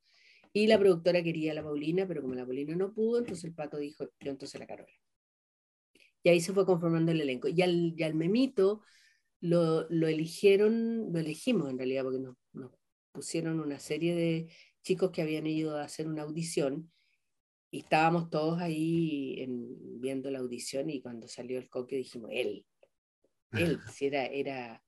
Y 0.53 0.67
la 0.67 0.79
productora 0.79 1.23
quería 1.23 1.51
a 1.51 1.55
la 1.55 1.63
Paulina, 1.63 2.07
pero 2.07 2.21
como 2.21 2.35
la 2.35 2.45
Paulina 2.45 2.75
no 2.75 2.93
pudo, 2.93 3.19
entonces 3.19 3.45
el 3.45 3.53
Pato 3.53 3.77
dijo, 3.77 4.05
yo 4.19 4.31
entonces 4.31 4.59
la 4.59 4.67
Carola. 4.67 4.93
Y 6.23 6.29
ahí 6.29 6.39
se 6.39 6.53
fue 6.53 6.65
conformando 6.65 7.11
el 7.11 7.21
elenco. 7.21 7.47
Y 7.47 7.61
al, 7.61 7.95
al 8.01 8.13
memito 8.15 8.81
lo, 9.39 9.89
lo, 9.89 10.07
eligieron, 10.07 11.11
lo 11.11 11.19
elegimos 11.19 11.69
en 11.69 11.77
realidad, 11.77 12.03
porque 12.03 12.19
nos, 12.19 12.35
nos 12.53 12.71
pusieron 13.11 13.59
una 13.59 13.79
serie 13.79 14.15
de 14.15 14.49
chicos 14.83 15.11
que 15.11 15.21
habían 15.21 15.47
ido 15.47 15.77
a 15.77 15.83
hacer 15.83 16.07
una 16.07 16.23
audición 16.23 16.91
y 17.71 17.79
estábamos 17.79 18.29
todos 18.29 18.59
ahí 18.59 19.35
en, 19.39 20.01
viendo 20.01 20.29
la 20.29 20.39
audición 20.39 20.89
y 20.89 21.01
cuando 21.01 21.27
salió 21.27 21.57
el 21.57 21.69
coque 21.69 21.95
dijimos, 21.95 22.31
él, 22.33 22.65
él, 23.53 23.79
si 23.95 24.07
era, 24.07 24.25
era 24.25 24.83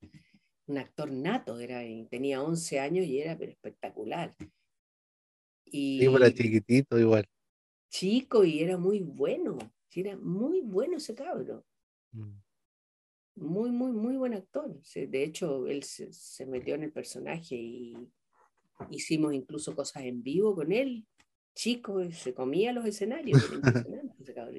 un 0.66 0.78
actor 0.78 1.10
nato, 1.10 1.58
era, 1.58 1.80
tenía 2.08 2.42
11 2.42 2.80
años 2.80 3.06
y 3.06 3.20
era 3.20 3.32
espectacular. 3.32 4.34
Y, 5.64 6.00
sí, 6.00 6.06
era 6.06 6.32
chiquitito 6.32 6.98
igual. 6.98 7.26
Chico 7.88 8.44
y 8.44 8.62
era 8.62 8.76
muy 8.76 9.00
bueno, 9.00 9.58
era 9.94 10.16
muy 10.16 10.60
bueno 10.60 10.96
ese 10.96 11.14
cabro. 11.14 11.64
Mm. 12.12 12.40
Muy, 13.36 13.70
muy, 13.70 13.92
muy 13.92 14.16
buen 14.16 14.34
actor. 14.34 14.80
De 14.94 15.24
hecho, 15.24 15.66
él 15.66 15.82
se, 15.82 16.12
se 16.12 16.46
metió 16.46 16.76
en 16.76 16.84
el 16.84 16.92
personaje 16.92 17.56
y 17.56 17.96
hicimos 18.90 19.34
incluso 19.34 19.74
cosas 19.74 20.04
en 20.04 20.22
vivo 20.22 20.54
con 20.54 20.72
él 20.72 21.06
chico, 21.54 22.10
se 22.10 22.34
comía 22.34 22.72
los 22.72 22.84
escenarios, 22.84 23.42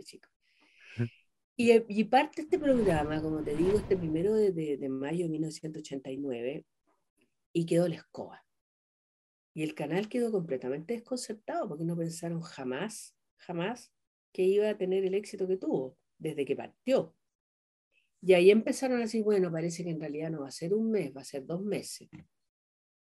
chico. 0.03 0.29
Y, 1.57 1.71
y, 1.87 2.03
parte 2.03 2.41
de 2.41 2.41
este 2.41 2.59
programa, 2.59 3.21
como 3.21 3.41
te 3.41 3.55
digo, 3.55 3.77
este 3.77 3.95
primero 3.95 4.33
de, 4.33 4.51
de, 4.51 4.89
mayo 4.89 5.23
de 5.23 5.29
1989, 5.29 6.65
y 7.53 7.65
quedó 7.65 7.87
la 7.87 7.95
escoba. 7.95 8.45
Y 9.53 9.63
el 9.63 9.73
canal 9.73 10.09
quedó 10.09 10.33
completamente 10.33 10.95
desconcertado 10.95 11.69
porque 11.69 11.85
no 11.85 11.95
pensaron 11.95 12.41
jamás, 12.41 13.15
jamás 13.37 13.89
que 14.33 14.41
iba 14.41 14.69
a 14.69 14.77
tener 14.77 15.05
el 15.05 15.13
éxito 15.13 15.47
que 15.47 15.55
tuvo 15.55 15.97
desde 16.17 16.43
que 16.43 16.57
partió. 16.57 17.15
Y 18.21 18.33
ahí 18.33 18.51
empezaron 18.51 18.97
a 18.97 19.03
decir, 19.03 19.23
bueno, 19.23 19.49
parece 19.49 19.85
que 19.85 19.91
en 19.91 20.01
realidad 20.01 20.31
no 20.31 20.41
va 20.41 20.49
a 20.49 20.51
ser 20.51 20.73
un 20.73 20.91
mes, 20.91 21.15
va 21.15 21.21
a 21.21 21.23
ser 21.23 21.45
dos 21.45 21.61
meses. 21.63 22.09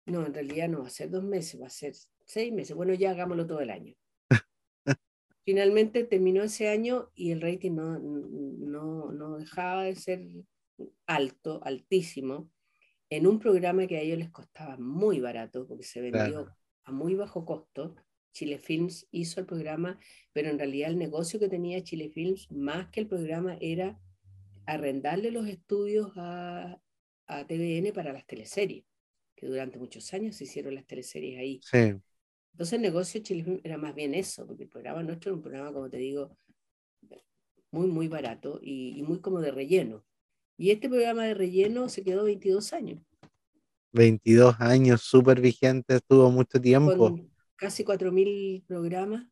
No, 0.07 0.27
en 0.27 0.35
realidad 0.35 0.69
no 0.69 0.81
va 0.81 0.89
a 0.89 0.91
ser 0.91 1.11
dos 1.11 1.23
meses, 1.23 1.61
va 1.61 1.67
a 1.67 1.71
ser 1.71 1.95
seis 2.27 2.53
meses. 2.53 2.75
Bueno, 2.77 2.95
ya 2.95 3.11
hagámoslo 3.11 3.47
todo 3.47 3.61
el 3.61 3.71
año. 3.71 3.95
Finalmente 5.45 6.05
terminó 6.05 6.43
ese 6.43 6.69
año 6.69 7.11
y 7.15 7.31
el 7.31 7.41
rating 7.41 7.73
no, 7.73 7.99
no, 7.99 9.13
no 9.13 9.39
dejaba 9.39 9.85
de 9.85 9.95
ser 9.95 10.27
alto, 11.07 11.61
altísimo, 11.65 12.51
en 13.11 13.27
un 13.27 13.39
programa 13.39 13.87
que 13.87 13.99
a 13.99 14.01
ellos 14.01 14.19
les 14.19 14.31
costaba 14.31 14.77
muy 14.77 15.21
barato, 15.21 15.67
porque 15.67 15.85
se 15.85 16.01
vendió 16.01 16.49
a 16.85 16.93
muy 16.93 17.15
bajo 17.15 17.45
costo. 17.45 17.95
Chile 18.33 18.59
Films 18.59 19.07
hizo 19.11 19.41
el 19.41 19.47
programa, 19.47 20.01
pero 20.33 20.49
en 20.49 20.59
realidad 20.59 20.91
el 20.91 20.99
negocio 20.99 21.39
que 21.39 21.51
tenía 21.51 21.85
Chile 21.85 22.09
Films, 22.09 22.51
más 22.51 22.89
que 22.89 23.01
el 23.01 23.07
programa, 23.07 23.59
era 23.61 24.01
arrendarle 24.65 25.31
los 25.31 25.47
estudios 25.47 26.13
a, 26.17 26.81
a 27.27 27.47
TVN 27.47 27.93
para 27.93 28.15
las 28.15 28.27
teleseries 28.27 28.85
que 29.43 29.49
durante 29.49 29.77
muchos 29.77 30.15
años 30.15 30.37
se 30.37 30.45
hicieron 30.45 30.77
las 30.77 30.87
teleseries 30.87 31.37
ahí. 31.37 31.61
Sí. 31.65 32.01
Entonces 32.53 32.75
el 32.75 32.83
negocio 32.83 33.21
Chile 33.23 33.61
era 33.65 33.77
más 33.77 33.93
bien 33.93 34.15
eso, 34.15 34.47
porque 34.47 34.63
el 34.63 34.69
programa 34.69 35.03
nuestro 35.03 35.31
era 35.31 35.37
un 35.37 35.43
programa, 35.43 35.73
como 35.73 35.91
te 35.91 35.97
digo, 35.97 36.39
muy, 37.73 37.89
muy 37.89 38.07
barato 38.07 38.61
y, 38.63 39.03
muy 39.03 39.19
como 39.19 39.41
de 39.41 39.51
relleno. 39.51 40.05
Y 40.57 40.71
este 40.71 40.89
programa 40.89 41.25
de 41.25 41.35
relleno 41.35 41.89
se 41.89 42.05
quedó 42.05 42.23
22 42.23 42.73
años. 42.73 43.03
22 43.91 44.61
años, 44.61 45.01
súper 45.03 45.41
vigente, 45.41 45.97
estuvo 45.97 46.31
mucho 46.31 46.61
tiempo. 46.61 46.97
Con 46.97 47.29
casi 47.57 47.85
4.000 47.85 48.65
programas, 48.65 49.27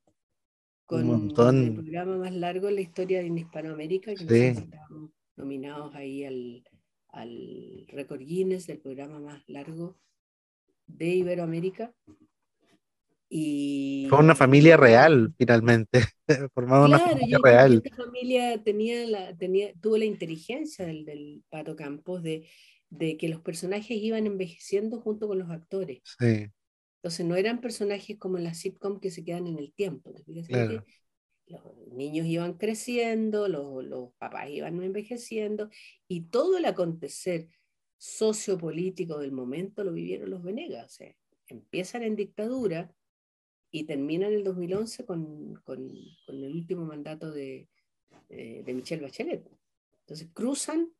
con 0.86 1.02
un 1.02 1.06
montón. 1.06 1.62
el 1.66 1.74
programa 1.74 2.16
más 2.16 2.32
largo 2.32 2.68
en 2.68 2.74
la 2.74 2.80
historia 2.80 3.20
de 3.20 3.28
Hispanoamérica, 3.28 4.12
que 4.12 4.26
sí. 4.26 4.60
estábamos 4.60 5.12
nominados 5.36 5.94
ahí 5.94 6.24
al, 6.24 6.64
al 7.12 7.86
récord 7.88 8.20
Guinness 8.20 8.66
del 8.66 8.78
programa 8.78 9.20
más 9.20 9.42
largo 9.48 9.98
de 10.86 11.08
Iberoamérica. 11.08 11.94
Y, 13.28 14.06
Fue 14.10 14.18
una 14.18 14.34
familia 14.34 14.76
real, 14.76 15.32
finalmente. 15.38 16.02
Formaba 16.54 16.86
una 16.86 16.98
familia 16.98 17.38
real. 17.42 17.80
Esta 17.84 17.96
familia 17.96 18.62
tenía 18.62 19.06
la, 19.06 19.36
tenía, 19.36 19.72
tuvo 19.80 19.96
la 19.98 20.04
inteligencia 20.04 20.84
del, 20.84 21.04
del 21.04 21.42
Pato 21.48 21.76
Campos 21.76 22.22
de, 22.22 22.48
de, 22.88 23.16
que 23.16 23.28
los 23.28 23.40
personajes 23.40 23.96
iban 23.96 24.26
envejeciendo 24.26 25.00
junto 25.00 25.28
con 25.28 25.38
los 25.38 25.50
actores. 25.50 26.00
Sí. 26.18 26.48
Entonces 26.96 27.24
no 27.24 27.36
eran 27.36 27.60
personajes 27.60 28.18
como 28.18 28.36
en 28.36 28.44
la 28.44 28.54
sitcom 28.54 29.00
que 29.00 29.10
se 29.10 29.24
quedan 29.24 29.46
en 29.46 29.58
el 29.58 29.72
tiempo 29.72 30.12
los 31.50 31.62
niños 31.92 32.26
iban 32.26 32.54
creciendo, 32.54 33.48
los, 33.48 33.84
los, 33.84 34.12
papás 34.14 34.48
iban 34.50 34.82
envejeciendo 34.82 35.70
y 36.08 36.22
todo 36.22 36.58
el 36.58 36.64
acontecer 36.64 37.48
sociopolítico 37.98 39.18
del 39.18 39.32
momento 39.32 39.84
lo 39.84 39.92
vivieron 39.92 40.30
los 40.30 40.42
Venegas. 40.42 40.86
O 40.86 40.88
sea, 40.88 41.14
empiezan 41.48 42.02
en 42.02 42.16
dictadura 42.16 42.94
y 43.70 43.84
terminan 43.84 44.30
en 44.30 44.38
el 44.38 44.44
2011 44.44 45.04
con, 45.04 45.54
con, 45.64 45.90
con 46.26 46.44
el 46.44 46.54
último 46.54 46.84
mandato 46.84 47.30
de, 47.30 47.68
eh, 48.28 48.62
de 48.64 48.74
Michelle 48.74 49.02
Bachelet. 49.02 49.48
Entonces 50.00 50.28
cruzan 50.32 50.92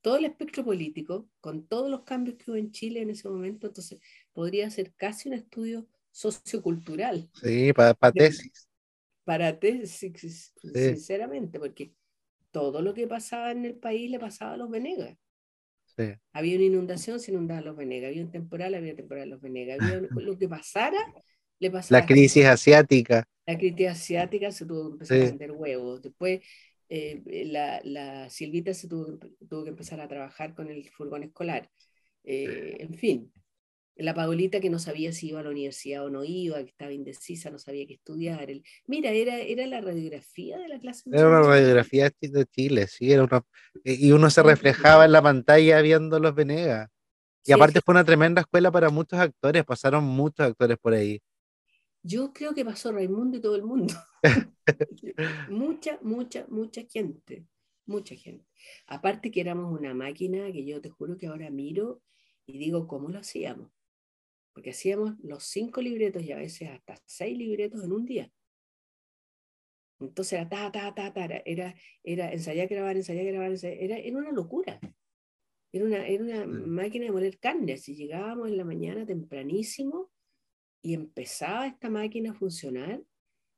todo 0.00 0.16
el 0.16 0.24
espectro 0.24 0.64
político 0.64 1.28
con 1.40 1.66
todos 1.66 1.90
los 1.90 2.02
cambios 2.02 2.36
que 2.36 2.50
hubo 2.50 2.56
en 2.56 2.72
Chile 2.72 3.02
en 3.02 3.10
ese 3.10 3.28
momento. 3.28 3.66
Entonces 3.66 4.00
podría 4.32 4.70
ser 4.70 4.92
casi 4.94 5.28
un 5.28 5.34
estudio 5.34 5.86
sociocultural. 6.10 7.30
Sí, 7.34 7.72
para 7.72 8.12
tesis 8.12 8.68
para 9.24 9.58
ti, 9.58 9.86
sinceramente, 9.86 11.58
porque 11.58 11.94
todo 12.50 12.82
lo 12.82 12.94
que 12.94 13.06
pasaba 13.06 13.50
en 13.50 13.64
el 13.64 13.74
país 13.76 14.10
le 14.10 14.18
pasaba 14.18 14.54
a 14.54 14.56
los 14.56 14.70
Venegas. 14.70 15.16
Había 16.32 16.56
una 16.56 16.64
inundación, 16.64 17.20
se 17.20 17.32
inundaban 17.32 17.64
los 17.64 17.76
Venegas, 17.76 18.08
había 18.08 18.22
un 18.22 18.30
temporal, 18.30 18.74
había 18.74 18.96
temporal 18.96 19.30
los 19.30 19.40
Venegas, 19.40 19.78
había 19.80 20.00
lo 20.10 20.38
que 20.38 20.48
pasara, 20.48 20.98
le 21.58 21.70
pasaba. 21.70 22.00
La 22.00 22.06
crisis 22.06 22.44
asiática. 22.44 23.24
La 23.46 23.58
crisis 23.58 23.88
asiática 23.88 24.50
se 24.50 24.66
tuvo 24.66 24.88
que 24.88 24.92
empezar 24.92 25.18
a 25.18 25.24
vender 25.24 25.52
huevos. 25.52 26.02
Después 26.02 26.40
eh, 26.88 27.22
la, 27.46 27.80
la, 27.84 28.30
Silvita 28.30 28.74
se 28.74 28.88
tuvo, 28.88 29.18
tuvo, 29.48 29.64
que 29.64 29.70
empezar 29.70 30.00
a 30.00 30.08
trabajar 30.08 30.54
con 30.54 30.68
el 30.68 30.88
furgón 30.90 31.22
escolar. 31.22 31.70
Eh, 32.24 32.76
en 32.80 32.94
fin, 32.94 33.32
la 33.96 34.14
Paulita 34.14 34.60
que 34.60 34.70
no 34.70 34.78
sabía 34.78 35.12
si 35.12 35.28
iba 35.28 35.40
a 35.40 35.42
la 35.42 35.50
universidad 35.50 36.04
o 36.04 36.10
no 36.10 36.24
iba, 36.24 36.62
que 36.62 36.70
estaba 36.70 36.92
indecisa, 36.92 37.50
no 37.50 37.58
sabía 37.58 37.86
qué 37.86 37.94
estudiar. 37.94 38.50
El, 38.50 38.64
mira, 38.86 39.10
era, 39.10 39.38
era 39.38 39.66
la 39.66 39.80
radiografía 39.80 40.58
de 40.58 40.68
la 40.68 40.78
clase. 40.78 41.10
Era 41.12 41.28
una 41.28 41.42
radiografía 41.42 42.10
de 42.20 42.46
Chile, 42.46 42.86
sí, 42.86 43.12
era 43.12 43.24
una, 43.24 43.44
y 43.84 44.12
uno 44.12 44.30
se 44.30 44.42
reflejaba 44.42 45.04
en 45.04 45.12
la 45.12 45.22
pantalla 45.22 45.80
viendo 45.82 46.18
los 46.18 46.34
Venegas. 46.34 46.88
Y 47.44 47.52
aparte 47.52 47.80
fue 47.80 47.92
una 47.92 48.04
tremenda 48.04 48.40
escuela 48.40 48.70
para 48.70 48.88
muchos 48.88 49.18
actores, 49.18 49.64
pasaron 49.64 50.04
muchos 50.04 50.46
actores 50.46 50.78
por 50.78 50.94
ahí. 50.94 51.20
Yo 52.02 52.32
creo 52.32 52.54
que 52.54 52.64
pasó 52.64 52.92
Raimundo 52.92 53.36
y 53.36 53.40
todo 53.40 53.56
el 53.56 53.62
mundo. 53.62 53.94
mucha, 55.48 55.98
mucha, 56.02 56.46
mucha 56.48 56.82
gente, 56.82 57.46
mucha 57.86 58.14
gente. 58.14 58.46
Aparte 58.86 59.30
que 59.30 59.40
éramos 59.40 59.78
una 59.78 59.94
máquina 59.94 60.50
que 60.52 60.64
yo 60.64 60.80
te 60.80 60.88
juro 60.88 61.16
que 61.16 61.26
ahora 61.26 61.50
miro 61.50 62.00
y 62.46 62.58
digo, 62.58 62.86
¿cómo 62.86 63.08
lo 63.08 63.18
hacíamos? 63.18 63.70
Porque 64.52 64.70
hacíamos 64.70 65.14
los 65.22 65.44
cinco 65.44 65.80
libretos 65.80 66.22
y 66.22 66.32
a 66.32 66.36
veces 66.36 66.70
hasta 66.70 66.96
seis 67.06 67.36
libretos 67.36 67.84
en 67.84 67.92
un 67.92 68.04
día. 68.04 68.30
Entonces 70.00 70.32
era 70.34 70.48
ta, 70.48 70.72
ta, 70.72 70.94
ta, 70.94 71.12
ta, 71.12 71.24
era, 71.44 71.74
era 72.02 72.32
ensayar, 72.32 72.68
grabar, 72.68 72.96
ensayar, 72.96 73.24
grabar, 73.24 73.52
Era, 73.62 73.98
era 73.98 74.16
una 74.16 74.32
locura. 74.32 74.80
Era 75.72 75.84
una, 75.84 76.06
era 76.06 76.22
una 76.22 76.46
mm. 76.46 76.68
máquina 76.68 77.06
de 77.06 77.12
moler 77.12 77.38
carne. 77.38 77.76
Si 77.76 77.94
llegábamos 77.94 78.48
en 78.48 78.56
la 78.56 78.64
mañana 78.64 79.06
tempranísimo 79.06 80.10
y 80.82 80.94
empezaba 80.94 81.66
esta 81.66 81.88
máquina 81.88 82.32
a 82.32 82.34
funcionar 82.34 83.02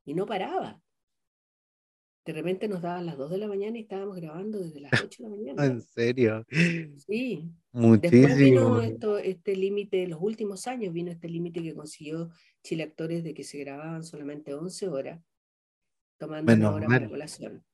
y 0.05 0.15
no 0.15 0.27
paraba. 0.27 0.81
De 2.25 2.33
repente 2.33 2.69
nos 2.69 2.81
daban 2.83 3.05
las 3.07 3.19
2 3.19 3.31
de 3.31 3.39
la 3.39 3.47
mañana 3.49 3.77
y 3.77 3.83
estábamos 3.83 4.17
grabando 4.17 4.59
desde 4.59 4.81
las 4.81 4.93
8 5.03 5.23
de 5.25 5.29
la 5.29 5.37
mañana. 5.37 5.65
¿En 5.67 5.81
serio? 5.83 6.45
Sí. 7.07 7.51
Muchísimo. 7.73 8.21
Después 8.23 8.39
vino 8.39 8.81
esto, 8.83 9.19
este 9.19 9.57
límite, 9.57 10.07
los 10.07 10.21
últimos 10.23 10.67
años 10.67 10.93
vino 10.95 11.11
este 11.11 11.29
límite 11.29 11.63
que 11.63 11.75
consiguió 11.75 12.31
Chile 12.63 12.85
Actores 12.85 13.25
de 13.25 13.35
que 13.35 13.43
se 13.45 13.59
grababan 13.59 14.05
solamente 14.05 14.55
11 14.55 14.89
horas, 14.89 15.21
tomando 16.19 16.53
Menos 16.53 16.69
una 16.69 16.77
hora 16.77 16.89
mal. 16.89 16.99
para 17.01 17.11
colación. 17.11 17.65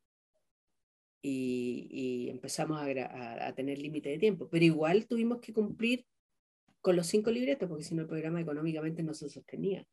Y, 1.22 1.86
y 1.90 2.30
empezamos 2.30 2.78
a, 2.80 2.84
a- 2.86 3.48
a 3.48 3.54
tener 3.54 3.78
límite 3.78 4.08
de 4.08 4.18
tiempo. 4.18 4.48
Pero 4.48 4.64
igual 4.64 5.06
tuvimos 5.06 5.40
que 5.40 5.52
cumplir 5.52 6.06
con 6.80 6.96
los 6.96 7.06
cinco 7.08 7.30
libretos, 7.30 7.68
porque 7.68 7.84
si 7.84 7.94
no 7.94 8.02
el 8.02 8.08
programa 8.08 8.40
económicamente 8.40 9.02
no 9.02 9.12
se 9.12 9.28
sostenía. 9.28 9.86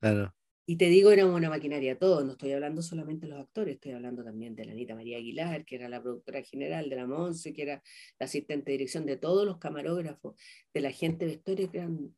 Claro. 0.00 0.34
Y 0.68 0.76
te 0.76 0.86
digo, 0.86 1.12
éramos 1.12 1.36
una 1.36 1.48
maquinaria 1.48 1.96
todo, 1.96 2.24
no 2.24 2.32
estoy 2.32 2.50
hablando 2.50 2.82
solamente 2.82 3.26
de 3.26 3.32
los 3.32 3.40
actores, 3.40 3.76
estoy 3.76 3.92
hablando 3.92 4.24
también 4.24 4.56
de 4.56 4.64
la 4.64 4.72
Anita 4.72 4.96
María 4.96 5.18
Aguilar, 5.18 5.64
que 5.64 5.76
era 5.76 5.88
la 5.88 6.02
productora 6.02 6.42
general 6.42 6.90
de 6.90 6.96
la 6.96 7.06
Monse, 7.06 7.52
que 7.52 7.62
era 7.62 7.82
la 8.18 8.26
asistente 8.26 8.72
de 8.72 8.78
dirección 8.78 9.06
de 9.06 9.16
todos 9.16 9.46
los 9.46 9.58
camarógrafos, 9.58 10.34
de 10.74 10.80
la 10.80 10.90
gente 10.90 11.24
de 11.24 11.32
vestuario, 11.36 11.70
que 11.70 11.78
eran 11.78 12.16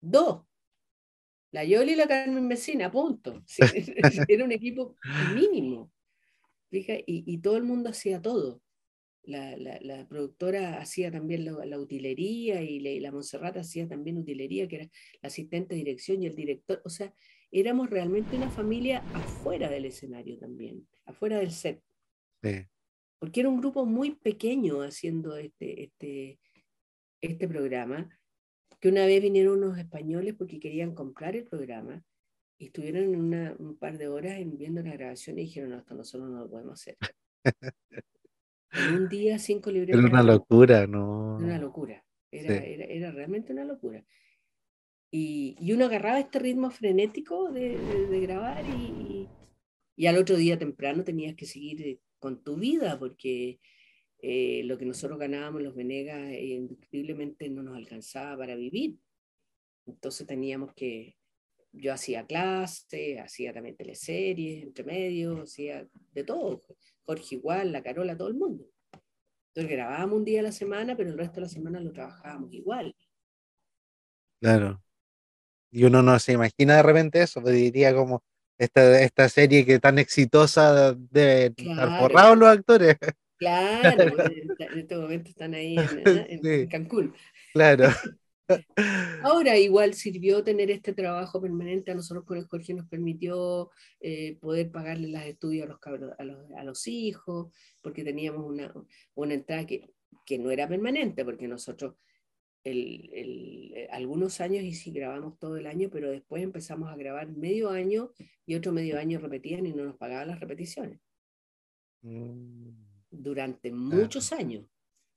dos. 0.00 0.44
La 1.50 1.64
Yoli 1.64 1.92
y 1.92 1.96
la 1.96 2.06
Carmen 2.06 2.46
Messina, 2.46 2.92
punto. 2.92 3.42
Era 4.28 4.44
un 4.44 4.52
equipo 4.52 4.94
mínimo. 5.34 5.90
Y, 6.70 7.04
y 7.06 7.38
todo 7.38 7.56
el 7.56 7.62
mundo 7.64 7.90
hacía 7.90 8.20
todo. 8.20 8.62
La, 9.26 9.56
la- 9.56 9.78
la 9.82 10.06
productora 10.08 10.78
hacía 10.80 11.10
también 11.10 11.44
la, 11.44 11.66
la 11.66 11.78
utilería 11.80 12.62
y 12.62 12.78
la, 12.80 12.90
y 12.90 13.00
la 13.00 13.10
Montserrat 13.12 13.56
hacía 13.56 13.86
también 13.88 14.18
utilería, 14.18 14.68
que 14.68 14.76
era 14.76 14.84
la 15.20 15.26
asistente 15.28 15.74
de 15.74 15.78
dirección 15.84 16.22
y 16.22 16.26
el 16.26 16.34
director. 16.36 16.80
O 16.84 16.88
sea, 16.88 17.12
éramos 17.50 17.90
realmente 17.90 18.36
una 18.36 18.50
familia 18.50 18.98
afuera 19.14 19.68
del 19.68 19.84
escenario 19.86 20.38
también, 20.38 20.86
afuera 21.04 21.38
del 21.38 21.50
set, 21.50 21.82
Sí. 22.42 22.66
porque 23.18 23.40
era 23.40 23.48
un 23.48 23.58
grupo 23.60 23.84
muy 23.84 24.14
pequeño 24.14 24.82
haciendo 24.82 25.36
este, 25.36 25.82
este, 25.84 26.38
este 27.20 27.48
programa, 27.48 28.08
que 28.80 28.88
una 28.88 29.06
vez 29.06 29.20
vinieron 29.22 29.58
unos 29.58 29.78
españoles 29.78 30.34
porque 30.34 30.60
querían 30.60 30.94
comprar 30.94 31.34
el 31.34 31.46
programa 31.46 32.04
y 32.58 32.66
estuvieron 32.66 33.14
una- 33.16 33.56
un 33.58 33.76
par 33.76 33.98
de 33.98 34.06
horas 34.08 34.38
en- 34.38 34.56
viendo 34.56 34.82
la 34.82 34.92
grabación 34.92 35.38
y 35.38 35.42
dijeron, 35.42 35.70
no, 35.70 35.78
esto 35.78 35.94
nosotros 35.94 36.30
no 36.30 36.40
lo 36.40 36.50
podemos 36.50 36.74
hacer. 36.74 36.96
En 38.78 38.94
un 38.94 39.08
día, 39.08 39.38
cinco 39.38 39.70
libretos. 39.70 39.98
Era 39.98 40.08
una 40.08 40.22
locura, 40.22 40.86
¿no? 40.86 41.36
una 41.36 41.58
locura. 41.58 42.04
Era, 42.30 42.48
Sí. 42.58 42.62
era, 42.72 42.84
era 42.84 43.10
realmente 43.12 43.52
una 43.52 43.64
locura. 43.64 44.04
Y, 45.10 45.56
y 45.60 45.72
uno 45.72 45.86
agarraba 45.86 46.18
este 46.20 46.38
ritmo 46.38 46.70
frenético 46.70 47.50
de, 47.52 47.78
de- 47.78 48.06
de 48.08 48.20
grabar 48.20 48.64
y, 48.66 49.28
y 49.96 50.06
al 50.06 50.18
otro 50.18 50.36
día 50.36 50.58
temprano 50.58 51.04
tenías 51.04 51.34
que 51.36 51.46
seguir 51.46 51.80
eh, 51.86 52.00
con 52.18 52.42
tu 52.42 52.56
vida 52.56 52.98
porque 52.98 53.60
eh, 54.18 54.62
lo 54.64 54.76
que 54.76 54.84
nosotros 54.84 55.18
ganábamos 55.18 55.62
los 55.62 55.74
Venegas 55.74 56.18
eh, 56.32 56.44
indiscutiblemente 56.46 57.48
no 57.48 57.62
nos 57.62 57.76
alcanzaba 57.76 58.36
para 58.36 58.56
vivir. 58.56 58.96
Entonces 59.86 60.26
teníamos 60.26 60.74
que, 60.74 61.16
yo 61.72 61.92
hacía 61.92 62.26
clase, 62.26 63.20
hacía 63.20 63.52
también 63.52 63.76
teleseries, 63.76 64.64
entre 64.64 64.84
medio, 64.84 65.42
hacía 65.42 65.86
de 66.12 66.24
todo. 66.24 66.64
Jorge 67.06 67.36
igual, 67.36 67.72
la 67.72 67.82
Carola, 67.82 68.16
todo 68.16 68.28
el 68.28 68.34
mundo. 68.34 68.66
Entonces 69.54 69.72
grabábamos 69.76 70.18
un 70.18 70.24
día 70.24 70.40
a 70.40 70.44
la 70.44 70.52
semana, 70.52 70.96
pero 70.96 71.10
el 71.10 71.16
resto 71.18 71.36
de 71.36 71.40
la 71.42 71.48
semana 71.48 71.80
lo 71.80 71.92
trabajábamos 71.92 72.52
igual. 72.52 72.94
Claro. 74.40 74.82
Y 75.70 75.84
uno 75.84 76.02
no 76.02 76.18
se 76.18 76.32
imagina 76.32 76.76
de 76.76 76.82
repente 76.82 77.22
eso, 77.22 77.40
pues 77.42 77.54
diría 77.54 77.94
como 77.94 78.22
esta, 78.58 79.00
esta 79.00 79.28
serie 79.28 79.64
que 79.66 79.78
tan 79.78 79.98
exitosa 79.98 80.94
debe 80.94 81.46
estar 81.46 81.64
Claro. 81.88 81.98
forrados 81.98 82.38
los 82.38 82.48
actores. 82.48 82.96
Claro, 83.38 84.02
en 84.58 84.78
este 84.78 84.96
momento 84.96 85.30
están 85.30 85.54
ahí 85.54 85.76
en, 85.76 86.02
en- 86.06 86.42
Sí. 86.42 86.48
en 86.50 86.68
Cancún. 86.68 87.14
Claro. 87.52 87.88
Ahora 89.22 89.58
igual 89.58 89.94
sirvió 89.94 90.44
tener 90.44 90.70
este 90.70 90.92
trabajo 90.92 91.40
permanente. 91.40 91.90
A 91.90 91.94
nosotros 91.94 92.24
con 92.24 92.38
el 92.38 92.46
Jorge 92.46 92.74
nos 92.74 92.86
permitió 92.88 93.70
eh, 94.00 94.36
poder 94.40 94.70
pagarle 94.70 95.08
los 95.08 95.22
estudios 95.22 95.66
a 95.66 95.68
los, 95.70 95.78
cabros- 95.80 96.14
a 96.18 96.24
los, 96.24 96.50
a 96.56 96.64
los 96.64 96.86
hijos, 96.86 97.52
porque 97.82 98.04
teníamos 98.04 98.44
una, 98.46 98.72
una 99.14 99.34
entrada 99.34 99.66
que, 99.66 99.90
que 100.24 100.38
no 100.38 100.50
era 100.50 100.68
permanente, 100.68 101.24
porque 101.24 101.48
nosotros 101.48 101.94
el- 102.64 103.10
el- 103.12 103.72
eh, 103.74 103.88
algunos 103.90 104.40
años 104.40 104.64
y 104.64 104.72
sí 104.74 104.90
grabamos 104.92 105.38
todo 105.38 105.56
el 105.56 105.66
año, 105.66 105.88
pero 105.90 106.10
después 106.10 106.42
empezamos 106.42 106.88
a 106.90 106.96
grabar 106.96 107.28
medio 107.28 107.70
año 107.70 108.10
y 108.44 108.54
otro 108.56 108.72
medio 108.72 108.98
año 108.98 109.18
repetían 109.20 109.66
y 109.66 109.72
no 109.72 109.84
nos 109.84 109.96
pagaban 109.96 110.28
las 110.28 110.40
repeticiones 110.40 111.00
Mm, 112.02 112.70
durante 113.10 113.72
muchos 113.72 114.32
años. 114.32 114.66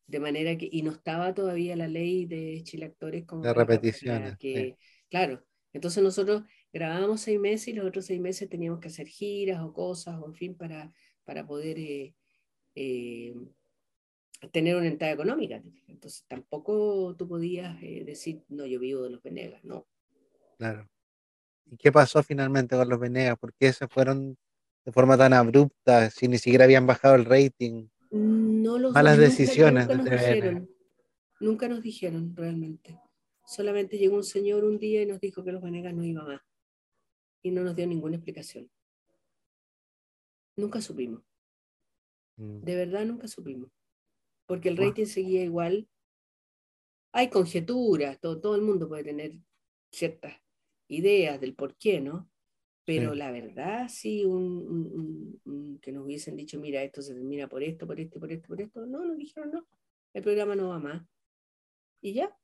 De 0.10 0.19
manera 0.19 0.57
que, 0.57 0.68
y 0.72 0.81
no 0.81 0.91
estaba 0.91 1.36
todavía 1.36 1.76
la 1.76 1.88
ley 1.88 2.26
de 2.26 2.61
Chile 2.64 2.86
Actores 2.86 3.26
como 3.26 3.44
De 3.44 3.53
repeticiones, 3.53 4.38
que, 4.40 4.76
claro. 5.07 5.44
Entonces 5.72 6.02
nosotros 6.02 6.44
grabábamos 6.73 7.22
seis 7.22 7.40
meses 7.40 7.68
y 7.68 7.73
los 7.73 7.86
otros 7.86 8.06
seis 8.06 8.19
meses 8.19 8.49
teníamos 8.49 8.80
que 8.80 8.88
hacer 8.88 9.07
giras 9.07 9.61
o 9.61 9.72
cosas, 9.72 10.19
o 10.19 10.26
en 10.26 10.34
fin, 10.34 10.56
para, 10.56 10.91
para 11.23 11.45
poder 11.45 11.77
eh, 11.77 12.15
eh, 12.73 13.36
tener 14.52 14.76
una 14.76 14.88
entrada 14.88 15.14
económica. 15.14 15.61
Entonces 15.88 16.26
tampoco 16.27 17.15
tú 17.15 17.27
podías 17.27 17.77
eh, 17.84 18.03
decir, 18.03 18.41
no, 18.48 18.65
yo 18.65 18.80
vivo 18.80 19.03
de 19.03 19.11
los 19.11 19.22
Venegas, 19.22 19.64
no. 19.64 19.86
claro. 20.57 20.90
¿Y 21.72 21.77
qué 21.77 21.91
pasó 21.91 22.23
finalmente 22.23 22.76
con 22.76 22.90
los 22.90 22.99
Venegas? 22.99 23.38
¿Por 23.38 23.53
qué 23.53 23.72
se 23.72 23.88
fueron 23.88 24.36
de 24.86 24.91
forma 24.91 25.15
tan 25.18 25.34
abrupta 25.34 26.10
si 26.10 26.27
ni 26.27 26.40
siquiera 26.40 26.65
habían 26.65 26.88
bajado 26.88 27.14
el 27.14 27.26
rating? 27.26 27.90
No 28.70 28.78
los 28.78 28.94
Malas 28.94 29.18
nunca- 29.18 29.30
decisiones 29.30 29.88
Nunca 29.88 29.96
nos 29.98 30.06
de 30.06 30.12
dijeron, 30.36 30.70
nunca 31.40 31.68
nos 31.70 31.82
dijeron 31.82 32.36
realmente. 32.36 33.00
Solamente 33.46 33.98
llegó 33.98 34.16
un 34.16 34.24
señor 34.24 34.64
un 34.64 34.78
día 34.78 35.02
y 35.02 35.08
nos 35.08 35.20
dijo 35.20 35.44
que 35.44 35.52
los 35.52 35.62
Venegas 35.62 35.94
no 35.96 36.04
iba 36.04 36.24
más. 36.24 36.41
Y 37.41 37.50
no 37.52 37.64
nos 37.64 37.76
dio 37.76 37.88
ninguna 37.88 38.18
explicación. 38.18 38.70
Nunca 40.56 40.82
supimos. 40.82 41.24
Mm, 42.38 42.60
De 42.62 42.76
verdad 42.76 43.06
nunca 43.06 43.28
supimos. 43.28 43.72
Porque 44.46 44.70
el 44.70 44.78
rating 44.78 45.06
seguía 45.06 45.44
igual. 45.44 45.88
Hay 47.12 47.30
conjeturas, 47.30 48.20
todo, 48.20 48.40
todo 48.40 48.56
el 48.56 48.62
mundo 48.62 48.88
puede 48.88 49.04
tener 49.04 49.34
ciertas 49.91 50.36
ideas 50.88 51.40
del 51.41 51.56
por 51.56 51.76
qué, 51.76 52.00
¿no? 52.02 52.30
Pero 52.90 53.11
Sí. 53.11 53.20
la 53.20 53.32
verdad, 53.32 53.88
sí, 53.88 54.26
un, 54.26 54.41
un- 54.68 55.41
un- 55.45 55.80
que 55.80 55.91
nos 55.91 56.06
hubiesen 56.06 56.36
dicho, 56.36 56.60
mira, 56.60 56.82
esto 56.82 57.03
se 57.03 57.14
termina 57.14 57.48
por 57.48 57.61
esto, 57.61 57.86
por 57.86 57.99
esto, 57.99 58.20
por 58.20 58.32
esto, 58.32 58.48
por 58.48 58.60
esto. 58.61 58.84
No, 58.88 59.06
nos 59.06 59.16
dijeron 59.16 59.52
no. 59.52 59.68
El 60.11 60.24
programa 60.24 60.56
no 60.56 60.70
va 60.70 60.80
más. 60.80 61.06
Y 62.02 62.14
ya. 62.14 62.36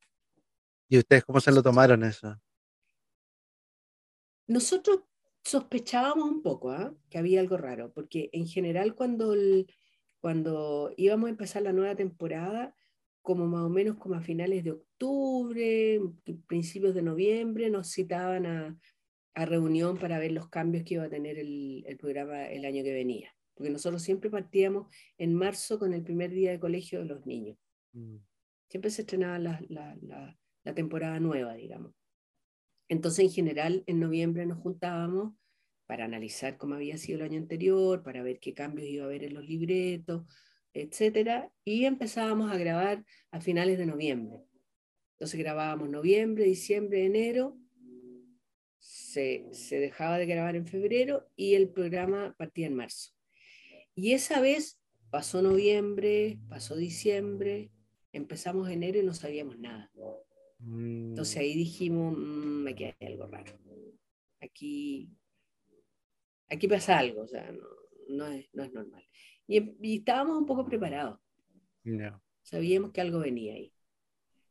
¿Y 0.88 1.00
ustedes 1.00 1.24
cómo 1.26 1.40
se 1.40 1.52
lo 1.52 1.64
tomaron 1.64 2.04
eso? 2.04 2.40
Nosotros 4.46 5.00
sospechábamos 5.44 6.30
un 6.30 6.44
poco 6.44 6.70
¿ah? 6.70 6.94
que 7.10 7.18
había 7.18 7.40
algo 7.40 7.58
raro, 7.58 7.92
porque 7.92 8.30
en 8.32 8.46
general 8.46 8.94
cuando, 8.94 9.34
el- 9.34 9.66
cuando 10.20 10.92
íbamos 10.96 11.26
a 11.26 11.32
empezar 11.32 11.64
la 11.64 11.74
nueva 11.74 11.96
temporada, 11.96 12.76
como 13.24 13.48
más 13.48 13.64
o 13.64 13.70
menos 13.70 13.98
como 13.98 14.14
a 14.14 14.22
finales 14.22 14.64
de 14.64 14.74
octubre, 14.74 16.00
principios 16.46 16.94
de 16.94 17.02
noviembre, 17.02 17.72
nos 17.72 17.90
citaban 17.92 18.46
a, 18.46 18.78
a 19.36 19.46
reunión 19.46 19.98
para 19.98 20.20
ver 20.20 20.32
los 20.32 20.50
cambios 20.50 20.84
que 20.84 20.96
iba 20.96 21.04
a 21.04 21.10
tener 21.10 21.38
el, 21.38 21.84
el 21.88 21.98
programa 21.98 22.48
el 22.48 22.66
año 22.66 22.84
que 22.84 22.94
venía. 22.94 23.32
Porque 23.54 23.70
nosotros 23.72 24.02
siempre 24.02 24.30
partíamos 24.30 24.88
en 25.18 25.34
marzo 25.36 25.80
con 25.80 25.94
el 25.94 26.04
primer 26.04 26.32
día 26.32 26.52
de 26.52 26.60
colegio 26.60 27.00
de 27.00 27.06
los 27.06 27.26
niños. 27.26 27.58
Mm, 27.94 28.18
Siempre 28.70 28.90
se 28.92 29.02
estrenaba 29.04 29.38
la, 29.40 29.62
la- 29.70 29.96
la- 30.02 30.38
la 30.64 30.74
temporada 30.74 31.20
nueva, 31.20 31.54
digamos. 31.54 31.94
Entonces, 32.90 33.26
en 33.26 33.32
general, 33.32 33.84
en 33.88 34.00
noviembre 34.00 34.46
nos 34.46 34.60
juntábamos 34.60 35.34
para 35.86 36.06
analizar 36.06 36.58
cómo 36.58 36.76
había 36.76 36.98
sido 36.98 37.20
el 37.20 37.26
año 37.26 37.40
anterior, 37.40 38.04
para 38.04 38.24
ver 38.24 38.40
qué 38.40 38.54
cambios 38.54 38.88
iba 38.88 39.04
a 39.04 39.08
haber 39.08 39.24
en 39.24 39.34
los 39.36 39.46
libretos, 39.48 40.24
etcétera, 40.74 41.52
y 41.64 41.86
empezábamos 41.86 42.52
a 42.52 42.58
grabar 42.58 43.06
a 43.32 43.40
finales 43.42 43.78
de 43.78 43.86
noviembre. 43.86 44.40
Entonces 45.14 45.40
grabábamos 45.40 45.90
noviembre, 45.90 46.44
diciembre, 46.46 47.06
enero, 47.06 47.58
se, 48.86 49.48
se 49.52 49.80
dejaba 49.80 50.18
de 50.20 50.28
grabar 50.28 50.56
en 50.56 50.68
febrero 50.68 51.28
y 51.36 51.56
el 51.56 51.70
programa 51.70 52.36
partía 52.38 52.68
en 52.68 52.76
marzo. 52.76 53.12
Y 53.96 54.14
esa 54.14 54.42
vez 54.42 54.80
pasó 55.10 55.42
noviembre, 55.42 56.38
pasó 56.50 56.76
diciembre, 56.76 57.72
empezamos 58.14 58.70
enero 58.70 59.00
y 59.00 59.04
no 59.04 59.14
sabíamos 59.14 59.58
nada. 59.58 59.92
mm, 60.60 61.10
Entonces 61.10 61.38
ahí 61.38 61.56
dijimos, 61.56 62.16
"Mm, 62.18 62.64
me 62.64 62.76
queda 62.76 62.96
algo 63.02 63.28
raro. 63.28 63.58
Aquí, 64.42 65.10
aquí 66.50 66.68
pasa 66.68 67.00
algo, 67.00 67.22
o 67.24 67.28
sea, 67.28 67.52
no, 67.52 67.66
no 68.10 68.28
es, 68.28 68.48
no 68.54 68.64
es 68.64 68.72
normal. 68.74 69.04
Y, 69.48 69.58
em- 69.58 69.76
y 69.82 69.98
estábamos 69.98 70.38
un 70.38 70.46
poco 70.46 70.66
preparados, 70.66 71.20
ya. 71.84 72.20
sabíamos 72.44 72.92
que 72.92 73.02
algo 73.02 73.20
venía 73.20 73.54
ahí. 73.56 73.74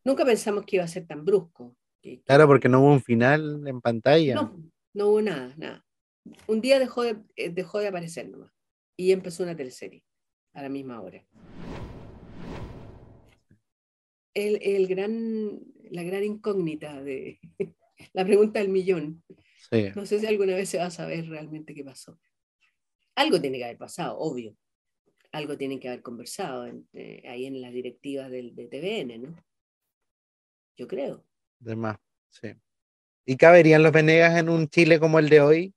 Nunca 0.04 0.24
pensamos 0.24 0.64
que 0.66 0.76
iba 0.76 0.84
a 0.84 0.88
ser 0.88 1.06
tan 1.06 1.24
brusco. 1.24 1.76
Que- 2.04 2.20
Claro, 2.22 2.46
porque 2.46 2.68
no 2.68 2.80
hubo 2.80 2.92
un 2.92 3.02
final 3.02 3.66
en 3.66 3.80
pantalla. 3.80 4.34
no, 4.34 4.62
no 4.92 5.08
hubo 5.08 5.22
nada, 5.22 5.54
nada. 5.56 5.84
un 6.46 6.60
día 6.60 6.78
dejó 6.78 7.02
de, 7.02 7.16
eh, 7.36 7.50
dejó 7.50 7.78
de 7.80 7.88
aparecer 7.88 8.28
nomás. 8.28 8.52
Y 8.96 9.10
empezó 9.12 9.42
una 9.42 9.56
teleserie 9.56 10.04
a 10.52 10.62
la 10.62 10.68
misma 10.68 11.00
hora. 11.00 11.26
El, 14.34 14.58
el 14.62 14.86
gran, 14.88 15.60
la 15.90 16.02
gran 16.02 16.24
incógnita 16.24 17.02
de 17.02 17.40
la 18.12 18.24
pregunta 18.24 18.58
del 18.60 18.68
millón. 18.68 19.22
No 19.96 20.06
sé 20.06 20.20
si 20.20 20.26
alguna 20.26 20.54
vez 20.54 20.68
se 20.68 20.78
va 20.78 20.86
a 20.86 20.90
saber 20.90 21.26
realmente 21.28 21.74
qué 21.74 21.82
pasó. 21.84 22.18
Algo 23.16 23.40
tiene 23.40 23.58
que 23.58 23.64
haber 23.64 23.78
pasado, 23.78 24.18
obvio. 24.18 24.56
Algo 25.32 25.56
tienen 25.56 25.80
que 25.80 25.88
haber 25.88 26.02
conversado 26.02 26.62
ahí 26.62 27.46
en 27.46 27.60
las 27.60 27.72
directivas 27.72 28.30
del, 28.30 28.54
de 28.54 28.66
TVN, 28.68 29.18
¿no? 29.18 29.36
Yo 30.76 30.86
creo. 30.86 31.24
De 31.64 31.74
más, 31.76 31.96
sí. 32.28 32.54
¿Y 33.24 33.38
caberían 33.38 33.82
los 33.82 33.90
Venegas 33.90 34.38
en 34.38 34.50
un 34.50 34.68
Chile 34.68 35.00
como 35.00 35.18
el 35.18 35.30
de 35.30 35.40
hoy? 35.40 35.74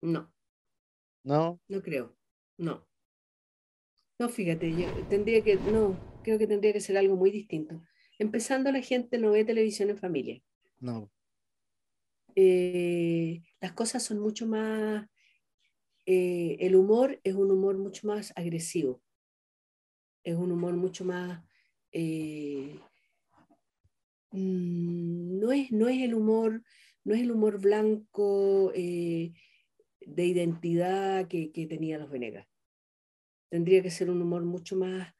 No. 0.00 0.32
¿No? 1.22 1.60
No 1.68 1.82
creo. 1.82 2.16
No. 2.56 2.88
No, 4.18 4.28
fíjate, 4.30 4.72
yo 4.74 4.88
tendría 5.08 5.44
que, 5.44 5.56
no, 5.56 5.96
creo 6.24 6.38
que 6.38 6.46
tendría 6.46 6.72
que 6.72 6.80
ser 6.80 6.96
algo 6.96 7.14
muy 7.14 7.30
distinto. 7.30 7.82
Empezando, 8.18 8.72
la 8.72 8.80
gente 8.80 9.18
no 9.18 9.32
ve 9.32 9.44
televisión 9.44 9.90
en 9.90 9.98
familia. 9.98 10.42
No. 10.80 11.10
Eh, 12.34 13.42
las 13.60 13.72
cosas 13.72 14.02
son 14.02 14.20
mucho 14.20 14.46
más, 14.46 15.06
eh, 16.06 16.56
el 16.60 16.74
humor 16.74 17.20
es 17.22 17.34
un 17.34 17.50
humor 17.50 17.76
mucho 17.76 18.06
más 18.06 18.32
agresivo, 18.34 19.02
es 20.24 20.36
un 20.36 20.52
humor 20.52 20.74
mucho 20.74 21.04
más, 21.04 21.44
eh, 21.92 22.78
no, 24.32 25.52
es, 25.52 25.70
no 25.72 25.88
es 25.88 26.02
el 26.02 26.14
humor, 26.14 26.62
no 27.04 27.14
es 27.14 27.20
el 27.20 27.30
humor 27.30 27.60
blanco 27.60 28.72
de 28.74 29.32
identidad 30.06 31.28
que, 31.28 31.52
que 31.52 31.66
tenía 31.66 31.98
los 31.98 32.10
Venegas. 32.10 32.46
Tendría 33.50 33.82
que 33.82 33.90
ser 33.90 34.10
un 34.10 34.22
humor 34.22 34.44
mucho 34.44 34.76
más 34.76 35.14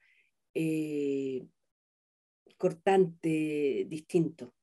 cortante, 2.56 3.86
distinto 3.88 4.54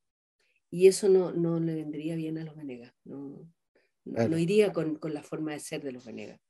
y 0.76 0.88
eso 0.88 1.07
no, 1.07 1.31
no 1.31 1.59
le 1.59 1.73
vendría 1.73 2.15
bien 2.15 2.38
a 2.38 2.43
los 2.43 2.55
Venegas, 2.55 2.93
no, 3.05 3.49
no, 4.03 4.38
iría 4.38 4.73
con, 4.73 4.97
con, 4.97 5.13
la 5.13 5.23
forma 5.23 5.53
de 5.53 5.59
ser 5.61 5.81
de 5.81 5.93
los 5.93 6.03
Venegas. 6.03 6.41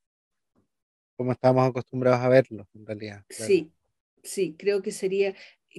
Como 1.15 1.31
estamos 1.31 1.69
acostumbrados 1.69 2.21
a 2.21 2.29
verlo, 2.29 2.67
en 2.73 2.85
realidad. 2.87 3.23
Sí, 3.29 3.71
sí, 4.23 4.55
creo 4.57 4.81
que 4.81 4.91
sería, 4.91 5.35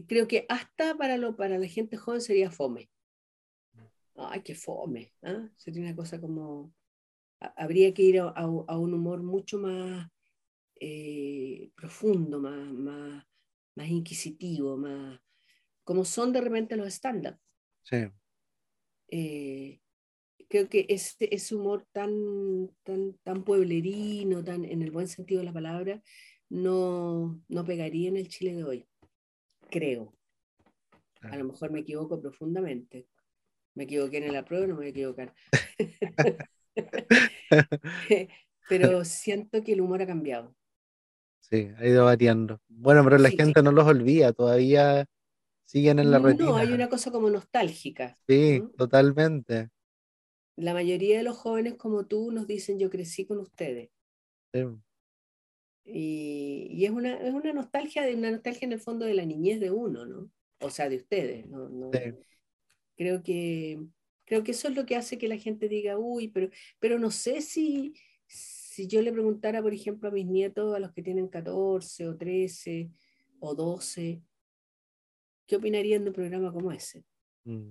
creo 0.06 0.28
que 0.28 0.46
hasta 0.48 0.96
para, 0.96 1.16
lo, 1.16 1.36
para 1.36 1.58
la 1.58 1.66
gente 1.66 1.96
joven 1.96 2.20
sería 2.20 2.50
fome. 2.50 2.90
Ay, 4.16 4.42
qué 4.42 4.54
fome, 4.54 5.12
¿ah? 5.22 5.48
sería 5.56 5.82
una 5.82 5.94
cosa 5.94 6.20
como, 6.20 6.72
habría 7.38 7.92
que 7.92 8.02
ir 8.02 8.20
a, 8.20 8.28
a, 8.28 8.78
un 8.78 8.94
humor 8.94 9.22
mucho 9.22 9.58
más 9.58 10.08
eh, 10.80 11.70
profundo, 11.74 12.40
más, 12.40 12.72
más, 12.72 13.24
más 13.74 13.88
inquisitivo, 13.88 14.78
más 14.78 15.20
como 15.86 16.04
son 16.04 16.32
de 16.32 16.40
repente 16.40 16.76
los 16.76 16.88
estándares. 16.88 17.38
Sí. 17.84 18.08
Eh, 19.08 19.80
creo 20.48 20.68
que 20.68 20.84
ese, 20.88 21.28
ese, 21.32 21.54
humor 21.54 21.86
tan, 21.92 22.12
tan, 22.82 23.14
tan 23.22 23.44
pueblerino, 23.44 24.42
tan 24.42 24.64
en 24.64 24.82
el 24.82 24.90
buen 24.90 25.06
sentido 25.06 25.38
de 25.38 25.46
la 25.46 25.52
palabra, 25.52 26.02
no, 26.48 27.40
no 27.48 27.64
pegaría 27.64 28.08
en 28.08 28.16
el 28.16 28.26
Chile 28.26 28.56
de 28.56 28.64
hoy, 28.64 28.88
creo. 29.70 30.12
A 31.22 31.36
lo 31.36 31.44
mejor 31.44 31.70
me 31.70 31.80
equivoco 31.80 32.20
profundamente. 32.20 33.08
Me 33.74 33.84
equivoqué 33.84 34.18
en 34.18 34.32
la 34.32 34.44
prueba, 34.44 34.66
no 34.66 34.74
me 34.74 34.80
voy 34.80 34.86
a 34.86 34.90
equivocar. 34.90 35.34
pero 38.68 39.04
siento 39.04 39.62
que 39.62 39.72
el 39.72 39.80
humor 39.80 40.02
ha 40.02 40.06
cambiado. 40.06 40.54
Sí, 41.40 41.70
ha 41.76 41.86
ido 41.86 42.04
variando. 42.04 42.60
Bueno, 42.68 43.04
pero 43.04 43.18
la 43.18 43.30
gente 43.30 43.62
no 43.62 43.70
los 43.70 43.86
olvida, 43.86 44.32
todavía 44.32 45.06
siguen 45.64 45.98
en 45.98 46.10
la 46.10 46.18
retina. 46.18 46.46
No, 46.46 46.56
hay 46.56 46.72
una 46.72 46.88
cosa 46.88 47.10
como 47.12 47.30
nostálgica. 47.30 48.16
Sí, 48.26 48.62
totalmente. 48.76 49.70
La 50.56 50.72
mayoría 50.72 51.18
de 51.18 51.22
los 51.22 51.36
jóvenes 51.36 51.74
como 51.74 52.06
tú 52.06 52.32
nos 52.32 52.46
dicen 52.46 52.78
yo 52.78 52.90
crecí 52.90 53.26
con 53.26 53.38
ustedes. 53.38 53.90
Sí. 54.52 54.64
Y, 55.86 56.68
y, 56.70 56.84
es, 56.84 56.90
una, 56.90 57.14
es 57.14 57.32
una 57.32 57.52
nostalgia, 57.52 58.04
de 58.04 58.16
una 58.16 58.32
nostalgia 58.32 58.66
en 58.66 58.72
el 58.72 58.80
fondo 58.80 59.06
de 59.06 59.14
la 59.14 59.24
niñez 59.24 59.60
de 59.60 59.70
uno, 59.70 60.04
¿no? 60.04 60.30
O 60.60 60.70
sea, 60.70 60.88
de 60.88 60.96
ustedes. 60.96 61.46
¿no? 61.46 61.68
no 61.68 61.90
sí. 61.92 62.12
Creo 62.96 63.22
que 63.22 63.78
creo 64.26 64.44
que 64.44 64.50
eso 64.50 64.68
es 64.68 64.74
lo 64.74 64.84
que 64.84 64.96
hace 64.96 65.16
que 65.16 65.28
la 65.28 65.38
gente 65.38 65.68
diga, 65.68 65.98
uy, 65.98 66.28
pero, 66.28 66.50
pero 66.78 66.98
no 66.98 67.10
sé 67.10 67.40
si, 67.40 67.94
si 68.26 68.86
yo 68.86 69.00
le 69.00 69.12
preguntara, 69.12 69.62
por 69.62 69.72
ejemplo, 69.72 70.08
a 70.08 70.12
mis 70.12 70.26
nietos, 70.26 70.74
a 70.74 70.80
los 70.80 70.92
que 70.92 71.02
tienen 71.02 71.28
14 71.28 72.08
o 72.08 72.16
13 72.16 72.90
o 73.38 73.54
12, 73.54 74.20
¿qué 75.46 75.56
opinarían 75.56 76.02
de 76.02 76.10
un 76.10 76.14
programa 76.14 76.52
como 76.52 76.72
ese? 76.72 77.04
Mm. 77.44 77.70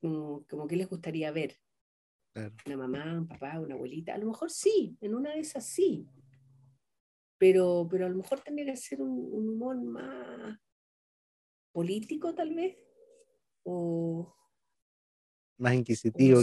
Como, 0.00 0.66
que 0.68 0.76
les 0.76 0.88
gustaría 0.88 1.30
ver. 1.30 1.56
Una 2.66 2.76
mamá, 2.76 3.18
un 3.18 3.28
papá, 3.28 3.60
una 3.60 3.74
abuelita. 3.74 4.14
A 4.14 4.18
lo 4.18 4.26
mejor 4.26 4.50
sí, 4.50 4.96
en 5.00 5.14
una 5.14 5.32
de 5.32 5.40
esas 5.40 5.64
sí. 5.66 6.06
Pero, 7.42 7.88
pero 7.90 8.06
a 8.06 8.08
lo 8.08 8.18
mejor 8.18 8.38
tendría 8.38 8.66
que 8.66 8.76
ser 8.76 9.02
un, 9.02 9.10
humor 9.32 9.74
más 9.82 10.56
político, 11.72 12.32
tal 12.32 12.54
vez. 12.54 12.76
O. 13.64 14.32
Más 15.58 15.74
inquisitivo. 15.74 16.40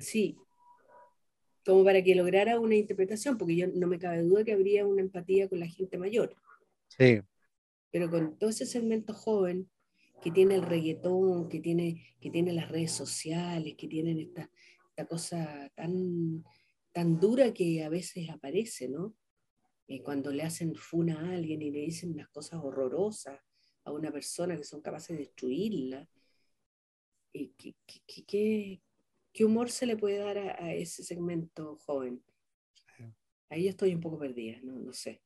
sí. 0.00 0.38
Como 1.62 1.84
para 1.84 2.02
que 2.02 2.14
lograra 2.14 2.58
una 2.58 2.76
interpretación, 2.76 3.36
porque 3.36 3.56
yo 3.56 3.66
no 3.66 3.86
me 3.86 3.98
cabe 3.98 4.22
duda 4.22 4.44
que 4.44 4.54
habría 4.54 4.86
una 4.86 5.02
empatía 5.02 5.46
con 5.46 5.60
la 5.60 5.66
gente 5.66 5.98
mayor. 5.98 6.34
Sí 6.88 7.20
pero 7.90 8.10
con 8.10 8.38
todo 8.38 8.50
ese 8.50 8.66
segmento 8.66 9.14
joven 9.14 9.70
que 10.22 10.30
tiene 10.30 10.54
el 10.54 10.62
reggaetón, 10.62 11.48
que 11.48 11.60
tiene, 11.60 12.16
que 12.20 12.30
tiene 12.30 12.52
las 12.52 12.70
redes 12.70 12.92
sociales, 12.92 13.74
que 13.76 13.88
tienen 13.88 14.18
esta, 14.20 14.50
esta 14.90 15.06
cosa 15.06 15.70
tan, 15.74 16.44
tan 16.92 17.18
dura 17.18 17.52
que 17.52 17.84
a 17.84 17.88
veces 17.88 18.28
aparece, 18.30 18.88
¿no? 18.88 19.14
Eh, 19.88 20.02
cuando 20.02 20.32
le 20.32 20.42
hacen 20.42 20.74
funa 20.74 21.20
a 21.20 21.34
alguien 21.34 21.62
y 21.62 21.70
le 21.70 21.80
dicen 21.80 22.12
unas 22.12 22.28
cosas 22.28 22.60
horrorosas 22.62 23.40
a 23.84 23.92
una 23.92 24.10
persona 24.10 24.56
que 24.56 24.64
son 24.64 24.80
capaces 24.80 25.16
de 25.16 25.24
destruirla. 25.24 26.08
¿Y 27.32 27.48
qué, 27.56 27.76
qué, 28.06 28.80
qué, 29.32 29.44
humor 29.44 29.70
se 29.70 29.86
le 29.86 29.96
puede 29.96 30.18
dar 30.18 30.38
a, 30.38 30.64
a, 30.64 30.74
ese 30.74 31.04
segmento 31.04 31.76
joven? 31.86 32.22
Ahí 33.48 33.64
yo 33.64 33.70
estoy 33.70 33.94
un 33.94 34.00
poco 34.00 34.18
perdida, 34.18 34.58
no, 34.62 34.72
no 34.72 34.92
sé. 34.92 35.22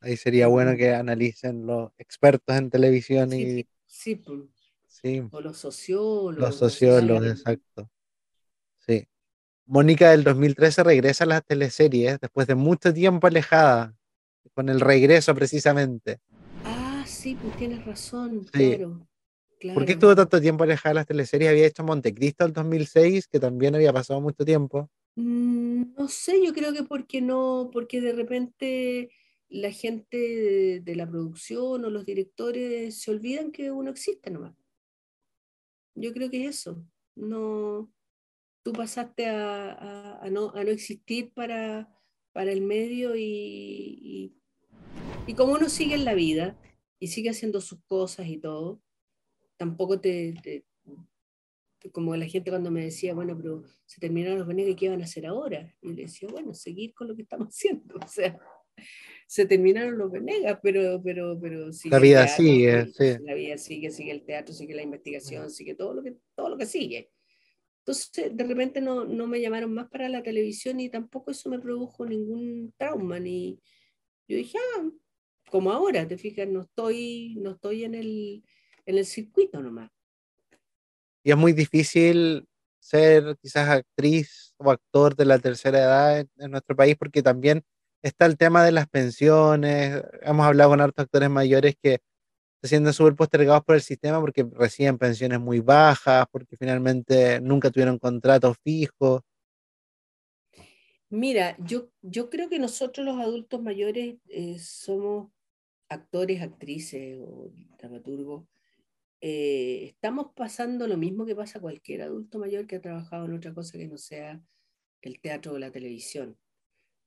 Ahí 0.00 0.18
sería 0.18 0.48
bueno 0.48 0.76
que 0.76 0.92
analicen 0.92 1.64
los 1.64 1.90
expertos 1.96 2.54
en 2.54 2.68
televisión 2.68 3.32
y... 3.32 3.66
Sí, 3.86 4.22
sí. 4.86 5.22
O 5.30 5.40
los 5.40 5.56
sociólogos. 5.56 6.36
Los 6.36 6.56
sociólogos, 6.56 7.26
exacto. 7.26 7.90
Sí. 8.80 9.08
Mónica 9.66 10.10
del 10.10 10.24
2013 10.24 10.84
regresa 10.84 11.24
a 11.24 11.26
las 11.26 11.44
teleseries 11.44 12.20
después 12.20 12.46
de 12.46 12.54
mucho 12.54 12.92
tiempo 12.92 13.26
alejada, 13.26 13.94
con 14.54 14.68
el 14.68 14.80
regreso 14.80 15.34
precisamente. 15.34 16.20
Ah, 16.64 17.04
sí, 17.06 17.36
pues 17.40 17.56
tienes 17.56 17.84
razón, 17.84 18.44
claro. 18.50 19.06
¿Por 19.72 19.86
qué 19.86 19.92
estuvo 19.92 20.14
tanto 20.14 20.40
tiempo 20.40 20.64
alejada 20.64 20.90
de 20.90 20.94
las 20.96 21.06
teleseries? 21.06 21.50
Había 21.50 21.66
hecho 21.66 21.82
Montecristo 21.84 22.44
el 22.44 22.52
2006, 22.52 23.28
que 23.28 23.40
también 23.40 23.74
había 23.74 23.92
pasado 23.92 24.20
mucho 24.20 24.44
tiempo. 24.44 24.90
Mm, 25.16 25.94
no 25.96 26.08
sé, 26.08 26.44
yo 26.44 26.52
creo 26.52 26.72
que 26.72 26.82
porque 26.82 27.22
no, 27.22 27.70
porque 27.72 28.00
de 28.00 28.12
repente 28.12 29.10
la 29.48 29.70
gente 29.70 30.80
de, 30.82 30.96
la 30.96 31.08
producción 31.08 31.84
o 31.84 31.90
los 31.90 32.04
directores 32.04 33.00
se 33.00 33.10
olvidan 33.10 33.52
que 33.52 33.70
uno 33.70 33.90
existe 33.90 34.30
nomás. 34.30 34.54
Yo 35.94 36.12
creo 36.12 36.28
que 36.28 36.44
es 36.44 36.60
eso. 36.60 36.84
No, 37.14 37.90
tú 38.64 38.72
pasaste 38.72 39.26
a, 39.26 40.26
no, 40.32 40.50
a 40.54 40.64
no, 40.64 40.70
existir 40.70 41.32
para, 41.34 41.88
para 42.32 42.50
el 42.50 42.62
medio 42.62 43.14
y, 43.14 44.34
y, 45.26 45.34
como 45.34 45.52
uno 45.52 45.68
sigue 45.68 45.94
en 45.94 46.06
la 46.06 46.14
vida 46.14 46.58
y 46.98 47.08
sigue 47.08 47.28
haciendo 47.30 47.60
sus 47.60 47.80
cosas 47.84 48.26
y 48.26 48.38
todo, 48.38 48.80
tampoco 49.58 50.00
te, 50.00 50.64
como 51.92 52.16
la 52.16 52.26
gente 52.26 52.50
cuando 52.50 52.70
me 52.70 52.84
decía, 52.84 53.14
bueno, 53.14 53.36
pero 53.36 53.64
se 53.84 54.00
terminaron 54.00 54.38
los 54.38 54.46
Venegas, 54.46 54.76
¿qué 54.78 54.88
van 54.88 55.02
a 55.02 55.04
hacer 55.04 55.26
ahora? 55.26 55.74
Y 55.82 55.92
le 55.92 56.02
decía, 56.02 56.28
bueno, 56.30 56.54
seguir 56.54 56.94
con 56.94 57.08
lo 57.08 57.14
que 57.14 57.22
estamos 57.22 57.48
haciendo. 57.54 57.96
O 57.96 58.08
sea, 58.08 58.38
se 59.26 59.44
terminaron 59.44 59.98
los 59.98 60.10
Venegas, 60.10 60.58
pero, 60.62 61.02
pero, 61.04 61.38
pero 61.38 61.68
la 61.84 61.98
vida 61.98 62.26
sigue, 62.28 62.86
la 63.20 63.34
vida 63.34 63.58
sigue, 63.58 63.90
sigue 63.90 64.10
el 64.10 64.24
teatro, 64.24 64.54
sigue 64.54 64.74
la 64.74 64.82
investigación, 64.82 65.50
sigue 65.50 65.74
todo 65.74 65.92
lo 65.92 66.02
que, 66.02 66.16
todo 66.34 66.48
lo 66.48 66.56
que 66.56 66.64
sigue. 66.64 67.10
Entonces, 67.86 68.34
de 68.34 68.44
repente 68.44 68.80
no, 68.80 69.04
no 69.04 69.26
me 69.26 69.42
llamaron 69.42 69.74
más 69.74 69.90
para 69.90 70.08
la 70.08 70.22
televisión 70.22 70.80
y 70.80 70.88
tampoco 70.88 71.32
eso 71.32 71.50
me 71.50 71.58
produjo 71.58 72.06
ningún 72.06 72.72
trauma, 72.78 73.20
ni 73.20 73.60
yo 74.26 74.38
dije, 74.38 74.56
ah, 74.78 74.88
como 75.50 75.70
ahora, 75.70 76.08
te 76.08 76.16
fijas, 76.16 76.48
no 76.48 76.62
estoy, 76.62 77.36
no 77.36 77.50
estoy 77.50 77.84
en 77.84 77.94
el, 77.94 78.42
en 78.86 78.98
el 78.98 79.04
circuito 79.04 79.60
nomás. 79.60 79.90
Y 81.22 81.30
es 81.30 81.36
muy 81.36 81.52
difícil 81.52 82.46
ser 82.80 83.36
quizás 83.40 83.68
actriz 83.68 84.54
o 84.56 84.70
actor 84.70 85.14
de 85.14 85.26
la 85.26 85.38
tercera 85.38 85.78
edad 85.78 86.26
en, 86.38 86.50
nuestro 86.50 86.74
país, 86.74 86.96
porque 86.96 87.22
también 87.22 87.62
está 88.02 88.26
el 88.26 88.36
tema 88.36 88.64
de 88.64 88.72
las 88.72 88.88
pensiones. 88.88 90.02
Hemos 90.22 90.46
hablado 90.46 90.70
con 90.70 90.80
hartos 90.80 91.04
actores 91.04 91.30
mayores 91.30 91.74
que 91.82 92.00
se 92.64 92.68
sienten 92.68 92.94
súper 92.94 93.14
postergados 93.14 93.62
por 93.62 93.74
el 93.74 93.82
sistema 93.82 94.18
porque 94.18 94.42
reciben 94.42 94.96
pensiones 94.96 95.38
muy 95.38 95.60
bajas, 95.60 96.24
porque 96.32 96.56
finalmente 96.56 97.38
nunca 97.42 97.70
tuvieron 97.70 97.98
contratos 97.98 98.56
fijos. 98.64 99.20
Mira, 101.10 101.58
yo, 101.58 101.90
yo 102.00 102.30
creo 102.30 102.48
que 102.48 102.58
nosotros 102.58 103.04
los 103.04 103.20
adultos 103.20 103.60
mayores 103.60 104.16
eh, 104.28 104.58
somos 104.58 105.30
actores, 105.90 106.40
actrices 106.40 107.18
o 107.20 107.52
dramaturgos. 107.76 108.46
Eh, 109.20 109.84
estamos 109.84 110.28
pasando 110.34 110.86
lo 110.86 110.96
mismo 110.96 111.26
que 111.26 111.36
pasa 111.36 111.60
cualquier 111.60 112.00
adulto 112.00 112.38
mayor 112.38 112.66
que 112.66 112.76
ha 112.76 112.80
trabajado 112.80 113.26
en 113.26 113.34
otra 113.34 113.52
cosa 113.52 113.76
que 113.76 113.88
no 113.88 113.98
sea 113.98 114.40
el 115.02 115.20
teatro 115.20 115.52
o 115.52 115.58
la 115.58 115.70
televisión 115.70 116.38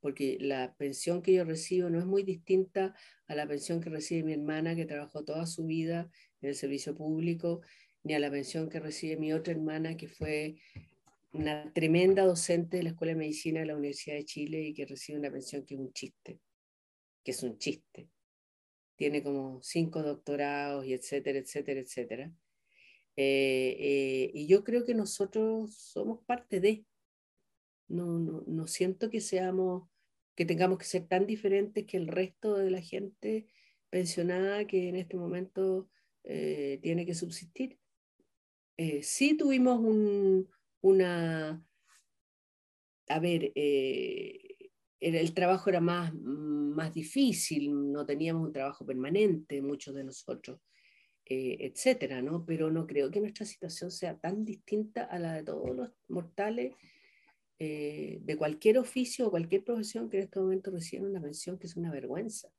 porque 0.07 0.37
la 0.39 0.73
pensión 0.77 1.21
que 1.21 1.33
yo 1.33 1.43
recibo 1.43 1.89
no 1.89 1.99
es 1.99 2.05
muy 2.05 2.23
distinta 2.23 2.95
a 3.27 3.35
la 3.35 3.45
pensión 3.45 3.81
que 3.81 3.89
recibe 3.89 4.23
mi 4.23 4.31
hermana, 4.31 4.73
que 4.73 4.85
trabajó 4.85 5.25
toda 5.25 5.45
su 5.45 5.65
vida 5.65 6.09
en 6.39 6.47
el 6.47 6.55
servicio 6.55 6.95
público, 6.95 7.59
ni 8.03 8.13
a 8.13 8.19
la 8.19 8.31
pensión 8.31 8.69
que 8.69 8.79
recibe 8.79 9.17
mi 9.17 9.33
otra 9.33 9.51
hermana, 9.51 9.97
que 9.97 10.07
fue 10.07 10.61
una 11.33 11.73
tremenda 11.73 12.23
docente 12.23 12.77
de 12.77 12.83
la 12.83 12.89
Escuela 12.91 13.11
de 13.11 13.19
Medicina 13.19 13.59
de 13.59 13.65
la 13.65 13.75
Universidad 13.75 14.15
de 14.15 14.23
Chile 14.23 14.61
y 14.61 14.73
que 14.73 14.85
recibe 14.85 15.19
una 15.19 15.29
pensión 15.29 15.65
que 15.65 15.73
es 15.75 15.81
un 15.81 15.91
chiste, 15.91 16.39
que 17.21 17.31
es 17.31 17.43
un 17.43 17.57
chiste. 17.57 18.07
Tiene 18.95 19.21
como 19.21 19.61
cinco 19.61 20.01
doctorados 20.03 20.85
y 20.85 20.93
etcétera, 20.93 21.39
etcétera, 21.39 21.81
etcétera. 21.81 22.31
Eh, 23.17 23.75
eh, 23.77 24.31
y 24.33 24.47
yo 24.47 24.63
creo 24.63 24.85
que 24.85 24.93
nosotros 24.93 25.75
somos 25.75 26.23
parte 26.23 26.61
de, 26.61 26.85
no, 27.87 28.19
no, 28.19 28.43
no 28.47 28.67
siento 28.67 29.09
que 29.09 29.21
seamos, 29.21 29.89
que 30.37 30.45
tengamos 30.45 30.77
que 30.77 30.85
ser 30.85 31.07
tan 31.07 31.25
diferentes 31.25 31.83
que 31.85 31.97
el 31.97 32.07
resto 32.07 32.53
de 32.53 32.69
la 32.69 32.79
gente 32.79 33.47
pensionada 33.89 34.67
que 34.67 34.87
en 34.87 34.95
este 34.95 35.17
momento 35.17 35.89
eh, 36.23 36.77
tiene 36.83 37.07
que 37.07 37.15
subsistir. 37.15 37.79
Eh, 38.77 39.01
sí 39.01 39.35
tuvimos 39.35 39.79
un, 39.79 40.47
una, 40.81 41.65
a 43.09 43.19
ver, 43.19 43.51
eh, 43.55 44.69
el, 44.99 45.33
trabajo 45.33 45.71
era 45.71 45.81
más, 45.81 46.13
más 46.13 46.93
difícil, 46.93 47.91
no 47.91 48.05
teníamos 48.05 48.45
un 48.45 48.53
trabajo 48.53 48.85
permanente, 48.85 49.59
muchos 49.63 49.95
de 49.95 50.03
nosotros, 50.03 50.59
etcétera, 51.25 52.21
¿no? 52.21 52.45
Pero 52.45 52.69
no 52.69 52.85
creo 52.85 53.09
que 53.09 53.21
nuestra 53.21 53.45
situación 53.45 53.89
sea 53.89 54.15
tan 54.19 54.45
distinta 54.45 55.03
a 55.05 55.17
la 55.17 55.33
de 55.33 55.43
todos 55.43 55.75
los 55.75 55.89
mortales 56.07 56.75
eh, 57.59 58.19
de 58.21 58.37
cualquier 58.37 58.77
oficio 58.77 59.27
o 59.27 59.31
cualquier 59.31 59.63
profesión 59.63 60.09
que 60.09 60.17
en 60.17 60.23
este 60.23 60.39
momento 60.39 60.69
reciben 60.69 61.07
una 61.07 61.21
pensión, 61.21 61.57
que 61.57 61.65
es 61.65 61.75
una 61.75 61.91
vergüenza. 61.91 62.49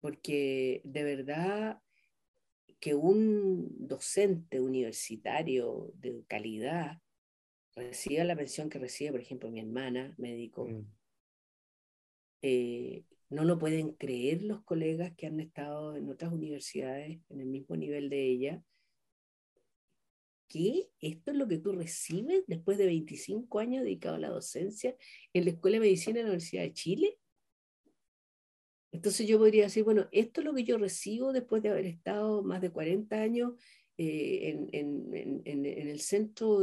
Porque 0.00 0.80
de 0.84 1.04
verdad 1.04 1.80
que 2.80 2.94
un 2.94 3.68
docente 3.86 4.60
universitario 4.60 5.92
de 5.94 6.24
calidad 6.26 7.00
reciba 7.76 8.24
la 8.24 8.34
pensión 8.34 8.68
que 8.68 8.78
recibe, 8.78 9.12
por 9.12 9.20
ejemplo, 9.20 9.50
mi 9.50 9.60
hermana, 9.60 10.14
médico, 10.18 10.66
mm. 10.66 10.86
eh, 12.42 13.04
no 13.28 13.44
lo 13.44 13.58
pueden 13.58 13.92
creer 13.92 14.42
los 14.42 14.64
colegas 14.64 15.12
que 15.14 15.26
han 15.26 15.38
estado 15.38 15.94
en 15.94 16.08
otras 16.08 16.32
universidades 16.32 17.20
en 17.28 17.40
el 17.40 17.46
mismo 17.46 17.76
nivel 17.76 18.10
de 18.10 18.26
ella 18.26 18.64
¿qué? 20.50 20.90
¿Esto 21.00 21.30
es 21.30 21.36
lo 21.36 21.48
que 21.48 21.58
tú 21.58 21.72
recibes 21.72 22.42
después 22.46 22.76
de 22.76 22.86
25 22.86 23.60
años 23.60 23.84
dedicado 23.84 24.16
a 24.16 24.18
la 24.18 24.28
docencia 24.28 24.96
en 25.32 25.44
la 25.44 25.52
Escuela 25.52 25.76
de 25.76 25.80
Medicina 25.80 26.16
de 26.16 26.22
la 26.24 26.30
Universidad 26.30 26.64
de 26.64 26.74
Chile? 26.74 27.18
Entonces 28.92 29.26
yo 29.28 29.38
podría 29.38 29.64
decir, 29.64 29.84
bueno, 29.84 30.08
esto 30.10 30.40
es 30.40 30.44
lo 30.44 30.52
que 30.52 30.64
yo 30.64 30.76
recibo 30.76 31.32
después 31.32 31.62
de 31.62 31.70
haber 31.70 31.86
estado 31.86 32.42
más 32.42 32.60
de 32.60 32.72
40 32.72 33.16
años 33.16 33.52
eh, 33.96 34.58
en, 34.72 35.64
el 35.64 36.00
centro 36.00 36.58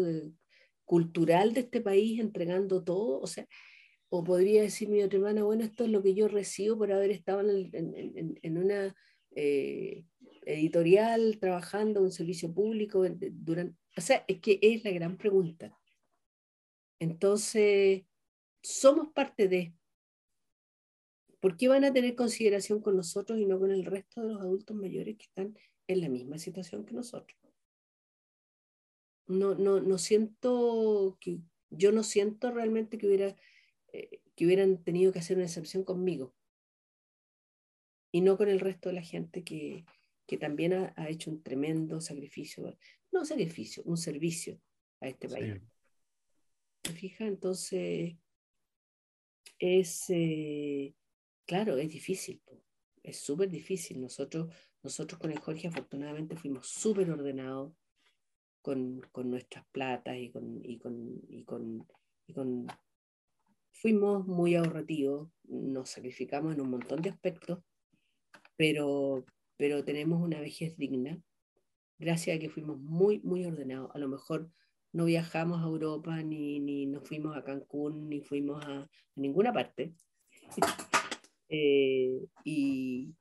cultural 0.84 1.53
de 1.53 1.61
este 1.61 1.81
país 1.81 2.19
entregando 2.19 2.84
todo, 2.84 3.19
o 3.22 3.27
sea, 3.27 3.47
o 4.09 4.23
podría 4.23 4.61
decir 4.61 4.89
mi 4.89 5.01
otra 5.01 5.18
hermana, 5.18 5.43
bueno, 5.43 5.64
esto 5.64 5.85
es 5.85 5.89
lo 5.89 6.03
que 6.03 6.14
yo 6.14 6.27
recibo 6.27 6.77
por 6.77 6.91
haber 6.91 7.11
estado 7.11 7.41
en, 7.41 8.57
una 8.57 8.95
eh, 9.35 10.05
editorial, 10.48 11.38
trabajando 11.40 12.03
en 12.03 12.11
servicio 12.11 12.53
público 12.53 13.06
durante... 13.32 13.76
O 13.95 14.02
sea, 14.02 14.24
es 14.28 14.40
que 14.40 14.60
es 14.61 14.84
la 14.84 14.91
gran 14.91 15.18
pregunta. 15.18 15.78
Entonces, 16.99 18.03
somos 18.64 19.11
parte 19.14 19.48
de... 19.48 19.74
¿Por 21.40 21.56
qué 21.56 21.68
van 21.68 21.84
a 21.84 21.94
tener 21.94 22.15
consideración 22.15 22.82
con 22.82 22.95
nosotros 22.95 23.40
y 23.40 23.45
no 23.45 23.60
con 23.60 23.72
el 23.72 23.86
resto 23.86 24.22
de 24.22 24.30
los 24.30 24.41
adultos 24.41 24.76
mayores 24.76 25.18
que 25.18 25.26
están 25.26 25.57
en 25.88 26.02
la 26.02 26.10
misma 26.10 26.40
situación 26.40 26.86
que 26.86 26.94
nosotros? 26.94 27.38
No, 29.28 29.53
no, 29.56 29.82
no 29.82 29.98
siento 29.98 31.18
que, 31.19 31.40
yo 31.69 31.91
no 31.91 32.03
siento 32.03 32.49
realmente 32.52 32.98
que, 32.98 33.07
hubiera, 33.07 33.36
eh, 33.94 34.22
que 34.36 34.45
hubieran 34.45 34.84
tenido 34.84 35.11
que 35.11 35.19
hacer 35.19 35.38
una 35.38 35.45
excepción 35.45 35.84
conmigo 35.84 36.34
y 38.11 38.22
no 38.22 38.38
con 38.38 38.49
el 38.49 38.60
resto 38.60 38.90
de 38.90 38.95
la 38.95 39.02
gente 39.02 39.44
que, 39.44 39.86
que 40.27 40.37
también 40.37 40.73
ha, 40.73 41.09
hecho 41.09 41.31
un 41.31 41.41
tremendo 41.41 42.01
sacrificio, 42.01 42.77
no 43.11 43.25
sacrificio, 43.25 43.81
un 43.85 43.97
servicio 43.97 44.61
a 44.99 45.07
este 45.07 45.29
país. 45.29 45.61
¿Te 46.81 46.91
fijas? 46.91 47.29
Entonces, 47.29 48.15
es, 49.57 50.05
eh, 50.09 50.93
claro, 51.45 51.77
es 51.77 51.89
difícil, 51.89 52.41
es 53.01 53.17
súper 53.17 53.49
difícil. 53.49 54.01
Nosotros, 54.01 54.53
nosotros 54.83 55.19
con 55.19 55.31
el 55.31 55.39
Jorge 55.39 55.69
afortunadamente 55.69 56.35
fuimos 56.35 56.67
súper 56.67 57.09
ordenados 57.09 57.73
con, 58.61 58.99
con, 59.13 59.31
nuestras 59.31 59.65
platas 59.71 60.17
y 60.17 60.29
con, 60.29 60.59
y 60.63 60.77
con, 60.77 61.21
y 61.29 61.43
con, 61.45 61.87
y 62.27 62.33
con... 62.33 62.67
Fuimos 63.71 64.27
muy 64.27 64.55
ahorrativos, 64.55 65.29
nos 65.43 65.89
sacrificamos 65.89 66.53
en 66.53 66.61
un 66.61 66.71
montón 66.71 67.01
de 67.01 67.11
aspectos, 67.11 67.59
pero, 68.57 69.23
pero 69.57 69.84
tenemos 69.84 70.21
una 70.21 70.39
vejez 70.39 70.77
digna, 70.77 71.19
gracias 71.99 72.38
a 72.38 72.39
que 72.39 72.49
fuimos 72.49 72.79
muy, 72.79 73.19
muy 73.19 73.45
ordenados. 73.45 73.91
A 73.93 73.97
lo 73.97 74.07
mejor 74.07 74.51
no 74.93 75.05
viajamos 75.05 75.61
a 75.61 75.65
Europa, 75.65 76.21
ni, 76.23 76.59
ni 76.59 76.85
nos 76.85 77.07
fuimos 77.07 77.35
a 77.35 77.43
Cancún, 77.43 78.07
ni 78.09 78.21
fuimos 78.21 78.63
a, 78.65 78.88
ninguna 79.15 79.51
parte. 79.53 79.93
Eh, 81.49 82.27
y, 82.43 83.15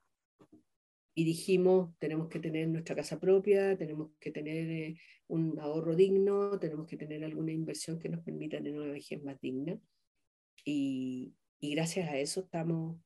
y, 1.14 1.24
dijimos, 1.24 1.96
tenemos 2.00 2.28
que 2.28 2.40
tener 2.40 2.66
nuestra 2.66 2.96
casa 2.96 3.20
propia, 3.20 3.78
tenemos 3.78 4.10
que 4.18 4.32
tener 4.32 4.68
eh, 4.68 4.98
un 5.28 5.56
ahorro 5.60 5.94
digno, 5.94 6.58
tenemos 6.58 6.88
que 6.88 6.96
tener 6.96 7.22
alguna 7.22 7.52
inversión 7.52 8.00
que 8.00 8.08
nos 8.08 8.24
permita 8.24 8.56
tener 8.56 8.80
una 8.80 8.90
vejez 8.90 9.22
más 9.22 9.40
digna. 9.40 9.78
Y, 10.64 11.36
y 11.60 11.74
gracias 11.76 12.08
a 12.08 12.18
eso 12.18 12.40
estamos, 12.40 12.98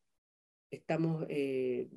estamos 0.71 1.27
eh, 1.29 1.91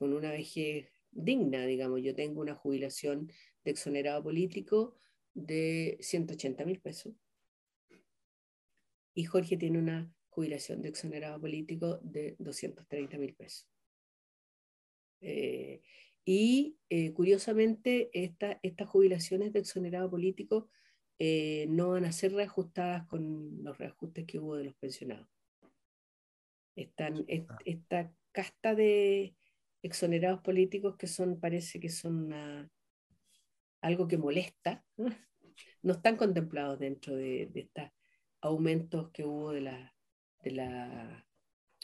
con 0.00 0.14
una 0.14 0.30
vejez 0.30 0.88
digna, 1.10 1.66
digamos. 1.66 2.00
Yo 2.02 2.14
tengo 2.14 2.40
una 2.40 2.54
jubilación 2.54 3.30
de 3.62 3.70
exonerado 3.70 4.22
político 4.22 4.96
de 5.34 5.98
180 6.00 6.64
mil 6.64 6.80
pesos. 6.80 7.12
Y 9.12 9.24
Jorge 9.24 9.58
tiene 9.58 9.78
una 9.78 10.10
jubilación 10.30 10.80
de 10.80 10.88
exonerado 10.88 11.38
político 11.38 12.00
de 12.02 12.34
230 12.38 13.18
mil 13.18 13.34
pesos. 13.34 13.68
Eh, 15.20 15.82
y 16.24 16.78
eh, 16.88 17.12
curiosamente, 17.12 18.08
estas 18.14 18.88
jubilaciones 18.88 19.52
de 19.52 19.58
exonerado 19.58 20.08
político 20.08 20.70
eh, 21.18 21.66
no 21.68 21.90
van 21.90 22.06
a 22.06 22.12
ser 22.12 22.32
reajustadas 22.32 23.06
con 23.06 23.62
los 23.62 23.76
reajustes 23.76 24.24
que 24.24 24.38
hubo 24.38 24.56
de 24.56 24.64
los 24.64 24.74
pensionados. 24.76 25.28
Están, 26.74 27.26
esta 27.66 28.14
casta 28.32 28.74
de, 28.74 29.34
exonerados 29.82 30.40
políticos 30.40 30.96
que 30.96 31.06
son, 31.06 31.40
parece 31.40 31.80
que 31.80 31.88
son 31.88 32.32
algo 33.80 34.08
que 34.08 34.18
molesta, 34.18 34.84
¿no? 35.82 35.92
están 35.92 36.16
contemplados 36.16 36.78
dentro 36.78 37.14
de, 37.14 37.50
estos 37.54 37.90
aumentos 38.42 39.10
que 39.10 39.24
hubo 39.24 39.52
de 39.52 39.60
la, 39.62 39.94
de 40.42 40.50
la 40.52 41.26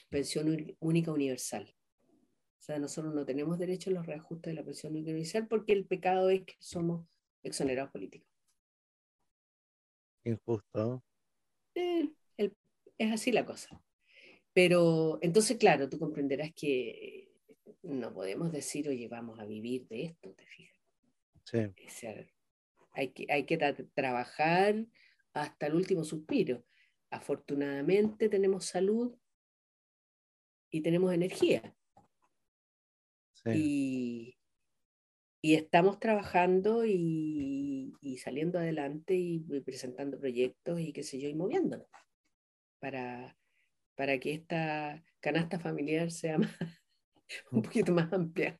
pensión 0.08 0.76
única 0.80 1.12
universal. 1.12 1.74
O 2.58 2.62
sea, 2.66 2.78
nosotros 2.78 3.14
no 3.14 3.24
tenemos 3.24 3.58
derecho 3.58 3.90
a 3.90 3.92
los 3.92 4.06
reajustes 4.06 4.50
de 4.50 4.54
la 4.54 4.64
pensión 4.64 4.92
única 4.92 5.10
universal 5.10 5.46
porque 5.46 5.72
el 5.72 5.86
pecado 5.86 6.30
es 6.30 6.44
que 6.44 6.54
somos 6.58 7.06
exonerados 7.42 7.92
políticos. 7.92 8.28
Injusto. 10.24 11.04
Eh, 11.74 12.10
es 12.98 13.12
así 13.12 13.32
la 13.32 13.44
cosa. 13.44 13.80
Pero 14.52 15.18
entonces, 15.20 15.58
claro, 15.58 15.88
tú 15.88 15.98
comprenderás 15.98 16.52
que 16.54 17.25
no 17.86 18.12
podemos 18.12 18.52
decir, 18.52 18.88
oye, 18.88 19.08
vamos 19.08 19.38
a 19.38 19.46
vivir 19.46 19.86
de 19.88 20.04
esto, 20.04 20.32
¿te 20.34 20.46
fijas? 20.46 20.76
Sí. 21.44 22.08
hay 22.92 23.12
que, 23.12 23.26
hay 23.30 23.44
que 23.44 23.56
trabajar 23.94 24.86
hasta 25.32 25.66
el 25.66 25.74
último 25.74 26.02
suspiro. 26.02 26.64
Afortunadamente 27.10 28.28
tenemos 28.28 28.66
salud 28.66 29.16
y 30.70 30.80
tenemos 30.80 31.12
energía. 31.12 31.74
Y, 33.44 34.32
estamos 35.42 36.00
trabajando 36.00 36.84
y, 36.84 38.18
saliendo 38.20 38.58
adelante 38.58 39.14
y, 39.14 39.38
presentando 39.60 40.18
proyectos 40.18 40.80
y 40.80 40.92
qué 40.92 41.04
sé 41.04 41.20
yo, 41.20 41.28
y 41.28 41.34
moviéndonos 41.34 41.86
para, 42.80 43.38
para 43.94 44.18
que 44.18 44.34
esta 44.34 45.04
canasta 45.20 45.60
familiar 45.60 46.10
sea 46.10 46.38
un 47.50 47.62
poquito 47.62 47.92
más 47.92 48.12
amplia. 48.12 48.58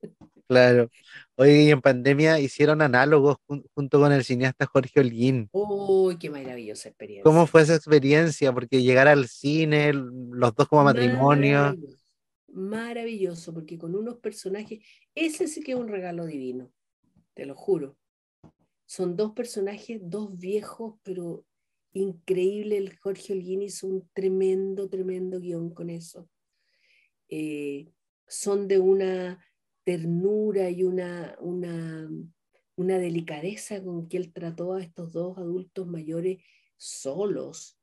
Claro. 0.49 0.91
Hoy 1.37 1.71
en 1.71 1.81
pandemia 1.81 2.39
hicieron 2.39 2.81
análogos 2.81 3.37
junto 3.75 4.01
con 4.01 4.13
el 4.13 4.25
cineasta 4.25 4.67
Jorge 4.67 5.01
Holguín. 5.01 5.49
Uy, 5.53 6.19
qué 6.19 6.31
maravillosa 6.31 6.89
experiencia. 6.89 7.25
¿Cómo 7.25 7.47
fue 7.47 7.63
esa 7.63 7.75
experiencia? 7.75 8.53
Porque 8.53 8.83
llegar 8.83 9.09
al 9.09 9.29
cine, 9.29 9.93
los 9.93 10.55
dos 10.55 10.69
como 10.69 10.85
matrimonio. 10.85 11.77
Maravilloso, 12.49 13.53
porque 13.53 13.77
con 13.77 13.95
unos 13.95 14.19
personajes, 14.19 14.81
ese 15.15 15.47
sí 15.49 15.63
que 15.63 15.73
es 15.73 15.79
un 15.79 15.89
regalo 15.89 16.25
divino, 16.27 16.73
te 17.35 17.45
lo 17.45 17.55
juro. 17.55 17.97
Son 18.87 19.17
dos 19.17 19.33
personajes, 19.33 20.01
dos 20.03 20.39
viejos, 20.39 20.95
pero 21.03 21.45
increíble. 21.93 22.79
El 22.79 22.97
Jorge 22.97 23.33
Holguín 23.33 23.63
hizo 23.63 23.89
un 23.89 24.09
tremendo, 24.13 24.89
tremendo 24.89 25.41
guion 25.41 25.75
con 25.75 25.91
eso. 25.91 26.29
Eh, 27.29 27.89
son 28.27 28.69
de 28.69 28.79
una 28.79 29.45
ternura 29.85 30.69
y 30.71 30.83
una, 30.83 31.37
una, 31.41 32.11
una 32.77 32.99
delicadeza 32.99 33.83
con 33.83 34.09
que 34.09 34.17
él 34.17 34.33
trató 34.33 34.75
a 34.75 34.83
estos 34.83 35.13
dos 35.13 35.39
adultos 35.39 35.87
mayores 35.87 36.39
solos 36.77 37.79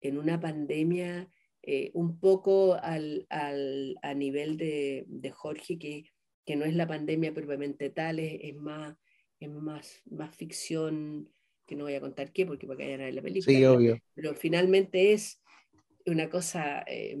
en 0.00 0.18
una 0.18 0.40
pandemia 0.40 1.30
eh, 1.62 1.92
un 1.94 2.18
poco 2.18 2.74
al, 2.74 3.26
al, 3.30 3.96
a 4.02 4.14
nivel 4.14 4.56
de, 4.56 5.04
de 5.06 5.30
Jorge, 5.30 5.78
que, 5.78 6.04
que, 6.44 6.56
no 6.56 6.64
es 6.64 6.74
la 6.74 6.88
pandemia 6.88 7.32
propiamente 7.32 7.88
tal, 7.88 8.18
es, 8.18 8.56
más, 8.56 8.96
es 9.38 9.48
más, 9.48 10.02
más 10.10 10.34
ficción, 10.34 11.30
que 11.64 11.76
no 11.76 11.84
voy 11.84 11.94
a 11.94 12.00
contar 12.00 12.32
qué, 12.32 12.46
porque 12.46 12.66
para 12.66 12.78
que 12.78 12.84
vayan 12.86 13.02
a 13.02 13.12
la 13.12 13.22
película. 13.22 13.56
Sí, 13.56 13.64
obvio. 13.64 13.96
Pero 14.14 14.34
finalmente 14.34 15.12
es 15.12 15.40
una 16.04 16.28
cosa 16.28 16.82
eh, 16.88 17.16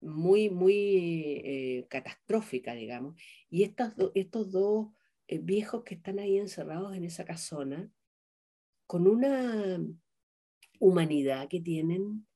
muy, 0.00 0.50
muy 0.50 1.42
eh, 1.44 1.86
catastrófica, 1.88 2.74
digamos. 2.74 3.20
Y 3.50 3.64
estos, 3.64 3.92
estos 4.14 4.52
dos 4.52 4.88
eh, 5.26 5.38
viejos 5.38 5.84
que 5.84 5.94
están 5.94 6.18
ahí 6.18 6.38
encerrados 6.38 6.96
en 6.96 7.04
esa 7.04 7.24
casona, 7.24 7.90
con 8.86 9.06
una 9.06 9.80
humanidad 10.80 11.48
que 11.48 11.60
tienen, 11.60 12.26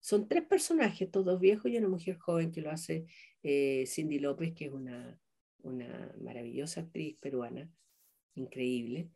son 0.00 0.28
tres 0.28 0.44
personajes, 0.44 1.02
estos 1.02 1.24
dos 1.24 1.40
viejos 1.40 1.70
y 1.70 1.78
una 1.78 1.88
mujer 1.88 2.18
joven 2.18 2.52
que 2.52 2.60
lo 2.60 2.70
hace 2.70 3.06
eh, 3.42 3.84
Cindy 3.86 4.18
López, 4.18 4.52
que 4.54 4.66
es 4.66 4.72
una, 4.72 5.18
una 5.62 6.14
maravillosa 6.20 6.82
actriz 6.82 7.16
peruana, 7.18 7.70
increíble. 8.34 9.10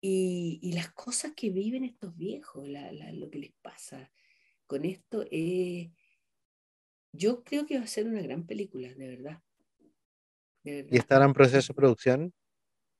y, 0.00 0.72
las 0.74 0.92
cosas 0.92 1.32
que 1.36 1.50
viven 1.50 1.84
estos 1.84 2.16
viejos, 2.16 2.66
lo 2.68 3.30
que 3.30 3.38
les 3.38 3.52
pasa, 3.62 4.10
con 4.74 4.84
esto, 4.84 5.24
eh, 5.30 5.92
yo 7.12 7.44
creo 7.44 7.64
que 7.64 7.78
va 7.78 7.84
a 7.84 7.86
ser 7.86 8.08
una 8.08 8.20
gran 8.20 8.44
película, 8.44 8.92
de 8.92 9.08
verdad. 9.08 9.40
¿Y 10.64 10.96
estará 10.96 11.26
en 11.26 11.32
proceso 11.32 11.72
de 11.72 11.76
producción? 11.76 12.34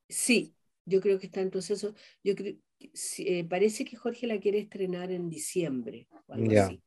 Sí, 0.09 0.55
yo 0.85 1.01
creo 1.01 1.19
que 1.19 1.27
está 1.27 1.41
en 1.41 1.51
proceso. 1.51 1.93
Yo 2.23 2.37
creo, 2.37 2.55
eh, 2.79 3.45
parece 3.49 3.85
que 3.85 3.97
Jorge 3.97 4.29
la 4.29 4.39
quiere 4.39 4.61
estrenar 4.61 5.11
en 5.11 5.29
diciembre 5.29 6.07
o 6.29 6.33
algo 6.33 6.61
así. 6.61 6.81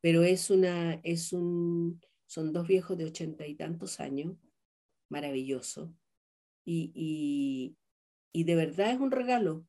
Pero 0.00 0.22
es 0.22 0.50
una, 0.50 1.00
es 1.02 1.32
un, 1.32 2.00
son 2.26 2.52
dos 2.52 2.68
viejos 2.68 2.96
de 2.96 3.06
ochenta 3.06 3.44
y 3.44 3.56
tantos 3.56 3.98
años, 3.98 4.36
maravilloso. 5.08 5.92
Y, 6.64 6.92
y, 6.94 7.76
y, 8.30 8.44
de 8.44 8.54
verdad 8.54 8.92
es 8.92 9.00
un 9.00 9.10
regalo. 9.10 9.66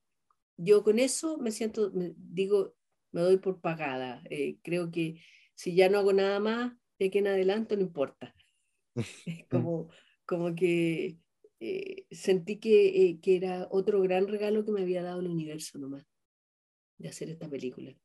Yo 0.57 0.83
con 0.83 0.99
eso 0.99 1.39
me 1.39 1.49
siento, 1.49 1.91
me, 1.91 2.13
digo, 2.15 2.75
me 3.13 3.21
doy 3.21 3.37
por 3.37 3.61
pagada. 3.61 4.21
Eh, 4.29 4.57
creo 4.61 4.91
que 4.91 5.21
si 5.55 5.75
ya 5.75 5.87
no 5.87 5.99
hago 5.99 6.11
nada 6.11 6.39
más, 6.39 6.73
de 6.99 7.05
aquí 7.05 7.19
en 7.19 7.27
adelante 7.27 7.77
no 7.77 7.83
importa. 7.83 8.35
como, 9.49 9.89
como 10.25 10.53
que 10.53 11.17
eh, 11.59 12.05
sentí 12.11 12.59
que, 12.59 13.05
eh, 13.05 13.19
que, 13.21 13.37
era 13.37 13.67
otro 13.71 14.01
gran 14.01 14.27
regalo 14.27 14.65
que 14.65 14.71
me 14.71 14.81
había 14.81 15.03
dado 15.03 15.21
el 15.21 15.27
universo 15.27 15.79
nomás, 15.79 16.05
de 16.97 17.07
hacer 17.07 17.29
esta 17.29 17.47
película. 17.49 17.95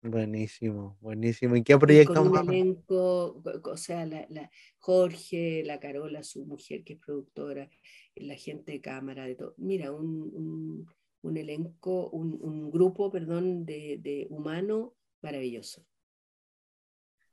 Buenísimo, 0.00 0.96
buenísimo. 1.00 1.56
¿Y 1.56 1.62
qué 1.62 1.76
proyecto? 1.76 2.14
Con 2.14 2.28
un 2.28 2.48
elenco, 2.48 3.42
o 3.64 3.76
sea, 3.76 4.06
la, 4.06 4.26
la, 4.30 4.50
Jorge, 4.78 5.62
la 5.64 5.80
Carola, 5.80 6.22
su 6.22 6.46
mujer 6.46 6.84
que 6.84 6.94
es 6.94 6.98
productora, 7.00 7.68
la 8.14 8.36
gente 8.36 8.72
de 8.72 8.80
cámara, 8.80 9.26
de 9.26 9.34
todo. 9.34 9.54
Mira, 9.56 9.92
un, 9.92 10.30
un 10.32 10.86
elenco, 11.22 12.08
un, 12.10 12.70
grupo, 12.70 13.10
perdón, 13.10 13.64
de, 13.64 13.98
de 14.00 14.26
humano 14.30 14.94
maravilloso. 15.22 15.84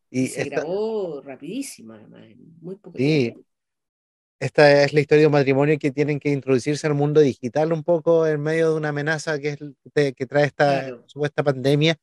Y 0.10 0.28
se 0.28 0.46
grabó 0.46 1.22
rapidísimo, 1.22 1.94
además, 1.94 2.24
muy 2.62 2.76
poco 2.76 2.98
sí. 2.98 3.34
Esta 4.40 4.84
es 4.84 4.94
la 4.94 5.00
historia 5.00 5.22
de 5.22 5.28
un 5.28 5.34
matrimonio 5.34 5.80
que 5.80 5.92
tienen 5.92 6.20
que 6.20 6.30
introducirse 6.30 6.86
al 6.88 6.94
mundo 6.94 7.22
digital 7.22 7.72
un 7.72 7.84
poco 7.84 8.28
en 8.28 8.42
medio 8.42 8.72
de 8.72 8.78
una 8.78 8.90
amenaza 8.90 9.40
que, 9.40 9.50
es, 9.50 10.14
que 10.14 10.26
trae 10.26 10.46
esta 10.46 11.02
supuesta 11.06 11.42
pandemia. 11.42 11.98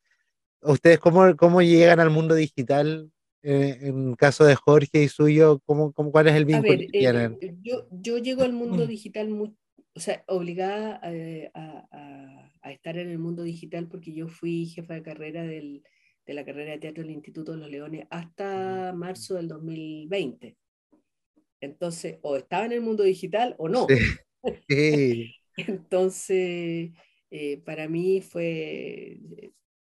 ¿Ustedes 0.63 0.99
cómo, 0.99 1.37
cómo 1.37 1.61
llegan 1.61 2.01
al 2.01 2.11
mundo 2.11 2.35
digital 2.35 3.11
eh, 3.43 3.79
en 3.83 4.15
caso 4.15 4.45
de 4.45 4.55
Jorge 4.55 5.03
y 5.03 5.09
suyo? 5.09 5.61
¿cómo, 5.67 5.93
cómo, 5.93 6.11
¿Cuál 6.11 6.29
es 6.29 6.35
el 6.35 6.47
vínculo 6.47 6.79
que 6.79 6.85
eh, 6.85 6.89
tienen? 6.91 7.39
yo, 7.63 7.87
yo 7.91 8.17
llego 8.19 8.43
al 8.43 8.53
mundo 8.53 8.87
digital 8.87 9.29
muy, 9.29 9.55
o 9.95 10.01
sea, 10.01 10.25
obligada 10.27 11.01
eh, 11.05 11.51
a, 11.55 12.51
estar 12.65 12.97
en 12.97 13.11
el 13.11 13.19
mundo 13.19 13.43
digital 13.43 13.89
porque 13.89 14.15
yo 14.15 14.29
fui 14.29 14.67
jefa 14.67 14.95
de 14.95 15.03
carrera 15.03 15.43
de 15.43 15.83
la 16.27 16.45
carrera 16.45 16.73
de 16.73 16.79
teatro 16.79 17.03
del 17.03 17.13
Instituto 17.13 17.53
de 17.53 17.59
los 17.59 17.71
Leones 17.71 18.07
hasta 18.11 18.93
marzo 18.95 19.35
del 19.35 19.49
2020. 19.49 20.57
Entonces, 21.61 22.19
o 22.23 22.37
estaba 22.37 22.65
en 22.65 22.73
el 22.73 22.81
mundo 22.81 23.03
digital 23.03 23.55
o 23.59 23.69
no. 23.69 23.87
Entonces, 25.57 26.91
eh, 27.31 27.63
para 27.65 27.89
mí 27.89 28.21
fue, 28.21 29.19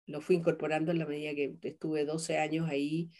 lo 0.06 0.20
fui 0.20 0.36
incorporando 0.36 0.90
en 0.90 0.98
la 0.98 1.06
medida 1.06 1.34
que 1.34 1.56
estuve 1.62 2.04
12 2.04 2.38
años 2.38 2.68
ahí 2.68 3.10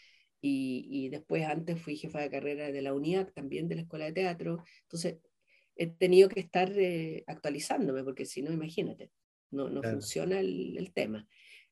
y, 0.41 0.87
y 0.89 1.09
después 1.09 1.45
antes 1.45 1.81
fui 1.81 1.95
jefa 1.95 2.19
de 2.19 2.29
carrera 2.29 2.71
de 2.71 2.81
la 2.81 2.93
UNIAC, 2.93 3.33
también 3.33 3.67
de 3.67 3.75
la 3.75 3.81
Escuela 3.81 4.05
de 4.05 4.13
Teatro. 4.13 4.63
Entonces, 4.83 5.19
he 5.75 5.87
tenido 5.87 6.29
que 6.29 6.39
estar 6.39 6.71
eh, 6.75 7.23
actualizándome, 7.27 8.03
porque 8.03 8.25
si 8.25 8.41
no, 8.41 8.51
imagínate, 8.51 9.11
no, 9.51 9.69
no 9.69 9.81
funciona 9.81 10.39
el, 10.39 10.77
el, 10.77 10.93
tema. 10.93 11.27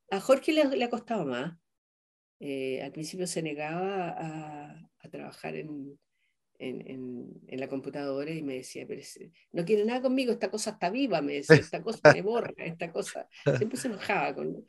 A 0.10 0.20
Jorge 0.20 0.52
le, 0.54 0.66
le 0.66 0.84
ha 0.84 0.90
costado 0.90 1.26
más. 1.26 1.58
Eh, 2.40 2.82
al 2.82 2.92
principio 2.92 3.28
se 3.28 3.42
negaba 3.42 4.10
a, 4.10 4.90
a 5.00 5.10
trabajar 5.10 5.56
en, 5.56 6.00
en, 6.60 7.42
en, 7.48 7.60
la 7.60 7.68
computadora 7.68 8.32
y 8.32 8.44
me 8.44 8.56
decía, 8.56 8.86
pero 8.88 9.02
no 9.54 9.66
quiere 9.66 9.86
nada 9.86 10.02
conmigo, 10.02 10.32
esta 10.32 10.52
cosa 10.52 10.72
está 10.72 10.90
viva, 10.90 11.22
me 11.22 11.34
decía, 11.34 11.56
esta 11.56 11.82
cosa 11.82 12.14
me 12.14 12.22
borra, 12.22 12.54
esta 12.58 12.92
cosa, 12.92 13.28
siempre 13.58 13.78
se 13.78 13.88
enojaba 13.88 14.36
con, 14.36 14.66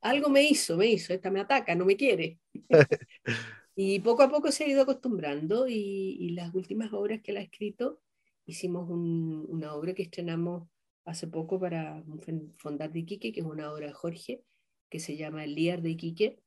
algo 0.00 0.30
me 0.30 0.42
hizo, 0.42 0.76
me 0.76 0.86
hizo, 0.86 1.12
esta 1.12 1.30
me 1.30 1.40
ataca, 1.40 1.74
no 1.74 1.84
me 1.84 1.96
quiere. 1.96 2.38
y 3.76 4.00
poco 4.00 4.22
a 4.22 4.30
poco 4.30 4.50
se 4.50 4.64
ha 4.64 4.68
ido 4.68 4.82
acostumbrando 4.82 5.68
y, 5.68 6.16
y 6.20 6.30
las 6.30 6.54
últimas 6.54 6.92
obras 6.92 7.20
que 7.22 7.32
él 7.32 7.36
ha 7.36 7.42
escrito 7.42 8.00
hicimos 8.46 8.88
una 8.88 9.74
obra 9.74 9.92
que 9.92 10.04
estrenamos 10.04 10.68
hace 11.04 11.26
poco 11.26 11.60
para 11.60 12.02
Fondar 12.58 12.92
de 12.92 13.00
Iquique, 13.00 13.32
que 13.32 13.40
es 13.40 13.46
una 13.46 13.72
obra 13.72 13.88
de 13.88 13.92
Jorge, 13.92 14.42
que 14.88 15.00
se 15.00 15.16
llama 15.16 15.44
El 15.44 15.54
Liar 15.54 15.82
de 15.82 15.90
Iquique, 15.90 16.40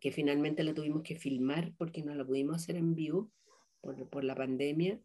que 0.00 0.12
finalmente 0.12 0.62
la 0.62 0.74
tuvimos 0.74 1.02
que 1.02 1.16
filmar 1.16 1.72
porque 1.76 2.02
no 2.02 2.14
la 2.14 2.24
pudimos 2.24 2.56
hacer 2.56 2.76
en 2.76 2.94
vivo 2.94 3.30
por, 3.80 4.08
por 4.08 4.24
la 4.24 4.34
pandemia. 4.34 5.00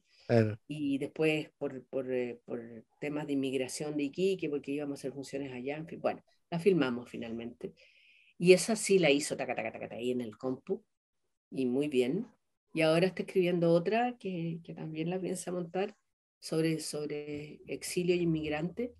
Y 0.67 0.97
después 0.97 1.49
por, 1.57 1.83
por, 1.87 2.09
eh, 2.13 2.39
por, 2.45 2.85
temas 2.99 3.27
de 3.27 3.33
inmigración 3.33 3.97
de 3.97 4.03
Iquique, 4.03 4.49
porque 4.49 4.71
íbamos 4.71 4.99
a 4.99 5.01
hacer 5.01 5.11
funciones 5.11 5.51
allá, 5.51 5.75
en 5.75 5.87
fin, 5.87 5.99
bueno, 5.99 6.23
la 6.49 6.59
filmamos 6.59 7.09
finalmente. 7.09 7.73
Y 8.37 8.53
esa 8.53 8.75
sí 8.75 8.97
la 8.97 9.11
hizo 9.11 9.35
taca, 9.35 9.55
taca, 9.55 9.73
taca, 9.73 9.95
ahí 9.95 10.11
en 10.11 10.21
el 10.21 10.37
compu, 10.37 10.83
y 11.49 11.65
muy 11.65 11.89
bien. 11.89 12.27
Y 12.73 12.81
ahora 12.81 13.07
está 13.07 13.23
escribiendo 13.23 13.71
otra 13.71 14.17
que, 14.17 14.59
que 14.63 14.73
también 14.73 15.09
la 15.09 15.19
piensa 15.19 15.51
montar, 15.51 15.95
sobre, 16.39 16.79
sobre 16.79 17.61
exilio 17.67 18.15
y 18.15 18.21
inmigrante 18.21 18.93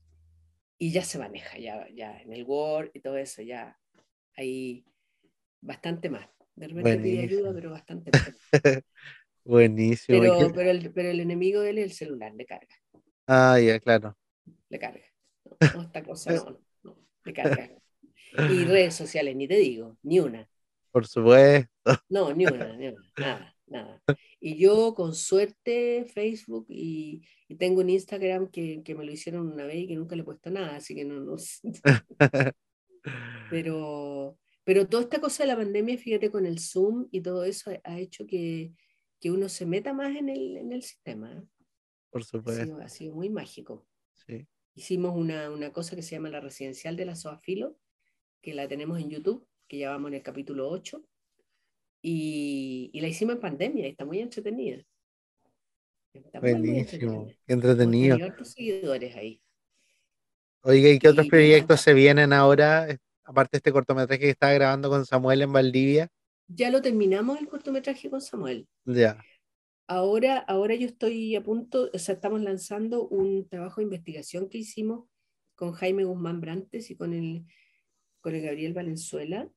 y 0.77 0.91
ya 0.91 1.03
se 1.03 1.19
maneja, 1.19 1.57
ya, 1.57 1.87
ya 1.93 2.19
en 2.21 2.33
el 2.33 2.43
Word 2.43 2.91
y 2.93 3.01
todo 3.01 3.17
eso, 3.17 3.41
ya 3.41 3.77
hay 4.35 4.85
bastante 5.61 6.09
más. 6.09 6.27
De 6.55 6.67
repente 6.67 6.97
pide 6.97 7.19
ayuda, 7.19 7.53
pero 7.53 7.71
bastante 7.71 8.11
más. 8.13 8.83
Buenísimo. 9.43 10.19
Pero, 10.19 10.51
pero, 10.53 10.69
el, 10.71 10.91
pero 10.91 11.09
el 11.09 11.19
enemigo 11.19 11.61
de 11.61 11.71
él 11.71 11.77
es 11.79 11.85
el 11.85 11.91
celular, 11.93 12.33
le 12.33 12.45
carga. 12.45 12.75
Ah, 13.27 13.59
ya, 13.59 13.79
claro. 13.79 14.15
Le 14.69 14.79
carga. 14.79 15.05
No, 15.75 15.81
esta 15.81 16.03
cosa 16.03 16.33
no, 16.33 16.59
no, 16.83 16.97
le 17.23 17.33
carga. 17.33 17.69
Y 18.33 18.65
redes 18.65 18.95
sociales, 18.95 19.35
ni 19.35 19.47
te 19.47 19.55
digo, 19.55 19.97
ni 20.03 20.19
una. 20.19 20.47
Por 20.91 21.07
supuesto. 21.07 21.69
No, 22.09 22.33
ni 22.33 22.45
una, 22.45 22.73
ni 22.75 22.87
una, 22.87 23.01
nada, 23.17 23.50
nada. 23.71 24.01
Y 24.39 24.57
yo 24.57 24.93
con 24.93 25.15
suerte 25.15 26.05
Facebook 26.05 26.65
y, 26.69 27.21
y 27.47 27.55
tengo 27.55 27.81
un 27.81 27.89
Instagram 27.89 28.49
que, 28.49 28.81
que, 28.83 28.95
me 28.95 29.05
lo 29.05 29.11
hicieron 29.11 29.51
una 29.51 29.65
vez 29.65 29.77
y 29.77 29.87
que 29.87 29.95
nunca 29.95 30.15
le 30.15 30.21
he 30.21 30.25
puesto 30.25 30.49
nada, 30.49 30.75
así 30.75 30.93
que 30.93 31.05
no, 31.05 31.19
no 31.19 31.35
Pero, 33.49 34.37
pero 34.63 34.87
toda 34.87 35.03
esta 35.03 35.19
cosa 35.19 35.43
de 35.43 35.47
la 35.47 35.57
pandemia, 35.57 35.97
fíjate, 35.97 36.29
con 36.29 36.45
el 36.45 36.59
Zoom 36.59 37.07
y 37.11 37.21
todo 37.21 37.43
eso 37.43 37.71
ha 37.83 37.99
hecho 37.99 38.27
que, 38.27 38.73
que 39.19 39.31
uno 39.31 39.49
se 39.49 39.65
meta 39.65 39.93
más 39.93 40.15
en 40.15 40.29
el, 40.29 40.57
en 40.57 40.71
el 40.71 40.83
sistema. 40.83 41.43
Por 42.11 42.23
supuesto. 42.23 42.77
Ha 42.77 42.89
sido, 42.89 43.15
muy 43.15 43.29
mágico. 43.29 43.87
Sí. 44.27 44.47
Hicimos 44.75 45.15
una, 45.15 45.49
una, 45.49 45.73
cosa 45.73 45.95
que 45.95 46.03
se 46.03 46.15
llama 46.15 46.29
la 46.29 46.41
residencial 46.41 46.95
de 46.95 47.05
la 47.05 47.15
Soafilo, 47.15 47.77
que 48.41 48.53
la 48.53 48.67
tenemos 48.67 48.99
en 48.99 49.09
YouTube, 49.09 49.47
que 49.67 49.79
ya 49.79 49.89
vamos 49.89 50.09
en 50.09 50.15
el 50.15 50.23
capítulo 50.23 50.69
8, 50.69 51.03
y, 52.01 52.89
y 52.93 53.01
la 53.01 53.07
hicimos 53.07 53.35
en 53.35 53.41
pandemia 53.41 53.87
y 53.87 53.91
está 53.91 54.05
muy 54.05 54.19
entretenida. 54.19 54.83
Está 56.13 56.39
Buenísimo, 56.39 57.23
muy 57.23 57.37
entretenido. 57.47 58.17
Hay 58.17 58.45
seguidores 58.45 59.15
ahí. 59.15 59.41
Oiga, 60.63 60.89
¿y 60.89 60.99
qué 60.99 61.09
otros 61.09 61.27
proyectos 61.27 61.81
se 61.81 61.93
vienen 61.93 62.33
ahora? 62.33 62.87
Aparte 63.23 63.51
de 63.53 63.57
este 63.57 63.71
cortometraje 63.71 64.19
que 64.19 64.29
está 64.29 64.51
grabando 64.53 64.89
con 64.89 65.05
Samuel 65.05 65.41
en 65.41 65.53
Valdivia. 65.53 66.09
Ya 66.47 66.69
lo 66.69 66.81
terminamos 66.81 67.39
el 67.39 67.47
cortometraje 67.47 68.09
con 68.09 68.21
Samuel. 68.21 68.67
Ya. 68.85 69.23
Ahora, 69.87 70.39
ahora 70.39 70.75
yo 70.75 70.87
estoy 70.87 71.35
a 71.35 71.43
punto, 71.43 71.89
o 71.93 71.99
sea, 71.99 72.15
estamos 72.15 72.41
lanzando 72.41 73.07
un 73.07 73.47
trabajo 73.47 73.81
de 73.81 73.85
investigación 73.85 74.49
que 74.49 74.59
hicimos 74.59 75.07
con 75.55 75.71
Jaime 75.71 76.03
Guzmán 76.03 76.41
Brantes 76.41 76.89
y 76.91 76.95
con 76.95 77.13
el, 77.13 77.45
con 78.19 78.35
el 78.35 78.41
Gabriel 78.41 78.73
Valenzuela 78.73 79.49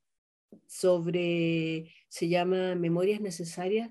sobre, 0.66 1.92
se 2.14 2.28
llama 2.28 2.76
Memorias 2.76 3.20
Necesarias, 3.20 3.90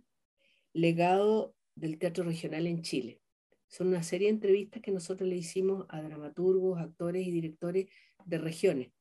legado 0.71 1.57
del 1.75 1.99
teatro 1.99 2.23
regional 2.23 2.67
en 2.67 2.81
Chile. 2.81 3.19
Son 3.67 3.87
una 3.87 4.01
serie 4.01 4.29
de 4.29 4.35
entrevistas 4.35 4.81
que 4.81 4.93
nosotros 4.93 5.27
le 5.27 5.35
hicimos 5.35 5.85
a 5.89 6.01
dramaturgos, 6.01 6.79
actores 6.79 7.27
y 7.27 7.31
directores 7.31 7.89
de 8.23 8.37
regiones 8.37 8.93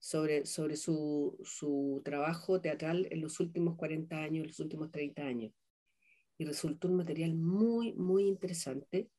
sobre, 0.00 0.46
sobre 0.46 0.74
su, 0.74 1.38
su 1.44 2.02
trabajo 2.04 2.60
teatral 2.60 3.06
en 3.12 3.20
los 3.20 3.38
últimos 3.38 3.76
40 3.76 4.16
años, 4.16 4.48
los 4.48 4.58
últimos 4.58 4.90
30 4.90 5.22
años. 5.22 5.52
Y 6.38 6.44
resultó 6.44 6.88
un 6.88 6.96
material 6.96 7.36
muy, 7.36 7.92
muy 7.92 8.24
interesante 8.24 9.10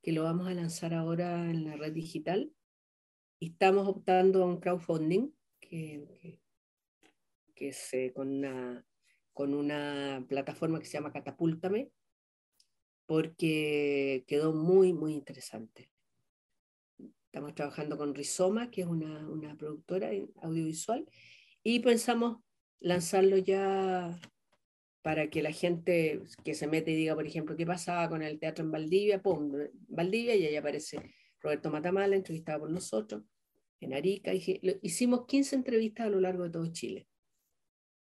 que 0.00 0.12
lo 0.12 0.22
vamos 0.22 0.48
a 0.48 0.54
lanzar 0.54 0.94
ahora 0.94 1.50
en 1.50 1.64
la 1.64 1.76
red 1.76 1.92
digital. 1.92 2.50
Estamos 3.40 3.86
optando 3.86 4.42
a 4.42 4.46
un 4.46 4.58
crowdfunding 4.58 5.34
que, 5.60 6.40
que 7.54 7.68
es 7.68 7.92
eh, 7.94 8.12
con, 8.14 8.28
una, 8.28 8.84
con 9.32 9.54
una 9.54 10.24
plataforma 10.28 10.78
que 10.78 10.86
se 10.86 10.92
llama 10.94 11.12
Catapúltame, 11.12 11.90
porque 13.06 14.24
quedó 14.26 14.52
muy, 14.52 14.92
muy 14.92 15.12
interesante. 15.14 15.90
Estamos 17.26 17.54
trabajando 17.54 17.96
con 17.96 18.14
Rizoma, 18.14 18.70
que 18.70 18.82
es 18.82 18.86
una, 18.86 19.28
una 19.28 19.56
productora 19.56 20.10
audiovisual, 20.42 21.06
y 21.62 21.80
pensamos 21.80 22.38
lanzarlo 22.80 23.38
ya 23.38 24.18
para 25.02 25.28
que 25.30 25.42
la 25.42 25.52
gente 25.52 26.22
que 26.44 26.54
se 26.54 26.66
mete 26.66 26.92
y 26.92 26.96
diga, 26.96 27.14
por 27.14 27.26
ejemplo, 27.26 27.56
qué 27.56 27.66
pasaba 27.66 28.08
con 28.08 28.22
el 28.22 28.38
teatro 28.38 28.64
en 28.64 28.70
Valdivia, 28.70 29.20
pum, 29.20 29.52
Valdivia, 29.88 30.36
y 30.36 30.46
ahí 30.46 30.56
aparece 30.56 31.14
Roberto 31.40 31.70
Matamala, 31.70 32.14
entrevistado 32.14 32.60
por 32.60 32.70
nosotros, 32.70 33.24
en 33.80 33.94
Arica. 33.94 34.32
Hicimos 34.32 35.26
15 35.26 35.56
entrevistas 35.56 36.06
a 36.06 36.10
lo 36.10 36.20
largo 36.20 36.44
de 36.44 36.50
todo 36.50 36.72
Chile. 36.72 37.08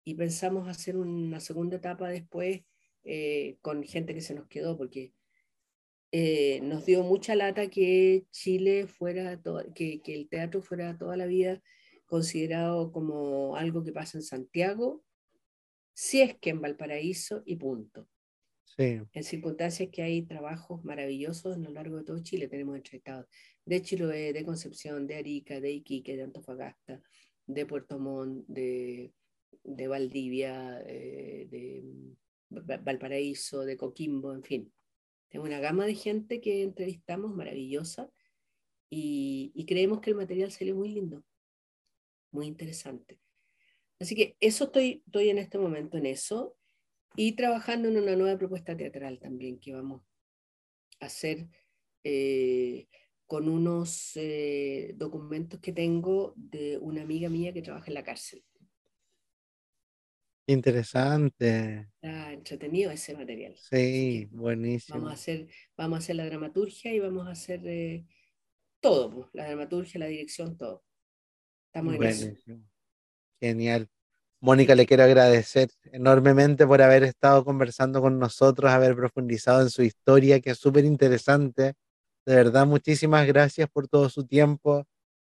Y 0.09 0.15
pensamos 0.15 0.67
hacer 0.69 0.97
una 0.97 1.39
segunda 1.39 1.77
etapa 1.77 2.09
después 2.09 2.63
eh, 3.05 3.59
con 3.61 3.85
gente 3.85 4.15
que 4.15 4.23
se 4.23 4.33
nos 4.33 4.49
quedó, 4.49 4.75
porque 4.79 5.13
eh, 6.13 6.61
nos 6.63 6.87
dio 6.87 7.03
mucha 7.03 7.35
lata 7.35 7.69
que 7.69 8.25
Chile 8.31 8.87
fuera, 8.87 9.39
que, 9.75 10.01
que, 10.01 10.15
el 10.15 10.31
teatro 10.31 10.63
fuera 10.63 10.97
toda 10.97 11.19
la 11.19 11.27
vida 11.27 11.61
considerado 12.07 12.91
como 12.91 13.55
algo 13.57 13.85
que 13.85 13.93
pasa 13.93 14.17
en 14.17 14.23
Santiago, 14.23 15.05
si 15.93 16.23
es 16.23 16.39
que 16.39 16.49
en 16.49 16.63
Valparaíso 16.63 17.43
y 17.45 17.57
punto. 17.57 18.09
Sí. 18.65 19.03
En 19.13 19.25
circunstancias 19.25 19.91
que 19.93 20.01
hay 20.01 20.23
trabajos 20.23 20.83
maravillosos 20.87 21.55
a 21.55 21.59
lo 21.59 21.71
largo 21.71 21.99
de 21.99 22.05
todo 22.05 22.23
Chile, 22.23 22.49
tenemos 22.49 22.79
entrevistados 22.79 23.27
de 23.67 23.83
Chiloé, 23.83 24.33
de 24.33 24.43
Concepción, 24.43 25.07
de 25.07 25.17
Arica, 25.17 25.61
de 25.61 25.71
Iquique, 25.71 26.17
de 26.17 26.23
Antofagasta, 26.23 27.03
de 27.47 27.67
Puerto 27.67 27.99
Montt, 27.99 28.47
de, 28.47 29.13
de 29.63 29.89
Valdivia, 29.89 30.81
eh, 30.87 31.47
de 31.51 31.85
Valparaíso, 32.49 33.65
de 33.65 33.77
Coquimbo, 33.77 34.33
en 34.33 34.43
fin. 34.43 34.73
Tengo 35.29 35.45
una 35.45 35.61
gama 35.61 35.85
de 35.87 35.95
gente 35.95 36.41
que 36.41 36.63
entrevistamos 36.63 37.35
maravillosa 37.35 38.11
y, 38.91 39.65
creemos 39.67 40.01
que 40.01 40.11
el 40.11 40.17
material 40.17 40.51
salió 40.51 40.75
muy 40.75 40.89
lindo, 40.89 41.23
muy 42.31 42.47
interesante. 42.47 43.21
Así 44.01 44.15
que 44.15 44.37
eso 44.41 44.65
estoy, 44.65 45.03
estoy 45.05 45.29
en 45.29 45.39
este 45.39 45.59
momento 45.59 45.99
en 45.99 46.07
eso 46.07 46.57
y 47.17 47.33
trabajando 47.33 47.89
en 47.89 47.99
una 47.99 48.17
nueva 48.17 48.39
propuesta 48.39 48.77
teatral 48.77 49.19
también 49.19 49.59
que 49.59 49.75
vamos 49.75 50.03
a 51.01 51.07
hacer 51.07 51.49
eh, 52.05 52.87
con 53.27 53.49
unos 53.49 54.13
eh, 54.15 54.95
documentos 54.97 55.61
que 55.61 55.73
tengo 55.73 56.33
de 56.37 56.79
una 56.79 57.03
amiga 57.03 57.29
mía 57.29 57.53
que 57.53 57.61
trabaja 57.61 57.89
en 57.89 57.95
la 57.95 58.05
cárcel. 58.05 58.43
Interesante. 60.49 61.91
Está 62.01 62.33
entretenido 62.33 62.91
ese 62.91 63.15
material. 63.15 63.55
Sí, 63.57 64.27
buenísimo. 64.31 64.99
Vamos 64.99 65.11
a, 65.11 65.15
hacer, 65.15 65.47
vamos 65.77 65.97
a 65.97 65.99
hacer 65.99 66.17
la 66.17 66.25
dramaturgia 66.25 66.95
y 66.95 67.01
vamos 67.01 67.29
a 67.29 67.33
hacer 67.33 67.61
eh, 67.67 68.07
todo, 68.81 69.11
pues, 69.11 69.27
la 69.35 69.47
dramaturgia, 69.47 70.01
la 70.01 70.07
dirección, 70.07 70.57
todo. 70.57 70.85
Estamos 71.67 71.93
en 71.93 71.99
buenísimo. 71.99 72.65
Genial. 73.39 73.91
Mónica, 74.41 74.75
le 74.75 74.87
quiero 74.87 75.03
agradecer 75.03 75.69
enormemente 75.93 76.67
por 76.67 76.81
haber 76.81 77.03
estado 77.03 77.45
conversando 77.45 78.01
con 78.01 78.19
nosotros, 78.19 78.71
haber 78.71 78.97
profundizado 78.97 79.61
en 79.61 79.69
su 79.69 79.83
historia, 79.83 80.41
que 80.41 80.51
es 80.51 80.59
súper 80.59 80.87
interesante. 80.87 81.75
De 82.25 82.35
verdad, 82.35 82.67
muchísimas 82.67 83.27
gracias 83.27 83.69
por 83.69 83.87
todo 83.87 84.09
su 84.09 84.27
tiempo 84.27 84.87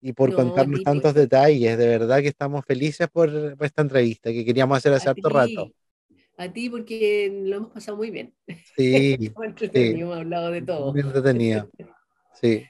y 0.02 0.14
por 0.14 0.34
contarnos 0.34 0.84
tantos 0.84 1.14
detalles. 1.14 1.78
De 1.78 1.88
verdad 1.88 2.22
que 2.22 2.30
estamos 2.30 2.66
felices 2.66 3.08
por, 3.12 3.56
esta 3.60 3.82
entrevista 3.82 4.32
que 4.32 4.46
queríamos 4.46 4.78
hacer 4.78 4.94
hace 4.94 5.10
harto 5.10 5.30
rato. 5.30 5.72
A 6.38 6.52
ti 6.52 6.70
porque 6.70 7.42
lo 7.44 7.58
hemos 7.58 7.72
pasado 7.72 7.98
muy 7.98 8.12
bien. 8.12 8.34
Sí. 8.78 9.18
Hemos 9.74 10.18
hablado 10.18 10.52
de 10.52 10.62
todo. 10.62 10.94
Muy 10.94 11.02
entretenido. 11.02 11.70
Sí. 12.40 12.64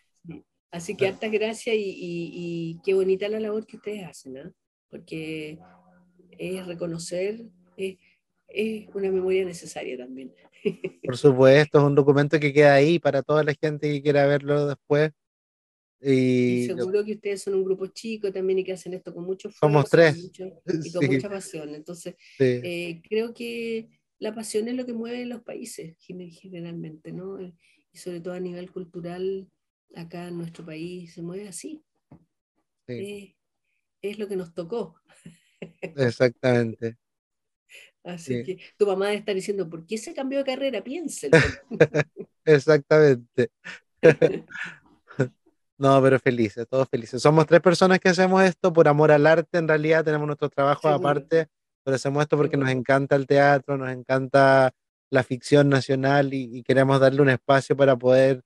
Así 0.72 0.96
que 0.96 1.08
hartas 1.08 1.32
gracias 1.32 1.76
y, 1.76 1.96
y, 2.00 2.80
qué 2.84 2.94
bonita 2.94 3.28
la 3.28 3.40
labor 3.40 3.66
que 3.66 3.78
ustedes 3.78 4.06
hacen, 4.06 4.34
¿no? 4.34 4.54
porque 4.90 5.60
es 6.38 6.66
reconocer, 6.66 7.42
es, 7.78 7.98
es 8.48 8.88
una 8.94 9.12
memoria 9.12 9.46
necesaria 9.46 9.98
también. 9.98 10.34
Por 11.04 11.18
supuesto, 11.18 11.80
es 11.80 11.84
un 11.84 11.96
documento 11.96 12.40
que 12.40 12.52
queda 12.52 12.74
ahí 12.74 13.00
para 13.00 13.22
toda 13.22 13.44
la 13.44 13.54
gente 13.54 13.92
que 13.92 14.02
quiera 14.02 14.26
verlo 14.26 14.68
después 14.68 15.12
y, 16.02 16.66
seguro 16.66 17.04
que 17.04 17.14
ustedes 17.14 17.42
son 17.42 17.56
un 17.56 17.66
grupo 17.66 17.88
chico 17.88 18.32
también 18.32 18.60
y 18.60 18.64
que 18.64 18.74
hacen 18.74 18.94
esto 18.94 19.14
con 19.14 19.26
mucho 19.26 19.50
esfuerzo. 19.50 19.74
Somos 19.74 19.90
tres. 19.90 20.32
y 20.84 20.92
con 20.94 21.06
mucha 21.06 21.30
pasión. 21.30 21.76
Entonces, 21.76 22.16
eh, 22.40 23.02
creo 23.08 23.34
que 23.34 23.90
la 24.20 24.34
pasión 24.34 24.68
es 24.68 24.76
lo 24.76 24.86
que 24.86 24.94
mueve 24.94 25.26
los 25.26 25.42
países 25.42 25.96
generalmente, 26.00 27.12
¿no? 27.12 27.42
Y 27.42 27.98
sobre 27.98 28.22
todo 28.22 28.34
a 28.34 28.40
nivel 28.40 28.72
cultural, 28.72 29.50
acá 29.96 30.28
en 30.28 30.38
nuestro 30.38 30.66
país 30.66 31.14
se 31.14 31.22
mueve 31.22 31.48
así. 31.48 31.84
Eh, 32.88 33.36
es 34.02 34.20
lo 34.20 34.28
que 34.28 34.36
nos 34.36 34.54
tocó. 34.54 34.96
Exactamente. 35.82 36.98
Así 38.04 38.44
que 38.44 38.60
tu 38.78 38.88
mamá 38.88 39.08
debe 39.08 39.18
estar 39.20 39.36
diciendo, 39.36 39.70
¿por 39.70 39.86
qué 39.86 39.98
se 39.98 40.14
cambió 40.14 40.40
de 40.40 40.46
carrera? 40.46 40.84
Piénselo. 40.84 41.38
Exactamente. 42.46 43.52
No, 45.80 46.02
pero 46.02 46.20
felices, 46.20 46.68
todos 46.68 46.90
felices. 46.90 47.22
Somos 47.22 47.48
tres 47.48 47.62
personas 47.62 48.02
que 48.02 48.10
hacemos 48.10 48.44
esto 48.44 48.74
por 48.74 48.90
amor 48.90 49.12
al 49.12 49.26
arte, 49.26 49.58
en 49.58 49.68
realidad 49.68 50.04
tenemos 50.04 50.28
nuestro 50.28 50.50
trabajo 50.50 50.90
aparte, 50.90 51.48
pero 51.84 51.96
hacemos 51.96 52.22
esto 52.22 52.36
porque 52.36 52.58
nos 52.58 52.70
encanta 52.70 53.16
el 53.16 53.26
teatro, 53.26 53.78
nos 53.78 53.90
encanta 53.90 54.74
la 55.10 55.24
ficción 55.24 55.70
nacional 55.70 56.34
y, 56.34 56.62
queremos 56.64 57.00
darle 57.00 57.22
un 57.22 57.30
espacio 57.30 57.78
para 57.78 57.96
poder 57.96 58.42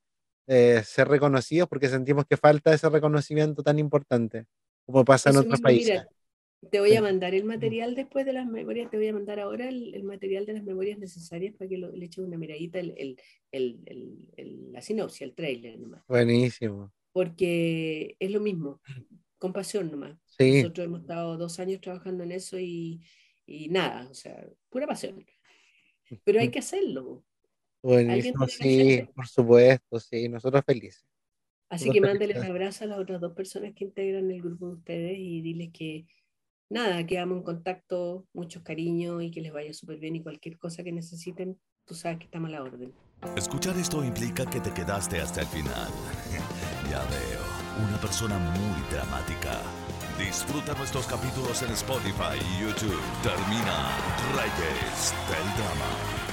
eh, 0.45 0.83
ser 0.85 1.07
reconocidos 1.07 1.67
porque 1.67 1.89
sentimos 1.89 2.25
que 2.27 2.37
falta 2.37 2.71
ese 2.71 2.87
reconocimiento 2.87 3.63
tan 3.63 3.79
importante 3.79 4.45
como 4.85 5.03
pasa 5.03 5.31
en 5.31 5.37
otros 5.37 5.59
países. 5.59 6.05
Te 6.69 6.79
voy 6.79 6.95
a 6.95 7.01
mandar 7.01 7.33
el 7.33 7.45
material 7.45 7.95
después 7.95 8.27
de 8.27 8.33
las 8.33 8.45
memorias, 8.45 8.91
te 8.91 8.97
voy 8.97 9.07
a 9.07 9.13
mandar 9.13 9.39
ahora 9.39 9.67
el, 9.67 10.03
material 10.03 10.45
de 10.45 10.53
las 10.53 10.63
memorias 10.63 10.99
necesarias 10.99 11.55
para 11.57 11.67
que 11.67 11.79
lo, 11.79 11.91
le 11.91 12.05
eches 12.05 12.23
una 12.23 12.37
miradita, 12.37 12.79
el, 12.79 13.17
la 14.71 14.81
sinopsis, 14.81 15.23
el 15.23 15.33
trailer 15.33 15.79
nomás. 15.79 16.03
Buenísimo. 16.07 16.93
Porque 17.13 18.17
es 18.19 18.31
lo 18.31 18.41
mismo, 18.41 18.81
con 19.37 19.53
pasión 19.53 19.89
nomás. 19.89 20.17
Nosotros 20.37 20.85
hemos 20.85 21.01
estado 21.01 21.37
dos 21.37 21.59
años 21.59 21.79
trabajando 21.79 22.23
en 22.23 22.31
eso 22.31 22.59
y, 22.59 23.01
y 23.45 23.69
nada, 23.69 24.09
o 24.09 24.13
sea, 24.13 24.45
pura 24.69 24.87
pasión. 24.87 25.25
Pero 26.25 26.41
hay 26.41 26.49
que 26.49 26.59
hacerlo. 26.59 27.23
Buenísimo, 27.81 28.47
sí, 28.47 29.07
por 29.15 29.27
supuesto, 29.27 29.99
sí, 29.99 30.27
nosotros 30.27 30.63
felices. 30.65 31.05
Así 31.69 31.89
que 31.89 32.01
mándale 32.01 32.37
un 32.39 32.45
abrazo 32.45 32.83
a 32.83 32.87
las 32.87 32.99
otras 32.99 33.19
dos 33.19 33.33
personas 33.33 33.73
que 33.75 33.85
integran 33.85 34.29
el 34.29 34.41
grupo 34.41 34.67
de 34.67 34.73
ustedes 34.73 35.17
y 35.17 35.41
diles 35.41 35.71
que 35.73 36.05
nada, 36.69 37.05
quedamos 37.05 37.37
en 37.37 37.43
contacto, 37.43 38.27
muchos 38.33 38.63
cariños 38.63 39.23
y 39.23 39.31
que 39.31 39.41
les 39.41 39.51
vaya 39.51 39.73
súper 39.73 39.99
bien 39.99 40.15
y 40.15 40.23
cualquier 40.23 40.57
cosa 40.57 40.83
que 40.83 40.91
necesiten, 40.91 41.59
tú 41.85 41.95
sabes 41.95 42.19
que 42.19 42.25
estamos 42.25 42.49
a 42.49 42.53
la 42.53 42.63
orden. 42.63 42.93
Escuchar 43.35 43.77
esto 43.77 44.03
implica 44.03 44.45
que 44.49 44.59
te 44.59 44.71
quedaste 44.73 45.19
hasta 45.19 45.41
el 45.41 45.47
final. 45.47 45.89
Una 47.01 47.97
persona 47.97 48.37
muy 48.37 48.81
dramática. 48.91 49.61
Disfruta 50.19 50.73
nuestros 50.75 51.07
capítulos 51.07 51.61
en 51.63 51.71
Spotify 51.71 52.37
y 52.39 52.61
YouTube. 52.61 53.01
Termina 53.23 53.89
Reyes 54.35 55.13
del 55.27 55.55
Drama. 55.57 56.32